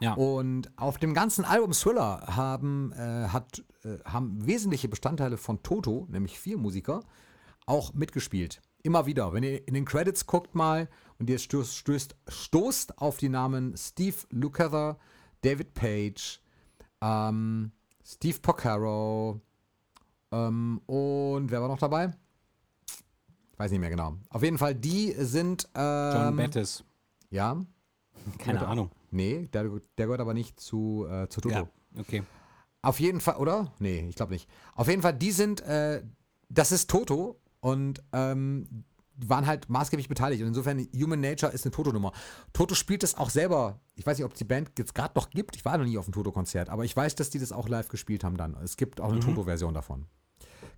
Ja. 0.00 0.14
Und 0.14 0.70
auf 0.78 0.98
dem 0.98 1.12
ganzen 1.12 1.44
Album 1.44 1.72
Thriller 1.72 2.22
haben, 2.26 2.92
äh, 2.92 3.28
hat, 3.28 3.62
äh, 3.84 3.98
haben 4.04 4.46
wesentliche 4.46 4.88
Bestandteile 4.88 5.36
von 5.36 5.62
Toto, 5.62 6.06
nämlich 6.10 6.40
vier 6.40 6.56
Musiker, 6.56 7.02
auch 7.66 7.92
mitgespielt. 7.92 8.62
Immer 8.82 9.04
wieder. 9.04 9.34
Wenn 9.34 9.42
ihr 9.42 9.68
in 9.68 9.74
den 9.74 9.84
Credits 9.84 10.26
guckt 10.26 10.54
mal 10.54 10.88
und 11.18 11.28
ihr 11.28 11.38
stößt, 11.38 11.76
stößt, 11.76 12.16
stoßt 12.28 12.98
auf 12.98 13.18
die 13.18 13.28
Namen 13.28 13.76
Steve 13.76 14.16
Lukather, 14.30 14.98
David 15.42 15.74
Page, 15.74 16.40
ähm, 17.02 17.72
Steve 18.02 18.38
Porcaro 18.40 19.42
ähm, 20.32 20.80
und 20.86 21.50
wer 21.50 21.60
war 21.60 21.68
noch 21.68 21.78
dabei? 21.78 22.12
Weiß 23.56 23.70
nicht 23.70 23.80
mehr 23.80 23.90
genau. 23.90 24.14
Auf 24.30 24.42
jeden 24.42 24.58
Fall, 24.58 24.74
die 24.74 25.12
sind. 25.18 25.68
Ähm, 25.74 26.12
John 26.14 26.36
Bettis. 26.36 26.84
Ja. 27.30 27.60
Keine 28.38 28.58
Oder- 28.60 28.68
Ahnung. 28.68 28.90
Nee, 29.10 29.48
der, 29.52 29.64
der 29.98 30.06
gehört 30.06 30.20
aber 30.20 30.34
nicht 30.34 30.60
zu, 30.60 31.06
äh, 31.10 31.28
zu 31.28 31.40
Toto. 31.40 31.54
Ja, 31.54 31.68
okay. 31.98 32.22
Auf 32.82 33.00
jeden 33.00 33.20
Fall, 33.20 33.36
oder? 33.36 33.72
Nee, 33.78 34.06
ich 34.08 34.16
glaube 34.16 34.32
nicht. 34.32 34.48
Auf 34.74 34.88
jeden 34.88 35.02
Fall, 35.02 35.14
die 35.14 35.32
sind, 35.32 35.60
äh, 35.62 36.02
das 36.48 36.72
ist 36.72 36.88
Toto 36.88 37.40
und 37.60 38.02
ähm, 38.12 38.84
waren 39.16 39.46
halt 39.46 39.68
maßgeblich 39.68 40.08
beteiligt. 40.08 40.40
Und 40.42 40.48
insofern, 40.48 40.86
Human 40.94 41.20
Nature 41.20 41.52
ist 41.52 41.66
eine 41.66 41.72
Toto-Nummer. 41.72 42.12
Toto 42.52 42.74
spielt 42.74 43.02
das 43.02 43.16
auch 43.16 43.28
selber. 43.30 43.80
Ich 43.96 44.06
weiß 44.06 44.16
nicht, 44.16 44.24
ob 44.24 44.32
es 44.32 44.38
die 44.38 44.44
Band 44.44 44.70
jetzt 44.78 44.94
gerade 44.94 45.12
noch 45.14 45.28
gibt. 45.28 45.56
Ich 45.56 45.64
war 45.64 45.76
noch 45.76 45.84
nie 45.84 45.98
auf 45.98 46.06
einem 46.06 46.14
Toto-Konzert, 46.14 46.70
aber 46.70 46.84
ich 46.84 46.96
weiß, 46.96 47.16
dass 47.16 47.28
die 47.30 47.38
das 47.38 47.52
auch 47.52 47.68
live 47.68 47.88
gespielt 47.88 48.24
haben 48.24 48.36
dann. 48.36 48.56
Es 48.62 48.76
gibt 48.78 49.00
auch 49.00 49.10
eine 49.10 49.20
Toto-Version 49.20 49.74
davon. 49.74 50.06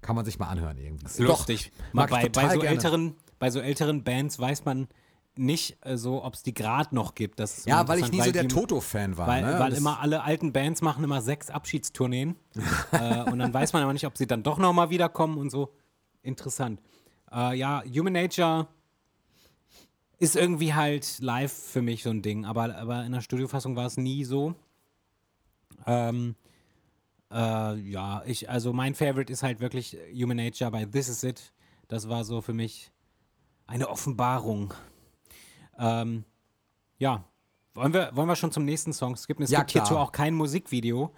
Kann 0.02 0.16
man 0.16 0.24
sich 0.24 0.38
mal 0.38 0.48
anhören 0.48 0.76
irgendwie. 0.78 1.06
Ist 1.06 1.18
lustig. 1.20 1.72
Ich 1.74 1.92
bei, 1.92 2.06
bei, 2.06 2.28
so 2.28 2.60
gerne. 2.60 2.66
älteren, 2.66 3.14
bei 3.38 3.50
so 3.50 3.60
älteren 3.60 4.04
Bands 4.04 4.38
weiß 4.38 4.64
man 4.64 4.88
nicht 5.36 5.78
äh, 5.86 5.96
so, 5.96 6.22
ob 6.24 6.34
es 6.34 6.42
die 6.42 6.52
gerade 6.52 6.94
noch 6.94 7.14
gibt. 7.14 7.40
Das 7.40 7.62
so 7.62 7.70
Ja, 7.70 7.86
weil 7.88 8.00
ich 8.00 8.10
nie 8.10 8.18
so 8.18 8.24
interessant, 8.24 8.52
der 8.52 8.60
Toto-Fan 8.60 9.16
war. 9.16 9.26
Weil, 9.26 9.42
ne? 9.42 9.58
weil 9.58 9.72
immer 9.72 10.00
alle 10.00 10.22
alten 10.22 10.52
Bands 10.52 10.82
machen 10.82 11.04
immer 11.04 11.22
sechs 11.22 11.50
Abschiedstourneen 11.50 12.36
äh, 12.92 13.22
und 13.30 13.38
dann 13.38 13.54
weiß 13.54 13.72
man 13.72 13.82
aber 13.82 13.92
nicht, 13.92 14.06
ob 14.06 14.18
sie 14.18 14.26
dann 14.26 14.42
doch 14.42 14.58
nochmal 14.58 14.90
wiederkommen 14.90 15.38
und 15.38 15.50
so. 15.50 15.72
Interessant. 16.22 16.80
Äh, 17.32 17.56
ja, 17.56 17.82
Human 17.84 18.12
Nature 18.12 18.66
ist 20.18 20.36
irgendwie 20.36 20.74
halt 20.74 21.18
live 21.20 21.52
für 21.52 21.82
mich 21.82 22.02
so 22.02 22.10
ein 22.10 22.22
Ding, 22.22 22.44
aber, 22.44 22.76
aber 22.76 23.04
in 23.04 23.12
der 23.12 23.22
Studiofassung 23.22 23.74
war 23.74 23.86
es 23.86 23.96
nie 23.96 24.24
so. 24.24 24.54
Ähm, 25.86 26.36
äh, 27.32 27.74
ja, 27.80 28.22
ich, 28.26 28.48
also 28.50 28.72
mein 28.72 28.94
Favorite 28.94 29.32
ist 29.32 29.42
halt 29.42 29.60
wirklich 29.60 29.96
Human 30.14 30.36
Nature 30.36 30.70
bei 30.70 30.84
This 30.84 31.08
Is 31.08 31.22
It. 31.22 31.52
Das 31.88 32.08
war 32.08 32.24
so 32.24 32.40
für 32.40 32.52
mich 32.52 32.92
eine 33.66 33.88
Offenbarung. 33.88 34.74
Ähm, 35.78 36.24
ja, 36.98 37.24
wollen 37.74 37.92
wir, 37.94 38.10
wollen 38.14 38.28
wir 38.28 38.36
schon 38.36 38.52
zum 38.52 38.64
nächsten 38.64 38.92
Song 38.92 39.16
skippen? 39.16 39.44
Es 39.44 39.50
Ja, 39.50 39.60
gibt 39.60 39.70
klar. 39.72 39.84
hierzu 39.86 39.98
auch 39.98 40.12
kein 40.12 40.34
Musikvideo. 40.34 41.12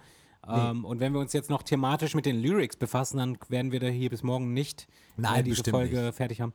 Ähm, 0.47 0.85
Und 0.85 0.99
wenn 0.99 1.11
wir 1.13 1.19
uns 1.19 1.33
jetzt 1.33 1.49
noch 1.49 1.63
thematisch 1.63 2.13
mit 2.13 2.25
den 2.25 2.37
Lyrics 2.39 2.75
befassen, 2.77 3.17
dann 3.17 3.37
werden 3.49 3.71
wir 3.71 3.79
da 3.79 3.87
hier 3.87 4.09
bis 4.11 4.21
morgen 4.21 4.53
nicht 4.53 4.87
Nein, 5.17 5.39
äh, 5.39 5.43
diese 5.43 5.55
bestimmt 5.63 5.75
Folge 5.75 6.01
nicht. 6.03 6.15
fertig 6.15 6.39
haben. 6.41 6.53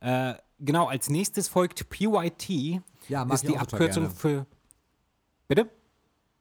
Äh, 0.00 0.34
genau, 0.58 0.86
als 0.88 1.08
nächstes 1.08 1.48
folgt 1.48 1.88
PYT. 1.88 2.80
Ja, 3.08 3.24
mag 3.24 3.34
ist 3.34 3.44
ich 3.44 3.50
die 3.50 3.56
auch 3.58 3.62
total 3.62 3.80
Abkürzung 3.80 4.02
gerne. 4.04 4.16
für. 4.16 4.46
Bitte? 5.46 5.70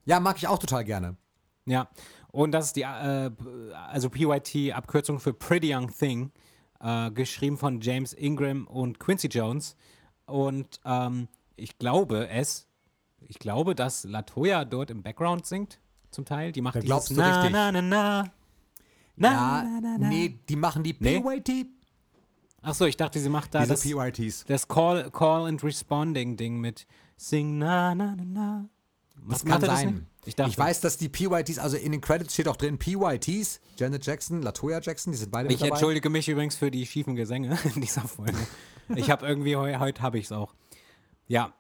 ja, 0.06 0.20
mag 0.20 0.38
ich 0.38 0.48
auch 0.48 0.58
total 0.60 0.84
gerne. 0.86 1.18
Ja, 1.66 1.88
und 2.32 2.52
das 2.52 2.68
ist 2.68 2.76
die, 2.76 2.82
äh, 2.84 3.32
also 3.90 4.10
PYT, 4.10 4.74
Abkürzung 4.74 5.20
für 5.20 5.34
Pretty 5.34 5.74
Young 5.74 5.90
Thing, 5.92 6.32
äh, 6.80 7.10
geschrieben 7.12 7.58
von 7.58 7.82
James 7.82 8.14
Ingram 8.14 8.68
und 8.68 9.00
Quincy 9.00 9.28
Jones. 9.28 9.76
Und 10.26 10.80
ähm, 10.86 11.28
ich 11.56 11.78
glaube 11.80 12.28
es, 12.30 12.68
ich 13.28 13.40
glaube, 13.40 13.74
dass 13.76 14.04
Latoya 14.04 14.66
dort 14.66 14.92
im 14.92 15.02
Background 15.04 15.46
singt, 15.46 15.80
zum 16.12 16.26
Teil. 16.26 16.52
Die 16.52 16.62
macht 16.62 16.76
Da 16.76 16.80
dieses 16.82 16.90
glaubst 16.90 17.10
du 17.12 17.16
na, 17.16 17.36
richtig. 17.38 17.52
na, 17.54 17.72
na, 17.72 17.82
na. 17.82 18.32
Na, 19.16 19.32
Ja, 19.32 19.64
na, 19.64 19.80
na, 19.82 19.98
na. 19.98 20.08
nee, 20.10 20.38
die 20.48 20.56
machen 20.56 20.84
die 20.84 20.96
Nee? 21.00 21.20
PYT. 21.20 21.66
Achso, 22.62 22.86
ich 22.86 22.98
dachte, 22.98 23.20
sie 23.20 23.30
macht 23.30 23.56
da 23.56 23.60
Diese 23.62 23.74
das, 23.74 23.82
PYTs. 23.82 24.46
das 24.46 24.68
Call, 24.68 25.10
Call 25.12 25.48
and 25.48 25.64
Responding 25.64 26.38
Ding 26.38 26.60
mit 26.60 26.86
Sing 27.16 27.58
na, 27.58 27.96
na, 27.96 28.16
na, 28.16 28.24
na. 28.26 28.70
Das 29.28 29.44
kann 29.44 29.62
sein. 29.62 30.08
Ich, 30.26 30.38
ich 30.38 30.58
weiß, 30.58 30.82
dass 30.82 30.98
die 30.98 31.10
PYTs, 31.10 31.58
also 31.58 31.78
in 31.78 31.94
den 31.94 32.02
Credits 32.02 32.34
steht 32.34 32.48
auch 32.48 32.58
drin 32.58 32.78
PYTs, 32.78 33.62
Janet 33.78 34.06
Jackson, 34.06 34.42
Latoya 34.42 34.82
Jackson, 34.82 35.12
die 35.12 35.18
sind 35.18 35.32
beide 35.32 35.54
Ich 35.54 35.62
entschuldige 35.62 36.10
mich 36.10 36.28
übrigens 36.28 36.56
für 36.56 36.70
die 36.70 36.86
schiefen 36.86 37.16
Gesänge 37.16 37.58
in 37.76 37.82
dieser 37.82 38.02
Folge. 38.02 38.38
Ich 38.96 39.10
habe 39.10 39.26
irgendwie, 39.26 39.56
heu, 39.56 39.78
heute 39.80 40.02
habe 40.02 40.18
ich 40.20 40.26
es 40.26 40.32
auch. 40.32 40.54
Ja, 41.28 41.54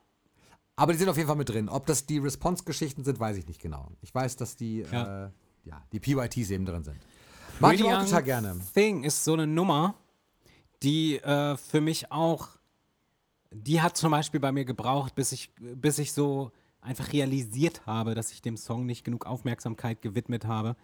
Aber 0.75 0.91
die 0.93 0.99
sind 0.99 1.09
auf 1.09 1.17
jeden 1.17 1.27
Fall 1.27 1.37
mit 1.37 1.49
drin. 1.49 1.69
Ob 1.69 1.85
das 1.85 2.05
die 2.05 2.19
Response-Geschichten 2.19 3.03
sind, 3.03 3.19
weiß 3.19 3.37
ich 3.37 3.47
nicht 3.47 3.61
genau. 3.61 3.89
Ich 4.01 4.13
weiß, 4.13 4.35
dass 4.37 4.55
die, 4.55 4.85
Ja. 4.91 5.25
Äh, 5.25 5.29
ja, 5.65 5.81
die 5.91 5.99
PYTs 5.99 6.49
eben 6.49 6.65
drin 6.65 6.83
sind. 6.83 6.97
Mag 7.59 7.73
ich 7.73 7.83
auch 7.83 8.03
total 8.03 8.23
gerne. 8.23 8.59
Thing 8.73 9.03
ist 9.03 9.23
so 9.23 9.33
eine 9.33 9.47
Nummer, 9.47 9.95
die 10.83 11.17
äh, 11.17 11.57
für 11.57 11.81
mich 11.81 12.11
auch, 12.11 12.49
die 13.51 13.81
hat 13.81 13.97
zum 13.97 14.11
Beispiel 14.11 14.39
bei 14.39 14.51
mir 14.51 14.65
gebraucht, 14.65 15.15
bis 15.15 15.31
ich, 15.31 15.51
bis 15.59 15.99
ich 15.99 16.13
so 16.13 16.51
einfach 16.81 17.11
realisiert 17.13 17.85
habe, 17.85 18.15
dass 18.15 18.31
ich 18.31 18.41
dem 18.41 18.57
Song 18.57 18.85
nicht 18.85 19.03
genug 19.03 19.25
Aufmerksamkeit 19.25 20.01
gewidmet 20.01 20.45
habe. 20.45 20.75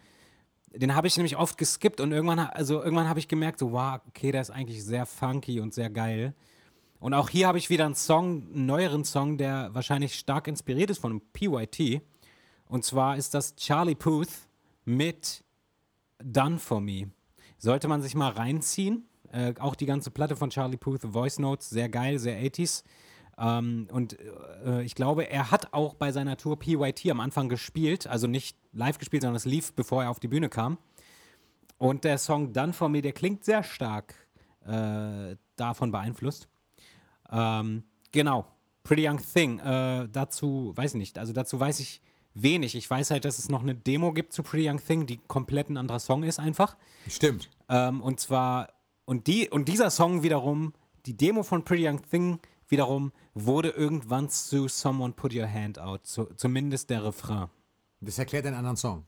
Den 0.76 0.96
habe 0.96 1.08
ich 1.08 1.18
nämlich 1.18 1.38
oft 1.38 1.58
geskippt 1.58 2.02
und 2.02 2.12
irgendwann, 2.12 2.40
also 2.40 2.82
irgendwann 2.82 3.08
habe 3.08 3.20
ich 3.20 3.28
gemerkt, 3.28 3.60
so, 3.60 3.72
wow, 3.72 4.00
okay, 4.08 4.32
der 4.32 4.42
ist 4.42 4.50
eigentlich 4.50 4.84
sehr 4.84 5.06
funky 5.06 5.60
und 5.60 5.74
sehr 5.74 5.90
geil. 5.90 6.34
Und 7.00 7.14
auch 7.14 7.30
hier 7.30 7.48
habe 7.48 7.58
ich 7.58 7.70
wieder 7.70 7.86
einen 7.86 7.96
Song, 7.96 8.48
einen 8.54 8.66
neueren 8.66 9.04
Song, 9.04 9.38
der 9.38 9.70
wahrscheinlich 9.74 10.16
stark 10.16 10.48
inspiriert 10.48 10.90
ist 10.90 11.00
von 11.00 11.22
PYT. 11.34 12.02
Und 12.66 12.86
zwar 12.86 13.18
ist 13.18 13.34
das 13.34 13.56
Charlie 13.56 13.94
Puth 13.94 14.30
mit 14.86 15.44
Done 16.24 16.60
for 16.60 16.82
Me. 16.82 17.12
Sollte 17.58 17.88
man 17.88 18.02
sich 18.02 18.16
mal 18.16 18.32
reinziehen. 18.32 19.06
Äh, 19.32 19.54
auch 19.60 19.76
die 19.76 19.86
ganze 19.86 20.12
Platte 20.12 20.36
von 20.36 20.50
Charlie 20.50 20.78
Puth, 20.78 21.02
Voice 21.04 21.40
Notes, 21.40 21.70
sehr 21.70 21.90
geil, 21.90 22.20
sehr 22.20 22.42
80s. 22.42 22.84
Ähm, 23.38 23.88
und 23.92 24.18
äh, 24.66 24.84
ich 24.84 24.96
glaube, 24.96 25.30
er 25.30 25.52
hat 25.52 25.74
auch 25.74 25.96
bei 25.96 26.12
seiner 26.12 26.38
Tour 26.38 26.60
PYT 26.60 27.10
am 27.10 27.20
Anfang 27.20 27.50
gespielt, 27.50 28.08
also 28.08 28.28
nicht 28.28 28.58
live 28.74 28.98
gespielt, 28.98 29.24
sondern 29.24 29.38
es 29.38 29.46
lief, 29.46 29.74
bevor 29.74 30.04
er 30.04 30.10
auf 30.10 30.20
die 30.20 30.28
Bühne 30.28 30.50
kam. 30.50 30.78
Und 31.78 32.04
der 32.04 32.18
Song 32.18 32.54
Done 32.54 32.74
For 32.74 32.90
Me, 32.90 33.02
der 33.02 33.14
klingt 33.14 33.44
sehr 33.44 33.64
stark 33.64 34.14
äh, 34.66 35.36
davon 35.56 35.92
beeinflusst. 35.92 36.48
Ähm, 37.32 37.84
genau, 38.12 38.46
Pretty 38.84 39.08
Young 39.08 39.20
Thing. 39.20 39.60
Äh, 39.60 40.08
dazu 40.12 40.74
weiß 40.76 40.94
ich 40.94 41.00
nicht, 41.00 41.18
also 41.18 41.34
dazu 41.34 41.60
weiß 41.60 41.80
ich 41.80 42.02
wenig. 42.36 42.76
Ich 42.76 42.90
weiß 42.90 43.12
halt, 43.12 43.26
dass 43.26 43.40
es 43.40 43.50
noch 43.50 43.62
eine 43.62 43.76
Demo 43.76 44.14
gibt 44.14 44.34
zu 44.34 44.44
Pretty 44.44 44.70
Young 44.70 44.84
Thing, 44.84 45.06
die 45.06 45.20
komplett 45.28 45.70
ein 45.70 45.78
anderer 45.78 46.00
Song 46.00 46.24
ist 46.24 46.40
einfach. 46.40 46.78
Stimmt. 47.08 47.50
Ähm, 47.70 48.02
und 48.02 48.20
zwar, 48.20 48.70
und, 49.06 49.28
die, 49.28 49.50
und 49.50 49.68
dieser 49.68 49.90
Song 49.90 50.24
wiederum, 50.24 50.74
die 51.06 51.18
Demo 51.18 51.44
von 51.44 51.64
Pretty 51.64 51.88
Young 51.88 52.02
Thing 52.10 52.40
wiederum, 52.70 53.12
wurde 53.34 53.70
irgendwann 53.70 54.30
zu 54.30 54.68
Someone 54.68 55.14
Put 55.14 55.34
Your 55.34 55.52
Hand 55.52 55.80
Out, 55.80 56.06
zu, 56.06 56.26
zumindest 56.36 56.90
der 56.90 57.04
Refrain. 57.04 57.48
Das 58.02 58.20
erklärt 58.20 58.46
einen 58.46 58.56
anderen 58.56 58.78
Song. 58.78 59.06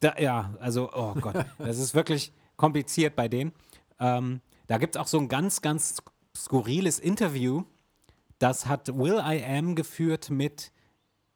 Da, 0.00 0.16
ja, 0.18 0.54
also, 0.60 0.90
oh 0.92 1.14
Gott, 1.14 1.44
das 1.58 1.78
ist 1.78 1.94
wirklich 1.94 2.32
kompliziert 2.56 3.16
bei 3.16 3.28
denen. 3.28 3.52
Ähm, 3.98 4.40
da 4.66 4.78
gibt 4.78 4.96
es 4.96 5.00
auch 5.00 5.06
so 5.06 5.18
ein 5.18 5.28
ganz, 5.28 5.60
ganz 5.62 6.02
skurriles 6.36 6.98
Interview, 6.98 7.64
das 8.40 8.66
hat 8.66 8.88
Will 8.96 9.22
I 9.22 9.44
Am 9.44 9.74
geführt 9.74 10.30
mit, 10.30 10.72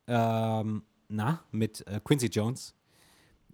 ähm, 0.06 0.82
na, 1.08 1.44
mit 1.50 1.86
äh, 1.86 2.00
Quincy 2.02 2.26
Jones. 2.26 2.74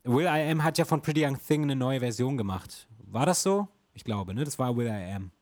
Will 0.05 0.26
I 0.26 0.51
Am 0.51 0.62
hat 0.62 0.78
ja 0.78 0.84
von 0.84 1.03
Pretty 1.03 1.26
Young 1.26 1.36
Thing 1.36 1.64
eine 1.64 1.74
neue 1.74 1.99
Version 1.99 2.38
gemacht. 2.38 2.88
War 2.99 3.26
das 3.26 3.43
so? 3.43 3.68
Ich 3.93 4.05
glaube, 4.05 4.34
ne? 4.34 4.45
Das 4.45 4.59
war 4.59 4.76
Will 4.76 4.86
I 4.86 5.12
Am. 5.12 5.32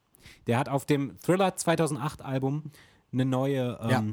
Der 0.49 0.59
hat 0.59 0.69
auf 0.69 0.87
dem 0.87 1.17
Thriller 1.21 1.55
2008 1.55 2.23
Album 2.23 2.73
eine 3.13 3.25
neue 3.25 3.79
ähm, 3.83 3.91
Ja. 3.91 4.05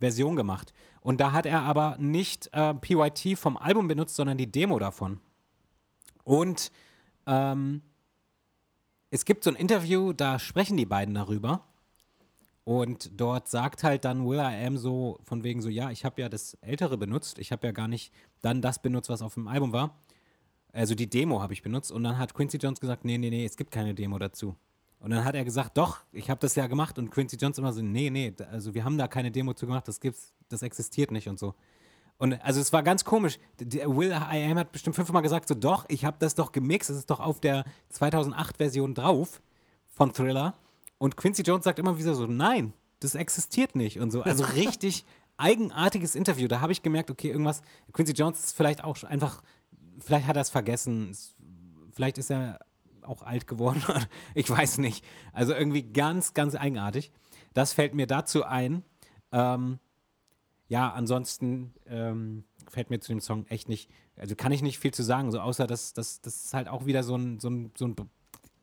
Version 0.00 0.34
gemacht. 0.34 0.72
Und 1.02 1.20
da 1.20 1.32
hat 1.32 1.44
er 1.44 1.62
aber 1.62 1.96
nicht 1.98 2.48
äh, 2.52 2.72
PYT 2.74 3.38
vom 3.38 3.56
Album 3.56 3.86
benutzt, 3.86 4.16
sondern 4.16 4.38
die 4.38 4.50
Demo 4.50 4.78
davon. 4.78 5.20
Und 6.24 6.72
ähm, 7.26 7.82
es 9.10 9.24
gibt 9.24 9.44
so 9.44 9.50
ein 9.50 9.56
Interview, 9.56 10.12
da 10.12 10.38
sprechen 10.38 10.76
die 10.76 10.86
beiden 10.86 11.14
darüber. 11.14 11.66
Und 12.64 13.20
dort 13.20 13.48
sagt 13.48 13.82
halt 13.82 14.04
dann 14.04 14.26
Will 14.26 14.38
I 14.38 14.66
Am 14.66 14.78
so 14.78 15.18
von 15.24 15.42
wegen 15.42 15.60
so, 15.60 15.68
ja, 15.68 15.90
ich 15.90 16.04
habe 16.04 16.20
ja 16.20 16.28
das 16.28 16.54
Ältere 16.60 16.96
benutzt, 16.96 17.38
ich 17.38 17.52
habe 17.52 17.66
ja 17.66 17.72
gar 17.72 17.88
nicht 17.88 18.12
dann 18.42 18.62
das 18.62 18.80
benutzt, 18.80 19.10
was 19.10 19.22
auf 19.22 19.34
dem 19.34 19.48
Album 19.48 19.72
war. 19.72 19.98
Also 20.72 20.94
die 20.94 21.10
Demo 21.10 21.42
habe 21.42 21.52
ich 21.52 21.62
benutzt. 21.62 21.90
Und 21.90 22.04
dann 22.04 22.16
hat 22.18 22.34
Quincy 22.34 22.58
Jones 22.58 22.80
gesagt, 22.80 23.04
nee, 23.04 23.18
nee, 23.18 23.30
nee, 23.30 23.44
es 23.44 23.56
gibt 23.56 23.72
keine 23.72 23.94
Demo 23.94 24.18
dazu. 24.18 24.54
Und 25.00 25.10
dann 25.10 25.24
hat 25.24 25.34
er 25.34 25.44
gesagt, 25.44 25.76
doch, 25.78 25.98
ich 26.12 26.28
habe 26.30 26.40
das 26.40 26.54
ja 26.54 26.66
gemacht. 26.66 26.98
Und 26.98 27.10
Quincy 27.10 27.36
Jones 27.36 27.56
immer 27.58 27.72
so, 27.72 27.80
nee, 27.82 28.10
nee, 28.10 28.34
also 28.50 28.74
wir 28.74 28.84
haben 28.84 28.98
da 28.98 29.08
keine 29.08 29.30
Demo 29.30 29.54
zu 29.54 29.66
gemacht, 29.66 29.88
das 29.88 29.98
gibt's, 30.00 30.32
das 30.48 30.62
existiert 30.62 31.10
nicht 31.10 31.28
und 31.28 31.38
so. 31.38 31.54
Und 32.18 32.34
also 32.44 32.60
es 32.60 32.70
war 32.74 32.82
ganz 32.82 33.02
komisch. 33.04 33.38
Der 33.58 33.88
Will 33.96 34.10
I 34.10 34.44
Am 34.50 34.58
hat 34.58 34.72
bestimmt 34.72 34.94
fünfmal 34.96 35.22
gesagt, 35.22 35.48
so 35.48 35.54
doch, 35.54 35.86
ich 35.88 36.04
habe 36.04 36.18
das 36.20 36.34
doch 36.34 36.52
gemixt, 36.52 36.90
es 36.90 36.98
ist 36.98 37.10
doch 37.10 37.18
auf 37.18 37.40
der 37.40 37.64
2008-Version 37.94 38.94
drauf 38.94 39.40
von 39.86 40.12
Thriller. 40.12 40.54
Und 40.98 41.16
Quincy 41.16 41.42
Jones 41.42 41.64
sagt 41.64 41.78
immer 41.78 41.98
wieder 41.98 42.14
so, 42.14 42.26
nein, 42.26 42.74
das 43.00 43.14
existiert 43.14 43.74
nicht 43.74 44.00
und 44.00 44.10
so. 44.10 44.20
Also 44.22 44.44
richtig 44.54 45.06
eigenartiges 45.38 46.14
Interview. 46.14 46.46
Da 46.46 46.60
habe 46.60 46.72
ich 46.72 46.82
gemerkt, 46.82 47.10
okay, 47.10 47.30
irgendwas, 47.30 47.62
Quincy 47.94 48.12
Jones 48.12 48.38
ist 48.44 48.54
vielleicht 48.54 48.84
auch 48.84 49.02
einfach, 49.04 49.42
vielleicht 49.98 50.26
hat 50.26 50.36
er 50.36 50.42
es 50.42 50.50
vergessen, 50.50 51.08
es- 51.10 51.34
vielleicht 51.92 52.18
ist 52.18 52.30
er 52.30 52.58
auch 53.04 53.22
alt 53.22 53.46
geworden, 53.46 53.82
ich 54.34 54.48
weiß 54.48 54.78
nicht. 54.78 55.04
Also 55.32 55.54
irgendwie 55.54 55.82
ganz, 55.82 56.34
ganz 56.34 56.54
eigenartig. 56.54 57.12
Das 57.54 57.72
fällt 57.72 57.94
mir 57.94 58.06
dazu 58.06 58.44
ein. 58.44 58.84
Ähm, 59.32 59.78
ja, 60.68 60.92
ansonsten 60.92 61.74
ähm, 61.86 62.44
fällt 62.68 62.90
mir 62.90 63.00
zu 63.00 63.12
dem 63.12 63.20
Song 63.20 63.46
echt 63.46 63.68
nicht, 63.68 63.90
also 64.16 64.36
kann 64.36 64.52
ich 64.52 64.62
nicht 64.62 64.78
viel 64.78 64.94
zu 64.94 65.02
sagen, 65.02 65.32
so 65.32 65.40
außer 65.40 65.66
dass 65.66 65.92
dass 65.94 66.20
das 66.20 66.54
halt 66.54 66.68
auch 66.68 66.86
wieder 66.86 67.02
so 67.02 67.16
ein, 67.16 67.40
so, 67.40 67.50
ein, 67.50 67.72
so, 67.76 67.86
ein, 67.88 67.96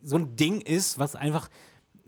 so 0.02 0.16
ein 0.16 0.36
Ding 0.36 0.62
ist, 0.62 1.00
was 1.00 1.16
einfach, 1.16 1.50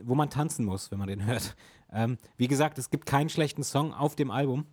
wo 0.02 0.16
man 0.16 0.30
tanzen 0.30 0.66
muss, 0.66 0.92
wenn 0.92 1.00
man 1.00 1.10
den 1.10 1.26
hört. 1.26 1.56
Ähm, 1.92 2.18
wie 2.38 2.48
gesagt, 2.48 2.78
es 2.78 2.90
gibt 2.90 3.06
keinen 3.06 3.30
schlechten 3.30 3.64
Song 3.64 3.94
auf 3.94 4.16
dem 4.16 4.32
Album. 4.32 4.66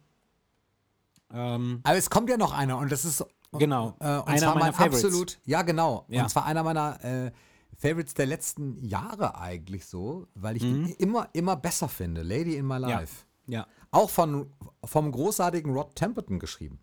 Ähm, 1.32 1.80
Aber 1.82 1.96
es 1.96 2.10
kommt 2.10 2.30
ja 2.30 2.36
noch 2.36 2.52
einer 2.52 2.78
und 2.78 2.92
das 2.92 3.04
ist 3.04 3.24
Genau. 3.58 3.94
äh, 4.00 4.16
und 4.18 4.28
Einer 4.28 4.38
zwar 4.38 4.54
meiner 4.54 4.64
mein 4.66 4.72
Favorites. 4.74 5.04
absolut, 5.04 5.38
ja 5.44 5.62
genau, 5.62 6.04
Ja. 6.08 6.22
und 6.24 6.28
zwar 6.28 6.44
einer 6.46 6.62
meiner 6.62 7.02
äh, 7.04 7.30
Favorites 7.78 8.14
der 8.14 8.26
letzten 8.26 8.82
Jahre 8.84 9.36
eigentlich 9.38 9.86
so, 9.86 10.26
weil 10.34 10.56
ich 10.56 10.62
Mhm. 10.62 10.94
immer 10.98 11.28
immer 11.32 11.56
besser 11.56 11.88
finde. 11.88 12.22
Lady 12.22 12.56
in 12.56 12.66
My 12.66 12.74
ja. 12.80 13.00
Life. 13.00 13.24
ja. 13.46 13.66
Auch 13.90 14.10
von 14.10 14.50
vom 14.84 15.10
großartigen 15.12 15.72
Rod 15.72 15.94
Temperton 15.94 16.38
geschrieben. 16.38 16.78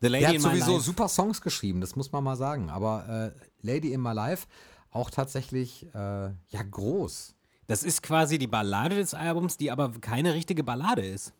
The 0.00 0.08
Lady 0.08 0.20
Der 0.20 0.28
hat 0.28 0.34
in 0.36 0.42
My 0.42 0.48
sowieso 0.50 0.72
Life. 0.72 0.84
super 0.84 1.08
Songs 1.08 1.40
geschrieben, 1.40 1.80
das 1.80 1.96
muss 1.96 2.12
man 2.12 2.22
mal 2.24 2.36
sagen. 2.36 2.70
Aber 2.70 3.34
äh, 3.36 3.66
Lady 3.66 3.92
in 3.92 4.00
My 4.02 4.12
Life 4.12 4.46
auch 4.90 5.10
tatsächlich 5.10 5.86
äh, 5.94 5.98
ja 5.98 6.62
groß. 6.70 7.34
Das 7.66 7.82
ist 7.82 8.02
quasi 8.02 8.38
die 8.38 8.46
Ballade 8.46 8.96
des 8.96 9.12
Albums, 9.14 9.56
die 9.56 9.70
aber 9.70 9.90
keine 10.00 10.34
richtige 10.34 10.62
Ballade 10.64 11.04
ist. 11.06 11.32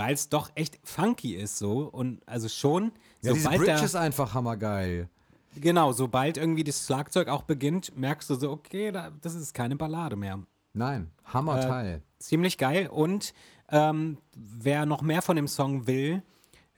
Weil 0.00 0.14
es 0.14 0.28
doch 0.30 0.50
echt 0.54 0.78
funky 0.82 1.34
ist 1.34 1.58
so. 1.58 1.82
Und 1.82 2.26
also 2.26 2.48
schon, 2.48 2.92
Ja, 3.22 3.34
diese 3.34 3.48
Bridge 3.48 3.64
der, 3.66 3.82
ist 3.82 3.94
einfach 3.94 4.32
hammergeil. 4.32 5.08
genau, 5.56 5.92
sobald 5.92 6.38
irgendwie 6.38 6.64
das 6.64 6.86
Schlagzeug 6.86 7.28
auch 7.28 7.42
beginnt, 7.42 7.96
merkst 7.98 8.30
du 8.30 8.34
so, 8.34 8.50
okay, 8.50 8.92
da, 8.92 9.10
das 9.20 9.34
ist 9.34 9.52
keine 9.52 9.76
Ballade 9.76 10.16
mehr. 10.16 10.38
Nein, 10.72 11.10
Hammerteil. 11.24 12.02
Ziemlich 12.18 12.56
geil. 12.56 12.88
Und 12.88 13.34
ähm, 13.68 14.16
wer 14.34 14.86
noch 14.86 15.02
mehr 15.02 15.20
von 15.20 15.36
dem 15.36 15.48
Song 15.48 15.86
will, 15.86 16.22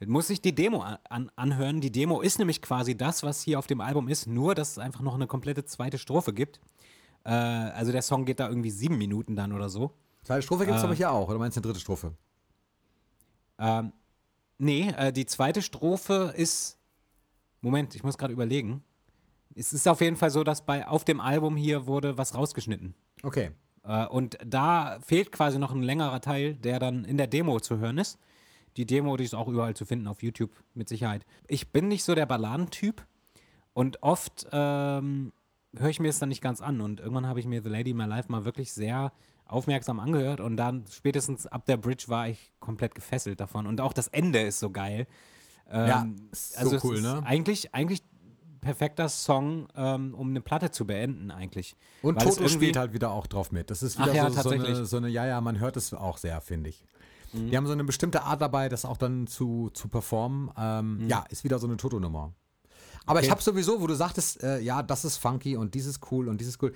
muss 0.05 0.27
sich 0.27 0.41
die 0.41 0.53
Demo 0.53 0.83
an, 1.09 1.31
anhören. 1.37 1.79
Die 1.79 1.91
Demo 1.91 2.19
ist 2.19 2.39
nämlich 2.39 2.61
quasi 2.61 2.97
das, 2.97 3.23
was 3.23 3.41
hier 3.41 3.57
auf 3.57 3.67
dem 3.67 3.79
Album 3.79 4.09
ist, 4.09 4.27
nur 4.27 4.53
dass 4.53 4.71
es 4.71 4.77
einfach 4.79 5.01
noch 5.01 5.15
eine 5.15 5.27
komplette 5.27 5.63
zweite 5.63 5.97
Strophe 5.97 6.33
gibt. 6.33 6.59
Äh, 7.23 7.29
also 7.29 7.91
der 7.93 8.01
Song 8.01 8.25
geht 8.25 8.41
da 8.41 8.49
irgendwie 8.49 8.71
sieben 8.71 8.97
Minuten 8.97 9.35
dann 9.35 9.53
oder 9.53 9.69
so. 9.69 9.91
Zweite 10.23 10.41
Strophe 10.41 10.65
gibt 10.65 10.77
es 10.77 10.83
äh, 10.83 10.87
aber 10.87 10.95
hier 10.95 11.11
auch, 11.11 11.29
oder 11.29 11.39
meinst 11.39 11.55
du 11.55 11.59
eine 11.61 11.67
dritte 11.67 11.79
Strophe? 11.79 12.13
Ähm, 13.63 13.93
nee, 14.57 14.89
äh, 14.97 15.13
die 15.13 15.25
zweite 15.25 15.61
Strophe 15.61 16.33
ist. 16.35 16.77
Moment, 17.61 17.95
ich 17.95 18.03
muss 18.03 18.17
gerade 18.17 18.33
überlegen. 18.33 18.83
Es 19.55 19.71
ist 19.71 19.87
auf 19.87 20.01
jeden 20.01 20.17
Fall 20.17 20.31
so, 20.31 20.43
dass 20.43 20.65
bei 20.65 20.85
auf 20.85 21.05
dem 21.05 21.21
Album 21.21 21.55
hier 21.55 21.87
wurde 21.87 22.17
was 22.17 22.35
rausgeschnitten. 22.35 22.93
Okay. 23.23 23.51
Äh, 23.83 24.05
und 24.07 24.37
da 24.45 24.99
fehlt 24.99 25.31
quasi 25.31 25.59
noch 25.59 25.71
ein 25.71 25.81
längerer 25.81 26.19
Teil, 26.19 26.55
der 26.55 26.79
dann 26.79 27.05
in 27.05 27.17
der 27.17 27.27
Demo 27.27 27.59
zu 27.61 27.77
hören 27.77 27.97
ist. 27.99 28.19
Die 28.75 28.85
Demo, 28.85 29.15
die 29.15 29.23
ist 29.23 29.35
auch 29.35 29.47
überall 29.47 29.75
zu 29.75 29.85
finden 29.85 30.07
auf 30.07 30.23
YouTube, 30.23 30.51
mit 30.73 30.89
Sicherheit. 30.89 31.25
Ich 31.47 31.71
bin 31.71 31.87
nicht 31.87 32.03
so 32.03 32.15
der 32.15 32.25
Balladentyp 32.25 33.05
und 33.73 34.01
oft 34.03 34.47
ähm, 34.51 35.31
höre 35.77 35.89
ich 35.89 35.99
mir 35.99 36.09
es 36.09 36.19
dann 36.19 36.29
nicht 36.29 36.41
ganz 36.41 36.59
an. 36.59 36.81
Und 36.81 36.99
irgendwann 36.99 37.27
habe 37.27 37.39
ich 37.39 37.45
mir 37.45 37.61
The 37.61 37.69
Lady 37.69 37.91
in 37.91 37.97
My 37.97 38.05
Life 38.05 38.29
mal 38.31 38.43
wirklich 38.43 38.73
sehr 38.73 39.13
aufmerksam 39.45 39.99
angehört 39.99 40.39
und 40.39 40.57
dann 40.57 40.85
spätestens 40.91 41.45
ab 41.47 41.65
der 41.65 41.77
Bridge 41.77 42.05
war 42.07 42.27
ich 42.27 42.51
komplett 42.59 42.95
gefesselt 42.95 43.39
davon. 43.39 43.67
Und 43.67 43.81
auch 43.81 43.93
das 43.93 44.07
Ende 44.07 44.41
ist 44.41 44.59
so 44.59 44.69
geil. 44.71 45.07
Ähm, 45.69 45.87
Ja, 45.87 46.07
ist 46.31 46.53
so 46.53 46.59
also 46.59 46.75
es 46.77 46.83
cool, 46.83 47.01
ne? 47.01 47.21
Eigentlich, 47.25 47.73
eigentlich 47.75 48.03
perfekter 48.61 49.09
Song, 49.09 49.67
ähm, 49.75 50.13
um 50.15 50.29
eine 50.29 50.41
Platte 50.41 50.71
zu 50.71 50.85
beenden, 50.87 51.31
eigentlich. 51.31 51.75
Und 52.01 52.15
Weil 52.15 52.29
Toto 52.29 52.47
spielt 52.47 52.77
halt 52.77 52.93
wieder 52.93 53.11
auch 53.11 53.27
drauf 53.27 53.51
mit. 53.51 53.69
Das 53.69 53.83
ist 53.83 53.99
wieder 53.99 54.13
ja, 54.13 54.29
so, 54.29 54.41
so, 54.41 54.49
eine, 54.49 54.57
tatsächlich. 54.59 54.79
Mhm. 54.79 54.85
so 54.85 54.97
eine, 54.97 55.09
ja, 55.09 55.25
ja, 55.25 55.41
man 55.41 55.59
hört 55.59 55.75
es 55.77 55.93
auch 55.93 56.17
sehr, 56.17 56.39
finde 56.41 56.69
ich. 56.69 56.85
Die 57.33 57.57
haben 57.57 57.65
so 57.65 57.73
eine 57.73 57.83
bestimmte 57.83 58.21
Art 58.21 58.41
dabei, 58.43 58.69
das 58.69 58.85
auch 58.85 58.95
dann 58.95 59.25
zu, 59.25 59.71
zu 59.73 59.87
performen. 59.87 60.51
Ähm, 60.55 61.07
Ja, 61.07 61.25
ist 61.29 61.43
wieder 61.43 61.57
so 61.57 61.65
eine 61.65 61.77
Toto-Nummer. 61.77 62.31
Aber 63.05 63.19
ich 63.19 63.25
Mhm. 63.25 63.31
Okay. 63.31 63.31
habe 63.31 63.41
sowieso, 63.41 63.81
wo 63.81 63.87
du 63.87 63.95
sagtest, 63.95 64.43
äh, 64.43 64.59
ja, 64.59 64.83
das 64.83 65.03
ist 65.03 65.17
funky 65.17 65.57
und 65.57 65.73
dieses 65.73 65.99
cool 66.11 66.29
und 66.29 66.39
dieses 66.39 66.61
cool. 66.61 66.73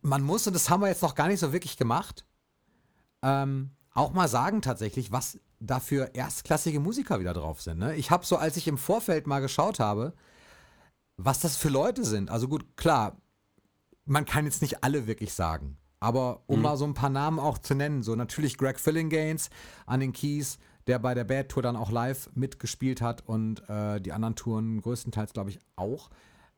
Man 0.00 0.22
muss, 0.22 0.46
und 0.46 0.54
das 0.54 0.70
haben 0.70 0.80
wir 0.80 0.88
jetzt 0.88 1.02
noch 1.02 1.14
gar 1.14 1.28
nicht 1.28 1.40
so 1.40 1.52
wirklich 1.52 1.76
gemacht, 1.76 2.24
ähm, 3.22 3.70
auch 3.94 4.12
mal 4.12 4.28
sagen 4.28 4.62
tatsächlich, 4.62 5.12
was 5.12 5.38
da 5.60 5.80
für 5.80 6.14
erstklassige 6.14 6.80
Musiker 6.80 7.20
wieder 7.20 7.34
drauf 7.34 7.62
sind. 7.62 7.78
Ne? 7.78 7.94
Ich 7.96 8.10
habe 8.10 8.26
so, 8.26 8.36
als 8.36 8.56
ich 8.56 8.66
im 8.68 8.78
Vorfeld 8.78 9.26
mal 9.26 9.40
geschaut 9.40 9.80
habe, 9.80 10.14
was 11.16 11.40
das 11.40 11.56
für 11.56 11.68
Leute 11.68 12.04
sind. 12.04 12.30
Also 12.30 12.48
gut, 12.48 12.76
klar, 12.76 13.16
man 14.04 14.24
kann 14.24 14.44
jetzt 14.44 14.62
nicht 14.62 14.82
alle 14.82 15.06
wirklich 15.06 15.34
sagen. 15.34 15.78
Aber 16.00 16.42
um 16.46 16.62
mal 16.62 16.76
so 16.76 16.84
ein 16.84 16.94
paar 16.94 17.10
Namen 17.10 17.38
auch 17.38 17.58
zu 17.58 17.76
nennen, 17.76 18.02
so 18.02 18.16
natürlich 18.16 18.58
Greg 18.58 18.80
Fillinganes 18.80 19.50
an 19.86 20.00
den 20.00 20.12
Keys, 20.12 20.58
der 20.88 20.98
bei 20.98 21.14
der 21.14 21.22
Bad 21.22 21.48
Tour 21.48 21.62
dann 21.62 21.76
auch 21.76 21.92
live 21.92 22.28
mitgespielt 22.34 23.00
hat 23.00 23.22
und 23.28 23.68
äh, 23.68 24.00
die 24.00 24.10
anderen 24.12 24.34
Touren 24.34 24.82
größtenteils, 24.82 25.32
glaube 25.32 25.50
ich, 25.50 25.60
auch. 25.76 26.10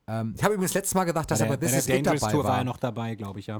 Ähm, 0.07 0.33
ich 0.37 0.43
habe 0.43 0.53
übrigens 0.53 0.73
letztes 0.73 0.93
Mal 0.93 1.03
gedacht, 1.05 1.29
dass 1.31 1.39
Bei 1.39 1.45
er 1.45 1.49
der, 1.51 1.57
bei 1.57 1.65
This 1.65 1.77
Is 1.77 1.85
der 1.87 1.97
It 1.99 2.05
dabei 2.05 2.17
Tour 2.31 2.43
war 2.43 2.51
war. 2.51 2.57
er 2.59 2.63
noch 2.63 2.77
dabei, 2.77 3.15
glaube 3.15 3.39
ich, 3.39 3.47
ja. 3.47 3.59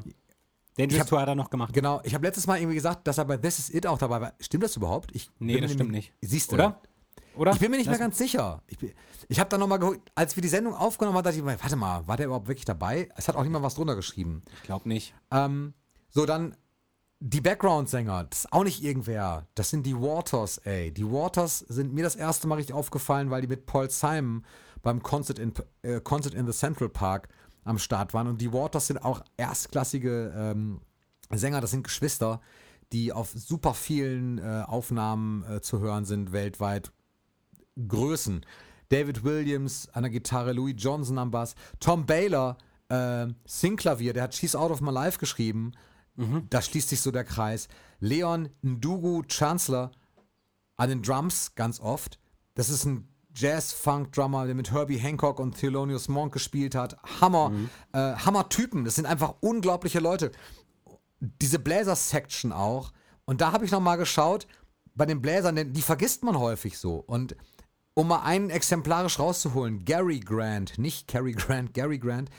Dangerous 0.77 1.01
hab- 1.01 1.07
Tour 1.09 1.21
hat 1.21 1.27
er 1.29 1.35
noch 1.35 1.49
gemacht. 1.49 1.73
Genau, 1.73 2.01
ich 2.03 2.13
habe 2.13 2.25
letztes 2.25 2.47
Mal 2.47 2.57
irgendwie 2.59 2.75
gesagt, 2.75 3.07
dass 3.07 3.17
er 3.17 3.25
bei 3.25 3.37
This 3.37 3.59
Is 3.59 3.73
It 3.73 3.87
auch 3.87 3.97
dabei 3.97 4.21
war. 4.21 4.33
Stimmt 4.39 4.63
das 4.63 4.75
überhaupt? 4.75 5.15
Ich 5.15 5.29
Nee, 5.39 5.59
das 5.61 5.71
stimmt 5.73 5.91
nicht. 5.91 6.13
Siehst 6.21 6.51
du? 6.51 6.55
Oder? 6.55 6.81
oder? 7.35 7.53
Ich 7.53 7.59
bin 7.59 7.71
mir 7.71 7.77
nicht 7.77 7.87
Lass- 7.87 7.97
mehr 7.97 8.07
ganz 8.07 8.17
sicher. 8.17 8.61
Ich, 8.67 8.77
bin- 8.77 8.91
ich 9.27 9.39
habe 9.39 9.49
dann 9.49 9.59
nochmal 9.59 9.79
geguckt, 9.79 10.11
als 10.15 10.35
wir 10.35 10.41
die 10.41 10.49
Sendung 10.49 10.73
aufgenommen 10.75 11.17
haben, 11.17 11.23
dachte 11.23 11.37
ich 11.37 11.43
mir, 11.43 11.57
warte 11.59 11.75
mal, 11.77 12.05
war 12.07 12.17
der 12.17 12.25
überhaupt 12.27 12.47
wirklich 12.47 12.65
dabei? 12.65 13.09
Es 13.15 13.27
hat 13.27 13.35
auch 13.35 13.43
niemand 13.43 13.63
was 13.63 13.75
drunter 13.75 13.95
geschrieben. 13.95 14.43
Ich 14.57 14.63
glaube 14.63 14.87
nicht. 14.89 15.15
Ähm, 15.31 15.73
so, 16.09 16.25
dann 16.25 16.55
die 17.21 17.41
Background-Sänger, 17.41 18.25
das 18.25 18.39
ist 18.39 18.53
auch 18.53 18.65
nicht 18.65 18.83
irgendwer. 18.83 19.47
Das 19.55 19.69
sind 19.69 19.85
die 19.85 19.95
Waters, 19.95 20.57
ey. 20.59 20.91
Die 20.91 21.05
Waters 21.09 21.59
sind 21.59 21.93
mir 21.93 22.03
das 22.03 22.15
erste 22.15 22.47
Mal 22.47 22.55
richtig 22.55 22.75
aufgefallen, 22.75 23.31
weil 23.31 23.41
die 23.41 23.47
mit 23.47 23.65
Paul 23.65 23.89
Simon 23.89 24.45
beim 24.85 25.01
Concert 25.01 25.39
in, 25.39 25.51
äh, 25.81 25.99
Concert 25.99 26.35
in 26.35 26.45
the 26.45 26.57
Central 26.57 26.89
Park 26.89 27.27
am 27.63 27.79
Start 27.79 28.13
waren. 28.13 28.27
Und 28.27 28.39
die 28.39 28.53
Waters 28.53 28.87
sind 28.87 28.99
auch 29.03 29.21
erstklassige 29.35 30.31
ähm, 30.37 30.79
Sänger, 31.31 31.59
das 31.59 31.71
sind 31.71 31.83
Geschwister, 31.83 32.39
die 32.93 33.11
auf 33.11 33.31
super 33.31 33.73
vielen 33.73 34.37
äh, 34.37 34.63
Aufnahmen 34.65 35.43
äh, 35.43 35.61
zu 35.61 35.79
hören 35.79 36.05
sind 36.05 36.31
weltweit. 36.31 36.91
Größen. 37.87 38.45
David 38.89 39.23
Williams 39.23 39.89
an 39.89 40.03
der 40.03 40.11
Gitarre, 40.11 40.53
Louis 40.53 40.75
Johnson 40.77 41.17
am 41.17 41.31
Bass, 41.31 41.55
Tom 41.79 42.05
Baylor, 42.05 42.55
äh, 42.89 43.25
Singklavier, 43.43 44.13
der 44.13 44.23
hat 44.23 44.35
She's 44.35 44.55
Out 44.55 44.69
of 44.69 44.81
My 44.81 44.91
Life 44.91 45.17
geschrieben. 45.17 45.73
Da 46.49 46.61
schließt 46.61 46.87
sich 46.87 47.01
so 47.01 47.11
der 47.11 47.25
Kreis. 47.25 47.67
Leon 47.99 48.47
Ndugu 48.61 49.23
Chancellor 49.27 49.91
an 50.77 50.87
den 50.87 51.01
Drums 51.01 51.55
ganz 51.55 51.81
oft. 51.81 52.19
Das 52.53 52.69
ist 52.69 52.85
ein 52.85 53.09
Jazz-Funk-Drummer, 53.35 54.45
der 54.45 54.55
mit 54.55 54.71
Herbie 54.71 54.97
Hancock 54.97 55.39
und 55.39 55.57
Thelonious 55.57 56.07
Monk 56.07 56.33
gespielt 56.33 56.75
hat. 56.75 56.97
Hammer, 57.21 57.51
äh, 57.93 58.13
Hammer-Typen. 58.13 58.85
Das 58.85 58.95
sind 58.95 59.05
einfach 59.05 59.35
unglaubliche 59.41 59.99
Leute. 59.99 60.31
Diese 61.19 61.59
Bläser-Section 61.59 62.51
auch. 62.51 62.91
Und 63.25 63.41
da 63.41 63.51
habe 63.51 63.65
ich 63.65 63.71
nochmal 63.71 63.97
geschaut, 63.97 64.47
bei 64.95 65.05
den 65.05 65.21
Bläsern, 65.21 65.55
denn 65.55 65.73
die 65.73 65.81
vergisst 65.81 66.23
man 66.23 66.39
häufig 66.39 66.77
so. 66.77 66.95
Und 66.95 67.35
um 67.93 68.07
mal 68.07 68.23
einen 68.23 68.49
exemplarisch 68.49 69.19
rauszuholen, 69.19 69.85
Gary 69.85 70.19
Grant, 70.19 70.77
nicht 70.77 71.07
Cary 71.07 71.33
Grant, 71.33 71.73
Gary 71.73 71.97
Grant. 71.97 72.29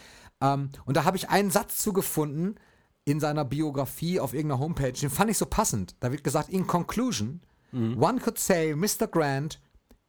Ähm, 0.40 0.70
und 0.84 0.96
da 0.96 1.04
habe 1.04 1.16
ich 1.16 1.28
einen 1.28 1.50
Satz 1.50 1.78
zugefunden 1.78 2.58
in 3.04 3.20
seiner 3.20 3.44
Biografie 3.44 4.20
auf 4.20 4.34
irgendeiner 4.34 4.60
Homepage, 4.60 4.92
den 4.92 5.10
fand 5.10 5.30
ich 5.30 5.38
so 5.38 5.46
passend. 5.46 5.94
Da 6.00 6.10
wird 6.10 6.24
gesagt, 6.24 6.48
in 6.48 6.66
conclusion, 6.66 7.40
one 7.72 8.18
could 8.20 8.38
say 8.38 8.74
Mr. 8.74 9.06
Grant 9.06 9.60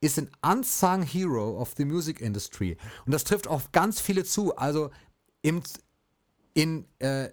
is 0.02 0.18
an 0.18 0.30
unsung 0.42 1.02
hero 1.02 1.60
of 1.60 1.74
the 1.78 1.86
music 1.86 2.22
industry. 2.22 2.78
Und 3.06 3.14
das 3.14 3.24
trifft 3.24 3.48
auf 3.48 3.72
ganz 3.72 4.00
viele 4.00 4.24
zu. 4.24 4.56
Also 4.56 4.92
im, 5.42 5.62
in 6.54 6.86
äh, 7.00 7.30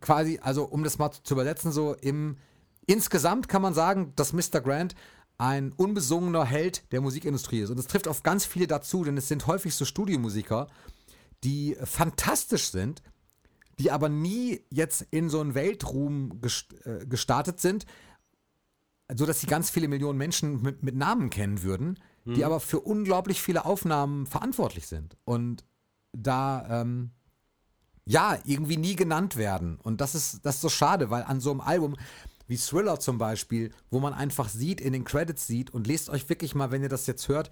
quasi, 0.00 0.38
also 0.42 0.64
um 0.64 0.84
das 0.84 0.98
mal 0.98 1.10
zu 1.10 1.34
übersetzen, 1.34 1.72
so 1.72 1.94
im 1.94 2.36
insgesamt 2.86 3.48
kann 3.48 3.62
man 3.62 3.74
sagen, 3.74 4.12
dass 4.16 4.32
Mr. 4.32 4.60
Grant 4.60 4.94
ein 5.38 5.72
unbesungener 5.72 6.44
Held 6.44 6.90
der 6.92 7.00
Musikindustrie 7.00 7.60
ist. 7.60 7.70
Und 7.70 7.78
das 7.78 7.86
trifft 7.86 8.08
auf 8.08 8.22
ganz 8.22 8.44
viele 8.44 8.66
dazu, 8.66 9.04
denn 9.04 9.16
es 9.16 9.28
sind 9.28 9.46
häufig 9.46 9.74
so 9.74 9.84
Studiomusiker, 9.84 10.66
die 11.44 11.76
fantastisch 11.82 12.70
sind, 12.70 13.02
die 13.78 13.90
aber 13.90 14.10
nie 14.10 14.60
jetzt 14.70 15.06
in 15.10 15.30
so 15.30 15.40
einen 15.40 15.54
Weltruhm 15.54 16.40
äh, 16.84 17.06
gestartet 17.06 17.60
sind, 17.60 17.86
so 19.16 19.26
dass 19.26 19.40
sie 19.40 19.46
ganz 19.46 19.70
viele 19.70 19.88
Millionen 19.88 20.18
Menschen 20.18 20.62
mit, 20.62 20.82
mit 20.82 20.94
Namen 20.94 21.30
kennen 21.30 21.62
würden, 21.62 21.98
die 22.26 22.44
aber 22.44 22.60
für 22.60 22.80
unglaublich 22.80 23.40
viele 23.40 23.64
Aufnahmen 23.64 24.26
verantwortlich 24.26 24.86
sind 24.86 25.16
und 25.24 25.64
da 26.12 26.82
ähm, 26.82 27.10
ja 28.04 28.38
irgendwie 28.44 28.76
nie 28.76 28.96
genannt 28.96 29.36
werden. 29.36 29.78
Und 29.82 30.00
das 30.00 30.14
ist, 30.14 30.44
das 30.44 30.56
ist 30.56 30.60
so 30.60 30.68
schade, 30.68 31.10
weil 31.10 31.22
an 31.22 31.40
so 31.40 31.50
einem 31.50 31.60
Album 31.60 31.96
wie 32.46 32.56
Thriller 32.56 32.98
zum 32.98 33.18
Beispiel, 33.18 33.70
wo 33.90 34.00
man 34.00 34.12
einfach 34.12 34.48
sieht, 34.48 34.80
in 34.80 34.92
den 34.92 35.04
Credits 35.04 35.46
sieht 35.46 35.70
und 35.70 35.86
lest 35.86 36.10
euch 36.10 36.28
wirklich 36.28 36.54
mal, 36.54 36.72
wenn 36.72 36.82
ihr 36.82 36.88
das 36.88 37.06
jetzt 37.06 37.28
hört, 37.28 37.50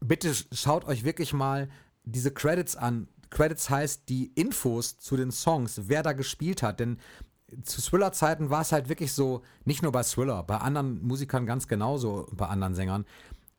bitte 0.00 0.34
schaut 0.52 0.84
euch 0.84 1.04
wirklich 1.04 1.32
mal 1.32 1.68
diese 2.04 2.32
Credits 2.32 2.74
an. 2.74 3.08
Credits 3.30 3.70
heißt 3.70 4.08
die 4.08 4.32
Infos 4.34 4.98
zu 4.98 5.16
den 5.16 5.30
Songs, 5.30 5.82
wer 5.84 6.02
da 6.02 6.12
gespielt 6.12 6.62
hat. 6.64 6.80
Denn 6.80 6.98
zu 7.64 7.80
Thriller-Zeiten 7.82 8.50
war 8.50 8.60
es 8.62 8.72
halt 8.72 8.88
wirklich 8.88 9.12
so, 9.12 9.42
nicht 9.64 9.82
nur 9.82 9.92
bei 9.92 10.02
Thriller, 10.02 10.42
bei 10.42 10.56
anderen 10.58 11.02
Musikern 11.06 11.46
ganz 11.46 11.68
genauso, 11.68 12.26
bei 12.32 12.46
anderen 12.46 12.74
Sängern, 12.74 13.04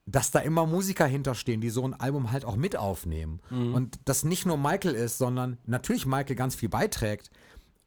dass 0.05 0.31
da 0.31 0.39
immer 0.39 0.65
Musiker 0.65 1.05
hinterstehen, 1.05 1.61
die 1.61 1.69
so 1.69 1.83
ein 1.85 1.93
Album 1.93 2.31
halt 2.31 2.43
auch 2.43 2.55
mit 2.55 2.75
aufnehmen. 2.75 3.39
Und 3.49 3.99
das 4.05 4.23
nicht 4.23 4.45
nur 4.45 4.57
Michael 4.57 4.95
ist, 4.95 5.17
sondern 5.19 5.57
natürlich 5.65 6.05
Michael 6.05 6.35
ganz 6.35 6.55
viel 6.55 6.69
beiträgt, 6.69 7.29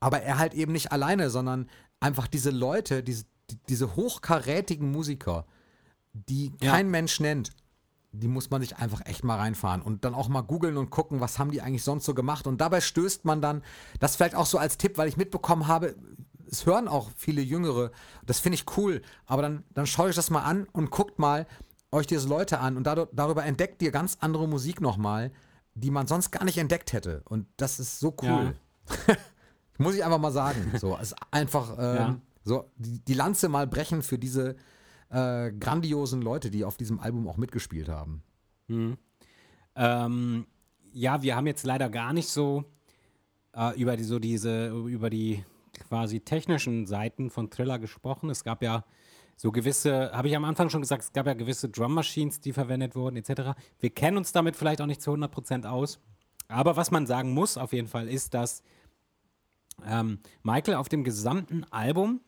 aber 0.01 0.23
er 0.23 0.39
halt 0.39 0.55
eben 0.55 0.73
nicht 0.73 0.93
alleine, 0.93 1.29
sondern 1.31 1.69
einfach 2.01 2.27
diese 2.29 2.51
Leute, 2.51 3.03
diese, 3.03 3.25
die- 3.51 3.59
diese 3.69 3.97
hochkarätigen 3.97 4.91
Musiker, 4.91 5.45
die 6.13 6.53
Ja. 6.61 6.71
kein 6.73 6.91
Mensch 6.91 7.19
nennt, 7.21 7.51
die 8.17 8.29
muss 8.29 8.51
man 8.51 8.61
sich 8.63 8.77
einfach 8.77 9.01
echt 9.07 9.25
mal 9.25 9.37
reinfahren 9.39 9.83
und 9.83 10.05
dann 10.05 10.15
auch 10.15 10.29
mal 10.29 10.43
googeln 10.43 10.77
und 10.77 10.91
gucken, 10.91 11.21
was 11.21 11.39
haben 11.39 11.51
die 11.51 11.61
eigentlich 11.63 11.83
sonst 11.85 12.05
so 12.05 12.15
gemacht. 12.15 12.47
Und 12.47 12.61
dabei 12.61 12.81
stößt 12.81 13.25
man 13.25 13.41
dann, 13.43 13.63
das 14.01 14.17
vielleicht 14.17 14.35
auch 14.35 14.47
so 14.47 14.59
als 14.59 14.79
Tipp, 14.79 14.99
weil 14.99 15.09
ich 15.09 15.17
mitbekommen 15.17 15.67
habe, 15.67 15.95
es 16.51 16.67
hören 16.67 16.87
auch 16.89 17.11
viele 17.17 17.43
Jüngere, 17.43 17.91
das 18.25 18.39
finde 18.39 18.55
ich 18.55 18.77
cool, 18.77 19.03
aber 19.27 19.43
dann, 19.43 19.65
dann 19.75 19.87
schaut 19.87 20.07
euch 20.07 20.15
das 20.17 20.31
mal 20.31 20.43
an 20.43 20.67
und 20.73 20.91
guckt 20.91 21.19
mal 21.19 21.47
euch 21.91 22.07
diese 22.07 22.29
Leute 22.29 22.61
an 22.61 22.77
und 22.77 22.85
dadurch, 22.85 23.09
darüber 23.13 23.45
entdeckt 23.45 23.83
ihr 23.83 23.91
ganz 23.91 24.19
andere 24.21 24.47
Musik 24.49 24.81
nochmal, 24.81 25.33
die 25.75 25.91
man 25.91 26.07
sonst 26.07 26.31
gar 26.31 26.45
nicht 26.45 26.59
entdeckt 26.59 26.93
hätte. 26.93 27.23
Und 27.29 27.47
das 27.57 27.81
ist 27.81 27.99
so 27.99 28.15
cool. 28.23 28.55
Muss 29.79 29.95
ich 29.97 30.05
einfach 30.05 30.19
mal 30.19 30.31
sagen. 30.33 30.73
So, 30.79 30.97
es 31.01 31.13
ist 31.13 31.17
einfach 31.33 31.71
ähm, 31.79 31.97
Ja. 31.97 32.17
so 32.45 32.71
die, 32.77 33.01
die 33.05 33.15
Lanze 33.15 33.49
mal 33.49 33.67
brechen 33.67 34.03
für 34.03 34.19
diese 34.19 34.55
äh, 35.15 35.53
grandiosen 35.53 36.21
Leute, 36.21 36.51
die 36.51 36.65
auf 36.65 36.77
diesem 36.77 36.99
Album 36.99 37.29
auch 37.29 37.37
mitgespielt 37.37 37.89
haben. 37.89 38.23
Ähm, 39.77 40.47
ja, 40.93 41.23
wir 41.23 41.37
haben 41.37 41.47
jetzt 41.47 41.65
leider 41.65 41.89
gar 41.89 42.13
nicht 42.13 42.29
so 42.29 42.65
äh, 43.55 43.81
über 43.81 43.97
die, 43.97 44.05
so 44.05 44.19
diese, 44.19 44.69
über 44.69 45.11
die 45.11 45.45
quasi 45.89 46.21
technischen 46.21 46.87
Seiten 46.87 47.31
von 47.31 47.49
Thriller 47.49 47.79
gesprochen. 47.79 48.29
Es 48.29 48.43
gab 48.43 48.63
ja 48.63 48.85
so 49.37 49.53
gewisse, 49.53 50.11
habe 50.13 50.29
ich 50.29 50.37
am 50.37 50.45
Anfang 50.45 50.69
schon 50.69 50.81
gesagt, 50.81 51.03
es 51.03 51.13
gab 51.13 51.27
ja 51.27 51.35
gewisse 51.35 51.69
Drum 51.69 51.95
Machines, 51.95 52.41
die 52.41 52.53
verwendet 52.53 52.97
wurden, 52.97 53.17
etc. 53.17 53.57
Wir 53.79 53.91
kennen 53.91 54.17
uns 54.17 54.33
damit 54.33 54.57
vielleicht 54.57 54.81
auch 54.81 54.87
nicht 54.87 55.03
zu 55.03 55.13
100% 55.13 55.67
aus. 55.67 56.01
Aber 56.49 56.77
was 56.77 56.91
man 56.91 57.07
sagen 57.07 57.33
muss 57.33 57.57
auf 57.57 57.73
jeden 57.73 57.89
Fall 57.89 58.09
ist, 58.09 58.35
dass 58.35 58.63
ähm, 59.87 60.19
Michael 60.43 60.75
auf 60.75 60.89
dem 60.89 61.05
gesamten 61.05 61.65
Album 61.71 62.21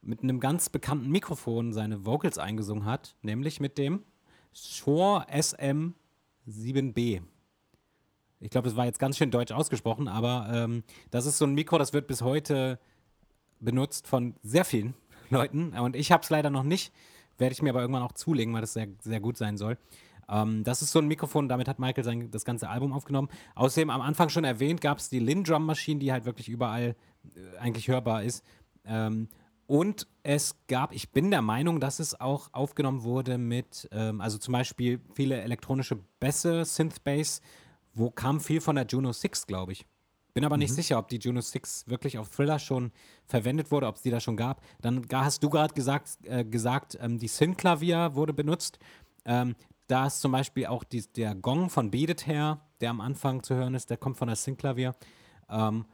mit 0.00 0.22
einem 0.22 0.40
ganz 0.40 0.68
bekannten 0.68 1.10
Mikrofon 1.10 1.72
seine 1.72 2.06
Vocals 2.06 2.38
eingesungen 2.38 2.84
hat, 2.84 3.16
nämlich 3.22 3.60
mit 3.60 3.78
dem 3.78 4.02
Shure 4.52 5.26
SM7B. 5.30 7.22
Ich 8.40 8.50
glaube, 8.50 8.68
das 8.68 8.76
war 8.76 8.84
jetzt 8.84 9.00
ganz 9.00 9.16
schön 9.16 9.30
deutsch 9.30 9.52
ausgesprochen, 9.52 10.08
aber 10.08 10.48
ähm, 10.52 10.84
das 11.10 11.26
ist 11.26 11.38
so 11.38 11.44
ein 11.44 11.54
Mikro, 11.54 11.78
das 11.78 11.92
wird 11.92 12.06
bis 12.06 12.22
heute 12.22 12.78
benutzt 13.60 14.06
von 14.06 14.34
sehr 14.42 14.64
vielen 14.64 14.94
Leuten. 15.30 15.72
Und 15.72 15.96
ich 15.96 16.12
habe 16.12 16.22
es 16.22 16.30
leider 16.30 16.50
noch 16.50 16.62
nicht, 16.62 16.92
werde 17.36 17.52
ich 17.52 17.62
mir 17.62 17.70
aber 17.70 17.80
irgendwann 17.80 18.02
auch 18.02 18.12
zulegen, 18.12 18.54
weil 18.54 18.60
das 18.60 18.74
sehr, 18.74 18.88
sehr 19.00 19.20
gut 19.20 19.36
sein 19.36 19.56
soll. 19.56 19.76
Ähm, 20.28 20.62
das 20.62 20.82
ist 20.82 20.92
so 20.92 21.00
ein 21.00 21.08
Mikrofon, 21.08 21.48
damit 21.48 21.68
hat 21.68 21.78
Michael 21.78 22.04
sein, 22.04 22.30
das 22.30 22.44
ganze 22.44 22.68
Album 22.68 22.92
aufgenommen. 22.92 23.28
Außerdem, 23.54 23.90
am 23.90 24.00
Anfang 24.00 24.28
schon 24.28 24.44
erwähnt, 24.44 24.80
gab 24.80 24.98
es 24.98 25.08
die 25.08 25.18
Lin 25.18 25.42
Drum 25.42 25.66
Maschine, 25.66 25.98
die 25.98 26.12
halt 26.12 26.24
wirklich 26.24 26.48
überall 26.48 26.94
äh, 27.34 27.58
eigentlich 27.58 27.88
hörbar 27.88 28.22
ist. 28.22 28.44
Ähm, 28.84 29.28
und 29.68 30.06
es 30.22 30.56
gab, 30.66 30.94
ich 30.94 31.10
bin 31.10 31.30
der 31.30 31.42
Meinung, 31.42 31.78
dass 31.78 31.98
es 31.98 32.18
auch 32.18 32.48
aufgenommen 32.52 33.02
wurde 33.02 33.36
mit, 33.36 33.86
ähm, 33.92 34.22
also 34.22 34.38
zum 34.38 34.52
Beispiel 34.52 34.98
viele 35.12 35.42
elektronische 35.42 35.96
Bässe, 36.18 36.64
Synth-Bass, 36.64 37.42
wo 37.92 38.10
kam 38.10 38.40
viel 38.40 38.62
von 38.62 38.76
der 38.76 38.86
Juno 38.86 39.12
6, 39.12 39.46
glaube 39.46 39.72
ich. 39.72 39.84
Bin 40.32 40.46
aber 40.46 40.56
nicht 40.56 40.72
sicher, 40.72 40.98
ob 40.98 41.08
die 41.08 41.18
Juno 41.18 41.42
6 41.42 41.88
wirklich 41.88 42.16
auf 42.16 42.30
Thriller 42.30 42.58
schon 42.58 42.92
verwendet 43.26 43.70
wurde, 43.70 43.88
ob 43.88 43.96
es 43.96 44.02
die 44.02 44.10
da 44.10 44.20
schon 44.20 44.38
gab. 44.38 44.62
Dann 44.80 45.04
hast 45.12 45.42
du 45.42 45.50
gerade 45.50 45.74
gesagt, 45.74 46.16
äh, 46.22 46.44
gesagt 46.44 46.96
ähm, 47.02 47.18
die 47.18 47.28
Synth-Klavier 47.28 48.14
wurde 48.14 48.32
benutzt. 48.32 48.78
Ähm, 49.26 49.54
da 49.86 50.06
ist 50.06 50.20
zum 50.20 50.32
Beispiel 50.32 50.66
auch 50.66 50.82
die, 50.82 51.02
der 51.12 51.34
Gong 51.34 51.68
von 51.68 51.90
Beat 51.90 52.08
It 52.08 52.26
her, 52.26 52.60
der 52.80 52.88
am 52.90 53.02
Anfang 53.02 53.42
zu 53.42 53.54
hören 53.54 53.74
ist, 53.74 53.90
der 53.90 53.98
kommt 53.98 54.16
von 54.16 54.28
der 54.28 54.36
Synth-Klavier. 54.36 54.94
Ähm, 55.50 55.84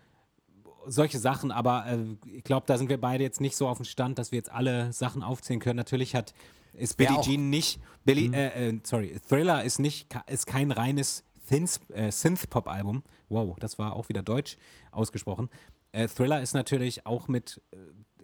solche 0.86 1.18
Sachen, 1.18 1.50
aber 1.50 1.86
äh, 1.86 2.16
ich 2.36 2.44
glaube, 2.44 2.66
da 2.66 2.78
sind 2.78 2.88
wir 2.88 3.00
beide 3.00 3.24
jetzt 3.24 3.40
nicht 3.40 3.56
so 3.56 3.68
auf 3.68 3.78
dem 3.78 3.84
Stand, 3.84 4.18
dass 4.18 4.32
wir 4.32 4.38
jetzt 4.38 4.50
alle 4.50 4.92
Sachen 4.92 5.22
aufzählen 5.22 5.60
können. 5.60 5.76
Natürlich 5.76 6.14
hat 6.14 6.34
ist 6.76 6.96
Billie 6.96 7.20
Jean 7.20 7.50
nicht, 7.50 7.80
Billy, 8.04 8.34
äh, 8.34 8.70
äh, 8.70 8.80
sorry, 8.82 9.20
Thriller 9.28 9.62
ist 9.62 9.78
nicht, 9.78 10.08
ist 10.26 10.46
kein 10.46 10.72
reines 10.72 11.24
äh, 11.48 12.10
Synth-Pop-Album. 12.10 13.04
Wow, 13.28 13.56
das 13.60 13.78
war 13.78 13.94
auch 13.94 14.08
wieder 14.08 14.22
deutsch 14.22 14.56
ausgesprochen. 14.90 15.50
Äh, 15.92 16.08
Thriller 16.08 16.42
ist 16.42 16.54
natürlich 16.54 17.06
auch 17.06 17.28
mit 17.28 17.62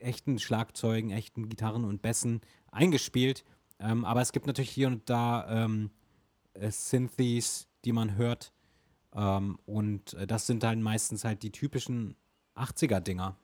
echten 0.00 0.38
Schlagzeugen, 0.38 1.10
echten 1.10 1.48
Gitarren 1.48 1.84
und 1.84 2.02
Bässen 2.02 2.40
eingespielt, 2.72 3.44
ähm, 3.78 4.04
aber 4.04 4.20
es 4.20 4.32
gibt 4.32 4.46
natürlich 4.46 4.70
hier 4.70 4.88
und 4.88 5.08
da 5.08 5.64
ähm, 5.64 5.90
äh, 6.54 6.70
Synthes, 6.70 7.68
die 7.84 7.92
man 7.92 8.16
hört. 8.16 8.52
Ähm, 9.14 9.58
und 9.66 10.14
äh, 10.14 10.26
das 10.26 10.46
sind 10.46 10.62
dann 10.62 10.82
meistens 10.82 11.24
halt 11.24 11.42
die 11.42 11.52
typischen 11.52 12.16
80er-Dinger. 12.56 13.36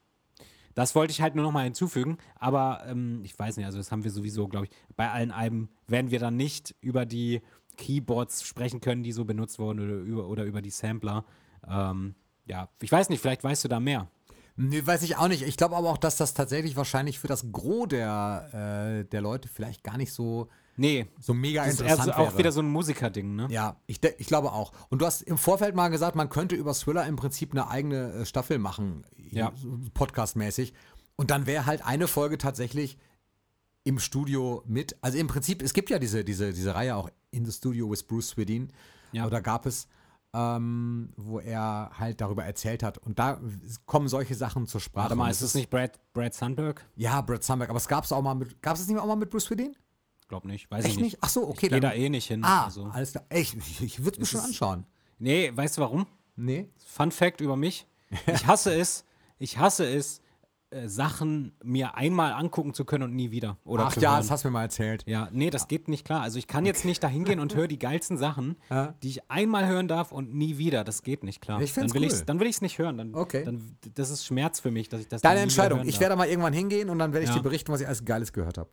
Das 0.75 0.95
wollte 0.95 1.11
ich 1.11 1.23
halt 1.23 1.35
nur 1.35 1.45
noch 1.45 1.53
mal 1.53 1.65
hinzufügen, 1.65 2.19
aber 2.35 2.83
ähm, 2.87 3.23
ich 3.25 3.39
weiß 3.39 3.57
nicht, 3.57 3.65
also 3.65 3.79
das 3.79 3.91
haben 3.91 4.05
wir 4.05 4.11
sowieso, 4.11 4.47
glaube 4.47 4.67
ich, 4.67 4.73
bei 4.95 5.11
allen 5.11 5.31
Alben 5.31 5.71
werden 5.87 6.11
wir 6.11 6.19
dann 6.19 6.37
nicht 6.37 6.75
über 6.83 7.07
die 7.07 7.41
Keyboards 7.79 8.47
sprechen 8.47 8.81
können, 8.81 9.03
die 9.03 9.13
so 9.13 9.25
benutzt 9.25 9.59
wurden 9.59 9.81
oder 9.81 9.95
über, 9.95 10.29
oder 10.29 10.45
über 10.45 10.61
die 10.61 10.71
Sampler. 10.71 11.25
Ähm, 11.67 12.15
ja, 12.47 12.69
ich 12.83 12.93
weiß 12.93 13.09
nicht, 13.09 13.21
vielleicht 13.21 13.43
weißt 13.43 13.65
du 13.65 13.69
da 13.69 13.81
mehr. 13.81 14.11
Nee, 14.57 14.87
weiß 14.87 15.03
ich 15.03 15.17
auch 15.17 15.29
nicht. 15.29 15.43
Ich 15.43 15.57
glaube 15.57 15.77
aber 15.77 15.91
auch, 15.91 15.99
dass 15.99 16.17
das 16.17 16.35
tatsächlich 16.35 16.77
wahrscheinlich 16.77 17.19
für 17.19 17.29
das 17.29 17.53
Gros 17.53 17.89
der, 17.89 19.01
äh, 19.03 19.05
der 19.05 19.21
Leute 19.21 19.49
vielleicht 19.49 19.83
gar 19.83 19.99
nicht 19.99 20.13
so, 20.13 20.49
Nee, 20.77 21.07
so 21.21 21.33
mega 21.35 21.65
das 21.65 21.75
ist 21.75 21.81
interessant 21.81 22.09
eher 22.09 22.15
so, 22.15 22.21
auch 22.21 22.27
wäre. 22.29 22.39
wieder 22.39 22.53
so 22.53 22.61
ein 22.61 22.69
Musikerding, 22.69 23.35
ne? 23.35 23.47
Ja, 23.51 23.77
ich, 23.87 24.01
ich 24.19 24.27
glaube 24.27 24.53
auch. 24.53 24.73
Und 24.91 25.01
du 25.01 25.07
hast 25.07 25.23
im 25.23 25.39
Vorfeld 25.39 25.75
mal 25.75 25.89
gesagt, 25.89 26.17
man 26.17 26.29
könnte 26.29 26.55
über 26.55 26.75
Thriller 26.75 27.07
im 27.07 27.17
Prinzip 27.17 27.53
eine 27.53 27.69
eigene 27.69 28.13
äh, 28.13 28.27
Staffel 28.27 28.59
machen, 28.59 29.05
Ja. 29.31 29.53
so 29.57 29.79
podcastmäßig. 29.95 30.75
Und 31.17 31.31
dann 31.31 31.47
wäre 31.47 31.65
halt 31.67 31.85
eine 31.87 32.09
Folge 32.09 32.37
tatsächlich 32.39 32.99
im 33.85 33.99
Studio 33.99 34.63
mit. 34.67 34.97
Also 35.01 35.17
im 35.17 35.29
Prinzip, 35.29 35.63
es 35.63 35.73
gibt 35.73 35.89
ja 35.91 35.99
diese, 35.99 36.25
diese, 36.25 36.53
diese 36.53 36.75
Reihe 36.75 36.95
auch 36.97 37.09
In 37.31 37.47
the 37.47 37.53
Studio 37.53 37.91
with 37.91 38.03
Bruce 38.03 38.29
Swedin. 38.31 38.71
Ja. 39.13 39.27
Oder 39.27 39.41
gab 39.41 39.65
es, 39.65 39.89
ähm, 40.35 41.11
wo 41.17 41.39
er 41.39 41.91
halt 41.99 42.21
darüber 42.21 42.45
erzählt 42.45 42.83
hat. 42.83 42.99
Und 42.99 43.19
da 43.19 43.41
kommen 43.87 44.09
solche 44.09 44.35
Sachen 44.35 44.67
zur 44.67 44.81
Sprache. 44.83 45.05
Warte 45.05 45.17
mal, 45.17 45.31
ist 45.31 45.41
es 45.41 45.55
nicht 45.55 45.71
Brad, 45.71 45.99
Brad 46.13 46.35
Sandberg? 46.35 46.85
Ja, 46.97 47.23
Brad 47.23 47.45
Sandberg. 47.45 47.71
Aber 47.71 47.79
es 47.79 47.89
gab 47.89 48.05
es 48.05 48.13
auch 48.13 48.21
mal 48.21 48.35
mit. 48.35 48.61
Gab 48.61 48.75
es 48.75 48.83
es 48.83 48.89
nicht 48.89 48.99
auch 48.99 49.07
mal 49.07 49.17
mit 49.17 49.31
Bruce 49.31 49.45
Swedin? 49.45 49.75
Glaub 50.29 50.45
nicht, 50.45 50.71
weiß 50.71 50.85
Echt 50.85 50.95
ich 50.95 50.97
nicht. 51.01 51.05
nicht? 51.13 51.19
Ach 51.23 51.29
so, 51.29 51.49
okay. 51.49 51.67
Ich 51.67 51.73
gehe 51.73 51.81
da 51.81 51.93
eh 51.93 52.09
nicht 52.09 52.27
hin. 52.27 52.43
Ah, 52.45 52.65
also. 52.65 52.85
alles 52.87 53.13
klar. 53.13 53.25
Echt, 53.29 53.55
ich, 53.57 53.81
ich 53.83 53.99
würde 54.05 54.13
es 54.13 54.19
mir 54.21 54.27
schon 54.27 54.41
anschauen. 54.49 54.87
Nee, 55.19 55.53
weißt 55.55 55.79
du 55.79 55.83
warum? 55.83 56.07
Nee? 56.35 56.69
Fun 56.85 57.11
Fact 57.13 57.41
über 57.41 57.57
mich. 57.57 57.87
Ich 58.27 58.47
hasse 58.47 58.75
es, 58.75 59.05
ich 59.39 59.59
hasse 59.59 59.87
es, 59.87 60.21
äh, 60.71 60.89
Sachen 60.89 61.53
mir 61.63 61.95
einmal 61.95 62.33
angucken 62.33 62.75
zu 62.75 62.85
können 62.85 63.05
und 63.05 63.15
nie 63.15 63.31
wieder. 63.31 63.57
Oder 63.65 63.85
Ach 63.87 63.97
ja, 63.97 64.11
hören. 64.11 64.21
das 64.21 64.31
hast 64.33 64.43
du 64.45 64.49
mir 64.49 64.53
mal 64.55 64.63
erzählt. 64.63 65.05
Ja, 65.07 65.29
nee, 65.31 65.49
das 65.51 65.69
geht 65.69 65.87
nicht 65.87 66.05
klar. 66.05 66.23
Also 66.23 66.39
ich 66.41 66.49
kann 66.49 66.67
jetzt 66.67 66.85
nicht 66.85 67.03
dahin 67.05 67.25
gehen 67.25 67.39
und 67.39 67.55
höre 67.55 67.69
die 67.69 67.79
geilsten 67.79 68.19
Sachen, 68.19 68.57
Ja. 68.71 68.95
die 69.03 69.09
ich 69.11 69.31
einmal 69.31 69.67
hören 69.69 69.87
darf 69.87 70.11
und 70.11 70.35
nie 70.35 70.59
wieder. 70.59 70.83
Das 70.83 71.03
geht 71.05 71.23
nicht 71.23 71.41
klar. 71.41 71.61
Ich 71.63 71.73
find's 71.73 71.93
dann 71.93 72.03
will 72.03 72.11
cool. 72.13 72.23
dann 72.27 72.41
will 72.41 72.49
ich 72.49 72.57
es 72.57 72.63
nicht 72.63 72.79
hören. 72.79 72.99
Dann, 72.99 73.15
Okay. 73.15 73.45
Dann, 73.45 73.77
das 73.95 74.11
ist 74.11 74.27
Schmerz 74.27 74.59
für 74.59 74.73
mich, 74.73 74.89
dass 74.89 75.01
ich 75.01 75.09
das 75.09 75.23
Deine 75.23 75.41
Entscheidung. 75.41 75.87
Ich 75.87 76.01
werde 76.01 76.17
mal 76.17 76.27
irgendwann 76.29 76.53
hingehen 76.53 76.91
und 76.91 76.99
dann 76.99 77.13
werde 77.13 77.23
ich 77.25 77.31
Ja. 77.31 77.37
dir 77.37 77.43
berichten, 77.43 77.71
was 77.73 77.81
ich 77.81 77.87
alles 77.87 78.05
Geiles 78.05 78.33
gehört 78.33 78.59
habe. 78.59 78.69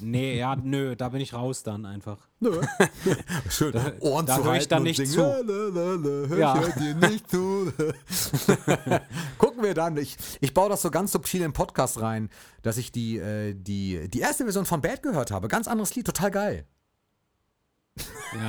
Nee, 0.00 0.38
ja, 0.38 0.56
nö, 0.56 0.96
da 0.96 1.08
bin 1.10 1.20
ich 1.20 1.34
raus 1.34 1.62
dann 1.62 1.84
einfach. 1.84 2.18
Nö. 2.40 2.60
Schön. 3.50 3.74
Ohren 4.00 4.26
da 4.26 4.36
zu 4.36 4.44
höre 4.44 4.54
ich 4.56 4.68
dann 4.68 4.82
nicht 4.84 4.96
singen. 4.96 5.10
zu. 5.12 5.20
La, 5.20 5.40
la, 5.40 5.94
la, 5.94 6.28
hör 6.28 6.38
Ja. 6.38 6.62
ich 6.68 6.74
dir 6.74 6.94
nicht 6.94 7.30
zu. 7.30 7.72
Gucken 9.38 9.62
wir 9.62 9.74
dann. 9.74 9.96
Ich, 9.96 10.16
ich 10.40 10.54
baue 10.54 10.68
das 10.68 10.82
so 10.82 10.90
ganz 10.90 11.12
subtil 11.12 11.40
in 11.40 11.48
den 11.48 11.52
Podcast 11.52 12.00
rein, 12.00 12.30
dass 12.62 12.76
ich 12.78 12.92
die, 12.92 13.18
äh, 13.18 13.54
die, 13.54 14.08
die 14.08 14.20
erste 14.20 14.44
Version 14.44 14.66
von 14.66 14.80
Bad 14.80 15.02
gehört 15.02 15.30
habe. 15.30 15.48
Ganz 15.48 15.68
anderes 15.68 15.94
Lied, 15.94 16.06
total 16.06 16.30
geil. 16.30 16.66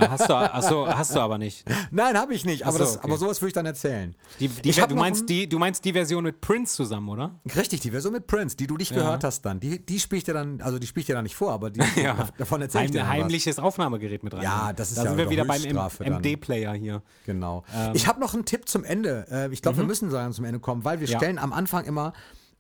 Ja, 0.02 0.10
hast 0.12 0.30
du, 0.30 0.34
achso, 0.36 0.88
hast 0.88 1.16
du 1.16 1.20
aber 1.20 1.38
nicht. 1.38 1.64
Nein, 1.92 2.18
habe 2.18 2.34
ich 2.34 2.46
nicht. 2.46 2.64
Aber, 2.64 2.74
so, 2.74 2.80
das, 2.80 2.98
okay. 2.98 3.08
aber 3.08 3.18
sowas 3.18 3.42
würde 3.42 3.48
ich 3.50 3.54
dann 3.54 3.66
erzählen. 3.66 4.16
Die, 4.40 4.48
die, 4.50 4.72
du, 4.72 4.96
meinst 4.96 5.24
ein- 5.24 5.28
die, 5.28 5.48
du 5.50 5.58
meinst 5.60 5.86
die 5.86 5.94
Version 5.94 6.24
mit 6.24 6.42
Prince 6.42 6.76
zusammen, 6.76 7.10
oder? 7.10 7.40
Richtig, 7.56 7.80
die 7.82 7.92
Version 7.92 8.14
mit 8.14 8.28
Prince, 8.28 8.58
die 8.58 8.68
du 8.68 8.76
nicht 8.76 8.92
Ja. 8.92 8.98
gehört 8.98 9.24
hast 9.24 9.42
dann. 9.44 9.60
Die, 9.60 9.86
die 9.86 10.00
spiele 10.00 10.18
ich 10.18 10.24
dir 10.26 10.34
dann, 10.34 10.62
also 10.62 10.80
die 10.80 10.88
spiele 10.88 11.02
ich 11.02 11.08
dir 11.08 11.16
dann 11.16 11.24
nicht 11.24 11.36
vor, 11.36 11.52
aber 11.54 11.70
die, 11.70 11.80
davon 12.38 12.62
erzähle 12.62 12.86
ich 12.86 12.92
dir 12.92 13.02
was. 13.02 13.08
heimliches 13.08 13.60
Aufnahmegerät 13.60 14.24
mit 14.24 14.34
rein. 14.34 14.42
Ja, 14.44 14.74
das 14.74 14.90
ist 14.90 14.98
da 14.98 15.04
ja 15.04 15.10
sind 15.10 15.18
wir 15.18 15.30
wieder 15.30 15.46
beim. 15.46 15.62
MD-Player 15.62 16.74
hier. 16.74 17.02
Genau. 17.26 17.64
Ähm. 17.76 17.92
ich 17.94 18.08
habe 18.08 18.20
noch 18.20 18.34
einen 18.34 18.46
Tipp 18.46 18.68
zum 18.68 18.84
Ende. 18.84 19.26
Äh, 19.32 19.54
ich 19.54 19.62
glaube, 19.62 19.78
wir 19.78 19.86
müssen 19.86 20.10
sagen 20.12 20.34
zum 20.34 20.46
Ende 20.46 20.60
kommen, 20.60 20.84
weil 20.84 21.00
wir 21.00 21.08
Ja. 21.08 21.18
stellen 21.18 21.38
am 21.38 21.54
Anfang 21.54 21.86
immer 21.86 22.14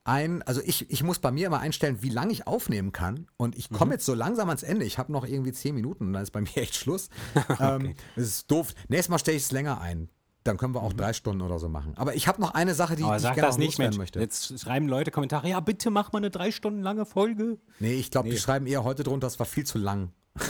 ein, 0.10 0.42
also 0.44 0.62
ich, 0.64 0.90
ich 0.90 1.04
muss 1.04 1.20
bei 1.20 1.32
mir 1.32 1.48
immer 1.48 1.60
einstellen, 1.60 2.02
wie 2.02 2.10
lange 2.10 2.32
ich 2.32 2.48
aufnehmen 2.48 2.92
kann. 2.92 3.28
Und 3.38 3.58
ich 3.58 3.70
komme 3.70 3.94
jetzt 3.94 4.06
so 4.06 4.14
langsam 4.14 4.50
ans 4.50 4.64
Ende. 4.64 4.84
Ich 4.86 4.98
habe 4.98 5.12
noch 5.12 5.26
irgendwie 5.26 5.52
zehn 5.54 5.76
Minuten 5.76 6.08
und 6.08 6.14
dann 6.14 6.24
ist 6.24 6.32
bei 6.32 6.42
mir 6.42 6.58
echt 6.58 6.76
Schluss. 6.76 7.10
ähm, 7.60 7.96
das 8.16 8.26
ist 8.26 8.52
doof. 8.52 8.74
Nächstes 8.88 9.10
Mal 9.10 9.20
stelle 9.20 9.38
ich 9.38 9.44
es 9.44 9.52
länger 9.52 9.80
ein. 9.82 10.10
Dann 10.44 10.58
können 10.58 10.74
wir 10.74 10.82
auch 10.82 10.94
drei 10.94 11.14
Stunden 11.14 11.42
oder 11.42 11.60
so 11.60 11.70
machen. 11.70 11.94
Aber 11.98 12.16
ich 12.16 12.28
habe 12.28 12.42
noch 12.42 12.54
eine 12.54 12.74
Sache, 12.74 12.96
die, 12.96 13.04
Aber 13.04 13.18
die 13.18 13.26
ich 13.26 13.34
gerne 13.34 13.42
das 13.42 13.58
nicht, 13.58 13.78
Mensch. 13.78 13.98
möchte. 13.98 14.20
Jetzt 14.20 14.60
schreiben 14.60 14.88
Leute 14.88 15.12
Kommentare, 15.12 15.48
ja, 15.50 15.60
bitte 15.60 15.92
mach 15.92 16.12
mal 16.12 16.20
eine 16.20 16.32
drei 16.32 16.52
Stunden 16.52 16.82
lange 16.82 17.06
Folge. 17.06 17.58
Nee, 17.80 17.94
ich 17.94 18.10
glaube, 18.10 18.30
die 18.30 18.36
Nee. 18.36 18.40
schreiben 18.42 18.66
eher 18.66 18.84
heute 18.84 19.04
drunter, 19.04 19.28
es 19.28 19.38
war 19.38 19.46
viel 19.46 19.66
zu 19.66 19.78
lang. 19.78 20.12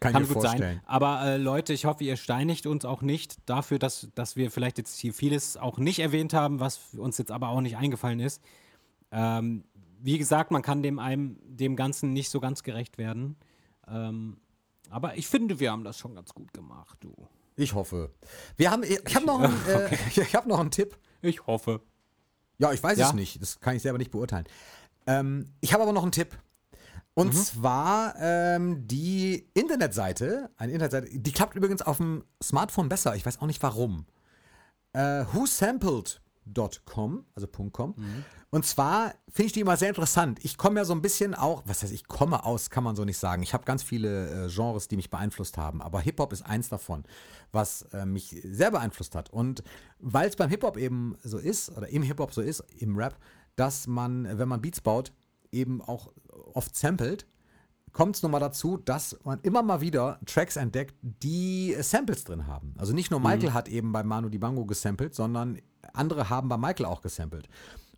Kann, 0.00 0.12
Kann 0.12 0.22
gut 0.24 0.32
vorstellen. 0.34 0.60
sein. 0.60 0.80
Aber 0.86 1.22
äh, 1.24 1.36
Leute, 1.38 1.72
ich 1.72 1.84
hoffe, 1.86 2.04
ihr 2.04 2.16
steinigt 2.16 2.66
uns 2.66 2.84
auch 2.84 3.02
nicht 3.02 3.36
dafür, 3.46 3.80
dass, 3.80 4.08
dass 4.14 4.36
wir 4.36 4.50
vielleicht 4.52 4.78
jetzt 4.78 4.96
hier 4.96 5.12
vieles 5.12 5.56
auch 5.56 5.78
nicht 5.78 5.98
erwähnt 5.98 6.34
haben, 6.34 6.60
was 6.60 6.94
uns 6.96 7.18
jetzt 7.18 7.32
aber 7.32 7.48
auch 7.48 7.60
nicht 7.60 7.76
eingefallen 7.76 8.20
ist. 8.20 8.40
Ähm, 9.10 9.64
wie 10.00 10.18
gesagt, 10.18 10.50
man 10.50 10.62
kann 10.62 10.82
dem 10.82 10.98
einem, 10.98 11.38
dem 11.42 11.76
Ganzen 11.76 12.12
nicht 12.12 12.30
so 12.30 12.40
ganz 12.40 12.62
gerecht 12.62 12.98
werden. 12.98 13.36
Ähm, 13.88 14.38
aber 14.90 15.16
ich 15.16 15.26
finde, 15.26 15.60
wir 15.60 15.72
haben 15.72 15.84
das 15.84 15.98
schon 15.98 16.14
ganz 16.14 16.32
gut 16.34 16.52
gemacht, 16.52 16.98
du. 17.00 17.14
Ich 17.56 17.74
hoffe. 17.74 18.12
Wir 18.56 18.70
haben, 18.70 18.84
ich 18.84 19.14
habe 19.14 19.26
noch, 19.26 19.40
einen, 19.40 19.66
äh, 19.68 19.94
ich 20.20 20.34
hab 20.34 20.46
noch 20.46 20.60
einen 20.60 20.70
Tipp. 20.70 20.96
Ich 21.20 21.46
hoffe. 21.46 21.80
Ja, 22.58 22.72
ich 22.72 22.82
weiß 22.82 22.98
Ja? 22.98 23.08
es 23.08 23.14
nicht. 23.14 23.40
Das 23.42 23.60
kann 23.60 23.74
ich 23.76 23.82
selber 23.82 23.98
nicht 23.98 24.10
beurteilen. 24.10 24.46
Ähm, 25.06 25.46
ich 25.60 25.72
habe 25.72 25.82
aber 25.82 25.92
noch 25.92 26.02
einen 26.02 26.12
Tipp. 26.12 26.38
Und 27.14 27.34
zwar 27.34 28.14
ähm, 28.20 28.86
die 28.86 29.48
Internetseite, 29.54 30.50
eine 30.56 30.70
Internetseite, 30.72 31.18
die 31.18 31.32
klappt 31.32 31.56
übrigens 31.56 31.82
auf 31.82 31.96
dem 31.96 32.24
Smartphone 32.40 32.88
besser. 32.88 33.16
Ich 33.16 33.26
weiß 33.26 33.40
auch 33.40 33.48
nicht 33.48 33.60
warum. 33.60 34.06
Äh, 34.92 35.24
whosampled.com, 35.32 36.27
also 37.34 37.46
.com. 37.70 37.94
Und 38.50 38.64
zwar 38.64 39.14
finde 39.28 39.46
ich 39.46 39.52
die 39.52 39.60
immer 39.60 39.76
sehr 39.76 39.90
interessant. 39.90 40.38
Ich 40.42 40.56
komme 40.56 40.80
ja 40.80 40.84
so 40.84 40.94
ein 40.94 41.02
bisschen 41.02 41.34
auch, 41.34 41.62
was 41.66 41.82
heißt, 41.82 41.92
ich 41.92 42.08
komme 42.08 42.44
aus, 42.44 42.70
kann 42.70 42.82
man 42.84 42.96
so 42.96 43.04
nicht 43.04 43.18
sagen. 43.18 43.42
Ich 43.42 43.52
habe 43.52 43.64
ganz 43.64 43.82
viele 43.82 44.46
äh, 44.46 44.48
Genres, 44.48 44.88
die 44.88 44.96
mich 44.96 45.10
beeinflusst 45.10 45.58
haben, 45.58 45.82
aber 45.82 46.00
Hip-Hop 46.00 46.32
ist 46.32 46.42
eins 46.42 46.68
davon, 46.68 47.04
was 47.52 47.82
äh, 47.92 48.06
mich 48.06 48.40
sehr 48.44 48.70
beeinflusst 48.70 49.14
hat. 49.14 49.30
Und 49.30 49.62
weil 49.98 50.28
es 50.28 50.36
beim 50.36 50.48
Hip-Hop 50.48 50.76
eben 50.78 51.16
so 51.22 51.38
ist, 51.38 51.70
oder 51.76 51.88
im 51.88 52.02
Hip-Hop 52.02 52.32
so 52.32 52.40
ist, 52.40 52.64
im 52.78 52.96
Rap, 52.96 53.18
dass 53.56 53.86
man, 53.86 54.38
wenn 54.38 54.48
man 54.48 54.62
Beats 54.62 54.80
baut, 54.80 55.12
eben 55.52 55.82
auch 55.82 56.12
oft 56.54 56.74
samplet, 56.76 57.26
kommt 57.98 58.14
es 58.14 58.22
nochmal 58.22 58.38
dazu, 58.38 58.76
dass 58.76 59.18
man 59.24 59.40
immer 59.42 59.60
mal 59.60 59.80
wieder 59.80 60.20
Tracks 60.24 60.54
entdeckt, 60.54 60.94
die 61.02 61.74
Samples 61.80 62.22
drin 62.22 62.46
haben. 62.46 62.72
Also 62.78 62.92
nicht 62.92 63.10
nur 63.10 63.18
Michael 63.18 63.52
hat 63.52 63.68
eben 63.68 63.90
bei 63.90 64.04
Manu 64.04 64.28
Dibango 64.28 64.66
gesampelt, 64.66 65.16
sondern 65.16 65.58
andere 65.94 66.30
haben 66.30 66.48
bei 66.48 66.56
Michael 66.56 66.86
auch 66.86 67.02
gesampelt. 67.02 67.48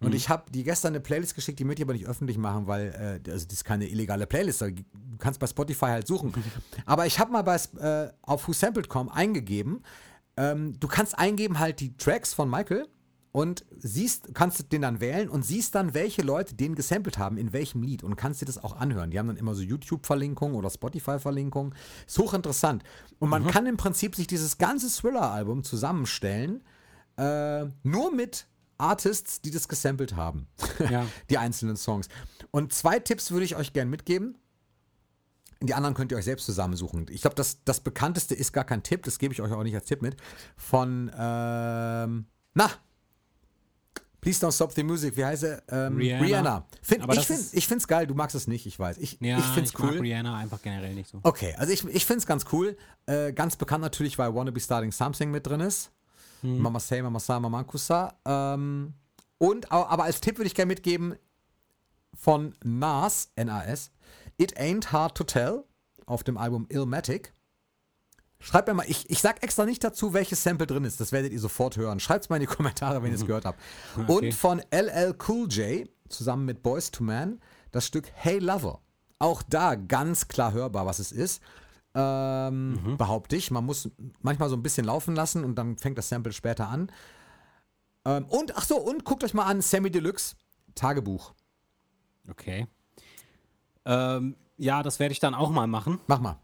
Und 0.00 0.14
ich 0.14 0.30
habe 0.30 0.50
die 0.50 0.64
gestern 0.64 0.94
eine 0.94 1.00
Playlist 1.00 1.34
geschickt, 1.34 1.58
die 1.58 1.64
möchte 1.64 1.82
ich 1.82 1.86
aber 1.86 1.92
nicht 1.92 2.06
öffentlich 2.06 2.38
machen, 2.38 2.66
weil 2.66 3.20
äh, 3.26 3.30
also 3.30 3.44
das 3.44 3.56
ist 3.56 3.64
keine 3.66 3.88
illegale 3.88 4.26
Playlist. 4.26 4.62
Du 4.62 4.72
kannst 5.18 5.38
bei 5.38 5.46
Spotify 5.46 5.88
halt 5.88 6.06
suchen. 6.06 6.32
aber 6.86 7.04
ich 7.04 7.18
habe 7.18 7.30
mal 7.30 7.42
bei, 7.42 7.56
äh, 7.78 8.10
auf 8.22 8.48
whosampled.com 8.48 9.10
eingegeben, 9.10 9.82
ähm, 10.38 10.80
du 10.80 10.88
kannst 10.88 11.18
eingeben 11.18 11.58
halt 11.58 11.78
die 11.80 11.94
Tracks 11.98 12.32
von 12.32 12.48
Michael 12.48 12.88
und 13.32 13.64
siehst, 13.78 14.34
kannst 14.34 14.72
den 14.72 14.82
dann 14.82 15.00
wählen 15.00 15.28
und 15.28 15.44
siehst 15.44 15.74
dann, 15.74 15.94
welche 15.94 16.22
Leute 16.22 16.54
den 16.54 16.74
gesampelt 16.74 17.18
haben, 17.18 17.36
in 17.36 17.52
welchem 17.52 17.82
Lied 17.82 18.02
und 18.02 18.16
kannst 18.16 18.40
dir 18.40 18.46
das 18.46 18.62
auch 18.62 18.76
anhören. 18.76 19.10
Die 19.10 19.18
haben 19.18 19.28
dann 19.28 19.36
immer 19.36 19.54
so 19.54 19.62
YouTube-Verlinkungen 19.62 20.56
oder 20.56 20.68
Spotify-Verlinkungen. 20.68 21.74
Ist 22.06 22.18
hochinteressant. 22.18 22.82
Und 23.18 23.28
man 23.28 23.46
kann 23.46 23.66
im 23.66 23.76
Prinzip 23.76 24.16
sich 24.16 24.26
dieses 24.26 24.58
ganze 24.58 24.88
Thriller-Album 24.88 25.62
zusammenstellen, 25.62 26.62
äh, 27.16 27.66
nur 27.84 28.12
mit 28.12 28.46
Artists, 28.78 29.40
die 29.40 29.50
das 29.50 29.68
gesampelt 29.68 30.16
haben. 30.16 30.46
Ja. 30.90 31.04
die 31.28 31.36
einzelnen 31.36 31.76
Songs. 31.76 32.08
Und 32.50 32.72
zwei 32.72 32.98
Tipps 32.98 33.30
würde 33.32 33.44
ich 33.44 33.54
euch 33.54 33.74
gern 33.74 33.90
mitgeben. 33.90 34.38
Die 35.62 35.74
anderen 35.74 35.94
könnt 35.94 36.10
ihr 36.10 36.16
euch 36.16 36.24
selbst 36.24 36.46
zusammensuchen. 36.46 37.04
Ich 37.10 37.20
glaube, 37.20 37.36
das, 37.36 37.62
das 37.64 37.80
bekannteste 37.80 38.34
ist 38.34 38.52
gar 38.52 38.64
kein 38.64 38.82
Tipp, 38.82 39.02
das 39.02 39.18
gebe 39.18 39.34
ich 39.34 39.42
euch 39.42 39.52
auch 39.52 39.62
nicht 39.62 39.74
als 39.74 39.84
Tipp 39.84 40.00
mit. 40.00 40.16
Von, 40.56 41.10
ähm, 41.14 42.24
na, 42.54 42.70
Please 44.20 44.44
Don't 44.44 44.52
Stop 44.52 44.72
the 44.72 44.82
Music, 44.82 45.16
wie 45.16 45.24
heißt 45.24 45.44
er? 45.44 45.62
Ähm, 45.68 45.96
Rihanna. 45.96 46.24
Rihanna. 46.26 46.66
Find, 46.82 47.12
ich 47.14 47.26
finde 47.26 47.42
ich 47.52 47.66
find's 47.66 47.88
geil, 47.88 48.06
du 48.06 48.14
magst 48.14 48.36
es 48.36 48.46
nicht, 48.46 48.66
ich 48.66 48.78
weiß. 48.78 48.98
Ich, 48.98 49.18
Ja, 49.20 49.38
ich 49.38 49.44
finde 49.44 49.68
es 49.68 49.78
mag 49.78 49.92
cool. 49.92 49.98
Rihanna 50.00 50.36
einfach 50.36 50.60
generell 50.60 50.94
nicht 50.94 51.08
so. 51.08 51.20
Okay, 51.22 51.54
also 51.56 51.72
ich, 51.72 51.84
ich 51.86 52.04
finde 52.04 52.18
es 52.18 52.26
ganz 52.26 52.44
cool. 52.52 52.76
Äh, 53.06 53.32
ganz 53.32 53.56
bekannt 53.56 53.82
natürlich, 53.82 54.18
weil 54.18 54.34
Wanna 54.34 54.50
Be 54.50 54.60
Starting 54.60 54.92
Something 54.92 55.30
mit 55.30 55.46
drin 55.46 55.60
ist. 55.60 55.90
Mama 56.42 56.80
Say, 56.80 57.02
Mama 57.02 57.20
Sa, 57.20 57.38
Mama 57.38 57.64
Kusa. 57.64 58.14
Ähm, 58.24 58.94
und, 59.38 59.70
aber 59.72 60.04
als 60.04 60.20
Tipp 60.20 60.38
würde 60.38 60.46
ich 60.46 60.54
gerne 60.54 60.68
mitgeben 60.68 61.14
von 62.14 62.54
Nas, 62.64 63.30
N-A-S, 63.36 63.90
It 64.38 64.58
Ain't 64.58 64.90
Hard 64.92 65.16
to 65.16 65.24
Tell 65.24 65.64
auf 66.06 66.24
dem 66.24 66.36
Album 66.38 66.66
Illmatic. 66.70 67.32
Schreibt 68.40 68.68
mir 68.68 68.74
mal, 68.74 68.86
ich, 68.88 69.08
ich 69.10 69.20
sag 69.20 69.42
extra 69.42 69.66
nicht 69.66 69.84
dazu, 69.84 70.14
welches 70.14 70.42
Sample 70.42 70.66
drin 70.66 70.84
ist. 70.84 70.98
Das 70.98 71.12
werdet 71.12 71.32
ihr 71.32 71.40
sofort 71.40 71.76
hören. 71.76 72.00
Schreibt 72.00 72.24
es 72.24 72.30
mal 72.30 72.36
in 72.36 72.40
die 72.40 72.46
Kommentare, 72.54 73.02
wenn 73.02 73.10
ihr 73.10 73.16
es 73.16 73.26
gehört 73.26 73.44
habt. 73.44 73.60
Und 74.06 74.34
von 74.34 74.62
LL 74.70 75.14
Cool 75.28 75.46
J 75.48 75.88
zusammen 76.08 76.46
mit 76.46 76.62
Boys 76.62 76.90
to 76.90 77.04
Man 77.04 77.40
das 77.70 77.86
Stück 77.86 78.10
Hey 78.14 78.38
Lover. 78.38 78.80
Auch 79.18 79.42
da 79.42 79.74
ganz 79.74 80.28
klar 80.28 80.52
hörbar, 80.52 80.86
was 80.86 80.98
es 80.98 81.12
ist. 81.12 81.42
Ähm, 81.94 82.96
Behaupte 82.96 83.36
ich. 83.36 83.50
Man 83.50 83.66
muss 83.66 83.90
manchmal 84.22 84.48
so 84.48 84.56
ein 84.56 84.62
bisschen 84.62 84.86
laufen 84.86 85.14
lassen 85.14 85.44
und 85.44 85.56
dann 85.56 85.76
fängt 85.76 85.98
das 85.98 86.08
Sample 86.08 86.32
später 86.32 86.68
an. 86.68 86.90
Ähm, 88.06 88.24
und 88.26 88.56
ach 88.56 88.64
so, 88.64 88.78
und 88.78 89.04
guckt 89.04 89.22
euch 89.22 89.34
mal 89.34 89.44
an 89.44 89.60
Sammy 89.60 89.90
Deluxe 89.90 90.36
Tagebuch. 90.74 91.34
Okay. 92.28 92.66
Ähm, 93.84 94.36
ja, 94.56 94.82
das 94.82 94.98
werde 94.98 95.12
ich 95.12 95.20
dann 95.20 95.34
auch 95.34 95.50
mal 95.50 95.66
machen. 95.66 96.00
Mach 96.06 96.20
mal. 96.20 96.38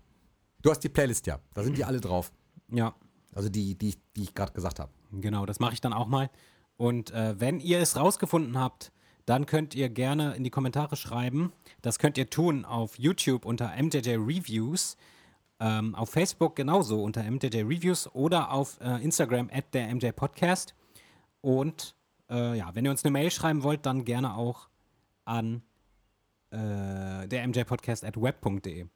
Du 0.67 0.73
hast 0.73 0.81
die 0.81 0.89
Playlist 0.89 1.29
ja. 1.29 1.39
Da 1.55 1.63
sind 1.63 1.79
die 1.79 1.85
alle 1.85 2.01
drauf. 2.01 2.33
Ja, 2.73 2.93
Also 3.33 3.49
die, 3.49 3.77
die, 3.77 3.95
die 4.17 4.25
ich 4.25 4.35
gerade 4.35 4.53
gesagt 4.53 4.81
habe. 4.81 4.91
genau, 5.13 5.47
das 5.47 5.61
mache 5.61 5.75
ich 5.75 5.81
dann 5.81 5.93
auch 5.93 6.09
mal. 6.09 6.29
Und 6.77 7.13
äh, 7.13 7.39
wenn 7.39 7.61
ihr 7.61 7.79
es 7.79 7.97
rausgefunden 7.97 8.59
habt, 8.59 8.91
dann 9.27 9.47
könnt 9.47 9.77
ihr 9.77 9.89
gerne 9.89 10.35
in 10.35 10.43
die 10.43 10.51
Kommentare 10.51 10.97
schreiben. 10.97 11.53
Das 11.83 12.01
könnt 12.01 12.19
ihr 12.19 12.29
tun 12.31 12.65
auf 12.65 12.99
YouTube 12.99 13.45
unter 13.45 13.81
MJJ 13.81 14.17
Reviews, 14.17 14.97
ähm, 15.61 15.95
auf 15.95 16.11
Facebook 16.11 16.57
genauso 16.57 17.01
unter 17.01 17.23
MJJ 17.23 17.59
Reviews 17.59 18.13
oder 18.13 18.51
auf 18.51 18.81
äh, 18.81 19.05
Instagram 19.05 19.49
at 19.53 19.73
der 19.73 19.95
MJ 19.95 20.11
Podcast. 20.11 20.75
Und 21.43 21.95
äh, 22.29 22.59
ja, 22.59 22.75
wenn 22.75 22.85
ihr 22.85 22.91
uns 22.91 23.05
eine 23.05 23.13
Mail 23.13 23.31
schreiben 23.31 23.63
wollt, 23.63 23.87
dann 23.87 24.05
gerne 24.05 24.35
auch 24.35 24.69
an 25.27 25.63
äh, 26.51 27.29
der 27.29 27.47
MJ 27.47 27.63
Podcast 27.63 28.05
at 28.05 28.21
web.de. 28.21 28.87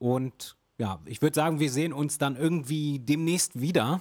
Und 0.00 0.56
ja, 0.78 1.00
ich 1.06 1.22
würde 1.22 1.34
sagen, 1.34 1.60
wir 1.60 1.70
sehen 1.70 1.92
uns 1.92 2.18
dann 2.18 2.36
irgendwie 2.36 2.98
demnächst 2.98 3.60
wieder 3.60 4.00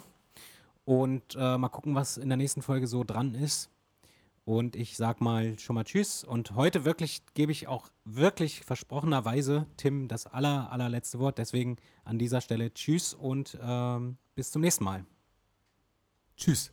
und 0.83 1.35
äh, 1.35 1.57
mal 1.57 1.69
gucken, 1.69 1.95
was 1.95 2.17
in 2.17 2.29
der 2.29 2.37
nächsten 2.37 2.61
Folge 2.61 2.87
so 2.87 3.03
dran 3.03 3.33
ist. 3.35 3.69
Und 4.45 4.75
ich 4.75 4.95
sag 4.95 5.21
mal 5.21 5.57
schon 5.57 5.73
mal 5.73 5.83
Tschüss. 5.83 6.23
Und 6.23 6.55
heute 6.55 6.85
wirklich 6.85 7.23
gebe 7.33 7.51
ich 7.51 7.67
auch 7.67 7.89
wirklich 8.03 8.61
versprochenerweise 8.61 9.65
Tim 9.75 10.07
das 10.07 10.27
aller, 10.27 10.71
allerletzte 10.71 11.17
Wort. 11.17 11.39
Deswegen 11.39 11.77
an 12.03 12.19
dieser 12.19 12.41
Stelle 12.41 12.71
Tschüss 12.71 13.15
und 13.15 13.57
ähm, 13.59 14.17
bis 14.35 14.51
zum 14.51 14.61
nächsten 14.61 14.83
Mal. 14.83 15.03
Tschüss. 16.37 16.71